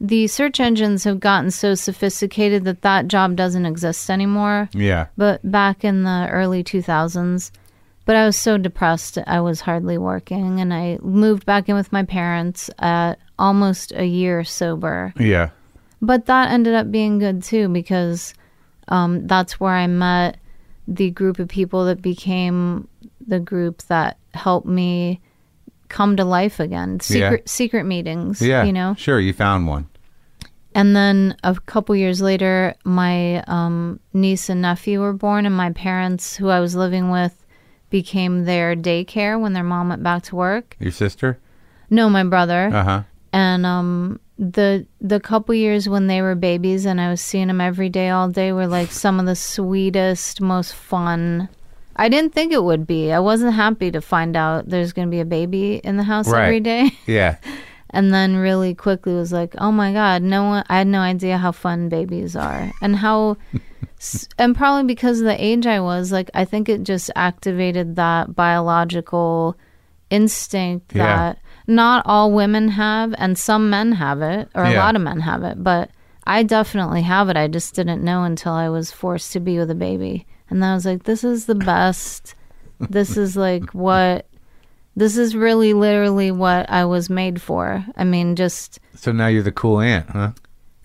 the 0.00 0.26
search 0.26 0.60
engines 0.60 1.04
have 1.04 1.20
gotten 1.20 1.50
so 1.50 1.74
sophisticated 1.74 2.64
that 2.64 2.82
that 2.82 3.06
job 3.06 3.36
doesn't 3.36 3.66
exist 3.66 4.10
anymore. 4.10 4.68
Yeah. 4.72 5.06
But 5.16 5.48
back 5.50 5.84
in 5.84 6.04
the 6.04 6.28
early 6.30 6.64
2000s, 6.64 7.50
but 8.06 8.16
I 8.16 8.26
was 8.26 8.36
so 8.36 8.58
depressed, 8.58 9.18
I 9.26 9.40
was 9.40 9.60
hardly 9.60 9.98
working, 9.98 10.60
and 10.60 10.74
I 10.74 10.98
moved 11.00 11.46
back 11.46 11.68
in 11.68 11.74
with 11.74 11.92
my 11.92 12.02
parents 12.02 12.70
at 12.78 13.18
almost 13.38 13.92
a 13.92 14.04
year 14.04 14.44
sober. 14.44 15.14
Yeah. 15.18 15.50
But 16.06 16.26
that 16.26 16.50
ended 16.50 16.74
up 16.74 16.90
being 16.90 17.18
good 17.18 17.42
too 17.42 17.68
because 17.68 18.34
um, 18.88 19.26
that's 19.26 19.58
where 19.58 19.72
I 19.74 19.86
met 19.86 20.36
the 20.86 21.10
group 21.10 21.38
of 21.38 21.48
people 21.48 21.86
that 21.86 22.02
became 22.02 22.88
the 23.26 23.40
group 23.40 23.82
that 23.84 24.18
helped 24.34 24.66
me 24.66 25.20
come 25.88 26.16
to 26.16 26.24
life 26.24 26.60
again. 26.60 27.00
Secret 27.00 27.48
secret 27.48 27.84
meetings, 27.84 28.42
Yeah. 28.42 28.64
you 28.64 28.72
know. 28.72 28.94
Sure, 28.98 29.18
you 29.18 29.32
found 29.32 29.66
one. 29.66 29.88
And 30.74 30.94
then 30.96 31.36
a 31.44 31.54
couple 31.54 31.94
years 31.94 32.20
later, 32.20 32.74
my 32.84 33.42
um, 33.44 34.00
niece 34.12 34.48
and 34.50 34.60
nephew 34.60 35.00
were 35.00 35.12
born, 35.12 35.46
and 35.46 35.56
my 35.56 35.70
parents, 35.72 36.34
who 36.36 36.48
I 36.48 36.58
was 36.58 36.74
living 36.74 37.10
with, 37.10 37.46
became 37.90 38.44
their 38.44 38.74
daycare 38.74 39.40
when 39.40 39.52
their 39.52 39.62
mom 39.62 39.88
went 39.90 40.02
back 40.02 40.24
to 40.24 40.36
work. 40.36 40.76
Your 40.80 40.90
sister? 40.90 41.38
No, 41.90 42.10
my 42.10 42.24
brother. 42.24 42.70
Uh 42.74 42.84
huh. 42.84 43.02
and 43.32 43.64
um 43.64 44.18
the 44.38 44.86
the 45.00 45.20
couple 45.20 45.54
years 45.54 45.88
when 45.88 46.06
they 46.08 46.20
were 46.20 46.34
babies 46.34 46.84
and 46.86 47.00
I 47.00 47.08
was 47.10 47.20
seeing 47.20 47.46
them 47.48 47.60
every 47.60 47.88
day 47.88 48.10
all 48.10 48.28
day 48.28 48.52
were 48.52 48.66
like 48.66 48.90
some 48.90 49.20
of 49.20 49.26
the 49.26 49.36
sweetest 49.36 50.40
most 50.40 50.74
fun 50.74 51.48
I 51.96 52.08
didn't 52.08 52.32
think 52.34 52.52
it 52.52 52.64
would 52.64 52.88
be. 52.88 53.12
I 53.12 53.20
wasn't 53.20 53.54
happy 53.54 53.92
to 53.92 54.00
find 54.00 54.36
out 54.36 54.68
there's 54.68 54.92
going 54.92 55.06
to 55.06 55.10
be 55.10 55.20
a 55.20 55.24
baby 55.24 55.76
in 55.76 55.96
the 55.96 56.02
house 56.02 56.28
Right. 56.28 56.42
every 56.46 56.58
day. 56.60 56.90
Yeah. 57.06 57.36
And 57.90 58.12
then 58.12 58.34
really 58.34 58.74
quickly 58.74 59.14
was 59.14 59.32
like, 59.32 59.54
"Oh 59.58 59.70
my 59.70 59.92
god, 59.92 60.20
no 60.24 60.42
one 60.42 60.64
I 60.68 60.78
had 60.78 60.88
no 60.88 60.98
idea 60.98 61.38
how 61.38 61.52
fun 61.52 61.88
babies 61.88 62.34
are." 62.34 62.72
And 62.82 62.96
how 62.96 63.36
and 64.36 64.56
probably 64.56 64.82
because 64.82 65.20
of 65.20 65.26
the 65.26 65.38
age 65.40 65.64
I 65.64 65.78
was, 65.78 66.10
like 66.10 66.28
I 66.34 66.44
think 66.44 66.68
it 66.68 66.82
just 66.82 67.12
activated 67.14 67.94
that 67.94 68.34
biological 68.34 69.56
instinct 70.10 70.92
Yeah. 70.92 71.34
Not 71.66 72.04
all 72.06 72.32
women 72.32 72.68
have 72.68 73.14
and 73.18 73.38
some 73.38 73.70
men 73.70 73.92
have 73.92 74.22
it 74.22 74.48
or 74.54 74.64
a 74.64 74.74
lot 74.74 74.96
of 74.96 75.02
men 75.02 75.20
have 75.20 75.42
it, 75.42 75.62
but 75.62 75.90
I 76.26 76.42
definitely 76.42 77.02
have 77.02 77.28
it. 77.28 77.36
I 77.36 77.48
just 77.48 77.74
didn't 77.74 78.02
know 78.02 78.24
until 78.24 78.52
I 78.52 78.68
was 78.68 78.90
forced 78.90 79.32
to 79.32 79.40
be 79.40 79.58
with 79.58 79.70
a 79.70 79.74
baby. 79.74 80.26
And 80.50 80.62
then 80.62 80.70
I 80.70 80.74
was 80.74 80.86
like, 80.86 81.04
this 81.04 81.24
is 81.24 81.46
the 81.46 81.54
best. 81.54 82.34
this 82.78 83.16
is 83.16 83.36
like 83.36 83.70
what 83.74 84.26
this 84.96 85.16
is 85.16 85.34
really 85.34 85.72
literally 85.74 86.30
what 86.30 86.70
I 86.70 86.84
was 86.84 87.10
made 87.10 87.40
for. 87.40 87.84
I 87.96 88.04
mean, 88.04 88.36
just 88.36 88.78
So 88.94 89.12
now 89.12 89.26
you're 89.26 89.42
the 89.42 89.52
cool 89.52 89.80
aunt, 89.80 90.08
huh? 90.10 90.32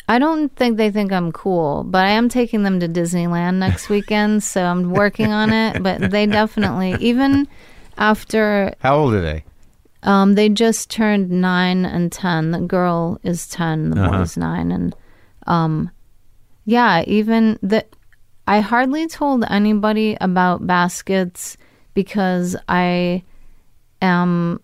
I 0.07 0.17
don't 0.17 0.53
think 0.55 0.77
they 0.77 0.89
think 0.89 1.11
I'm 1.11 1.31
cool, 1.31 1.83
but 1.83 2.03
I 2.03 2.09
am 2.09 2.29
taking 2.29 2.63
them 2.63 2.79
to 2.79 2.87
Disneyland 2.87 3.57
next 3.57 3.89
weekend, 3.95 4.43
so 4.43 4.63
I'm 4.63 4.91
working 4.91 5.31
on 5.31 5.53
it. 5.53 5.83
But 5.83 6.09
they 6.09 6.25
definitely, 6.25 6.95
even 6.99 7.47
after 7.97 8.73
How 8.79 8.97
old 8.97 9.13
are 9.13 9.21
they? 9.21 9.43
Um, 10.03 10.35
they 10.35 10.49
just 10.49 10.89
turned 10.89 11.29
nine 11.29 11.85
and 11.85 12.11
ten. 12.11 12.51
The 12.51 12.59
girl 12.61 13.19
is 13.23 13.47
ten, 13.47 13.89
the 13.91 14.01
Uh-huh. 14.01 14.17
boy's 14.19 14.37
nine, 14.37 14.71
and 14.71 14.95
um, 15.47 15.91
yeah, 16.65 17.03
even 17.07 17.59
the 17.61 17.85
I 18.47 18.61
hardly 18.61 19.07
told 19.07 19.43
anybody 19.49 20.17
about 20.21 20.65
baskets 20.65 21.57
because 21.93 22.55
I 22.67 23.23
am 24.01 24.59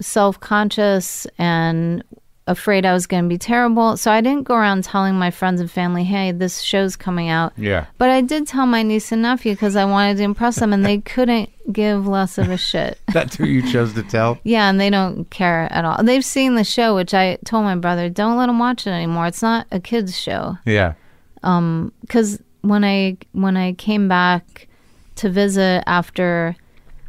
self 0.00 0.40
conscious 0.40 1.26
and 1.38 2.02
afraid 2.46 2.84
I 2.84 2.92
was 2.92 3.06
going 3.06 3.22
to 3.22 3.28
be 3.28 3.38
terrible. 3.38 3.96
So 3.96 4.10
I 4.10 4.20
didn't 4.20 4.44
go 4.44 4.54
around 4.54 4.84
telling 4.84 5.14
my 5.14 5.30
friends 5.30 5.60
and 5.60 5.70
family, 5.70 6.04
"Hey, 6.04 6.32
this 6.32 6.60
show's 6.60 6.96
coming 6.96 7.28
out." 7.28 7.52
Yeah. 7.56 7.86
But 7.98 8.10
I 8.10 8.20
did 8.20 8.46
tell 8.46 8.66
my 8.66 8.82
niece 8.82 9.12
and 9.12 9.22
nephew 9.22 9.52
because 9.52 9.76
I 9.76 9.84
wanted 9.84 10.16
to 10.18 10.22
impress 10.24 10.56
them, 10.56 10.72
and 10.72 10.84
they 10.84 10.98
couldn't 11.12 11.50
give 11.72 12.06
less 12.06 12.38
of 12.38 12.50
a 12.50 12.56
shit. 12.56 12.98
That's 13.12 13.36
who 13.36 13.46
you 13.46 13.62
chose 13.70 13.94
to 13.94 14.02
tell? 14.02 14.38
Yeah, 14.44 14.68
and 14.68 14.80
they 14.80 14.90
don't 14.90 15.30
care 15.30 15.68
at 15.70 15.84
all. 15.84 16.02
They've 16.02 16.24
seen 16.24 16.56
the 16.56 16.64
show, 16.64 16.94
which 16.94 17.14
I 17.14 17.38
told 17.44 17.64
my 17.64 17.76
brother, 17.76 18.08
don't 18.08 18.36
let 18.36 18.46
them 18.46 18.58
watch 18.58 18.86
it 18.86 18.90
anymore. 18.90 19.26
It's 19.28 19.42
not 19.42 19.66
a 19.70 19.80
kids 19.80 20.18
show. 20.18 20.58
Yeah. 20.66 20.94
Um, 21.42 21.92
because 22.00 22.42
when 22.62 22.84
I 22.84 23.16
when 23.32 23.56
I 23.56 23.74
came 23.74 24.08
back 24.08 24.68
to 25.16 25.30
visit 25.30 25.84
after 25.86 26.56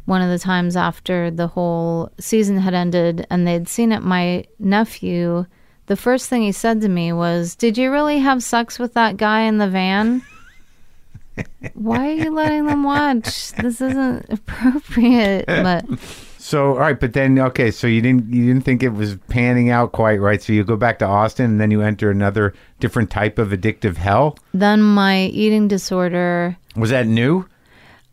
one 0.06 0.22
of 0.22 0.30
the 0.30 0.38
times 0.38 0.76
after 0.76 1.30
the 1.30 1.46
whole 1.46 2.10
season 2.18 2.58
had 2.58 2.74
ended 2.74 3.26
and 3.30 3.46
they'd 3.46 3.68
seen 3.68 3.92
it, 3.92 4.02
my 4.02 4.44
nephew, 4.58 5.46
the 5.86 5.96
first 5.96 6.28
thing 6.28 6.42
he 6.42 6.52
said 6.52 6.80
to 6.82 6.88
me 6.88 7.12
was, 7.12 7.54
"Did 7.54 7.76
you 7.78 7.90
really 7.90 8.18
have 8.18 8.42
sex 8.42 8.78
with 8.78 8.94
that 8.94 9.16
guy 9.16 9.42
in 9.42 9.58
the 9.58 9.68
van?" 9.68 10.22
Why 11.74 12.10
are 12.10 12.12
you 12.12 12.30
letting 12.32 12.66
them 12.66 12.84
watch? 12.84 13.52
This 13.52 13.80
isn't 13.80 14.26
appropriate. 14.30 15.46
But 15.48 15.84
So 16.38 16.72
all 16.74 16.78
right, 16.78 16.98
but 17.00 17.12
then 17.14 17.38
okay, 17.38 17.70
so 17.70 17.86
you 17.86 18.00
didn't 18.00 18.32
you 18.32 18.46
didn't 18.46 18.64
think 18.64 18.82
it 18.82 18.90
was 18.90 19.16
panning 19.28 19.70
out 19.70 19.92
quite 19.92 20.20
right. 20.20 20.42
So 20.42 20.52
you 20.52 20.62
go 20.64 20.76
back 20.76 20.98
to 21.00 21.06
Austin 21.06 21.46
and 21.46 21.60
then 21.60 21.70
you 21.70 21.80
enter 21.82 22.10
another 22.10 22.54
different 22.80 23.10
type 23.10 23.38
of 23.38 23.48
addictive 23.48 23.96
hell. 23.96 24.36
then 24.52 24.82
my 24.82 25.24
eating 25.26 25.68
disorder 25.68 26.56
Was 26.76 26.90
that 26.90 27.06
new? 27.06 27.46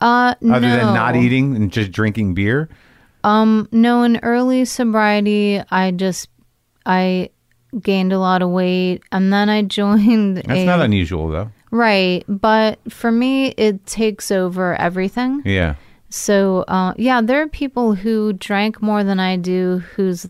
Uh, 0.01 0.33
Other 0.51 0.67
no. 0.67 0.77
than 0.77 0.93
not 0.93 1.15
eating 1.15 1.55
and 1.55 1.71
just 1.71 1.91
drinking 1.91 2.33
beer? 2.33 2.69
Um, 3.23 3.69
no, 3.71 4.01
in 4.03 4.19
early 4.23 4.65
sobriety, 4.65 5.61
I 5.69 5.91
just 5.91 6.27
I 6.85 7.29
gained 7.79 8.11
a 8.11 8.19
lot 8.19 8.41
of 8.41 8.49
weight, 8.49 9.03
and 9.11 9.31
then 9.31 9.47
I 9.49 9.61
joined. 9.79 10.37
That's 10.37 10.49
a, 10.49 10.65
not 10.65 10.81
unusual 10.81 11.29
though. 11.29 11.51
right, 11.69 12.23
but 12.27 12.79
for 12.89 13.11
me, 13.11 13.49
it 13.57 13.85
takes 13.85 14.31
over 14.31 14.75
everything. 14.75 15.43
Yeah. 15.45 15.75
So, 16.09 16.65
uh, 16.67 16.93
yeah, 16.97 17.21
there 17.21 17.41
are 17.41 17.47
people 17.47 17.93
who 17.95 18.33
drank 18.33 18.81
more 18.81 19.03
than 19.03 19.19
I 19.19 19.37
do, 19.37 19.77
whose 19.95 20.25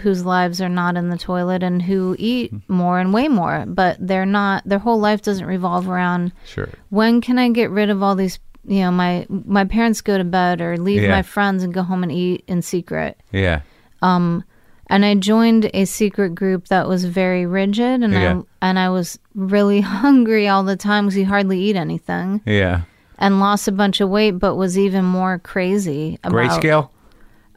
whose 0.00 0.24
lives 0.24 0.60
are 0.60 0.68
not 0.68 0.96
in 0.96 1.10
the 1.10 1.16
toilet, 1.18 1.62
and 1.62 1.80
who 1.80 2.16
eat 2.18 2.52
more 2.68 2.98
and 2.98 3.14
way 3.14 3.28
more, 3.28 3.64
but 3.66 3.96
they're 4.00 4.26
not. 4.26 4.64
Their 4.66 4.78
whole 4.80 4.98
life 4.98 5.22
doesn't 5.22 5.46
revolve 5.46 5.88
around 5.88 6.32
Sure. 6.44 6.68
when 6.90 7.20
can 7.20 7.38
I 7.38 7.50
get 7.50 7.70
rid 7.70 7.88
of 7.88 8.02
all 8.02 8.16
these. 8.16 8.38
You 8.64 8.80
know, 8.82 8.90
my 8.92 9.26
my 9.28 9.64
parents 9.64 10.00
go 10.00 10.16
to 10.18 10.24
bed 10.24 10.60
or 10.60 10.76
leave 10.76 11.02
Yeah. 11.02 11.10
my 11.10 11.22
friends 11.22 11.62
and 11.62 11.74
go 11.74 11.82
home 11.82 12.02
and 12.02 12.12
eat 12.12 12.44
in 12.46 12.62
secret. 12.62 13.18
Yeah. 13.32 13.60
Um, 14.02 14.44
and 14.88 15.04
I 15.04 15.14
joined 15.14 15.70
a 15.74 15.84
secret 15.84 16.34
group 16.34 16.68
that 16.68 16.86
was 16.88 17.04
very 17.04 17.44
rigid, 17.46 18.02
and 18.02 18.12
Yeah. 18.12 18.38
I 18.60 18.68
and 18.68 18.78
I 18.78 18.88
was 18.90 19.18
really 19.34 19.80
hungry 20.02 20.46
all 20.48 20.62
the 20.64 20.76
time 20.76 21.06
because 21.06 21.16
you 21.18 21.26
hardly 21.26 21.58
eat 21.60 21.76
anything, 21.76 22.40
Yeah. 22.46 22.82
and 23.18 23.40
lost 23.40 23.66
a 23.68 23.72
bunch 23.72 24.00
of 24.00 24.08
weight, 24.10 24.32
but 24.32 24.54
was 24.56 24.78
even 24.78 25.04
more 25.04 25.38
crazy 25.38 26.18
about 26.22 26.60
Grayscale. 26.62 26.88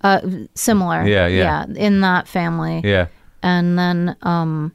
uh, 0.04 0.22
similar. 0.56 1.06
Yeah, 1.06 1.28
yeah. 1.28 1.66
in 1.76 2.02
that 2.02 2.28
family. 2.28 2.82
Yeah. 2.84 3.08
And 3.44 3.78
then, 3.78 4.16
um, 4.24 4.74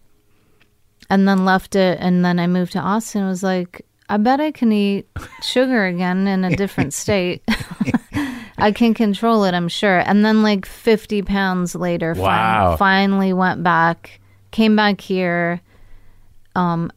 and 1.08 1.26
then 1.26 1.44
left 1.44 1.74
it, 1.74 1.98
and 2.00 2.24
then 2.24 2.38
I 2.38 2.46
moved 2.46 2.72
to 2.72 2.78
Austin. 2.78 3.26
Was 3.26 3.42
like, 3.42 3.84
I 4.10 4.16
bet 4.16 4.40
I 4.40 4.50
can 4.50 4.72
eat 4.72 5.06
sugar 5.40 5.86
again 5.86 6.26
in 6.26 6.42
a 6.42 6.56
different 6.56 6.92
state. 6.92 7.44
I 8.58 8.72
can 8.72 8.92
control 8.92 9.44
it, 9.44 9.54
I'm 9.54 9.68
sure. 9.68 10.00
And 10.00 10.24
then, 10.24 10.42
like 10.42 10.66
50 10.66 11.22
pounds 11.22 11.76
later, 11.76 12.16
fin- 12.16 12.24
finally 12.76 13.32
went 13.32 13.62
back, 13.62 14.20
came 14.50 14.74
back 14.74 15.00
here, 15.00 15.60
um, 16.56 16.90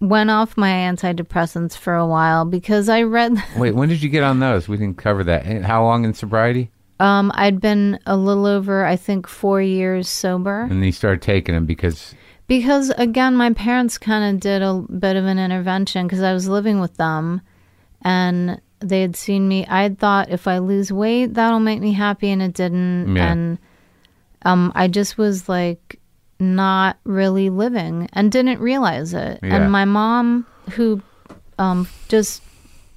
went 0.00 0.30
off 0.30 0.56
my 0.56 0.70
antidepressants 0.70 1.76
for 1.76 1.94
a 1.94 2.06
while 2.06 2.44
because 2.44 2.88
I 2.88 3.02
read. 3.02 3.40
Wait, 3.56 3.76
when 3.76 3.88
did 3.88 4.02
you 4.02 4.08
get 4.08 4.24
on 4.24 4.40
those? 4.40 4.68
We 4.68 4.76
didn't 4.76 4.98
cover 4.98 5.22
that. 5.22 5.46
How 5.62 5.84
long 5.84 6.04
in 6.04 6.14
sobriety? 6.14 6.68
Um, 6.98 7.30
I'd 7.36 7.60
been 7.60 8.00
a 8.06 8.16
little 8.16 8.44
over, 8.44 8.84
I 8.84 8.96
think, 8.96 9.28
four 9.28 9.62
years 9.62 10.08
sober. 10.08 10.62
And 10.62 10.72
then 10.72 10.82
you 10.82 10.92
started 10.92 11.22
taking 11.22 11.54
them 11.54 11.64
because 11.64 12.12
Because 12.50 12.90
again, 12.98 13.36
my 13.36 13.52
parents 13.52 13.96
kind 13.96 14.34
of 14.34 14.40
did 14.40 14.60
a 14.60 14.74
bit 14.74 15.14
of 15.14 15.24
an 15.24 15.38
intervention 15.38 16.08
because 16.08 16.20
I 16.20 16.32
was 16.32 16.48
living 16.48 16.80
with 16.80 16.96
them 16.96 17.42
and 18.02 18.60
they 18.80 19.02
had 19.02 19.14
seen 19.14 19.46
me. 19.46 19.64
I 19.66 19.82
had 19.82 20.00
thought 20.00 20.30
if 20.30 20.48
I 20.48 20.58
lose 20.58 20.90
weight, 20.90 21.34
that'll 21.34 21.60
make 21.60 21.80
me 21.80 21.92
happy, 21.92 22.28
and 22.28 22.42
it 22.42 22.52
didn't. 22.54 23.14
Yeah. 23.14 23.30
And 23.30 23.58
um, 24.42 24.72
I 24.74 24.88
just 24.88 25.16
was 25.16 25.48
like 25.48 26.00
not 26.40 26.98
really 27.04 27.50
living 27.50 28.08
and 28.14 28.32
didn't 28.32 28.58
realize 28.58 29.14
it. 29.14 29.38
Yeah. 29.44 29.54
And 29.54 29.70
my 29.70 29.84
mom, 29.84 30.44
who 30.72 31.00
um, 31.56 31.86
just 32.08 32.42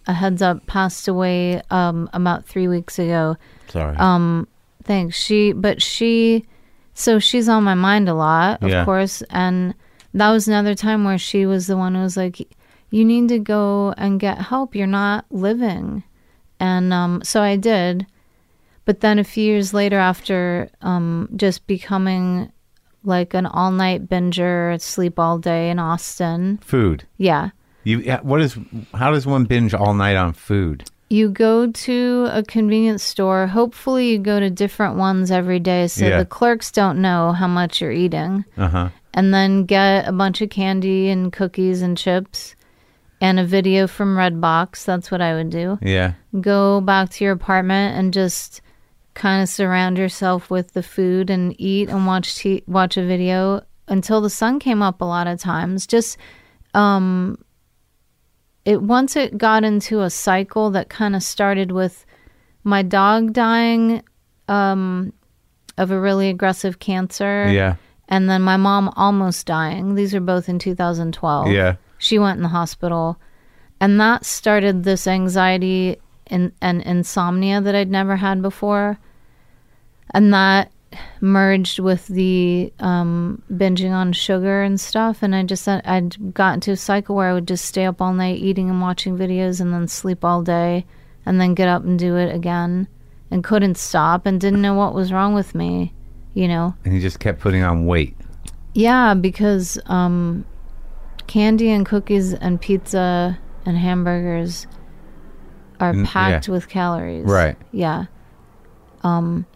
a 0.07 0.13
heads 0.13 0.41
up, 0.41 0.65
passed 0.65 1.07
away 1.07 1.61
um, 1.69 2.09
about 2.13 2.43
three 2.45 2.67
weeks 2.67 2.97
ago. 2.97 3.37
sorry. 3.67 3.95
Um, 3.97 4.47
thanks. 4.83 5.15
She, 5.15 5.51
but 5.51 5.79
she, 5.79 6.43
so 6.93 7.19
she's 7.19 7.49
on 7.49 7.63
my 7.63 7.73
mind 7.75 8.07
a 8.09 8.13
lot, 8.13 8.61
of 8.63 8.69
Yeah. 8.69 8.85
course. 8.85 9.21
And 9.29 9.73
that 10.13 10.31
was 10.31 10.47
another 10.47 10.75
time 10.75 11.03
where 11.03 11.17
she 11.17 11.45
was 11.45 11.67
the 11.67 11.77
one 11.77 11.95
who 11.95 12.01
was 12.01 12.15
like, 12.17 12.39
"You 12.91 13.03
need 13.05 13.29
to 13.29 13.39
go 13.39 13.93
and 13.97 14.19
get 14.19 14.37
help. 14.39 14.75
You're 14.75 14.87
not 14.87 15.25
living." 15.31 16.03
And 16.59 16.93
um, 16.93 17.21
so 17.23 17.41
I 17.41 17.55
did. 17.57 18.05
But 18.85 18.99
then 18.99 19.17
a 19.17 19.23
few 19.23 19.43
years 19.43 19.73
later, 19.73 19.97
after 19.97 20.69
um, 20.81 21.29
just 21.35 21.65
becoming 21.67 22.51
like 23.05 23.33
an 23.33 23.45
all 23.45 23.71
night 23.71 24.07
binger, 24.07 24.79
sleep 24.81 25.17
all 25.19 25.37
day 25.37 25.69
in 25.69 25.79
Austin, 25.79 26.59
food. 26.61 27.05
yeah. 27.17 27.49
You 27.85 27.99
yeah, 27.99 28.21
what 28.21 28.39
is 28.41 28.57
how 28.93 29.11
does 29.11 29.25
one 29.25 29.43
binge 29.45 29.73
all 29.73 29.93
night 29.93 30.15
on 30.15 30.31
food? 30.33 30.83
You 31.13 31.29
go 31.29 31.67
to 31.71 32.27
a 32.31 32.41
convenience 32.41 33.03
store. 33.03 33.45
Hopefully, 33.45 34.09
you 34.09 34.17
go 34.17 34.39
to 34.39 34.49
different 34.49 34.95
ones 34.95 35.29
every 35.29 35.59
day 35.59 35.85
so 35.87 36.07
Yeah. 36.07 36.17
the 36.17 36.25
clerks 36.25 36.71
don't 36.71 36.99
know 37.01 37.33
how 37.33 37.45
much 37.47 37.81
you're 37.81 37.91
eating. 37.91 38.45
Uh-huh. 38.57 38.89
And 39.13 39.31
then 39.31 39.65
get 39.65 40.07
a 40.07 40.11
bunch 40.11 40.41
of 40.41 40.49
candy 40.49 41.09
and 41.09 41.31
cookies 41.31 41.83
and 41.83 41.95
chips 41.95 42.55
and 43.21 43.39
a 43.39 43.45
video 43.45 43.85
from 43.85 44.17
Redbox. 44.17 44.85
That's 44.85 45.11
what 45.11 45.21
I 45.21 45.35
would 45.35 45.51
do. 45.51 45.77
Yeah. 45.83 46.13
Go 46.41 46.81
back 46.81 47.11
to 47.11 47.23
your 47.23 47.33
apartment 47.33 47.95
and 47.95 48.11
just 48.11 48.61
kind 49.13 49.43
of 49.43 49.49
surround 49.49 49.99
yourself 49.99 50.49
with 50.49 50.73
the 50.73 50.81
food 50.81 51.29
and 51.29 51.53
eat 51.61 51.89
and 51.89 52.07
watch 52.07 52.35
t- 52.37 52.63
watch 52.65 52.97
a 52.97 53.05
video 53.05 53.61
until 53.87 54.19
the 54.19 54.31
sun 54.31 54.57
came 54.57 54.81
up 54.81 54.99
a 54.99 55.05
lot 55.05 55.27
of 55.27 55.39
times. 55.39 55.85
Just 55.85 56.17
um 56.73 57.37
it 58.65 58.81
once 58.81 59.15
it 59.15 59.37
got 59.37 59.63
into 59.63 60.01
a 60.01 60.09
cycle 60.09 60.71
that 60.71 60.89
kind 60.89 61.15
of 61.15 61.23
started 61.23 61.71
with 61.71 62.05
my 62.63 62.81
dog 62.81 63.33
dying 63.33 64.01
um 64.47 65.11
of 65.77 65.91
a 65.91 65.99
really 65.99 66.29
aggressive 66.29 66.79
cancer 66.79 67.47
Yeah. 67.49 67.75
and 68.07 68.29
then 68.29 68.41
my 68.41 68.57
mom 68.57 68.89
almost 68.95 69.45
dying. 69.47 69.95
These 69.95 70.13
are 70.13 70.19
both 70.21 70.47
in 70.47 70.59
2012. 70.59 71.47
Yeah. 71.51 71.75
She 71.97 72.19
went 72.19 72.37
in 72.37 72.43
the 72.43 72.49
hospital. 72.49 73.17
And 73.79 73.99
that 73.99 74.23
started 74.23 74.83
this 74.83 75.07
anxiety 75.07 75.97
and, 76.27 76.51
and 76.61 76.81
insomnia 76.83 77.59
that 77.59 77.73
I'd 77.75 77.89
never 77.89 78.15
had 78.15 78.41
before. 78.41 78.99
And 80.11 80.33
that 80.33 80.71
merged 81.21 81.79
with 81.79 82.07
the 82.07 82.71
um, 82.79 83.41
binging 83.51 83.91
on 83.91 84.13
sugar 84.13 84.61
and 84.63 84.79
stuff. 84.79 85.23
And 85.23 85.35
I 85.35 85.43
just, 85.43 85.67
I'd 85.67 86.33
gotten 86.33 86.59
to 86.61 86.71
a 86.71 86.77
cycle 86.77 87.15
where 87.15 87.29
I 87.29 87.33
would 87.33 87.47
just 87.47 87.65
stay 87.65 87.85
up 87.85 88.01
all 88.01 88.13
night 88.13 88.37
eating 88.37 88.69
and 88.69 88.81
watching 88.81 89.17
videos 89.17 89.59
and 89.59 89.73
then 89.73 89.87
sleep 89.87 90.23
all 90.23 90.41
day 90.41 90.85
and 91.25 91.39
then 91.39 91.53
get 91.53 91.67
up 91.67 91.83
and 91.83 91.97
do 91.97 92.15
it 92.15 92.33
again 92.33 92.87
and 93.31 93.43
couldn't 93.43 93.75
stop 93.75 94.25
and 94.25 94.39
didn't 94.39 94.61
know 94.61 94.75
what 94.75 94.93
was 94.93 95.11
wrong 95.11 95.33
with 95.33 95.55
me, 95.55 95.93
you 96.33 96.47
know? 96.47 96.75
And 96.85 96.93
he 96.93 96.99
just 96.99 97.19
kept 97.19 97.39
putting 97.39 97.63
on 97.63 97.85
weight. 97.85 98.15
Yeah, 98.73 99.13
because 99.13 99.79
um, 99.85 100.45
candy 101.27 101.69
and 101.69 101.85
cookies 101.85 102.33
and 102.33 102.59
pizza 102.59 103.39
and 103.65 103.77
hamburgers 103.77 104.67
are 105.79 105.93
packed 106.05 106.47
yeah. 106.47 106.53
with 106.53 106.69
calories. 106.69 107.25
Right. 107.25 107.57
Yeah. 107.71 108.05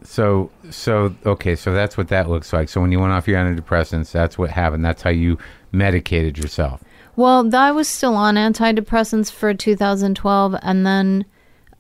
So 0.03 0.51
so 0.69 1.15
okay, 1.25 1.55
so 1.55 1.73
that's 1.73 1.97
what 1.97 2.09
that 2.09 2.29
looks 2.29 2.53
like. 2.53 2.69
So 2.69 2.81
when 2.81 2.91
you 2.91 2.99
went 2.99 3.13
off 3.13 3.27
your 3.27 3.39
antidepressants, 3.39 4.11
that's 4.11 4.37
what 4.37 4.49
happened. 4.49 4.83
That's 4.83 5.01
how 5.01 5.09
you 5.09 5.37
medicated 5.71 6.37
yourself. 6.37 6.83
Well, 7.15 7.49
I 7.55 7.71
was 7.71 7.87
still 7.87 8.15
on 8.15 8.35
antidepressants 8.35 9.31
for 9.31 9.53
2012 9.53 10.55
and 10.61 10.85
then 10.85 11.25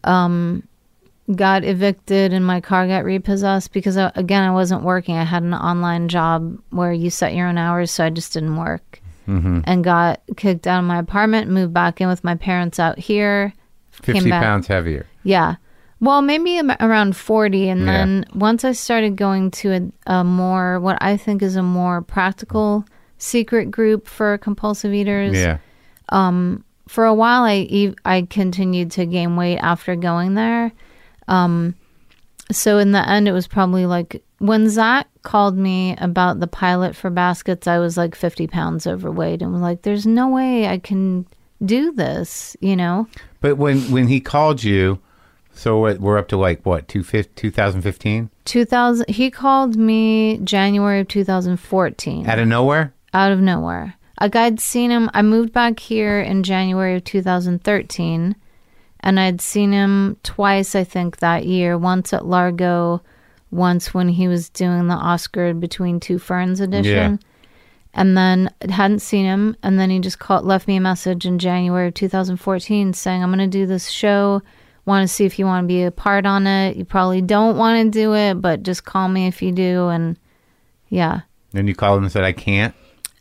um, 0.03 0.67
got 1.35 1.63
evicted 1.63 2.33
and 2.33 2.43
my 2.45 2.59
car 2.59 2.87
got 2.87 3.03
repossessed 3.03 3.71
because, 3.71 3.97
I, 3.97 4.11
again, 4.15 4.43
I 4.43 4.51
wasn't 4.51 4.81
working. 4.81 5.15
I 5.15 5.23
had 5.23 5.43
an 5.43 5.53
online 5.53 6.07
job 6.07 6.57
where 6.71 6.91
you 6.91 7.11
set 7.11 7.35
your 7.35 7.47
own 7.47 7.57
hours, 7.59 7.91
so 7.91 8.03
I 8.05 8.09
just 8.09 8.33
didn't 8.33 8.57
work. 8.57 8.99
Mm-hmm. 9.27 9.59
And 9.65 9.83
got 9.83 10.21
kicked 10.37 10.65
out 10.65 10.79
of 10.79 10.85
my 10.85 10.97
apartment, 10.97 11.51
moved 11.51 11.73
back 11.73 11.99
in 11.99 12.07
with 12.07 12.23
my 12.23 12.35
parents 12.35 12.79
out 12.79 12.97
here. 12.97 13.53
came 14.01 14.15
Fifty 14.15 14.29
back. 14.29 14.41
pounds 14.41 14.67
heavier. 14.67 15.05
Yeah. 15.23 15.57
Well, 15.99 16.21
maybe 16.21 16.61
around 16.79 17.15
40. 17.15 17.69
And 17.69 17.81
Yeah. 17.81 17.85
then 17.85 18.25
once 18.33 18.63
I 18.63 18.71
started 18.73 19.15
going 19.15 19.51
to 19.51 19.91
a, 20.07 20.11
a 20.19 20.23
more, 20.23 20.79
what 20.79 20.97
I 21.01 21.17
think 21.17 21.41
is 21.41 21.55
a 21.55 21.63
more 21.63 22.01
practical 22.01 22.85
secret 23.17 23.71
group 23.71 24.07
for 24.07 24.37
compulsive 24.37 24.93
eaters, 24.93 25.35
Yeah. 25.35 25.57
for 26.87 27.05
a 27.05 27.13
while 27.13 27.43
I, 27.43 27.93
I 28.05 28.21
continued 28.29 28.91
to 28.91 29.05
gain 29.05 29.35
weight 29.35 29.57
after 29.57 29.95
going 29.95 30.35
there. 30.35 30.71
Um, 31.27 31.75
so 32.51 32.77
in 32.77 32.91
the 32.93 33.07
end, 33.09 33.27
it 33.27 33.33
was 33.33 33.47
probably 33.47 33.85
like 33.85 34.23
when 34.39 34.69
Zach 34.69 35.07
called 35.23 35.57
me 35.57 35.95
about 35.97 36.39
the 36.39 36.47
pilot 36.47 36.95
for 36.95 37.09
baskets, 37.09 37.67
I 37.67 37.79
was 37.79 37.97
like 37.97 38.15
50 38.15 38.47
pounds 38.47 38.87
overweight 38.87 39.41
and 39.41 39.51
was 39.51 39.61
like, 39.61 39.81
there's 39.81 40.05
no 40.05 40.29
way 40.29 40.67
I 40.67 40.77
can 40.77 41.25
do 41.65 41.91
this, 41.91 42.55
you 42.61 42.75
know? 42.75 43.07
But 43.41 43.57
when 43.57 43.79
when 43.91 44.07
he 44.07 44.19
called 44.21 44.63
you, 44.63 44.99
so 45.57 45.79
what, 45.79 45.99
we're 45.99 46.17
up 46.17 46.27
to 46.27 46.37
like 46.37 46.65
what 46.65 46.87
two 46.87 47.03
2015 47.03 48.29
2000 48.45 49.09
he 49.09 49.31
called 49.31 49.75
me 49.75 50.37
january 50.43 50.99
of 51.01 51.07
2014 51.07 52.27
out 52.27 52.39
of 52.39 52.47
nowhere. 52.47 52.93
out 53.13 53.31
of 53.31 53.39
nowhere. 53.39 53.95
Like 54.21 54.35
i'd 54.35 54.59
seen 54.59 54.91
him 54.91 55.09
i 55.13 55.21
moved 55.21 55.51
back 55.51 55.79
here 55.79 56.19
in 56.21 56.43
january 56.43 56.95
of 56.95 57.03
2013 57.03 58.35
and 58.99 59.19
i'd 59.19 59.41
seen 59.41 59.71
him 59.71 60.17
twice 60.23 60.75
i 60.75 60.83
think 60.83 61.17
that 61.17 61.45
year. 61.45 61.77
Once 61.77 62.13
at 62.13 62.25
largo 62.25 63.01
once 63.49 63.93
when 63.93 64.09
he 64.09 64.27
was 64.27 64.49
doing 64.49 64.87
the 64.87 64.93
oscar 64.93 65.53
between 65.53 65.99
two 65.99 66.19
ferns 66.19 66.59
edition. 66.59 67.19
And 67.93 68.15
then 68.15 68.53
hadn't 68.69 68.99
seen 68.99 69.25
him 69.25 69.57
and 69.63 69.79
then 69.79 69.89
he 69.89 69.99
just 69.99 70.19
called 70.19 70.45
left 70.45 70.67
me 70.67 70.75
a 70.75 70.81
message 70.81 71.25
in 71.25 71.39
january 71.39 71.87
of 71.87 71.95
2014 71.95 72.93
saying 72.93 73.23
i'm 73.23 73.31
going 73.31 73.39
to 73.39 73.47
do 73.47 73.65
this 73.65 73.89
show 73.89 74.43
want 74.87 75.07
to 75.07 75.13
see 75.13 75.25
if 75.25 75.37
you 75.37 75.45
want 75.45 75.65
to 75.65 75.67
be 75.67 75.83
a 75.83 75.91
part 75.91 76.25
on 76.25 76.47
it. 76.47 76.77
You 76.77 76.85
probably 76.85 77.21
don't 77.21 77.57
want 77.57 77.85
to 77.85 77.99
do 77.99 78.15
it, 78.15 78.35
but 78.35 78.63
just 78.63 78.85
call 78.85 79.07
me 79.07 79.27
if 79.27 79.41
you 79.41 79.51
do. 79.51 79.89
And 79.89 80.17
yeah. 80.89 81.21
And 81.53 81.67
you 81.67 81.75
called 81.75 81.97
him 81.97 82.05
and 82.05 82.11
said, 82.11 82.23
I 82.23 82.31
can't. 82.31 82.73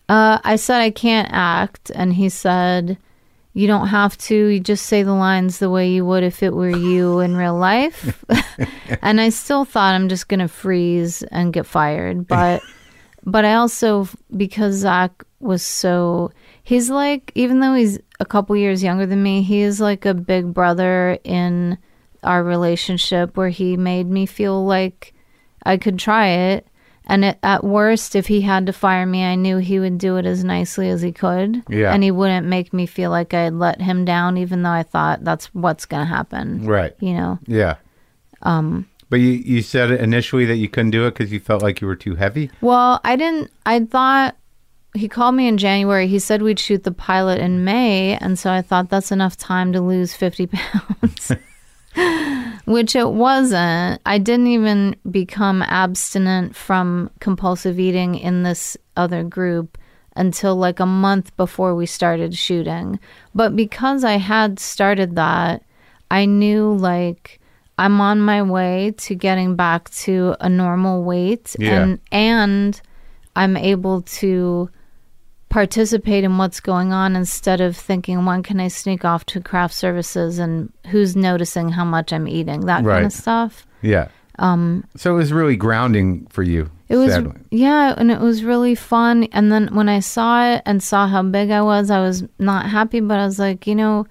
Uh, 0.09 0.39
I 0.45 0.57
said 0.57 0.81
I 0.81 0.91
can't 0.91 1.29
act, 1.33 1.91
and 1.95 2.15
he 2.15 2.29
said, 2.29 2.97
"You 3.55 3.67
don't 3.67 3.89
have 3.89 4.17
to. 4.19 4.37
You 4.37 4.61
just 4.61 4.87
say 4.87 5.03
the 5.03 5.13
lines 5.13 5.59
the 5.59 5.71
way 5.71 5.91
you 5.91 6.07
would 6.07 6.23
if 6.23 6.43
it 6.43 6.55
were 6.55 6.71
you 6.71 7.19
in 7.19 7.37
real 7.37 7.57
life." 7.57 8.25
and 9.03 9.21
I 9.21 9.31
still 9.31 9.65
thought 9.65 9.95
I'm 9.95 10.09
just 10.09 10.29
gonna 10.29 10.47
freeze 10.47 11.25
and 11.25 11.53
get 11.53 11.67
fired, 11.67 12.29
but 12.29 12.63
but 13.25 13.45
I 13.45 13.55
also 13.55 14.09
because 14.37 14.77
Zach 14.77 15.25
was 15.41 15.63
so 15.63 16.31
he's 16.67 16.91
like 16.91 17.31
even 17.37 17.61
though 17.61 17.75
he's 17.75 18.01
a 18.19 18.25
couple 18.25 18.57
years 18.57 18.83
younger 18.83 19.07
than 19.07 19.23
me, 19.23 19.43
he 19.43 19.61
is 19.61 19.81
like 19.81 20.05
a 20.05 20.13
big 20.13 20.53
brother 20.53 21.17
in 21.23 21.79
our 22.25 22.43
relationship 22.43 23.37
where 23.37 23.51
he 23.51 23.77
made 23.77 24.11
me 24.11 24.27
feel 24.27 24.65
like 24.67 25.15
I 25.65 25.77
could 25.77 25.99
try 25.99 26.27
it. 26.27 26.67
And 27.09 27.25
it, 27.25 27.39
at 27.45 27.63
worst, 27.63 28.17
if 28.17 28.27
he 28.27 28.41
had 28.41 28.67
to 28.67 28.73
fire 28.73 29.07
me, 29.07 29.25
I 29.25 29.37
knew 29.37 29.59
he 29.59 29.79
would 29.79 29.97
do 29.97 30.17
it 30.17 30.27
as 30.27 30.43
nicely 30.43 30.89
as 30.89 31.03
he 31.03 31.13
could. 31.13 31.63
Yeah. 31.69 31.95
And 31.95 32.03
he 32.03 32.11
wouldn't 32.11 32.49
make 32.49 32.73
me 32.73 32.85
feel 32.85 33.11
like 33.11 33.33
I 33.33 33.43
had 33.43 33.55
let 33.55 33.81
him 33.81 34.05
down, 34.05 34.37
even 34.37 34.63
though 34.63 34.71
I 34.71 34.83
thought 34.83 35.23
that's 35.23 35.47
what's 35.55 35.87
going 35.87 36.03
to 36.03 36.13
happen. 36.13 36.67
Right. 36.67 36.97
You 36.99 37.15
know? 37.15 37.39
Yeah. 37.47 37.77
Um. 38.43 38.89
But 39.09 39.21
you, 39.21 39.35
you 39.35 39.63
said 39.63 39.93
initially 39.93 40.47
that 40.47 40.57
you 40.57 40.69
couldn't 40.69 40.91
do 40.91 41.07
it 41.07 41.13
because 41.13 41.31
you 41.31 41.39
felt 41.39 41.63
like 41.63 41.81
you 41.81 41.87
were 41.87 41.95
too 41.95 42.17
heavy. 42.17 42.51
Well, 42.61 43.01
I 43.05 43.15
didn't, 43.15 43.53
I 43.65 43.79
thought 43.85 44.35
he 44.97 45.09
called 45.09 45.35
me 45.35 45.47
in 45.49 45.59
January. 45.59 46.07
He 46.09 46.19
said 46.19 46.43
we'd 46.43 46.59
shoot 46.59 46.83
the 46.85 46.93
pilot 46.93 47.39
in 47.41 47.65
May. 47.65 48.17
And 48.17 48.39
so 48.39 48.51
I 48.51 48.63
thought 48.63 48.89
that's 48.89 49.13
enough 49.13 49.37
time 49.37 49.73
to 49.73 49.81
lose 49.81 50.15
50 50.15 50.47
pounds. 50.53 51.33
Which 52.67 52.97
it 52.97 53.09
wasn't. 53.11 54.01
I 54.05 54.19
didn't 54.19 54.49
even 54.49 54.97
become 55.11 55.63
abstinent 55.63 56.57
from 56.57 57.11
compulsive 57.21 57.79
eating 57.79 58.17
in 58.17 58.43
this 58.43 58.77
other 58.97 59.23
group 59.23 59.79
until 60.17 60.57
like 60.57 60.81
a 60.81 60.87
month 60.87 61.37
before 61.37 61.75
we 61.75 61.87
started 61.87 62.35
shooting. 62.37 62.99
But 63.35 63.55
because 63.55 64.03
I 64.03 64.17
had 64.17 64.59
started 64.59 65.15
that, 65.17 65.63
I 66.11 66.25
knew 66.25 66.73
like 66.73 67.41
I'm 67.79 68.01
on 68.01 68.21
my 68.21 68.43
way 68.43 68.95
to 68.99 69.15
getting 69.15 69.55
back 69.55 69.91
to 69.91 70.35
a 70.41 70.49
normal 70.49 71.05
weight 71.05 71.55
Yeah. 71.59 71.83
and 71.83 72.01
and 72.11 72.81
I'm 73.37 73.57
able 73.57 74.03
to 74.03 74.71
participate 75.57 76.23
in 76.23 76.37
what's 76.37 76.61
going 76.61 76.93
on 76.93 77.17
instead 77.17 77.63
of 77.63 77.75
thinking 77.75 78.27
when 78.27 78.43
can 78.43 78.61
I 78.61 78.69
sneak 78.69 79.07
off 79.07 79.25
to 79.25 79.41
craft 79.41 79.73
services 79.73 80.39
and 80.39 80.71
who's 80.89 81.17
noticing 81.17 81.71
how 81.71 81.83
much 81.83 82.13
I'm 82.13 82.29
eating 82.29 82.67
that 82.67 82.85
kind 82.85 83.07
of 83.07 83.13
stuff. 83.15 83.67
Yeah. 83.81 84.09
Um. 84.39 84.85
So 84.97 85.15
it 85.15 85.17
was 85.17 85.33
really 85.33 85.57
grounding 85.57 86.27
for 86.27 86.43
you. 86.43 86.71
It 86.91 86.97
was 86.97 87.15
sadly. 87.15 87.41
yeah, 87.51 87.95
and 87.97 88.11
it 88.11 88.21
was 88.21 88.45
really 88.45 88.75
fun. 88.75 89.25
And 89.33 89.51
then 89.51 89.75
when 89.75 89.89
I 89.89 90.01
saw 90.01 90.47
it 90.53 90.63
and 90.67 90.83
saw 90.83 91.07
how 91.09 91.23
big 91.23 91.51
I 91.51 91.63
was, 91.63 91.91
I 91.91 92.01
was 92.01 92.23
not 92.39 92.69
happy, 92.69 93.01
but 93.01 93.19
I 93.19 93.25
was 93.25 93.39
like, 93.39 93.67
you 93.67 93.75
know, 93.75 94.07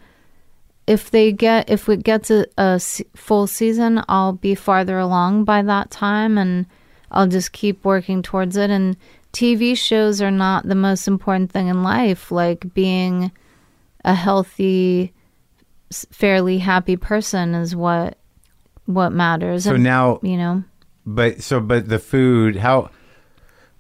if 0.88 1.12
they 1.12 1.32
get 1.32 1.70
if 1.70 1.88
it 1.88 2.02
gets 2.02 2.32
a, 2.32 2.48
a 2.58 2.80
full 3.16 3.46
season, 3.46 4.04
I'll 4.10 4.34
be 4.34 4.56
farther 4.56 4.98
along 4.98 5.44
by 5.44 5.62
that 5.62 5.92
time, 5.92 6.40
and 6.40 6.66
I'll 7.12 7.28
just 7.28 7.52
keep 7.52 7.86
working 7.86 8.24
towards 8.24 8.58
it. 8.58 8.72
And 8.72 8.98
TV 9.36 9.78
shows 9.78 10.22
are 10.22 10.32
not 10.32 10.66
the 10.68 10.76
most 10.76 11.08
important 11.08 11.52
thing 11.52 11.68
in 11.68 11.84
life. 11.84 12.32
Like 12.32 12.74
being 12.74 13.32
a 14.06 14.14
healthy, 14.14 15.14
fairly 15.92 16.58
happy 16.58 16.96
person 16.96 17.54
is 17.54 17.76
what 17.76 18.18
what 18.86 19.12
matters. 19.12 19.66
So 19.66 19.76
And, 19.76 19.84
now, 19.84 20.20
you 20.24 20.38
know. 20.38 20.64
but 21.06 21.42
so 21.42 21.60
but 21.60 21.90
the 21.90 22.00
food 22.00 22.56
how? 22.56 22.90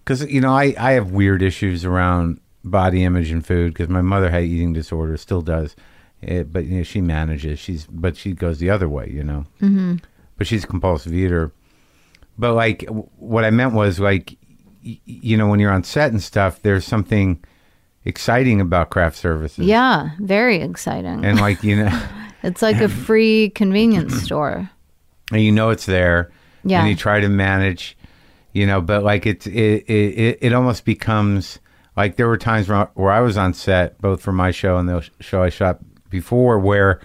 Because 0.04 0.30
you 0.30 0.42
know 0.42 0.52
I 0.54 0.76
I 0.78 0.92
have 0.92 1.12
weird 1.12 1.42
issues 1.42 1.86
around 1.86 2.40
body 2.64 3.04
image 3.04 3.32
and 3.32 3.46
food 3.46 3.74
because 3.74 3.90
my 3.90 4.02
mother 4.02 4.30
had 4.30 4.44
eating 4.44 4.74
disorder, 4.74 5.16
still 5.18 5.42
does. 5.42 5.76
It, 6.22 6.52
but 6.52 6.66
you 6.66 6.78
know 6.78 6.84
she 6.84 7.02
manages. 7.02 7.60
She's 7.60 7.86
but 7.88 8.18
she 8.18 8.34
goes 8.34 8.60
the 8.60 8.70
other 8.70 8.90
way. 8.90 9.10
You 9.10 9.24
know. 9.24 9.46
Mm-hmm. 9.62 9.96
But 10.38 10.48
she's 10.48 10.64
a 10.64 10.68
compulsive 10.68 11.14
eater. 11.14 11.54
But 12.38 12.54
like 12.56 12.80
w- 12.88 13.10
what 13.18 13.46
I 13.46 13.52
meant 13.52 13.74
was 13.74 14.00
like 14.00 14.38
you 15.06 15.36
know 15.38 15.48
when 15.48 15.60
you're 15.60 15.72
on 15.72 15.84
set 15.84 16.12
and 16.12 16.22
stuff, 16.22 16.62
there's 16.62 16.86
something 16.86 17.44
exciting 18.06 18.62
about 18.62 18.90
craft 18.90 19.18
services. 19.18 19.66
Yeah, 19.66 20.10
very 20.20 20.62
exciting. 20.62 21.26
And 21.26 21.40
like 21.40 21.64
you 21.64 21.76
know. 21.78 22.02
It's 22.44 22.62
like 22.62 22.80
a 22.80 22.88
free 22.90 23.50
convenience 23.50 24.22
store. 24.22 24.70
and 25.32 25.42
you 25.42 25.52
know 25.52 25.72
it's 25.72 25.88
there 25.88 26.32
Yeah. 26.64 26.82
and 26.82 26.90
you 26.90 26.96
try 26.96 27.20
to 27.20 27.28
manage 27.28 27.98
you 28.54 28.68
know 28.68 28.82
but 28.82 29.04
like 29.04 29.26
it's 29.26 29.48
it 29.48 29.52
it, 29.88 29.90
it, 29.90 30.38
it 30.42 30.54
almost 30.54 30.86
becomes 30.86 31.58
like 31.98 32.18
there 32.18 32.28
were 32.28 32.38
times 32.38 32.70
where, 32.70 32.88
where 32.94 33.12
i 33.12 33.20
was 33.20 33.36
on 33.36 33.56
set 33.56 34.00
both 34.00 34.22
for 34.22 34.32
my 34.32 34.52
show 34.52 34.78
and 34.78 34.88
the 34.88 35.02
show 35.22 35.42
i 35.42 35.50
shot 35.50 35.80
before 36.12 36.60
where 36.60 37.02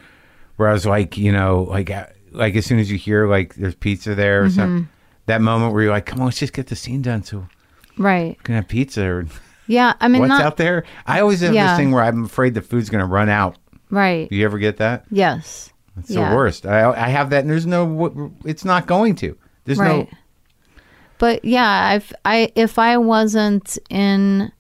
where 0.57 0.69
i 0.69 0.73
was 0.74 0.85
like 0.85 1.16
you 1.16 1.32
know 1.32 1.62
like 1.70 1.90
uh, 1.90 2.05
like 2.32 2.55
as 2.55 2.66
soon 2.66 2.78
as 2.78 2.90
you 2.93 2.98
hear 2.98 3.27
like 3.27 3.55
there's 3.55 3.74
pizza 3.74 4.15
there 4.15 4.43
or 4.43 4.47
Mm-hmm. 4.48 4.55
something 4.57 4.89
that 5.24 5.40
moment 5.40 5.73
where 5.73 5.85
you're 5.85 5.93
like 5.93 6.05
come 6.05 6.20
on 6.20 6.27
let's 6.27 6.39
just 6.39 6.52
get 6.52 6.66
the 6.66 6.77
scene 6.77 7.01
done 7.01 7.23
so 7.23 7.47
Right. 8.01 8.43
can 8.43 8.55
have 8.56 8.66
pizza 8.66 9.05
or 9.06 9.27
Yeah, 9.66 9.93
I 10.01 10.09
mean 10.09 10.20
what's 10.22 10.31
not 10.31 10.43
out 10.43 10.56
there 10.56 10.85
i 11.06 11.20
always 11.20 11.40
have 11.43 11.55
Yeah. 11.55 11.68
this 11.68 11.77
thing 11.78 11.93
where 11.93 12.02
i'm 12.02 12.24
afraid 12.24 12.55
the 12.55 12.62
food's 12.62 12.90
going 12.90 13.02
to 13.05 13.06
run 13.06 13.28
out 13.28 13.56
right. 13.90 14.28
do 14.28 14.35
you 14.36 14.44
ever 14.44 14.59
get 14.59 14.78
that 14.78 15.05
Yes. 15.10 15.72
it's 15.98 16.10
Yeah. 16.10 16.28
the 16.31 16.35
worst 16.36 16.66
I, 16.66 16.90
I 16.90 17.09
have 17.10 17.31
that 17.31 17.40
and 17.43 17.51
there's 17.51 17.66
no 17.66 18.32
it's 18.44 18.64
not 18.64 18.86
going 18.86 19.14
to 19.16 19.36
there's 19.66 19.78
no 19.78 20.09
But 21.18 21.44
yeah, 21.44 21.93
if 21.94 22.12
I 22.24 22.51
if 22.56 22.78
I 22.78 22.97
wasn't 22.97 23.77
in 23.90 24.51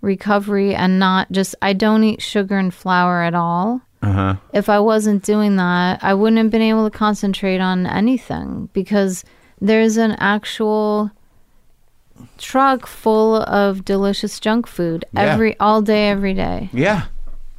recovery 0.00 0.74
and 0.74 0.98
not 0.98 1.30
just 1.30 1.54
I 1.60 1.72
don't 1.74 2.02
eat 2.04 2.22
sugar 2.22 2.56
and 2.58 2.72
flour 2.72 3.22
at 3.22 3.34
all. 3.34 3.82
uh-huh 4.02 4.36
If 4.54 4.68
I 4.70 4.80
wasn't 4.80 5.22
doing 5.24 5.56
that, 5.56 6.02
I 6.02 6.14
wouldn't 6.14 6.38
have 6.38 6.50
been 6.50 6.62
able 6.62 6.88
to 6.90 6.96
concentrate 6.98 7.60
on 7.60 7.86
anything 7.86 8.70
because 8.72 9.24
there's 9.60 9.96
an 9.98 10.12
actual 10.12 11.10
truck 12.38 12.86
full 12.86 13.36
of 13.42 13.84
delicious 13.84 14.38
junk 14.40 14.66
food 14.66 15.04
Yeah. 15.12 15.20
every 15.22 15.58
all 15.60 15.82
day 15.82 16.08
every 16.10 16.34
day. 16.34 16.70
yeah 16.72 17.04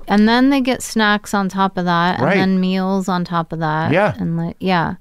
And 0.08 0.28
then 0.28 0.50
they 0.50 0.62
get 0.62 0.82
snacks 0.82 1.34
on 1.34 1.50
top 1.50 1.78
of 1.78 1.86
that, 1.86 2.20
Right. 2.20 2.38
and 2.38 2.54
then 2.54 2.60
meals 2.60 3.10
on 3.10 3.24
top 3.26 3.52
of 3.52 3.60
that. 3.60 3.92
Yeah. 3.92 4.14
and 4.18 4.38
like 4.38 4.56
yeah, 4.60 4.96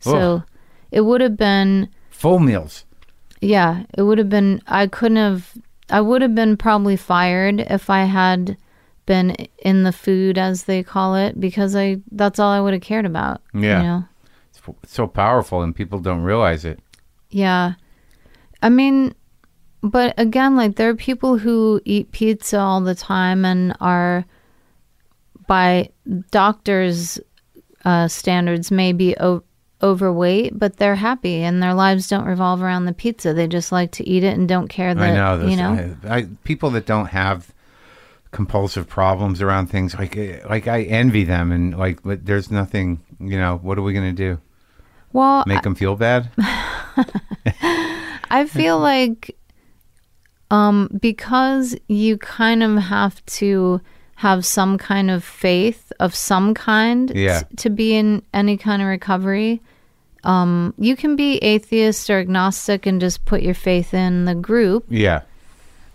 so 0.00 0.16
Ugh. 0.36 0.42
it 0.90 1.00
would 1.02 1.20
have 1.20 1.36
been 1.36 1.88
full 2.10 2.38
meals. 2.38 2.84
yeah, 3.40 3.84
it 3.96 4.02
would 4.02 4.18
have 4.18 4.28
been. 4.28 4.60
I 4.66 4.86
couldn't 4.86 5.16
have. 5.18 5.52
I 5.90 6.00
would 6.00 6.22
have 6.22 6.34
been 6.34 6.56
probably 6.56 6.96
fired 6.96 7.60
if 7.60 7.90
I 7.90 8.04
had 8.04 8.56
been 9.06 9.36
in 9.58 9.82
the 9.84 9.92
food, 9.92 10.38
as 10.38 10.64
they 10.64 10.82
call 10.82 11.14
it, 11.14 11.38
because 11.40 11.76
I. 11.76 11.98
That's 12.10 12.38
all 12.38 12.50
I 12.50 12.60
would 12.60 12.72
have 12.72 12.82
cared 12.82 13.04
about. 13.06 13.40
Yeah. 13.52 13.78
You 13.80 13.86
know? 13.88 14.04
It's 14.50 14.92
so 14.92 15.06
powerful, 15.06 15.60
and 15.62 15.74
people 15.76 15.98
don't 16.00 16.22
realize 16.22 16.64
it. 16.64 16.80
Yeah. 17.30 17.74
I 18.64 18.70
mean, 18.70 19.14
but 19.82 20.14
again, 20.16 20.56
like 20.56 20.76
there 20.76 20.88
are 20.88 20.94
people 20.94 21.36
who 21.36 21.82
eat 21.84 22.12
pizza 22.12 22.58
all 22.58 22.80
the 22.80 22.94
time 22.94 23.44
and 23.44 23.76
are, 23.78 24.24
by 25.46 25.90
doctors' 26.30 27.20
uh, 27.84 28.08
standards, 28.08 28.70
maybe 28.70 29.14
o- 29.18 29.44
overweight, 29.82 30.58
but 30.58 30.78
they're 30.78 30.94
happy 30.94 31.42
and 31.42 31.62
their 31.62 31.74
lives 31.74 32.08
don't 32.08 32.24
revolve 32.24 32.62
around 32.62 32.86
the 32.86 32.94
pizza. 32.94 33.34
They 33.34 33.46
just 33.46 33.70
like 33.70 33.92
to 33.92 34.08
eat 34.08 34.24
it 34.24 34.34
and 34.34 34.48
don't 34.48 34.68
care 34.68 34.94
that 34.94 35.10
I 35.10 35.14
know. 35.14 35.38
This, 35.38 35.50
you 35.50 35.56
know. 35.58 35.96
I, 36.04 36.16
I, 36.16 36.26
people 36.44 36.70
that 36.70 36.86
don't 36.86 37.08
have 37.08 37.52
compulsive 38.30 38.88
problems 38.88 39.42
around 39.42 39.66
things 39.66 39.94
like 39.94 40.16
eh, 40.16 40.40
like 40.48 40.66
I 40.66 40.84
envy 40.84 41.24
them, 41.24 41.52
and 41.52 41.76
like 41.76 42.02
but 42.02 42.24
there's 42.24 42.50
nothing. 42.50 43.02
You 43.20 43.38
know, 43.38 43.58
what 43.58 43.76
are 43.76 43.82
we 43.82 43.92
gonna 43.92 44.12
do? 44.12 44.40
well, 45.12 45.44
Make 45.46 45.62
them 45.62 45.74
feel 45.74 45.96
bad? 45.96 46.30
I 48.38 48.46
feel 48.46 48.78
like 48.78 49.36
um 50.50 50.88
because 51.00 51.76
you 51.88 52.18
kind 52.18 52.62
of 52.62 52.76
have 52.76 53.24
to 53.40 53.80
have 54.16 54.44
some 54.46 54.78
kind 54.78 55.10
of 55.10 55.24
faith 55.24 55.92
of 56.00 56.14
some 56.14 56.54
kind 56.54 57.10
Yeah. 57.14 57.40
t- 57.40 57.56
to 57.56 57.70
be 57.70 57.94
in 57.96 58.22
any 58.32 58.56
kind 58.56 58.80
of 58.82 58.88
recovery. 58.88 59.60
Um 60.22 60.74
you 60.78 60.96
can 60.96 61.16
be 61.16 61.38
atheist 61.38 62.08
or 62.10 62.18
agnostic 62.20 62.86
and 62.86 63.00
just 63.00 63.24
put 63.24 63.42
your 63.42 63.54
faith 63.54 63.92
in 63.94 64.24
the 64.24 64.34
group, 64.34 64.84
Yeah. 64.88 65.22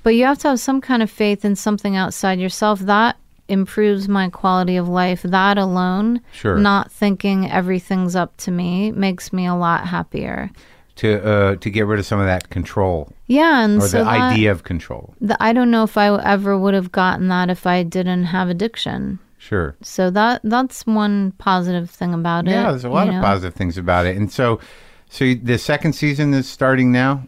but 0.03 0.15
you 0.15 0.25
have 0.25 0.39
to 0.39 0.49
have 0.49 0.59
some 0.59 0.81
kind 0.81 1.01
of 1.03 1.09
faith 1.11 1.45
in 1.45 1.55
something 1.55 1.95
outside 1.95 2.39
yourself 2.39 2.79
that 2.81 3.15
improves 3.47 4.07
my 4.07 4.29
quality 4.29 4.77
of 4.77 4.87
life. 4.87 5.21
That 5.23 5.57
alone, 5.57 6.21
Sure. 6.31 6.57
not 6.57 6.91
thinking 6.91 7.49
everything's 7.49 8.15
up 8.15 8.35
to 8.37 8.51
me 8.51 8.91
makes 8.91 9.33
me 9.33 9.47
a 9.47 9.55
lot 9.55 9.87
happier. 9.87 10.51
To 10.99 11.07
uh, 11.25 11.55
to 11.55 11.69
get 11.69 11.85
rid 11.85 11.99
of 11.99 12.05
some 12.05 12.19
of 12.19 12.25
that 12.25 12.49
control 12.49 13.13
Yeah, 13.27 13.63
and 13.63 13.81
or 13.81 13.87
so 13.87 13.99
the 13.99 14.03
that, 14.05 14.31
idea 14.33 14.51
of 14.51 14.63
control. 14.63 15.13
the, 15.21 15.37
I 15.41 15.53
don't 15.53 15.71
know 15.71 15.83
if 15.83 15.97
I 15.97 16.07
ever 16.21 16.57
would 16.57 16.73
have 16.73 16.91
gotten 16.91 17.29
that 17.29 17.49
if 17.49 17.65
I 17.65 17.83
didn't 17.83 18.25
have 18.25 18.49
addiction. 18.49 19.19
Sure. 19.37 19.75
So 19.81 20.09
that 20.11 20.41
that's 20.43 20.85
one 20.85 21.31
positive 21.37 21.89
thing 21.89 22.13
about 22.13 22.47
it. 22.47 22.51
Yeah, 22.51 22.71
there's 22.71 22.83
a 22.83 22.89
lot 22.89 23.07
of 23.07 23.13
know? 23.15 23.21
positive 23.21 23.53
things 23.53 23.77
about 23.77 24.05
it. 24.07 24.17
And 24.17 24.29
so, 24.29 24.59
so 25.09 25.33
the 25.33 25.57
second 25.57 25.93
season 25.93 26.33
is 26.33 26.49
starting 26.49 26.91
now, 26.91 27.23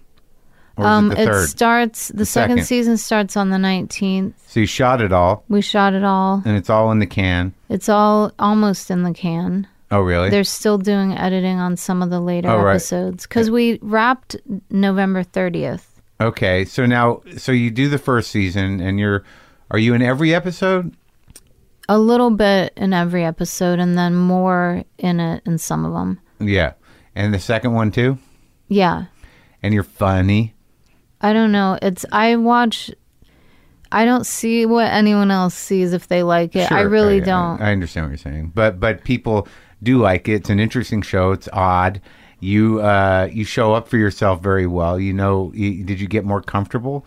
Um, 0.77 1.11
it 1.13 1.15
the 1.15 1.43
it 1.43 1.47
starts. 1.47 2.09
The, 2.09 2.25
second, 2.25 2.57
second. 2.57 2.65
season 2.65 2.97
starts 2.97 3.37
on 3.37 3.51
the 3.51 3.57
nineteenth. 3.59 4.35
so 4.47 4.59
you 4.59 4.65
shot 4.65 4.99
it 5.01 5.13
all, 5.13 5.45
We 5.47 5.61
shot 5.61 5.93
it 5.93 6.03
all. 6.03 6.41
and 6.43 6.57
it's 6.57 6.69
all 6.69 6.91
in 6.91 6.99
the 6.99 7.05
can. 7.07 7.53
It's 7.69 7.87
all 7.87 8.31
almost 8.37 8.91
in 8.91 9.03
the 9.03 9.13
can. 9.13 9.67
Oh, 9.91 9.99
really? 9.99 10.29
They're 10.29 10.43
still 10.45 10.77
doing 10.77 11.17
editing 11.17 11.59
on 11.59 11.75
some 11.77 12.01
of 12.01 12.09
the 12.09 12.19
later 12.21 12.49
Oh, 12.49 12.57
right. 12.61 12.71
episodes 12.75 13.23
because 13.27 13.51
we 13.51 13.77
wrapped 13.81 14.35
November 14.69 15.23
thirtieth. 15.23 16.01
okay. 16.19 16.63
So 16.65 16.85
now, 16.85 17.21
so 17.37 17.51
you 17.51 17.69
do 17.71 17.89
the 17.89 17.97
first 17.97 18.31
season, 18.31 18.79
and 18.79 18.99
you're, 18.99 19.23
are 19.69 19.79
you 19.79 19.93
in 19.93 20.01
every 20.01 20.33
episode? 20.33 20.95
A 21.89 21.97
little 21.99 22.31
bit 22.31 22.71
in 22.77 22.93
every 22.93 23.25
episode, 23.25 23.79
and 23.79 23.97
then 23.97 24.15
more 24.15 24.83
in 24.97 25.19
it 25.19 25.43
in 25.45 25.57
some 25.57 25.83
of 25.83 25.91
them. 25.93 26.19
Yeah. 26.39 26.73
And 27.15 27.33
the 27.33 27.39
second 27.39 27.73
one 27.73 27.91
too. 27.91 28.17
Yeah, 28.69 29.05
And 29.61 29.73
you're 29.73 29.83
funny. 29.83 30.53
I 31.19 31.33
don't 31.33 31.51
know. 31.51 31.77
It's 31.81 32.05
I 32.13 32.37
watch. 32.37 32.89
I 33.91 34.05
don't 34.05 34.25
see 34.25 34.65
what 34.65 34.89
anyone 34.89 35.29
else 35.31 35.53
sees 35.53 35.91
if 35.91 36.07
they 36.07 36.23
like 36.23 36.55
it. 36.55 36.71
I 36.71 36.81
really 36.81 37.21
I- 37.21 37.25
don't. 37.25 37.61
I 37.61 37.73
understand 37.73 38.05
what 38.05 38.11
you're 38.11 38.17
saying, 38.19 38.53
but 38.55 38.79
but 38.79 39.03
people 39.03 39.49
do 39.83 39.99
like 39.99 40.27
it. 40.27 40.33
It's 40.33 40.49
an 40.49 40.59
interesting 40.59 41.01
show. 41.01 41.31
It's 41.31 41.49
odd. 41.53 42.01
You 42.39 42.81
uh, 42.81 43.29
you 43.31 43.43
show 43.45 43.73
up 43.73 43.87
for 43.87 43.97
yourself 43.97 44.41
very 44.41 44.65
well. 44.67 44.99
You 44.99 45.13
know, 45.13 45.51
you, 45.53 45.83
did 45.83 45.99
you 45.99 46.07
get 46.07 46.25
more 46.25 46.41
comfortable? 46.41 47.05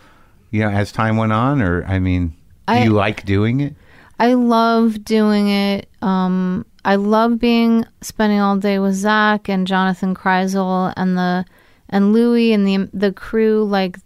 You 0.50 0.60
know, 0.60 0.70
as 0.70 0.92
time 0.92 1.16
went 1.16 1.32
on, 1.32 1.60
or 1.60 1.84
I 1.86 1.98
mean, 1.98 2.28
do 2.28 2.34
I- 2.68 2.84
you 2.84 2.90
like 2.90 3.24
doing 3.24 3.60
it? 3.60 3.74
I 4.20 4.34
love 4.34 5.02
doing 5.04 5.48
it. 5.48 5.88
Um, 6.00 6.64
I 6.84 6.94
love 6.94 7.40
being 7.40 7.84
spending 8.00 8.38
all 8.38 8.56
day 8.56 8.78
with 8.78 8.94
Zach 8.94 9.48
and 9.48 9.66
Jonathan 9.66 10.14
Krisel 10.14 10.92
and 10.96 11.18
the 11.18 11.44
and 11.88 12.12
Louie 12.12 12.52
and 12.52 12.64
the 12.66 12.88
the 12.92 13.12
crew. 13.12 13.64
Like, 13.64 13.98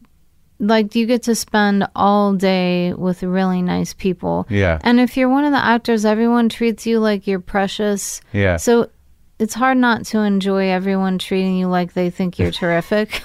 like 0.61 0.95
you 0.95 1.07
get 1.07 1.23
to 1.25 1.35
spend 1.35 1.87
all 1.95 2.33
day 2.35 2.93
with 2.95 3.23
really 3.23 3.63
nice 3.63 3.95
people. 3.95 4.47
Yeah. 4.51 4.79
And 4.83 4.99
if 5.01 5.17
you're 5.17 5.29
one 5.29 5.45
of 5.45 5.53
the 5.53 5.65
actors, 5.65 6.05
everyone 6.05 6.49
treats 6.49 6.87
you 6.87 6.99
like 6.99 7.27
you're 7.27 7.41
precious. 7.41 8.21
Yeah. 8.33 8.57
So 8.57 8.91
it's 9.39 9.55
hard 9.55 9.79
not 9.79 10.05
to 10.07 10.19
enjoy 10.19 10.69
everyone 10.71 11.19
treating 11.19 11.57
you 11.57 11.69
like 11.69 11.93
they 11.93 12.11
think 12.11 12.39
you're 12.39 12.51
terrific. 12.63 13.23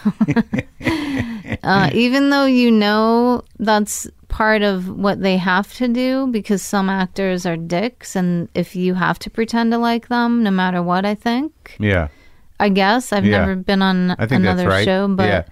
uh, 1.63 1.89
even 1.93 2.29
though 2.29 2.45
you 2.45 2.71
know 2.71 3.43
that's 3.59 4.07
part 4.27 4.61
of 4.63 4.89
what 4.89 5.21
they 5.21 5.37
have 5.37 5.71
to 5.73 5.87
do 5.87 6.27
because 6.27 6.61
some 6.61 6.89
actors 6.89 7.45
are 7.45 7.55
dicks 7.57 8.15
and 8.15 8.49
if 8.55 8.75
you 8.75 8.95
have 8.95 9.19
to 9.19 9.29
pretend 9.29 9.71
to 9.71 9.77
like 9.77 10.07
them 10.07 10.43
no 10.43 10.51
matter 10.51 10.81
what 10.81 11.05
I 11.05 11.13
think. 11.15 11.75
Yeah, 11.79 12.07
I 12.59 12.69
guess 12.69 13.13
I've 13.13 13.25
Yeah. 13.25 13.39
never 13.39 13.55
been 13.55 13.81
on 13.81 14.11
another 14.11 14.67
right. 14.67 14.85
show 14.85 15.07
but 15.07 15.27
yeah, 15.29 15.43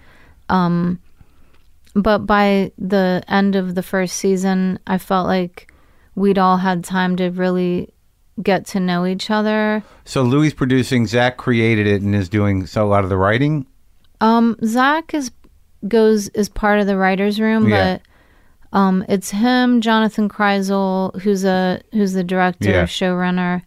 but 1.94 2.20
by 2.20 2.72
the 2.78 3.22
end 3.28 3.54
of 3.56 3.74
the 3.74 3.82
first 3.82 4.16
season, 4.16 4.78
I 4.86 4.98
felt 4.98 5.26
like 5.26 5.72
we'd 6.14 6.38
all 6.38 6.56
had 6.58 6.84
time 6.84 7.16
to 7.16 7.30
really 7.30 7.92
get 8.42 8.66
to 8.66 8.80
know 8.80 9.04
each 9.06 9.30
other. 9.30 9.82
so 10.04 10.22
Louie 10.22 10.52
producing. 10.52 11.06
Zach 11.06 11.36
created 11.36 11.86
it 11.86 12.00
and 12.02 12.14
is 12.14 12.28
doing 12.28 12.66
so 12.66 12.84
a 12.84 12.88
lot 12.88 13.04
of 13.04 13.10
the 13.10 13.16
writing. 13.16 13.66
Um, 14.20 14.56
Zach 14.64 15.12
is 15.14 15.30
goes 15.88 16.28
is 16.28 16.48
part 16.48 16.80
of 16.80 16.86
the 16.86 16.96
writers' 16.96 17.40
room, 17.40 17.68
Yeah. 17.68 17.98
but 18.72 18.78
um, 18.78 19.04
it's 19.08 19.30
him, 19.30 19.80
Jonathan 19.82 20.28
Krisel, 20.28 21.20
who's 21.20 21.44
a 21.44 21.82
who's 21.92 22.14
the 22.14 22.24
director, 22.24 22.70
Yeah. 22.70 22.84
showrunner, 22.84 23.62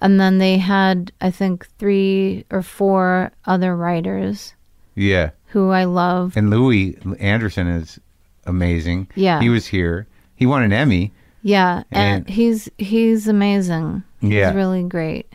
and 0.00 0.18
then 0.18 0.38
they 0.38 0.56
had 0.58 1.12
I 1.20 1.30
think 1.30 1.66
three 1.78 2.46
or 2.50 2.62
four 2.62 3.32
other 3.44 3.76
writers 3.76 4.54
Yeah, 4.94 5.30
who 5.50 5.70
I 5.70 5.84
love. 5.84 6.36
and 6.36 6.50
Louie 6.50 6.96
Anderson 7.18 7.66
is 7.66 7.98
amazing. 8.46 9.08
Yeah. 9.14 9.40
he 9.40 9.48
was 9.48 9.66
here. 9.66 10.06
He 10.36 10.46
won 10.46 10.62
an 10.62 10.72
Emmy. 10.72 11.12
Yeah, 11.42 11.82
and, 11.90 12.26
And- 12.26 12.28
he's 12.28 12.68
he's 12.78 13.26
amazing. 13.28 14.02
He's 14.20 14.32
Yeah. 14.32 14.52
really 14.54 14.82
great. 14.82 15.26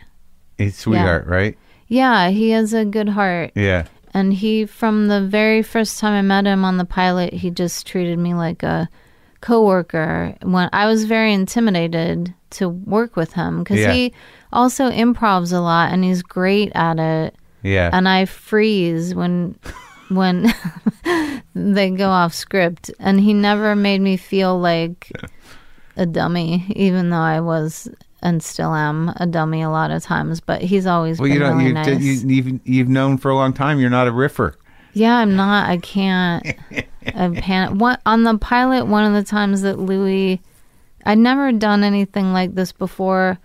He's 0.57 0.77
sweetheart, 0.77 1.25
right? 1.27 1.57
Yeah, 1.87 2.29
he 2.29 2.51
has 2.51 2.73
a 2.73 2.85
good 2.85 3.09
heart. 3.09 3.51
Yeah. 3.55 3.85
And 4.13 4.33
he, 4.33 4.65
from 4.65 5.07
the 5.07 5.21
very 5.21 5.61
first 5.61 5.99
time 5.99 6.13
I 6.13 6.21
met 6.21 6.45
him 6.45 6.63
on 6.63 6.77
the 6.77 6.85
pilot, 6.85 7.33
he 7.33 7.49
just 7.51 7.85
treated 7.85 8.17
me 8.17 8.33
like 8.33 8.63
a 8.63 8.87
coworker. 9.41 10.35
When 10.41 10.69
I 10.73 10.85
was 10.87 11.05
very 11.05 11.33
intimidated 11.33 12.33
to 12.51 12.69
work 12.69 13.15
with 13.15 13.33
him 13.33 13.59
because 13.63 13.79
Yeah. 13.79 13.91
he 13.91 14.13
also 14.53 14.89
improvs 14.89 15.51
a 15.53 15.59
lot 15.59 15.91
and 15.91 16.03
he's 16.03 16.21
great 16.23 16.71
at 16.75 16.97
it. 16.99 17.35
Yeah. 17.61 17.89
And 17.91 18.07
I 18.07 18.25
freeze 18.25 19.13
when 19.13 19.55
when 20.15 20.53
they 21.55 21.89
go 21.91 22.09
off 22.09 22.33
script. 22.33 22.91
And 22.99 23.19
he 23.19 23.33
never 23.33 23.75
made 23.75 24.01
me 24.01 24.17
feel 24.17 24.59
like 24.59 25.11
a 25.97 26.05
dummy, 26.05 26.65
even 26.75 27.09
though 27.09 27.17
I 27.17 27.39
was 27.39 27.89
and 28.21 28.41
still 28.41 28.73
am 28.73 29.13
a 29.17 29.27
dummy 29.27 29.61
a 29.61 29.69
lot 29.69 29.91
of 29.91 30.03
times. 30.03 30.41
But 30.41 30.61
he's 30.61 30.87
always 30.87 31.19
well, 31.19 31.27
been 31.27 31.33
you 31.33 31.39
don't. 31.39 31.57
really 31.57 31.65
You've, 31.67 31.73
nice. 31.75 32.01
you, 32.01 32.29
you've 32.29 32.67
you've 32.67 32.89
known 32.89 33.17
for 33.17 33.29
a 33.29 33.35
long 33.35 33.53
time. 33.53 33.79
You're 33.79 33.89
not 33.89 34.07
a 34.07 34.11
riffer. 34.11 34.55
Yeah, 34.93 35.17
I'm 35.17 35.35
not. 35.35 35.69
I 35.69 35.77
can't. 35.77 36.45
I 37.07 37.29
panic. 37.37 37.79
What 37.79 38.01
on 38.05 38.23
the 38.23 38.37
pilot? 38.37 38.85
One 38.85 39.05
of 39.05 39.13
the 39.13 39.29
times 39.29 39.61
that 39.61 39.77
Louie, 39.77 40.41
I'd 41.05 41.19
never 41.19 41.51
done 41.51 41.83
anything 41.83 42.33
like 42.33 42.55
this 42.55 42.71
before. 42.71 43.37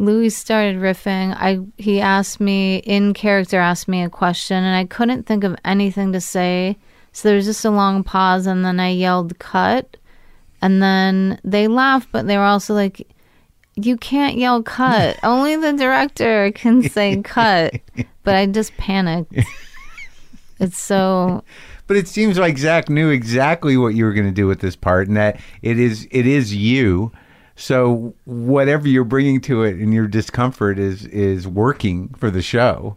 Louie 0.00 0.30
started 0.30 0.76
riffing. 0.76 1.34
I 1.36 1.60
he 1.76 2.00
asked 2.00 2.40
me 2.40 2.78
in 2.78 3.12
character, 3.12 3.58
asked 3.60 3.86
me 3.86 4.02
a 4.02 4.08
question, 4.08 4.56
and 4.56 4.74
I 4.74 4.86
couldn't 4.86 5.26
think 5.26 5.44
of 5.44 5.56
anything 5.62 6.12
to 6.14 6.22
say. 6.22 6.78
So 7.12 7.28
there 7.28 7.36
was 7.36 7.44
just 7.44 7.66
a 7.66 7.70
long 7.70 8.02
pause, 8.02 8.46
and 8.46 8.64
then 8.64 8.80
I 8.80 8.90
yelled 8.90 9.38
"cut," 9.38 9.98
and 10.62 10.82
then 10.82 11.38
they 11.44 11.68
laughed, 11.68 12.08
but 12.12 12.26
they 12.26 12.36
were 12.36 12.44
also 12.44 12.74
like. 12.74 13.06
You 13.76 13.96
can't 13.96 14.36
yell 14.36 14.62
cut. 14.62 15.18
Only 15.22 15.56
the 15.56 15.72
director 15.72 16.50
can 16.52 16.82
say 16.82 17.22
cut. 17.22 17.74
But 18.24 18.34
I 18.34 18.44
just 18.46 18.76
panicked. 18.76 19.32
It's 20.58 20.78
so 20.78 21.42
But 21.86 21.96
it 21.96 22.06
seems 22.06 22.38
like 22.38 22.58
Zach 22.58 22.90
knew 22.90 23.08
exactly 23.08 23.78
what 23.78 23.94
you 23.94 24.04
were 24.04 24.12
going 24.12 24.26
to 24.26 24.32
do 24.32 24.46
with 24.46 24.60
this 24.60 24.76
part, 24.76 25.08
and 25.08 25.16
that 25.16 25.40
it 25.62 25.78
is 25.78 26.06
it 26.10 26.26
is 26.26 26.54
you. 26.54 27.12
So 27.60 28.14
whatever 28.24 28.88
you're 28.88 29.04
bringing 29.04 29.40
to 29.42 29.64
it 29.64 29.76
and 29.76 29.92
your 29.92 30.06
discomfort 30.06 30.78
is 30.78 31.04
is 31.06 31.46
working 31.46 32.08
for 32.14 32.30
the 32.30 32.40
show. 32.40 32.96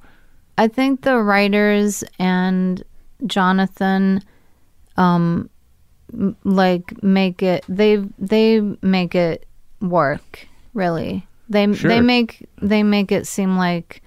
I 0.57 0.69
think 0.69 1.01
the 1.01 1.17
writers 1.17 2.03
and 2.17 2.81
Jonathan 3.25 4.21
um 4.95 5.49
like 6.45 7.03
make 7.03 7.43
it 7.43 7.65
they 7.67 7.97
they 8.17 8.61
make 8.81 9.15
it 9.15 9.45
work, 9.81 10.47
really. 10.73 11.27
They 11.49 11.73
Sure. 11.73 11.89
they 11.89 11.99
make 11.99 12.47
they 12.61 12.83
make 12.83 13.11
it 13.11 13.27
seem 13.27 13.57
like 13.57 14.01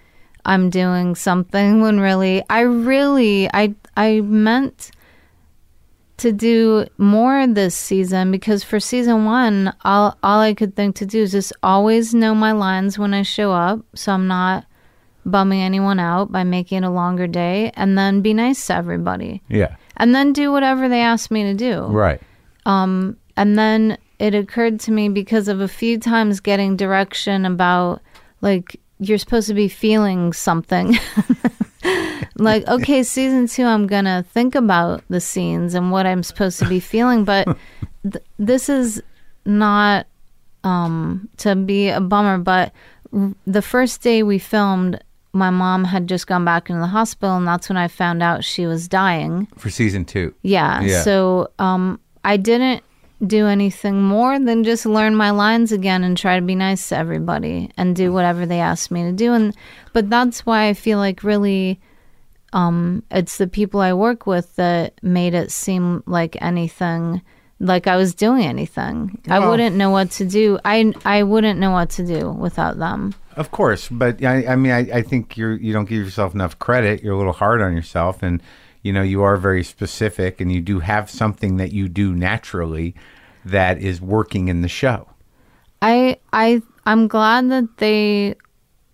I'm 0.47 0.71
doing 0.71 1.17
something 1.17 1.81
when 1.83 2.01
really 2.01 2.43
I 2.49 2.61
really 2.61 3.51
I 3.53 3.75
I 3.95 4.23
meant 4.23 4.91
to 6.19 6.33
do 6.33 6.87
more 6.99 7.47
this 7.47 7.75
season 7.75 8.31
because 8.31 8.65
for 8.65 8.81
season 8.81 9.25
one, 9.25 9.75
all 9.85 10.17
all 10.23 10.41
I 10.41 10.55
could 10.55 10.75
think 10.75 10.97
to 10.97 11.07
do 11.07 11.23
is 11.23 11.33
just 11.33 11.53
always 11.63 12.15
know 12.15 12.35
my 12.35 12.53
lines 12.53 12.99
when 12.99 13.13
I 13.15 13.23
show 13.23 13.53
up, 13.53 13.81
so 13.95 14.13
I'm 14.13 14.27
not 14.27 14.65
bumming 15.25 15.61
anyone 15.61 15.99
out 15.99 16.31
by 16.33 16.45
making 16.45 16.79
it 16.85 16.87
a 16.87 16.91
longer 16.91 17.27
day, 17.27 17.73
and 17.75 17.99
then 17.99 18.21
be 18.23 18.33
nice 18.33 18.67
to 18.69 18.75
everybody, 18.75 19.43
Yeah. 19.49 19.75
and 19.97 20.15
then 20.15 20.33
do 20.33 20.53
whatever 20.53 20.89
they 20.89 21.01
ask 21.01 21.31
me 21.31 21.43
to 21.45 21.55
do. 21.55 21.83
Right. 21.87 22.21
Um, 22.65 23.17
And 23.37 23.59
then 23.59 23.99
it 24.19 24.35
occurred 24.35 24.81
to 24.81 24.93
me 24.93 25.09
because 25.11 25.49
of 25.49 25.61
a 25.61 25.69
few 25.69 25.99
times 25.99 26.41
getting 26.41 26.77
direction 26.77 27.45
about 27.45 28.01
like 28.41 28.81
you're 28.99 29.19
supposed 29.19 29.49
to 29.49 29.55
be 29.55 29.69
feeling 29.69 30.33
something. 30.33 30.97
like, 32.39 32.67
okay, 32.69 33.03
season 33.03 33.47
two, 33.47 33.65
I'm 33.65 33.87
gonna 33.87 34.25
think 34.33 34.55
about 34.55 35.03
the 35.09 35.21
scenes 35.21 35.75
and 35.75 35.91
what 35.91 36.07
I'm 36.07 36.23
supposed 36.23 36.59
to 36.61 36.69
be 36.69 36.81
feeling, 36.93 37.25
but 37.25 37.47
th- 38.11 38.25
this 38.39 38.69
is 38.69 39.03
not 39.45 40.07
um, 40.65 41.29
to 41.39 41.55
be 41.57 41.89
a 41.89 42.01
bummer. 42.01 42.39
But 42.39 42.73
r- 43.13 43.33
the 43.47 43.63
first 43.63 44.03
day 44.03 44.23
we 44.23 44.39
filmed, 44.39 45.03
my 45.33 45.51
mom 45.51 45.85
had 45.85 46.07
just 46.09 46.27
gone 46.27 46.45
back 46.45 46.69
into 46.69 46.81
the 46.81 46.87
hospital, 46.87 47.37
and 47.37 47.47
that's 47.47 47.69
when 47.69 47.77
I 47.77 47.89
found 47.89 48.23
out 48.23 48.45
she 48.45 48.67
was 48.67 48.89
dying. 48.89 49.47
For 49.57 49.71
season 49.71 50.05
two. 50.05 50.35
Yeah. 50.43 50.81
Yeah. 50.83 51.03
So 51.03 51.51
um, 51.59 52.01
I 52.25 52.37
didn't 52.37 52.83
do 53.27 53.47
anything 53.47 54.03
more 54.03 54.39
than 54.39 54.63
just 54.63 54.85
learn 54.85 55.17
my 55.17 55.31
lines 55.31 55.73
again 55.73 56.05
and 56.05 56.19
try 56.19 56.39
to 56.39 56.45
be 56.45 56.55
nice 56.55 56.91
to 56.91 56.97
everybody 56.97 57.71
and 57.79 57.97
do 57.97 58.13
whatever 58.13 58.45
they 58.45 58.61
asked 58.61 58.91
me 58.91 59.05
to 59.05 59.13
do. 59.13 59.33
And 59.33 59.57
but 59.95 60.11
that's 60.11 60.45
why 60.45 60.69
I 60.69 60.75
feel 60.75 60.99
like 60.99 61.23
really, 61.23 61.81
um, 62.53 63.03
it's 63.11 63.39
the 63.39 63.47
people 63.47 63.81
I 63.81 63.93
work 63.93 64.27
with 64.27 64.57
that 64.57 64.95
made 65.03 65.35
it 65.35 65.51
seem 65.51 66.03
like 66.07 66.41
anything 66.41 67.23
like 67.59 67.87
I 67.87 67.97
was 67.97 68.15
doing 68.15 68.45
anything. 68.45 69.19
I 69.29 69.39
wouldn't 69.39 69.77
know 69.77 69.91
what 69.91 70.11
to 70.13 70.25
do. 70.25 70.59
I 70.65 70.93
I 71.05 71.23
wouldn't 71.23 71.59
know 71.59 71.71
what 71.71 71.91
to 71.91 72.07
do 72.07 72.31
without 72.31 72.79
them. 72.79 73.15
Of 73.37 73.51
course, 73.51 73.89
but 73.89 74.23
I, 74.25 74.47
I 74.47 74.57
mean, 74.57 74.73
I, 74.73 74.79
I 74.79 75.03
think 75.03 75.37
you're 75.37 75.55
you 75.55 75.73
don't 75.73 75.89
give 75.89 76.05
yourself 76.05 76.35
enough 76.35 76.59
credit. 76.59 77.03
You're 77.03 77.15
a 77.15 77.19
little 77.19 77.33
hard 77.33 77.63
on 77.63 77.75
yourself, 77.75 78.23
and 78.23 78.43
you 78.83 78.93
know 78.93 79.03
you 79.03 79.23
are 79.23 79.37
very 79.37 79.65
specific, 79.65 80.41
and 80.41 80.53
you 80.53 80.61
do 80.61 80.81
have 80.81 81.11
something 81.11 81.57
that 81.57 81.73
you 81.73 81.89
do 81.89 82.15
naturally 82.15 82.95
that 83.45 83.79
is 83.79 84.01
working 84.01 84.49
in 84.49 84.63
the 84.63 84.69
show. 84.69 85.09
I 85.81 86.19
I 86.33 86.63
I'm 86.85 87.09
glad 87.09 87.51
that 87.51 87.79
they 87.79 88.37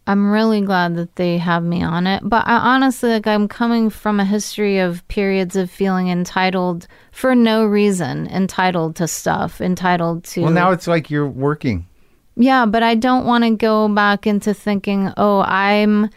I'm 0.07 0.33
really 0.33 0.61
glad 0.61 0.97
that 0.97 1.15
they 1.15 1.39
have 1.39 1.63
me 1.63 1.83
on 1.83 2.07
it. 2.07 2.23
But 2.25 2.47
I 2.47 2.57
honestly 2.57 3.11
like 3.11 3.27
I'm 3.27 3.47
coming 3.47 3.89
from 3.89 4.19
a 4.19 4.25
history 4.25 4.79
of 4.79 5.07
periods 5.09 5.55
of 5.55 5.71
feeling 5.71 6.09
entitled 6.09 6.89
for 7.13 7.35
no 7.35 7.65
reason, 7.65 8.27
entitled 8.27 8.97
to 8.97 9.07
stuff, 9.07 9.61
entitled 9.61 10.25
to 10.25 10.43
Well, 10.43 10.51
now 10.51 10.73
it's 10.73 10.89
like 10.89 11.11
you're 11.11 11.29
working. 11.29 11.87
Yeah, 12.35 12.67
but 12.67 12.83
I 12.83 12.95
don't 12.95 13.27
want 13.27 13.45
to 13.45 13.51
go 13.51 13.89
back 13.89 14.27
into 14.27 14.55
thinking, 14.55 15.13
"Oh, 15.17 15.41
I'm 15.41 16.11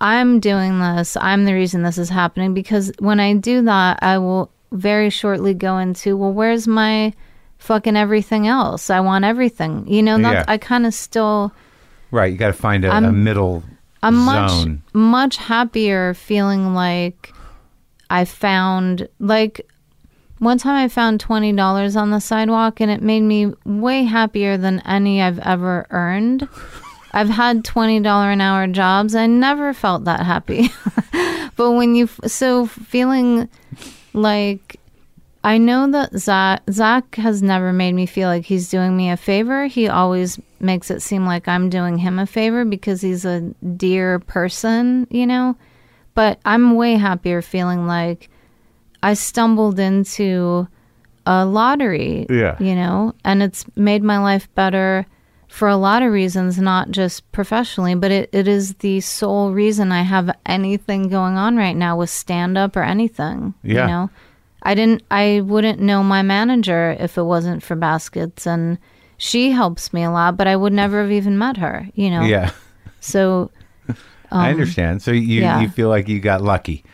I'm 0.00 0.38
doing 0.38 0.78
this. 0.78 1.16
I'm 1.16 1.44
the 1.44 1.54
reason 1.54 1.82
this 1.82 1.98
is 1.98 2.10
happening." 2.10 2.54
Because 2.54 2.92
when 2.98 3.18
I 3.18 3.34
do 3.34 3.62
that, 3.62 3.98
I 4.02 4.18
will 4.18 4.50
very 4.70 5.10
shortly 5.10 5.54
go 5.54 5.78
into, 5.78 6.16
"Well, 6.16 6.32
where's 6.32 6.68
my 6.68 7.12
fucking 7.58 7.96
everything 7.96 8.46
else? 8.46 8.90
I 8.90 9.00
want 9.00 9.24
everything." 9.24 9.88
You 9.88 10.02
know, 10.02 10.18
that's, 10.18 10.46
Yeah. 10.46 10.52
I 10.52 10.58
kind 10.58 10.86
of 10.86 10.94
still 10.94 11.52
Right, 12.12 12.30
you 12.30 12.38
got 12.38 12.48
to 12.48 12.52
find 12.52 12.84
a, 12.84 12.90
a 12.90 12.94
I'm- 12.94 13.24
middle 13.24 13.64
I'm 14.04 14.16
much 14.16 14.50
zone. 14.50 14.82
much 14.92 15.36
happier 15.36 16.14
feeling 16.14 16.74
like 16.74 17.32
I 18.10 18.24
found 18.24 19.08
like 19.18 19.66
one 20.38 20.58
time 20.58 20.74
I 20.84 20.88
found 20.88 21.20
twenty 21.20 21.52
dollars 21.52 21.94
on 21.96 22.10
the 22.10 22.20
sidewalk 22.20 22.80
and 22.80 22.90
it 22.90 23.00
made 23.00 23.20
me 23.22 23.52
way 23.64 24.02
happier 24.04 24.56
than 24.56 24.80
any 24.86 25.22
I've 25.22 25.38
ever 25.38 25.86
earned. 25.90 26.48
I've 27.12 27.28
had 27.28 27.64
twenty 27.64 28.00
dollar 28.00 28.30
an 28.32 28.40
hour 28.40 28.66
jobs. 28.66 29.14
I 29.14 29.26
never 29.26 29.72
felt 29.72 30.04
that 30.04 30.26
happy. 30.26 30.70
but 31.56 31.72
when 31.72 31.94
you 31.94 32.08
so 32.26 32.66
feeling 32.66 33.48
like 34.14 34.80
I 35.44 35.58
know 35.58 35.90
that 35.90 36.16
Zach 36.18 36.62
Zach 36.70 37.16
has 37.16 37.42
never 37.42 37.72
made 37.72 37.94
me 37.94 38.06
feel 38.06 38.28
like 38.28 38.44
he's 38.44 38.68
doing 38.70 38.96
me 38.96 39.10
a 39.10 39.16
favor. 39.16 39.66
He 39.66 39.88
always 39.88 40.38
makes 40.60 40.90
it 40.90 41.02
seem 41.02 41.26
like 41.26 41.48
I'm 41.48 41.68
doing 41.68 41.98
him 41.98 42.18
a 42.18 42.26
favor 42.26 42.64
because 42.64 43.00
he's 43.00 43.24
a 43.24 43.40
dear 43.76 44.20
person, 44.20 45.06
you 45.10 45.26
know. 45.26 45.56
But 46.14 46.38
I'm 46.44 46.76
way 46.76 46.94
happier 46.94 47.42
feeling 47.42 47.86
like 47.86 48.28
I 49.02 49.14
stumbled 49.14 49.80
into 49.80 50.68
a 51.26 51.44
lottery, 51.44 52.26
Yeah. 52.30 52.56
you 52.60 52.74
know, 52.74 53.14
and 53.24 53.42
it's 53.42 53.64
made 53.76 54.02
my 54.02 54.18
life 54.18 54.52
better 54.54 55.06
for 55.48 55.68
a 55.68 55.76
lot 55.76 56.02
of 56.02 56.12
reasons, 56.12 56.58
not 56.58 56.90
just 56.90 57.30
professionally, 57.32 57.94
but 57.94 58.10
it, 58.10 58.30
it 58.32 58.46
is 58.48 58.74
the 58.74 59.00
sole 59.00 59.52
reason 59.52 59.92
I 59.92 60.02
have 60.02 60.30
anything 60.46 61.08
going 61.08 61.36
on 61.36 61.56
right 61.56 61.76
now 61.76 61.96
with 61.96 62.10
stand 62.10 62.56
up 62.56 62.76
or 62.76 62.82
anything. 62.82 63.54
Yeah. 63.62 63.82
You 63.82 63.86
know, 63.86 64.10
I 64.62 64.74
didn't, 64.74 65.02
I 65.10 65.40
wouldn't 65.44 65.80
know 65.80 66.02
my 66.02 66.22
manager 66.22 66.96
if 66.98 67.18
it 67.18 67.22
wasn't 67.24 67.62
for 67.62 67.74
baskets, 67.76 68.46
and 68.46 68.78
she 69.18 69.50
helps 69.50 69.92
me 69.92 70.02
a 70.04 70.10
lot, 70.10 70.36
but 70.36 70.46
I 70.46 70.54
would 70.56 70.72
never 70.72 71.00
have 71.02 71.10
even 71.12 71.36
met 71.38 71.56
her, 71.56 71.88
you 71.94 72.10
know? 72.10 72.22
Yeah, 72.22 72.50
So 73.00 73.50
I 74.30 74.50
understand. 74.50 75.02
So 75.02 75.10
you 75.10 75.40
Um, 75.40 75.44
yeah. 75.44 75.60
you 75.60 75.68
feel 75.68 75.88
like 75.88 76.08
you 76.08 76.20
got 76.20 76.40
lucky. 76.42 76.84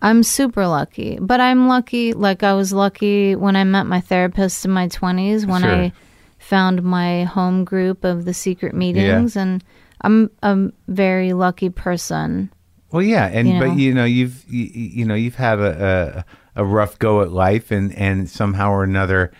I'm 0.00 0.22
super 0.22 0.66
lucky, 0.66 1.18
but 1.20 1.40
I'm 1.40 1.66
lucky. 1.68 2.12
Like 2.12 2.42
I 2.42 2.54
was 2.54 2.72
lucky 2.72 3.34
when 3.34 3.56
I 3.56 3.64
met 3.64 3.84
my 3.86 4.00
therapist 4.00 4.64
in 4.64 4.70
my 4.70 4.86
20s, 4.88 5.44
when 5.46 5.62
Sure. 5.62 5.70
I 5.70 5.92
found 6.38 6.82
my 6.82 7.24
home 7.24 7.64
group 7.64 8.04
of 8.04 8.24
the 8.24 8.32
secret 8.32 8.74
meetings, 8.74 9.36
and 9.36 9.62
I'm 10.02 10.30
a 10.42 10.70
very 10.86 11.32
lucky 11.32 11.68
person. 11.68 12.50
Well, 12.92 13.02
yeah, 13.02 13.26
and 13.26 13.48
You 13.48 13.54
know? 13.54 13.68
but 13.68 13.76
you 13.78 13.92
know 13.92 14.04
you've 14.04 14.44
you, 14.48 14.70
you 14.72 15.04
know 15.04 15.14
you've 15.14 15.34
had 15.34 15.58
a, 15.58 16.24
a 16.24 16.24
a 16.58 16.64
rough 16.64 16.98
go 16.98 17.22
at 17.22 17.32
life, 17.32 17.70
and 17.70 17.94
and 17.94 18.28
somehow 18.28 18.70
or 18.70 18.84
another, 18.84 19.32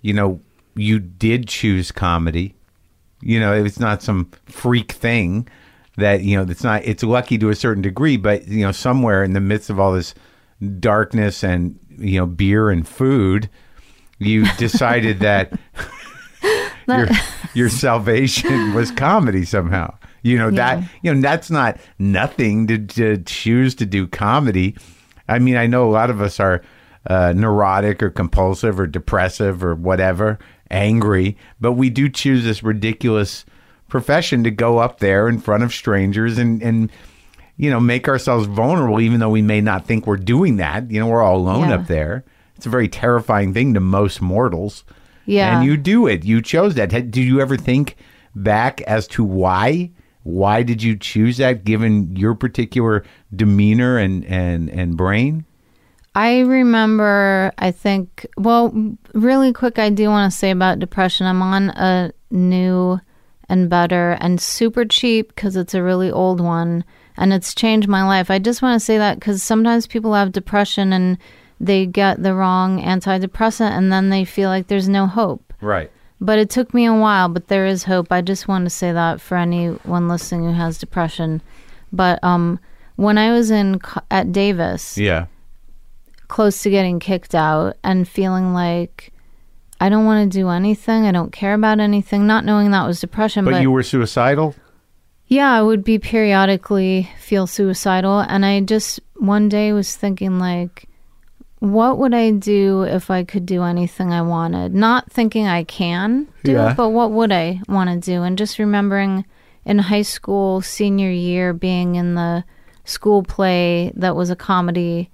you 0.00 0.14
know, 0.14 0.40
you 0.74 0.98
did 0.98 1.48
choose 1.48 1.92
comedy. 1.92 2.54
You 3.20 3.38
know, 3.38 3.52
it's 3.52 3.78
not 3.78 4.02
some 4.02 4.30
freak 4.46 4.92
thing 4.92 5.48
that 5.96 6.22
you 6.22 6.36
know. 6.36 6.50
It's 6.50 6.64
not. 6.64 6.84
It's 6.84 7.02
lucky 7.02 7.36
to 7.38 7.50
a 7.50 7.54
certain 7.54 7.82
degree, 7.82 8.16
but 8.16 8.48
you 8.48 8.64
know, 8.64 8.72
somewhere 8.72 9.22
in 9.22 9.32
the 9.32 9.40
midst 9.40 9.68
of 9.68 9.78
all 9.78 9.92
this 9.92 10.14
darkness 10.78 11.42
and 11.42 11.78
you 11.98 12.18
know 12.18 12.26
beer 12.26 12.70
and 12.70 12.86
food, 12.86 13.50
you 14.18 14.46
decided 14.56 15.18
that 15.20 15.52
your 16.88 17.08
your 17.54 17.68
salvation 17.68 18.74
was 18.74 18.90
comedy 18.90 19.44
somehow. 19.44 19.94
You 20.22 20.38
know 20.38 20.50
that 20.52 20.84
you 21.02 21.12
know 21.12 21.20
that's 21.20 21.50
not 21.50 21.78
nothing 21.98 22.68
to, 22.68 22.78
to 22.78 23.18
choose 23.24 23.74
to 23.76 23.86
do 23.86 24.06
comedy. 24.06 24.76
I 25.32 25.38
mean, 25.38 25.56
I 25.56 25.66
know 25.66 25.88
a 25.88 25.90
lot 25.90 26.10
of 26.10 26.20
us 26.20 26.38
are 26.40 26.62
uh, 27.06 27.32
neurotic 27.34 28.02
or 28.02 28.10
compulsive 28.10 28.78
or 28.78 28.86
depressive 28.86 29.64
or 29.64 29.74
whatever, 29.74 30.38
angry, 30.70 31.36
but 31.60 31.72
we 31.72 31.90
do 31.90 32.08
choose 32.08 32.44
this 32.44 32.62
ridiculous 32.62 33.44
profession 33.88 34.44
to 34.44 34.50
go 34.50 34.78
up 34.78 35.00
there 35.00 35.28
in 35.28 35.38
front 35.38 35.62
of 35.62 35.72
strangers 35.72 36.38
and 36.38 36.62
and 36.62 36.90
you 37.56 37.68
know 37.70 37.80
make 37.80 38.08
ourselves 38.08 38.46
vulnerable, 38.46 39.00
even 39.00 39.20
though 39.20 39.28
we 39.30 39.42
may 39.42 39.60
not 39.60 39.86
think 39.86 40.06
we're 40.06 40.16
doing 40.16 40.56
that. 40.56 40.90
You 40.90 41.00
know, 41.00 41.06
we're 41.06 41.22
all 41.22 41.36
alone 41.36 41.68
Yeah. 41.68 41.74
up 41.76 41.86
there. 41.88 42.24
It's 42.56 42.66
a 42.66 42.70
very 42.70 42.88
terrifying 42.88 43.52
thing 43.52 43.74
to 43.74 43.80
most 43.80 44.22
mortals. 44.22 44.84
Yeah. 45.26 45.56
And 45.56 45.64
you 45.66 45.76
do 45.76 46.06
it. 46.06 46.24
You 46.24 46.40
chose 46.40 46.74
that. 46.74 46.88
Did 46.90 47.16
you 47.16 47.40
ever 47.40 47.56
think 47.56 47.96
back 48.34 48.80
as 48.82 49.06
to 49.08 49.24
why? 49.24 49.90
Why 50.24 50.62
did 50.62 50.82
you 50.82 50.96
choose 50.96 51.36
that 51.38 51.64
given 51.64 52.14
your 52.16 52.34
particular 52.34 53.04
demeanor 53.34 53.98
and, 53.98 54.24
and, 54.26 54.70
and 54.70 54.96
brain? 54.96 55.44
I 56.14 56.40
remember, 56.40 57.52
I 57.58 57.70
think, 57.70 58.26
well, 58.36 58.96
really 59.14 59.52
quick, 59.52 59.78
I 59.78 59.88
do 59.88 60.08
want 60.08 60.30
to 60.30 60.38
say 60.38 60.50
about 60.50 60.78
depression. 60.78 61.26
I'm 61.26 61.42
on 61.42 61.70
a 61.70 62.12
new 62.30 63.00
and 63.48 63.70
better 63.70 64.16
and 64.20 64.40
super 64.40 64.84
cheap 64.84 65.34
because 65.34 65.56
it's 65.56 65.74
a 65.74 65.82
really 65.82 66.10
old 66.10 66.40
one 66.40 66.84
and 67.16 67.32
it's 67.32 67.54
changed 67.54 67.88
my 67.88 68.04
life. 68.04 68.30
I 68.30 68.38
just 68.38 68.62
want 68.62 68.78
to 68.78 68.84
say 68.84 68.98
that 68.98 69.20
because 69.20 69.42
sometimes 69.42 69.86
people 69.86 70.14
have 70.14 70.32
depression 70.32 70.92
and 70.92 71.18
they 71.60 71.86
get 71.86 72.22
the 72.22 72.34
wrong 72.34 72.80
antidepressant 72.80 73.70
and 73.70 73.92
then 73.92 74.10
they 74.10 74.24
feel 74.24 74.48
like 74.48 74.66
there's 74.66 74.88
no 74.88 75.06
hope. 75.06 75.52
Right. 75.60 75.90
But 76.20 76.38
it 76.38 76.50
took 76.50 76.72
me 76.72 76.86
a 76.86 76.94
while, 76.94 77.28
but 77.28 77.48
there 77.48 77.66
is 77.66 77.84
hope. 77.84 78.12
I 78.12 78.20
just 78.20 78.48
want 78.48 78.64
to 78.64 78.70
say 78.70 78.92
that 78.92 79.20
for 79.20 79.36
anyone 79.36 80.08
listening 80.08 80.44
who 80.44 80.52
has 80.52 80.78
depression. 80.78 81.42
But 81.92 82.22
um, 82.22 82.58
when 83.02 83.18
I 83.18 83.32
was 83.32 83.50
in 83.50 83.80
at 84.10 84.32
Davis, 84.32 84.96
Yeah. 84.96 85.26
close 86.28 86.62
to 86.62 86.70
getting 86.70 86.98
kicked 86.98 87.34
out 87.34 87.76
and 87.84 88.06
feeling 88.08 88.54
like 88.54 89.12
I 89.80 89.88
don't 89.88 90.04
want 90.06 90.30
to 90.30 90.38
do 90.38 90.48
anything, 90.48 91.06
I 91.06 91.12
don't 91.12 91.32
care 91.32 91.54
about 91.54 91.80
anything, 91.80 92.26
not 92.26 92.44
knowing 92.44 92.70
that 92.70 92.86
was 92.86 93.00
depression, 93.00 93.44
But, 93.44 93.52
but, 93.52 93.62
you 93.62 93.70
were 93.70 93.82
suicidal? 93.82 94.54
yeah, 95.26 95.50
I 95.52 95.62
would 95.62 95.82
be 95.82 95.98
periodically 95.98 97.08
feel 97.18 97.46
suicidal 97.46 98.20
and 98.20 98.44
I 98.46 98.60
just 98.60 99.00
one 99.16 99.48
day 99.48 99.72
was 99.72 99.96
thinking 99.96 100.38
like 100.38 100.88
what 101.58 101.96
would 101.98 102.12
I 102.12 102.32
do 102.32 102.82
if 102.82 103.08
I 103.08 103.22
could 103.22 103.46
do 103.46 103.62
anything 103.62 104.12
I 104.12 104.20
wanted? 104.22 104.74
Not 104.74 105.12
thinking 105.12 105.46
I 105.46 105.62
can 105.62 106.26
do 106.42 106.52
Yeah. 106.54 106.72
it, 106.72 106.76
but 106.76 106.88
what 106.88 107.12
would 107.12 107.30
I 107.30 107.60
want 107.68 107.88
to 107.88 107.96
do? 107.98 108.24
And 108.24 108.36
just 108.36 108.58
remembering 108.58 109.24
in 109.64 109.78
high 109.78 110.02
school, 110.02 110.60
senior 110.60 111.10
year, 111.10 111.52
being 111.52 111.94
in 111.94 112.16
the 112.16 112.42
school 112.84 113.22
play 113.22 113.92
that 113.96 114.16
was 114.16 114.30
a 114.30 114.36
comedy 114.36 115.10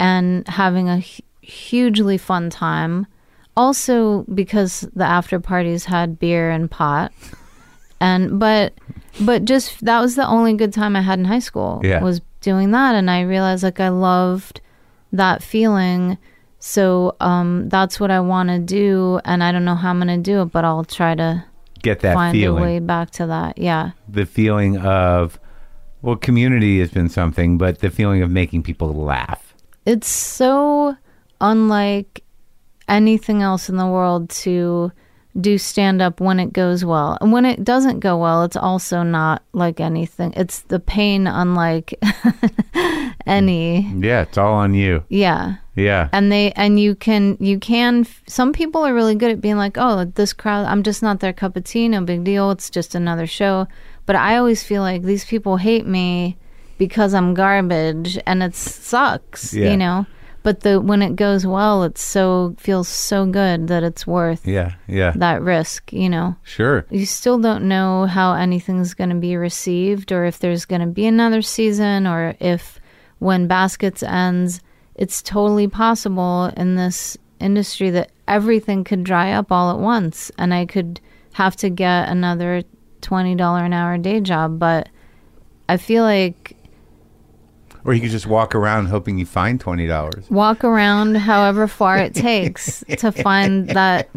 and 0.00 0.46
having 0.48 0.88
a 0.88 0.98
hugely 1.42 2.18
fun 2.18 2.50
time. 2.50 3.06
Also, 3.56 4.22
because 4.34 4.80
the 4.94 5.04
after 5.04 5.38
parties 5.38 5.84
had 5.84 6.18
beer 6.18 6.50
and 6.50 6.68
pot, 6.70 7.12
and 8.00 8.40
but 8.40 8.74
but 9.20 9.44
just 9.44 9.84
that 9.84 10.00
was 10.00 10.16
the 10.16 10.26
only 10.26 10.54
good 10.54 10.72
time 10.72 10.96
I 10.96 11.02
had 11.02 11.20
in 11.20 11.24
high 11.24 11.38
school. 11.38 11.80
Yeah. 11.84 12.02
was 12.02 12.20
doing 12.40 12.72
that, 12.72 12.96
and 12.96 13.08
I 13.08 13.20
realized 13.22 13.62
like 13.62 13.78
I 13.78 13.90
loved 13.90 14.60
that 15.12 15.40
feeling. 15.42 16.18
So 16.58 17.14
um, 17.20 17.68
that's 17.68 18.00
what 18.00 18.10
I 18.10 18.18
want 18.20 18.48
to 18.48 18.58
do, 18.58 19.20
and 19.24 19.44
I 19.44 19.52
don't 19.52 19.64
know 19.64 19.76
how 19.76 19.90
I'm 19.90 19.98
gonna 19.98 20.18
do 20.18 20.42
it, 20.42 20.46
but 20.46 20.64
I'll 20.64 20.84
try 20.84 21.14
to 21.14 21.44
Get 21.82 22.00
that 22.00 22.14
find 22.14 22.32
feeling. 22.32 22.62
a 22.62 22.66
way 22.66 22.78
back 22.80 23.10
to 23.12 23.26
that. 23.26 23.58
Yeah. 23.58 23.90
The 24.08 24.26
feeling 24.26 24.78
of, 24.78 25.38
well, 26.04 26.16
community 26.16 26.80
has 26.80 26.90
been 26.90 27.08
something, 27.08 27.56
but 27.56 27.78
the 27.78 27.90
feeling 27.90 28.22
of 28.22 28.30
making 28.30 28.62
people 28.62 28.92
laugh. 28.92 29.54
it's 29.86 30.08
so 30.08 30.94
unlike 31.40 32.22
anything 32.88 33.40
else 33.42 33.68
in 33.70 33.76
the 33.76 33.86
world 33.86 34.28
to 34.30 34.92
do 35.40 35.56
stand 35.58 36.00
up 36.02 36.20
when 36.20 36.38
it 36.38 36.52
goes 36.52 36.84
well. 36.84 37.18
And 37.20 37.32
when 37.32 37.44
it 37.44 37.64
doesn't 37.64 38.00
go 38.00 38.18
well, 38.18 38.44
it's 38.44 38.56
also 38.56 39.02
not 39.02 39.42
like 39.52 39.80
anything. 39.80 40.32
It's 40.36 40.60
the 40.60 40.78
pain 40.78 41.26
unlike 41.26 41.94
any. 43.26 43.90
Yeah, 43.98 44.22
it's 44.22 44.38
all 44.38 44.54
on 44.54 44.74
you. 44.74 45.04
Yeah. 45.08 45.56
Yeah. 45.76 46.08
and 46.12 46.30
they 46.30 46.52
and 46.52 46.78
you 46.78 46.94
can 46.94 47.36
you 47.40 47.58
can 47.58 48.06
some 48.28 48.52
people 48.52 48.86
are 48.86 48.94
really 48.94 49.16
good 49.16 49.32
at 49.32 49.40
being 49.40 49.56
like 49.56 49.76
oh 49.76 50.04
this 50.04 50.32
crowd 50.32 50.66
i'm 50.66 50.84
just 50.84 51.02
not 51.02 51.18
their 51.18 51.32
cup 51.32 51.56
of 51.56 51.64
tea 51.64 51.88
no 51.88 52.00
big 52.00 52.22
deal 52.22 52.52
it's 52.52 52.70
just 52.70 52.94
another 52.94 53.26
show 53.26 53.66
but 54.06 54.16
i 54.16 54.36
always 54.36 54.62
feel 54.62 54.82
like 54.82 55.02
these 55.02 55.24
people 55.24 55.56
hate 55.56 55.86
me 55.86 56.36
because 56.78 57.14
i'm 57.14 57.34
garbage 57.34 58.18
and 58.26 58.42
it 58.42 58.54
sucks 58.54 59.52
Yeah. 59.54 59.70
you 59.70 59.76
know 59.76 60.06
but 60.42 60.60
the 60.60 60.78
when 60.80 61.00
it 61.02 61.16
goes 61.16 61.46
well 61.46 61.84
it's 61.84 62.02
so 62.02 62.54
feels 62.58 62.88
so 62.88 63.24
good 63.26 63.68
that 63.68 63.82
it's 63.82 64.06
worth 64.06 64.46
Yeah. 64.46 64.74
Yeah. 64.86 65.12
that 65.16 65.40
risk 65.42 65.92
you 65.92 66.08
know 66.10 66.36
Sure. 66.42 66.84
you 66.90 67.06
still 67.06 67.38
don't 67.38 67.66
know 67.68 68.06
how 68.06 68.34
anything's 68.34 68.92
going 68.94 69.10
to 69.10 69.16
be 69.16 69.36
received 69.36 70.12
or 70.12 70.24
if 70.26 70.38
there's 70.38 70.64
going 70.66 70.82
to 70.82 70.86
be 70.86 71.06
another 71.06 71.40
season 71.42 72.06
or 72.06 72.34
if 72.40 72.78
when 73.20 73.46
baskets 73.46 74.02
ends 74.02 74.60
it's 74.96 75.22
totally 75.22 75.66
possible 75.66 76.52
in 76.56 76.76
this 76.76 77.16
industry 77.40 77.90
that 77.90 78.10
everything 78.28 78.84
could 78.84 79.02
dry 79.04 79.32
up 79.32 79.50
all 79.50 79.70
at 79.70 79.78
once 79.78 80.30
and 80.38 80.52
i 80.52 80.64
could 80.66 81.00
have 81.32 81.56
to 81.56 81.68
get 81.70 82.08
another 82.08 82.62
$20 83.04 83.66
an 83.66 83.72
hour 83.72 83.98
day 83.98 84.20
job 84.20 84.58
but 84.58 84.88
i 85.68 85.76
feel 85.76 86.02
like 86.02 86.56
Or 87.84 87.92
you 87.94 88.00
could 88.00 88.10
just 88.10 88.26
walk 88.26 88.54
around 88.54 88.86
hoping 88.86 89.18
you 89.18 89.26
find 89.26 89.60
twenty 89.60 89.86
dollars. 89.86 90.28
walk 90.30 90.64
around 90.64 91.16
however 91.16 91.66
far 91.68 91.98
it 91.98 92.14
takes 92.14 92.82
to 92.98 93.12
find 93.12 93.68
that 93.78 94.08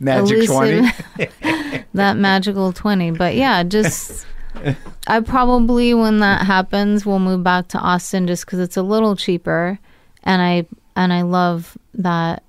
Magic 0.00 0.46
twenty. 0.46 0.86
that 1.94 2.16
magical 2.16 2.72
20 2.72 3.12
but 3.12 3.34
yeah 3.34 3.62
just 3.64 4.26
i 5.06 5.20
probably 5.20 5.94
when 5.94 6.18
that 6.20 6.46
happens 6.46 7.04
we'll 7.06 7.18
move 7.18 7.42
back 7.42 7.66
to 7.68 7.78
austin 7.78 8.26
just 8.26 8.44
because 8.44 8.58
it's 8.60 8.76
a 8.76 8.82
little 8.82 9.16
cheaper 9.16 9.78
and 10.24 10.42
i 10.42 10.66
and 10.94 11.12
i 11.12 11.22
love 11.22 11.76
that 11.94 12.42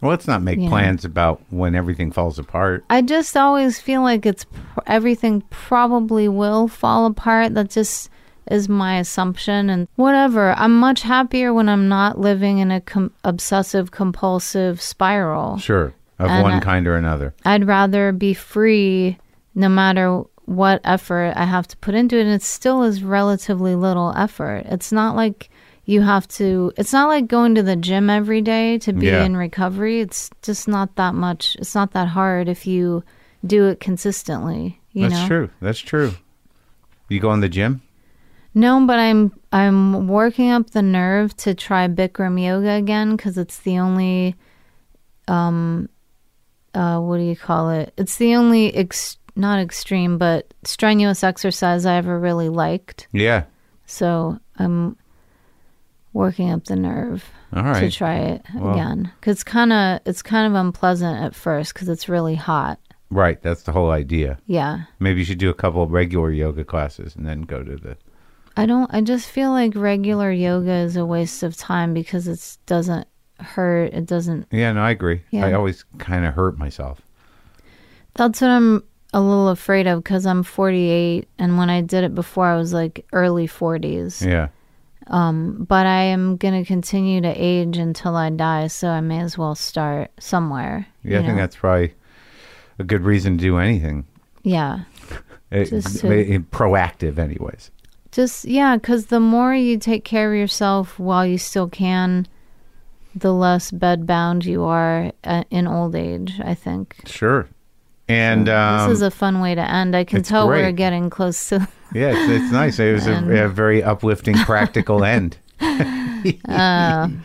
Well, 0.00 0.10
let's 0.10 0.26
not 0.26 0.42
make 0.42 0.58
Yeah. 0.58 0.68
plans 0.68 1.04
about 1.04 1.40
when 1.50 1.74
everything 1.74 2.10
falls 2.12 2.38
apart. 2.38 2.84
i 2.90 3.02
just 3.02 3.36
always 3.36 3.78
feel 3.80 4.02
like 4.02 4.24
it's 4.26 4.44
pr- 4.44 4.80
everything 4.86 5.42
probably 5.50 6.28
will 6.28 6.68
fall 6.68 7.06
apart 7.06 7.54
that 7.54 7.70
just 7.70 8.08
is 8.50 8.68
my 8.68 8.98
assumption 8.98 9.70
and 9.70 9.86
whatever 9.96 10.52
i'm 10.56 10.76
much 10.80 11.02
happier 11.02 11.52
when 11.54 11.68
i'm 11.68 11.88
not 11.88 12.18
living 12.18 12.58
in 12.58 12.70
a 12.70 12.80
com- 12.80 13.12
obsessive 13.24 13.90
compulsive 13.90 14.80
spiral 14.80 15.58
Sure. 15.58 15.92
Of 16.18 16.28
And, 16.30 16.42
one 16.42 16.52
uh, 16.54 16.60
kind 16.60 16.86
or 16.86 16.96
another. 16.96 17.32
I'd 17.46 17.66
rather 17.66 18.12
be 18.12 18.34
free 18.34 19.16
no 19.54 19.68
matter 19.70 20.22
what 20.44 20.80
effort 20.84 21.32
I 21.34 21.44
have 21.46 21.66
to 21.68 21.76
put 21.78 21.94
into 21.94 22.18
it. 22.18 22.22
And 22.26 22.30
it 22.30 22.42
still 22.42 22.82
is 22.82 23.02
relatively 23.02 23.74
little 23.74 24.12
effort. 24.14 24.64
It's 24.66 24.92
not 24.92 25.16
like 25.16 25.48
you 25.90 26.02
have 26.02 26.28
to, 26.28 26.72
it's 26.76 26.92
not 26.92 27.08
like 27.08 27.26
going 27.26 27.56
to 27.56 27.64
the 27.64 27.74
gym 27.74 28.08
every 28.08 28.40
day 28.42 28.78
to 28.78 28.92
be 28.92 29.06
Yeah. 29.06 29.24
in 29.24 29.36
recovery. 29.36 30.00
It's 30.00 30.30
just 30.40 30.68
not 30.68 30.94
that 30.94 31.14
much. 31.14 31.56
It's 31.58 31.74
not 31.74 31.90
that 31.94 32.06
hard 32.06 32.48
if 32.48 32.64
you 32.64 33.02
do 33.44 33.66
it 33.66 33.80
consistently, 33.80 34.80
you 34.92 35.08
That's 35.08 35.22
know? 35.22 35.26
true. 35.26 35.50
That's 35.60 35.80
true. 35.80 36.12
You 37.08 37.18
go 37.18 37.32
in 37.32 37.40
the 37.40 37.48
gym? 37.48 37.82
No, 38.54 38.84
but 38.86 38.98
I'm 39.00 39.32
I'm 39.52 40.06
working 40.06 40.50
up 40.50 40.70
the 40.70 40.82
nerve 40.82 41.36
to 41.38 41.54
try 41.54 41.88
Bikram 41.88 42.40
yoga 42.40 42.70
again 42.70 43.16
because 43.16 43.36
it's 43.36 43.58
the 43.58 43.78
only, 43.80 44.36
um, 45.26 45.88
uh, 46.74 47.00
what 47.00 47.16
do 47.18 47.24
you 47.24 47.36
call 47.36 47.70
it? 47.70 47.92
It's 47.96 48.16
the 48.16 48.36
only 48.36 48.72
ex- 48.74 49.18
not 49.34 49.58
extreme 49.60 50.18
but 50.18 50.52
strenuous 50.64 51.24
exercise 51.24 51.84
I 51.86 51.96
ever 51.96 52.18
really 52.18 52.48
liked. 52.48 53.08
Yeah. 53.12 53.44
So 53.86 54.38
I'm 54.56 54.96
working 56.12 56.50
up 56.50 56.64
the 56.64 56.76
nerve 56.76 57.24
All 57.52 57.62
to 57.74 57.90
try 57.90 58.16
it 58.16 58.44
Well- 58.54 58.72
again 58.72 59.12
because 59.20 59.32
it's 59.36 59.44
kind 59.44 59.72
of 59.72 60.00
it's 60.06 60.22
kind 60.22 60.46
of 60.46 60.58
unpleasant 60.58 61.22
at 61.22 61.34
first 61.34 61.72
because 61.74 61.88
it's 61.88 62.08
really 62.08 62.34
hot. 62.34 62.78
Right. 63.10 63.42
That's 63.42 63.62
the 63.64 63.72
whole 63.72 63.90
idea. 63.90 64.38
Yeah. 64.46 64.82
Maybe 65.00 65.20
you 65.20 65.24
should 65.24 65.38
do 65.38 65.50
a 65.50 65.54
couple 65.54 65.82
of 65.82 65.90
regular 65.90 66.30
yoga 66.30 66.64
classes 66.64 67.16
and 67.16 67.26
then 67.26 67.42
go 67.42 67.62
to 67.64 67.76
the. 67.76 67.96
I 68.56 68.66
don't. 68.66 68.92
I 68.92 69.00
just 69.00 69.28
feel 69.28 69.50
like 69.50 69.74
regular 69.74 70.30
yoga 70.30 70.72
is 70.72 70.96
a 70.96 71.04
waste 71.06 71.42
of 71.42 71.56
time 71.56 71.92
because 71.94 72.28
it 72.28 72.56
doesn't 72.66 73.06
hurt. 73.40 73.92
It 73.94 74.06
doesn't. 74.06 74.46
Yeah, 74.52 74.72
no, 74.72 74.82
I 74.82 74.90
agree. 74.90 75.22
Yeah. 75.30 75.46
I 75.46 75.52
always 75.54 75.84
kind 75.98 76.24
of 76.24 76.34
hurt 76.34 76.58
myself. 76.58 77.00
That's 78.14 78.40
what 78.40 78.50
I'm 78.50 78.84
a 79.12 79.20
little 79.20 79.48
afraid 79.48 79.86
of 79.86 80.02
because 80.02 80.26
I'm 80.26 80.42
48, 80.42 81.28
and 81.38 81.58
when 81.58 81.70
I 81.70 81.80
did 81.80 82.04
it 82.04 82.14
before, 82.14 82.46
I 82.46 82.56
was 82.56 82.72
like 82.72 83.06
early 83.12 83.46
40s. 83.48 84.24
Yeah. 84.24 84.48
Um, 85.10 85.64
but 85.68 85.86
I 85.86 86.02
am 86.04 86.36
gonna 86.36 86.64
continue 86.64 87.20
to 87.20 87.28
age 87.28 87.76
until 87.76 88.16
I 88.16 88.30
die, 88.30 88.68
so 88.68 88.88
I 88.88 89.00
may 89.00 89.18
as 89.20 89.36
well 89.36 89.54
start 89.56 90.12
somewhere. 90.20 90.86
Yeah, 91.02 91.18
I 91.18 91.20
you 91.20 91.26
think 91.26 91.38
that's 91.38 91.56
probably 91.56 91.94
a 92.78 92.84
good 92.84 93.02
reason 93.02 93.36
to 93.36 93.42
do 93.42 93.58
anything. 93.58 94.06
Yeah. 94.44 94.84
It- 95.10 95.18
eh, 95.52 95.64
Just 95.64 96.04
it- 96.04 96.50
proactive, 96.52 97.18
anyways. 97.18 97.70
Just 98.12 98.44
yeah, 98.44 98.76
because 98.76 99.06
the 99.06 99.20
more 99.20 99.54
you 99.54 99.78
take 99.78 100.04
care 100.04 100.32
of 100.32 100.38
yourself 100.38 100.98
while 100.98 101.26
you 101.26 101.38
still 101.38 101.68
can, 101.68 102.26
the 103.14 103.32
less 103.34 103.70
bed 103.70 104.06
bound 104.06 104.44
you 104.44 104.64
are 104.64 105.12
uh, 105.24 105.44
in 105.50 105.66
old 105.66 105.94
age. 105.94 106.40
I 106.42 106.54
think. 106.54 106.96
Sure. 107.06 107.48
And 108.10 108.48
um, 108.48 108.90
this 108.90 108.98
is 108.98 109.02
a 109.02 109.10
fun 109.10 109.40
way 109.40 109.54
to 109.54 109.60
end. 109.62 109.94
I 109.94 110.02
can 110.02 110.22
tell 110.22 110.48
we're 110.48 110.72
getting 110.72 111.10
close 111.10 111.48
to. 111.50 111.58
yeah, 111.94 112.10
it's, 112.10 112.42
it's 112.42 112.52
nice. 112.52 112.78
It 112.80 112.92
was 112.92 113.06
a, 113.06 113.44
a 113.44 113.48
very 113.48 113.84
uplifting, 113.84 114.34
practical 114.34 115.04
end. 115.16 115.38
Uh, 115.60 117.08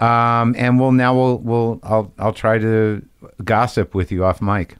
Um, 0.00 0.56
and 0.58 0.80
we'll 0.80 0.90
now 0.90 1.14
we'll 1.14 1.38
we'll 1.38 1.80
I'll 1.84 2.12
I'll 2.18 2.32
try 2.32 2.58
to 2.58 3.00
gossip 3.44 3.94
with 3.94 4.10
you 4.10 4.24
off 4.24 4.42
mic. 4.42 4.76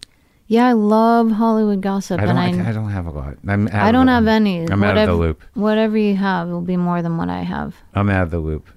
yeah, 0.49 0.67
I 0.67 0.73
love 0.73 1.31
Hollywood 1.31 1.81
gossip, 1.81 2.21
I 2.21 2.27
don't 2.27 2.37
and 2.37 2.63
I, 2.63 2.71
I, 2.71 2.73
don't 2.73 2.91
have 2.91 3.07
a 3.07 3.11
lot. 3.11 3.37
I'm 3.47 3.69
out 3.69 3.75
I 3.75 3.93
don't 3.93 4.09
have 4.09 4.27
any. 4.27 4.69
I'm 4.69 4.83
out 4.83 4.99
of 4.99 5.07
the 5.07 5.15
loop. 5.15 5.45
Whatever 5.55 5.97
you 5.97 6.17
have 6.17 6.49
will 6.49 6.63
be 6.63 6.77
more 6.77 7.01
than 7.01 7.17
what 7.17 7.29
I 7.29 7.43
have. 7.43 7.77
I'm 7.95 8.11
out 8.11 8.25
of 8.25 8.31
the 8.33 8.41
loop. 8.41 8.69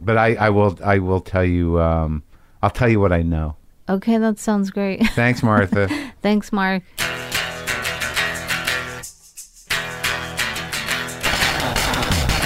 But 0.00 0.16
I, 0.16 0.34
I 0.34 0.50
will 0.50 0.78
I 0.84 1.00
will 1.00 1.20
tell 1.20 1.44
you 1.44 1.80
um, 1.80 2.22
I'll 2.62 2.70
tell 2.70 2.88
you 2.88 3.00
what 3.00 3.12
I 3.12 3.22
know. 3.22 3.56
Okay, 3.88 4.18
that 4.18 4.38
sounds 4.38 4.70
great. 4.70 5.06
Thanks, 5.10 5.42
Martha. 5.42 5.88
Thanks, 6.22 6.52
Mark. 6.52 6.82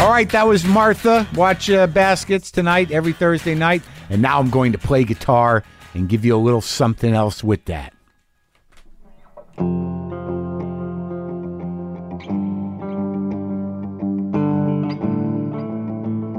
All 0.00 0.10
right, 0.10 0.30
that 0.30 0.46
was 0.46 0.64
Martha. 0.64 1.26
Watch 1.34 1.68
uh, 1.70 1.88
Baskets 1.88 2.52
tonight, 2.52 2.92
every 2.92 3.12
Thursday 3.12 3.54
night. 3.54 3.82
And 4.10 4.22
now 4.22 4.38
I'm 4.38 4.48
going 4.48 4.72
to 4.72 4.78
play 4.78 5.02
guitar 5.04 5.64
and 5.92 6.08
give 6.08 6.24
you 6.24 6.36
a 6.36 6.38
little 6.38 6.60
something 6.60 7.12
else 7.12 7.42
with 7.42 7.64
that. 7.64 7.92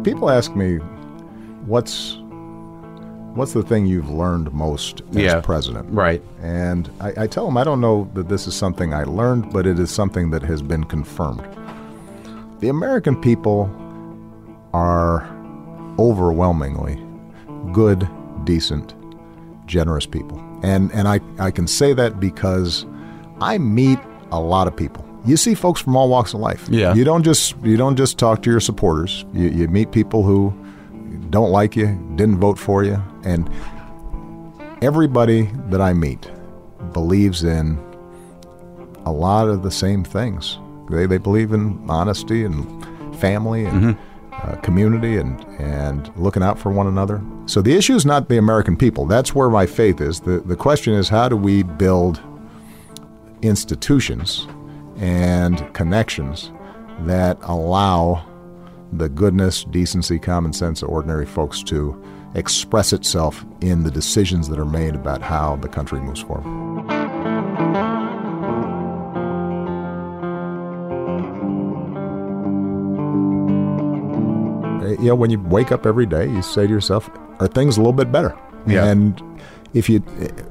People 0.03 0.29
ask 0.29 0.55
me, 0.55 0.77
"What's 1.65 2.17
what's 3.39 3.53
the 3.53 3.63
thing 3.63 3.87
you've 3.87 4.09
learned 4.09 4.53
most 4.53 5.01
as 5.11 5.15
Yeah. 5.15 5.39
president?" 5.41 5.87
Right. 5.91 6.21
And 6.43 6.89
I, 7.01 7.23
I 7.23 7.27
tell 7.27 7.45
them 7.45 7.57
I 7.57 7.63
don't 7.63 7.81
know 7.81 8.07
that 8.13 8.29
this 8.29 8.45
is 8.47 8.53
something 8.53 8.93
I 8.93 9.03
learned, 9.05 9.51
but 9.51 9.65
it 9.65 9.79
is 9.79 9.89
something 9.89 10.29
that 10.31 10.43
has 10.43 10.61
been 10.61 10.83
confirmed. 10.83 11.41
The 12.59 12.69
American 12.69 13.15
people 13.19 13.69
are 14.73 15.27
overwhelmingly 15.97 17.01
good, 17.73 18.07
decent, 18.43 18.93
generous 19.65 20.05
people. 20.05 20.39
And 20.63 20.91
and 20.93 21.07
I, 21.07 21.19
I 21.39 21.51
can 21.51 21.67
say 21.67 21.93
that 21.93 22.19
because 22.19 22.85
I 23.41 23.57
meet 23.57 23.99
a 24.31 24.39
lot 24.39 24.67
of 24.67 24.75
people. 24.75 25.05
You 25.25 25.37
see 25.37 25.53
folks 25.53 25.81
from 25.81 25.95
all 25.95 26.09
walks 26.09 26.33
of 26.33 26.39
life. 26.39 26.67
Yeah. 26.69 26.93
You 26.93 27.03
don't 27.03 27.23
just 27.23 27.55
you 27.63 27.77
don't 27.77 27.95
just 27.95 28.17
talk 28.17 28.41
to 28.43 28.51
your 28.51 28.59
supporters. 28.59 29.25
You, 29.33 29.49
you 29.49 29.67
meet 29.67 29.91
people 29.91 30.23
who 30.23 30.53
don't 31.29 31.51
like 31.51 31.75
you, 31.75 31.87
didn't 32.15 32.39
vote 32.39 32.57
for 32.57 32.83
you, 32.83 33.01
and 33.23 33.49
everybody 34.81 35.49
that 35.69 35.81
I 35.81 35.93
meet 35.93 36.29
believes 36.93 37.43
in 37.43 37.77
a 39.05 39.11
lot 39.11 39.47
of 39.47 39.63
the 39.63 39.71
same 39.71 40.03
things. 40.03 40.57
They, 40.89 41.05
they 41.05 41.17
believe 41.17 41.53
in 41.53 41.89
honesty 41.89 42.43
and 42.43 42.85
family 43.19 43.65
and 43.65 43.97
uh, 44.31 44.55
community 44.57 45.17
and, 45.17 45.43
and 45.59 46.15
looking 46.17 46.41
out 46.41 46.57
for 46.57 46.71
one 46.71 46.87
another. 46.87 47.21
So 47.45 47.61
the 47.61 47.75
issue 47.75 47.95
is 47.95 48.05
not 48.05 48.29
the 48.29 48.37
American 48.37 48.77
people. 48.77 49.05
That's 49.05 49.35
where 49.35 49.49
my 49.49 49.65
faith 49.65 50.01
is. 50.01 50.21
The, 50.21 50.39
the 50.39 50.55
question 50.55 50.93
is 50.93 51.09
how 51.09 51.29
do 51.29 51.35
we 51.35 51.63
build 51.63 52.21
institutions 53.41 54.47
and 54.97 55.73
connections 55.73 56.51
that 57.01 57.37
allow 57.41 58.25
the 58.93 59.09
goodness, 59.09 59.63
decency, 59.65 60.19
common 60.19 60.53
sense 60.53 60.81
of 60.81 60.89
ordinary 60.89 61.25
folks 61.25 61.61
to 61.63 62.01
express 62.35 62.93
itself 62.93 63.45
in 63.61 63.83
the 63.83 63.91
decisions 63.91 64.49
that 64.49 64.59
are 64.59 64.65
made 64.65 64.95
about 64.95 65.21
how 65.21 65.55
the 65.57 65.67
country 65.67 65.99
moves 65.99 66.21
forward. 66.21 66.45
Eh, 74.83 74.95
you 74.99 75.07
know, 75.07 75.15
when 75.15 75.29
you 75.29 75.39
wake 75.39 75.71
up 75.71 75.85
every 75.85 76.05
day, 76.05 76.29
you 76.29 76.41
say 76.41 76.67
to 76.67 76.71
yourself, 76.71 77.09
"Are 77.39 77.47
things 77.47 77.77
a 77.77 77.79
little 77.79 77.93
bit 77.93 78.11
better?" 78.11 78.35
Yeah. 78.67 78.85
And 78.85 79.21
if 79.73 79.89
you 79.89 80.03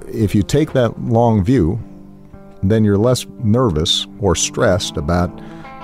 if 0.09 0.35
you 0.35 0.43
take 0.43 0.73
that 0.73 1.01
long 1.03 1.45
view, 1.45 1.79
then 2.63 2.85
you're 2.85 2.99
less 2.99 3.27
nervous 3.43 4.07
or 4.21 4.35
stressed 4.35 4.97
about 4.97 5.31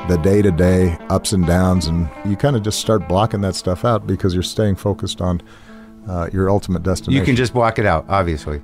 the 0.09 0.19
day 0.19 0.43
to 0.43 0.51
day 0.51 0.99
ups 1.09 1.33
and 1.33 1.47
downs, 1.47 1.87
and 1.87 2.09
you 2.25 2.37
kind 2.37 2.57
of 2.57 2.63
just 2.63 2.79
start 2.81 3.09
blocking 3.09 3.41
that 3.43 3.55
stuff 3.55 3.85
out 3.85 4.07
because 4.07 4.35
you're 4.35 4.43
staying 4.43 4.77
focused 4.77 5.21
on 5.21 5.41
uh, 6.09 6.29
your 6.33 6.51
ultimate 6.51 6.83
destination. 6.83 7.19
You 7.19 7.25
can 7.25 7.37
just 7.37 7.55
block 7.55 7.79
it 7.79 7.87
out, 7.87 8.05
obviously. 8.09 8.61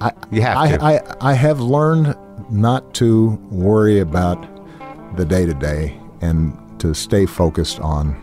I, 0.00 0.12
You 0.30 0.42
have 0.42 0.56
I, 0.56 0.76
to. 0.76 0.84
I, 0.84 1.30
I 1.30 1.34
have 1.34 1.60
learned 1.60 2.14
not 2.50 2.92
to 2.94 3.30
worry 3.50 4.00
about 4.00 4.46
the 5.16 5.24
day 5.24 5.46
to 5.46 5.54
day 5.54 5.98
and 6.20 6.58
to 6.80 6.94
stay 6.94 7.26
focused 7.26 7.78
on 7.80 8.14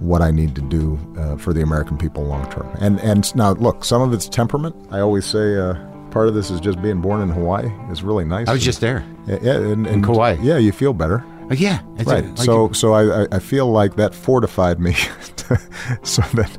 what 0.00 0.22
I 0.22 0.30
need 0.30 0.54
to 0.54 0.60
do 0.62 0.98
uh, 1.18 1.36
for 1.36 1.52
the 1.52 1.62
American 1.62 1.96
people 1.98 2.24
long 2.24 2.48
term. 2.50 2.68
And 2.80 3.00
and 3.00 3.34
now 3.36 3.52
look, 3.52 3.84
some 3.84 4.02
of 4.02 4.12
it's 4.12 4.28
temperament. 4.28 4.74
I 4.90 5.00
always 5.00 5.26
say 5.26 5.56
uh, 5.58 5.74
part 6.10 6.28
of 6.28 6.34
this 6.34 6.50
is 6.50 6.60
just 6.60 6.80
being 6.80 7.00
born 7.00 7.20
in 7.20 7.28
Hawaii 7.28 7.70
is 7.90 8.02
really 8.02 8.24
nice. 8.24 8.48
I 8.48 8.52
was 8.52 8.60
And- 8.60 8.64
just 8.64 8.80
there. 8.80 9.04
yeah, 9.26 9.56
and, 9.58 9.86
and 9.86 10.04
Kauai. 10.04 10.36
Yeah, 10.40 10.58
you 10.58 10.72
feel 10.72 10.92
better. 10.92 11.24
Yeah. 11.50 11.80
Right. 12.04 12.24
like 12.24 12.38
so 12.38 12.68
you- 12.68 12.74
so 12.74 12.92
I, 12.94 13.26
I- 13.34 13.38
feel 13.38 13.70
like 13.70 13.96
that 13.96 14.14
fortified 14.14 14.80
me, 14.80 14.94
to- 15.36 15.60
so 16.02 16.22
that 16.34 16.56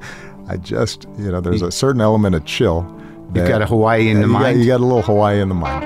I 0.47 0.57
just 0.57 1.05
you 1.17 1.31
know 1.31 1.41
there's 1.41 1.61
a 1.61 1.71
certain 1.71 2.01
element 2.01 2.35
of 2.35 2.45
chill. 2.45 2.85
You've 3.33 3.47
got 3.47 3.61
a 3.61 3.65
Hawaii 3.65 4.09
in 4.09 4.21
the 4.21 4.27
you 4.27 4.33
got- 4.33 4.39
mind? 4.41 4.59
you 4.59 4.67
got 4.67 4.79
a 4.81 4.85
little 4.85 5.01
Hawaii 5.01 5.39
in 5.41 5.49
the 5.49 5.55
mind. 5.55 5.83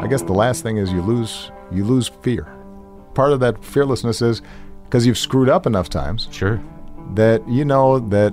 I 0.00 0.06
guess 0.08 0.22
the 0.22 0.32
last 0.32 0.62
thing 0.62 0.76
is 0.78 0.92
you 0.92 1.02
lose 1.02 1.50
you 1.70 1.84
lose 1.84 2.08
fear. 2.22 2.44
Part 3.14 3.32
of 3.32 3.40
that 3.40 3.62
fearlessness 3.64 4.22
is 4.22 4.42
because 4.88 5.06
you've 5.06 5.18
screwed 5.18 5.48
up 5.48 5.66
enough 5.66 5.88
times 5.90 6.28
sure. 6.30 6.60
that 7.14 7.46
you 7.48 7.64
know 7.64 7.98
that 7.98 8.32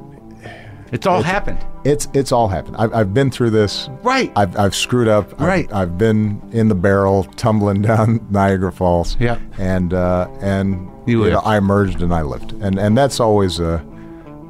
It's 0.91 1.05
all 1.05 1.21
happened. 1.21 1.59
it's 1.83 2.07
it's 2.13 2.31
all 2.31 2.47
happened. 2.47 2.77
I've, 2.77 2.93
I've 2.93 3.13
been 3.13 3.29
through 3.31 3.49
this. 3.51 3.89
Right. 4.03 4.31
I've, 4.35 4.57
I've 4.57 4.73
screwed 4.75 5.07
up. 5.07 5.33
I've- 5.33 5.43
Right. 5.45 5.73
I've, 5.73 5.97
been 5.97 6.41
in 6.53 6.67
the 6.69 6.75
barrel, 6.75 7.23
tumbling 7.35 7.81
down 7.91 8.25
Niagara 8.29 8.71
Falls. 8.71 9.17
Yeah. 9.19 9.37
And 9.57 9.93
uh, 9.93 10.27
and 10.41 10.89
You 11.05 11.29
know. 11.29 11.39
I 11.39 11.57
emerged 11.57 12.01
and 12.01 12.13
I 12.13 12.21
lived, 12.21 12.53
and 12.61 12.79
and 12.79 12.97
that's 12.97 13.19
always 13.19 13.59
a 13.59 13.83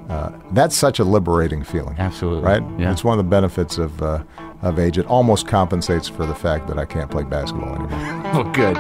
uh, 0.09 0.31
that's 0.51 0.75
such 0.75 0.99
a 0.99 1.03
liberating 1.03 1.63
feeling. 1.63 1.95
Absolutely. 1.97 2.43
Right. 2.43 2.61
Yeah. 2.79 2.91
It's 2.91 3.03
one 3.03 3.17
of 3.17 3.25
the 3.25 3.29
benefits 3.29 3.77
of 3.79 3.99
uh, 4.03 4.23
of 4.61 4.77
age. 4.79 4.97
It 4.99 5.07
almost 5.07 5.47
compensates 5.47 6.07
for 6.07 6.25
the 6.27 6.35
fact 6.35 6.67
that 6.67 6.77
I 6.77 6.85
can't 6.85 7.09
play 7.09 7.23
basketball 7.23 7.73
anymore. 7.75 8.21
Oh, 8.35 8.43
good. 8.51 8.75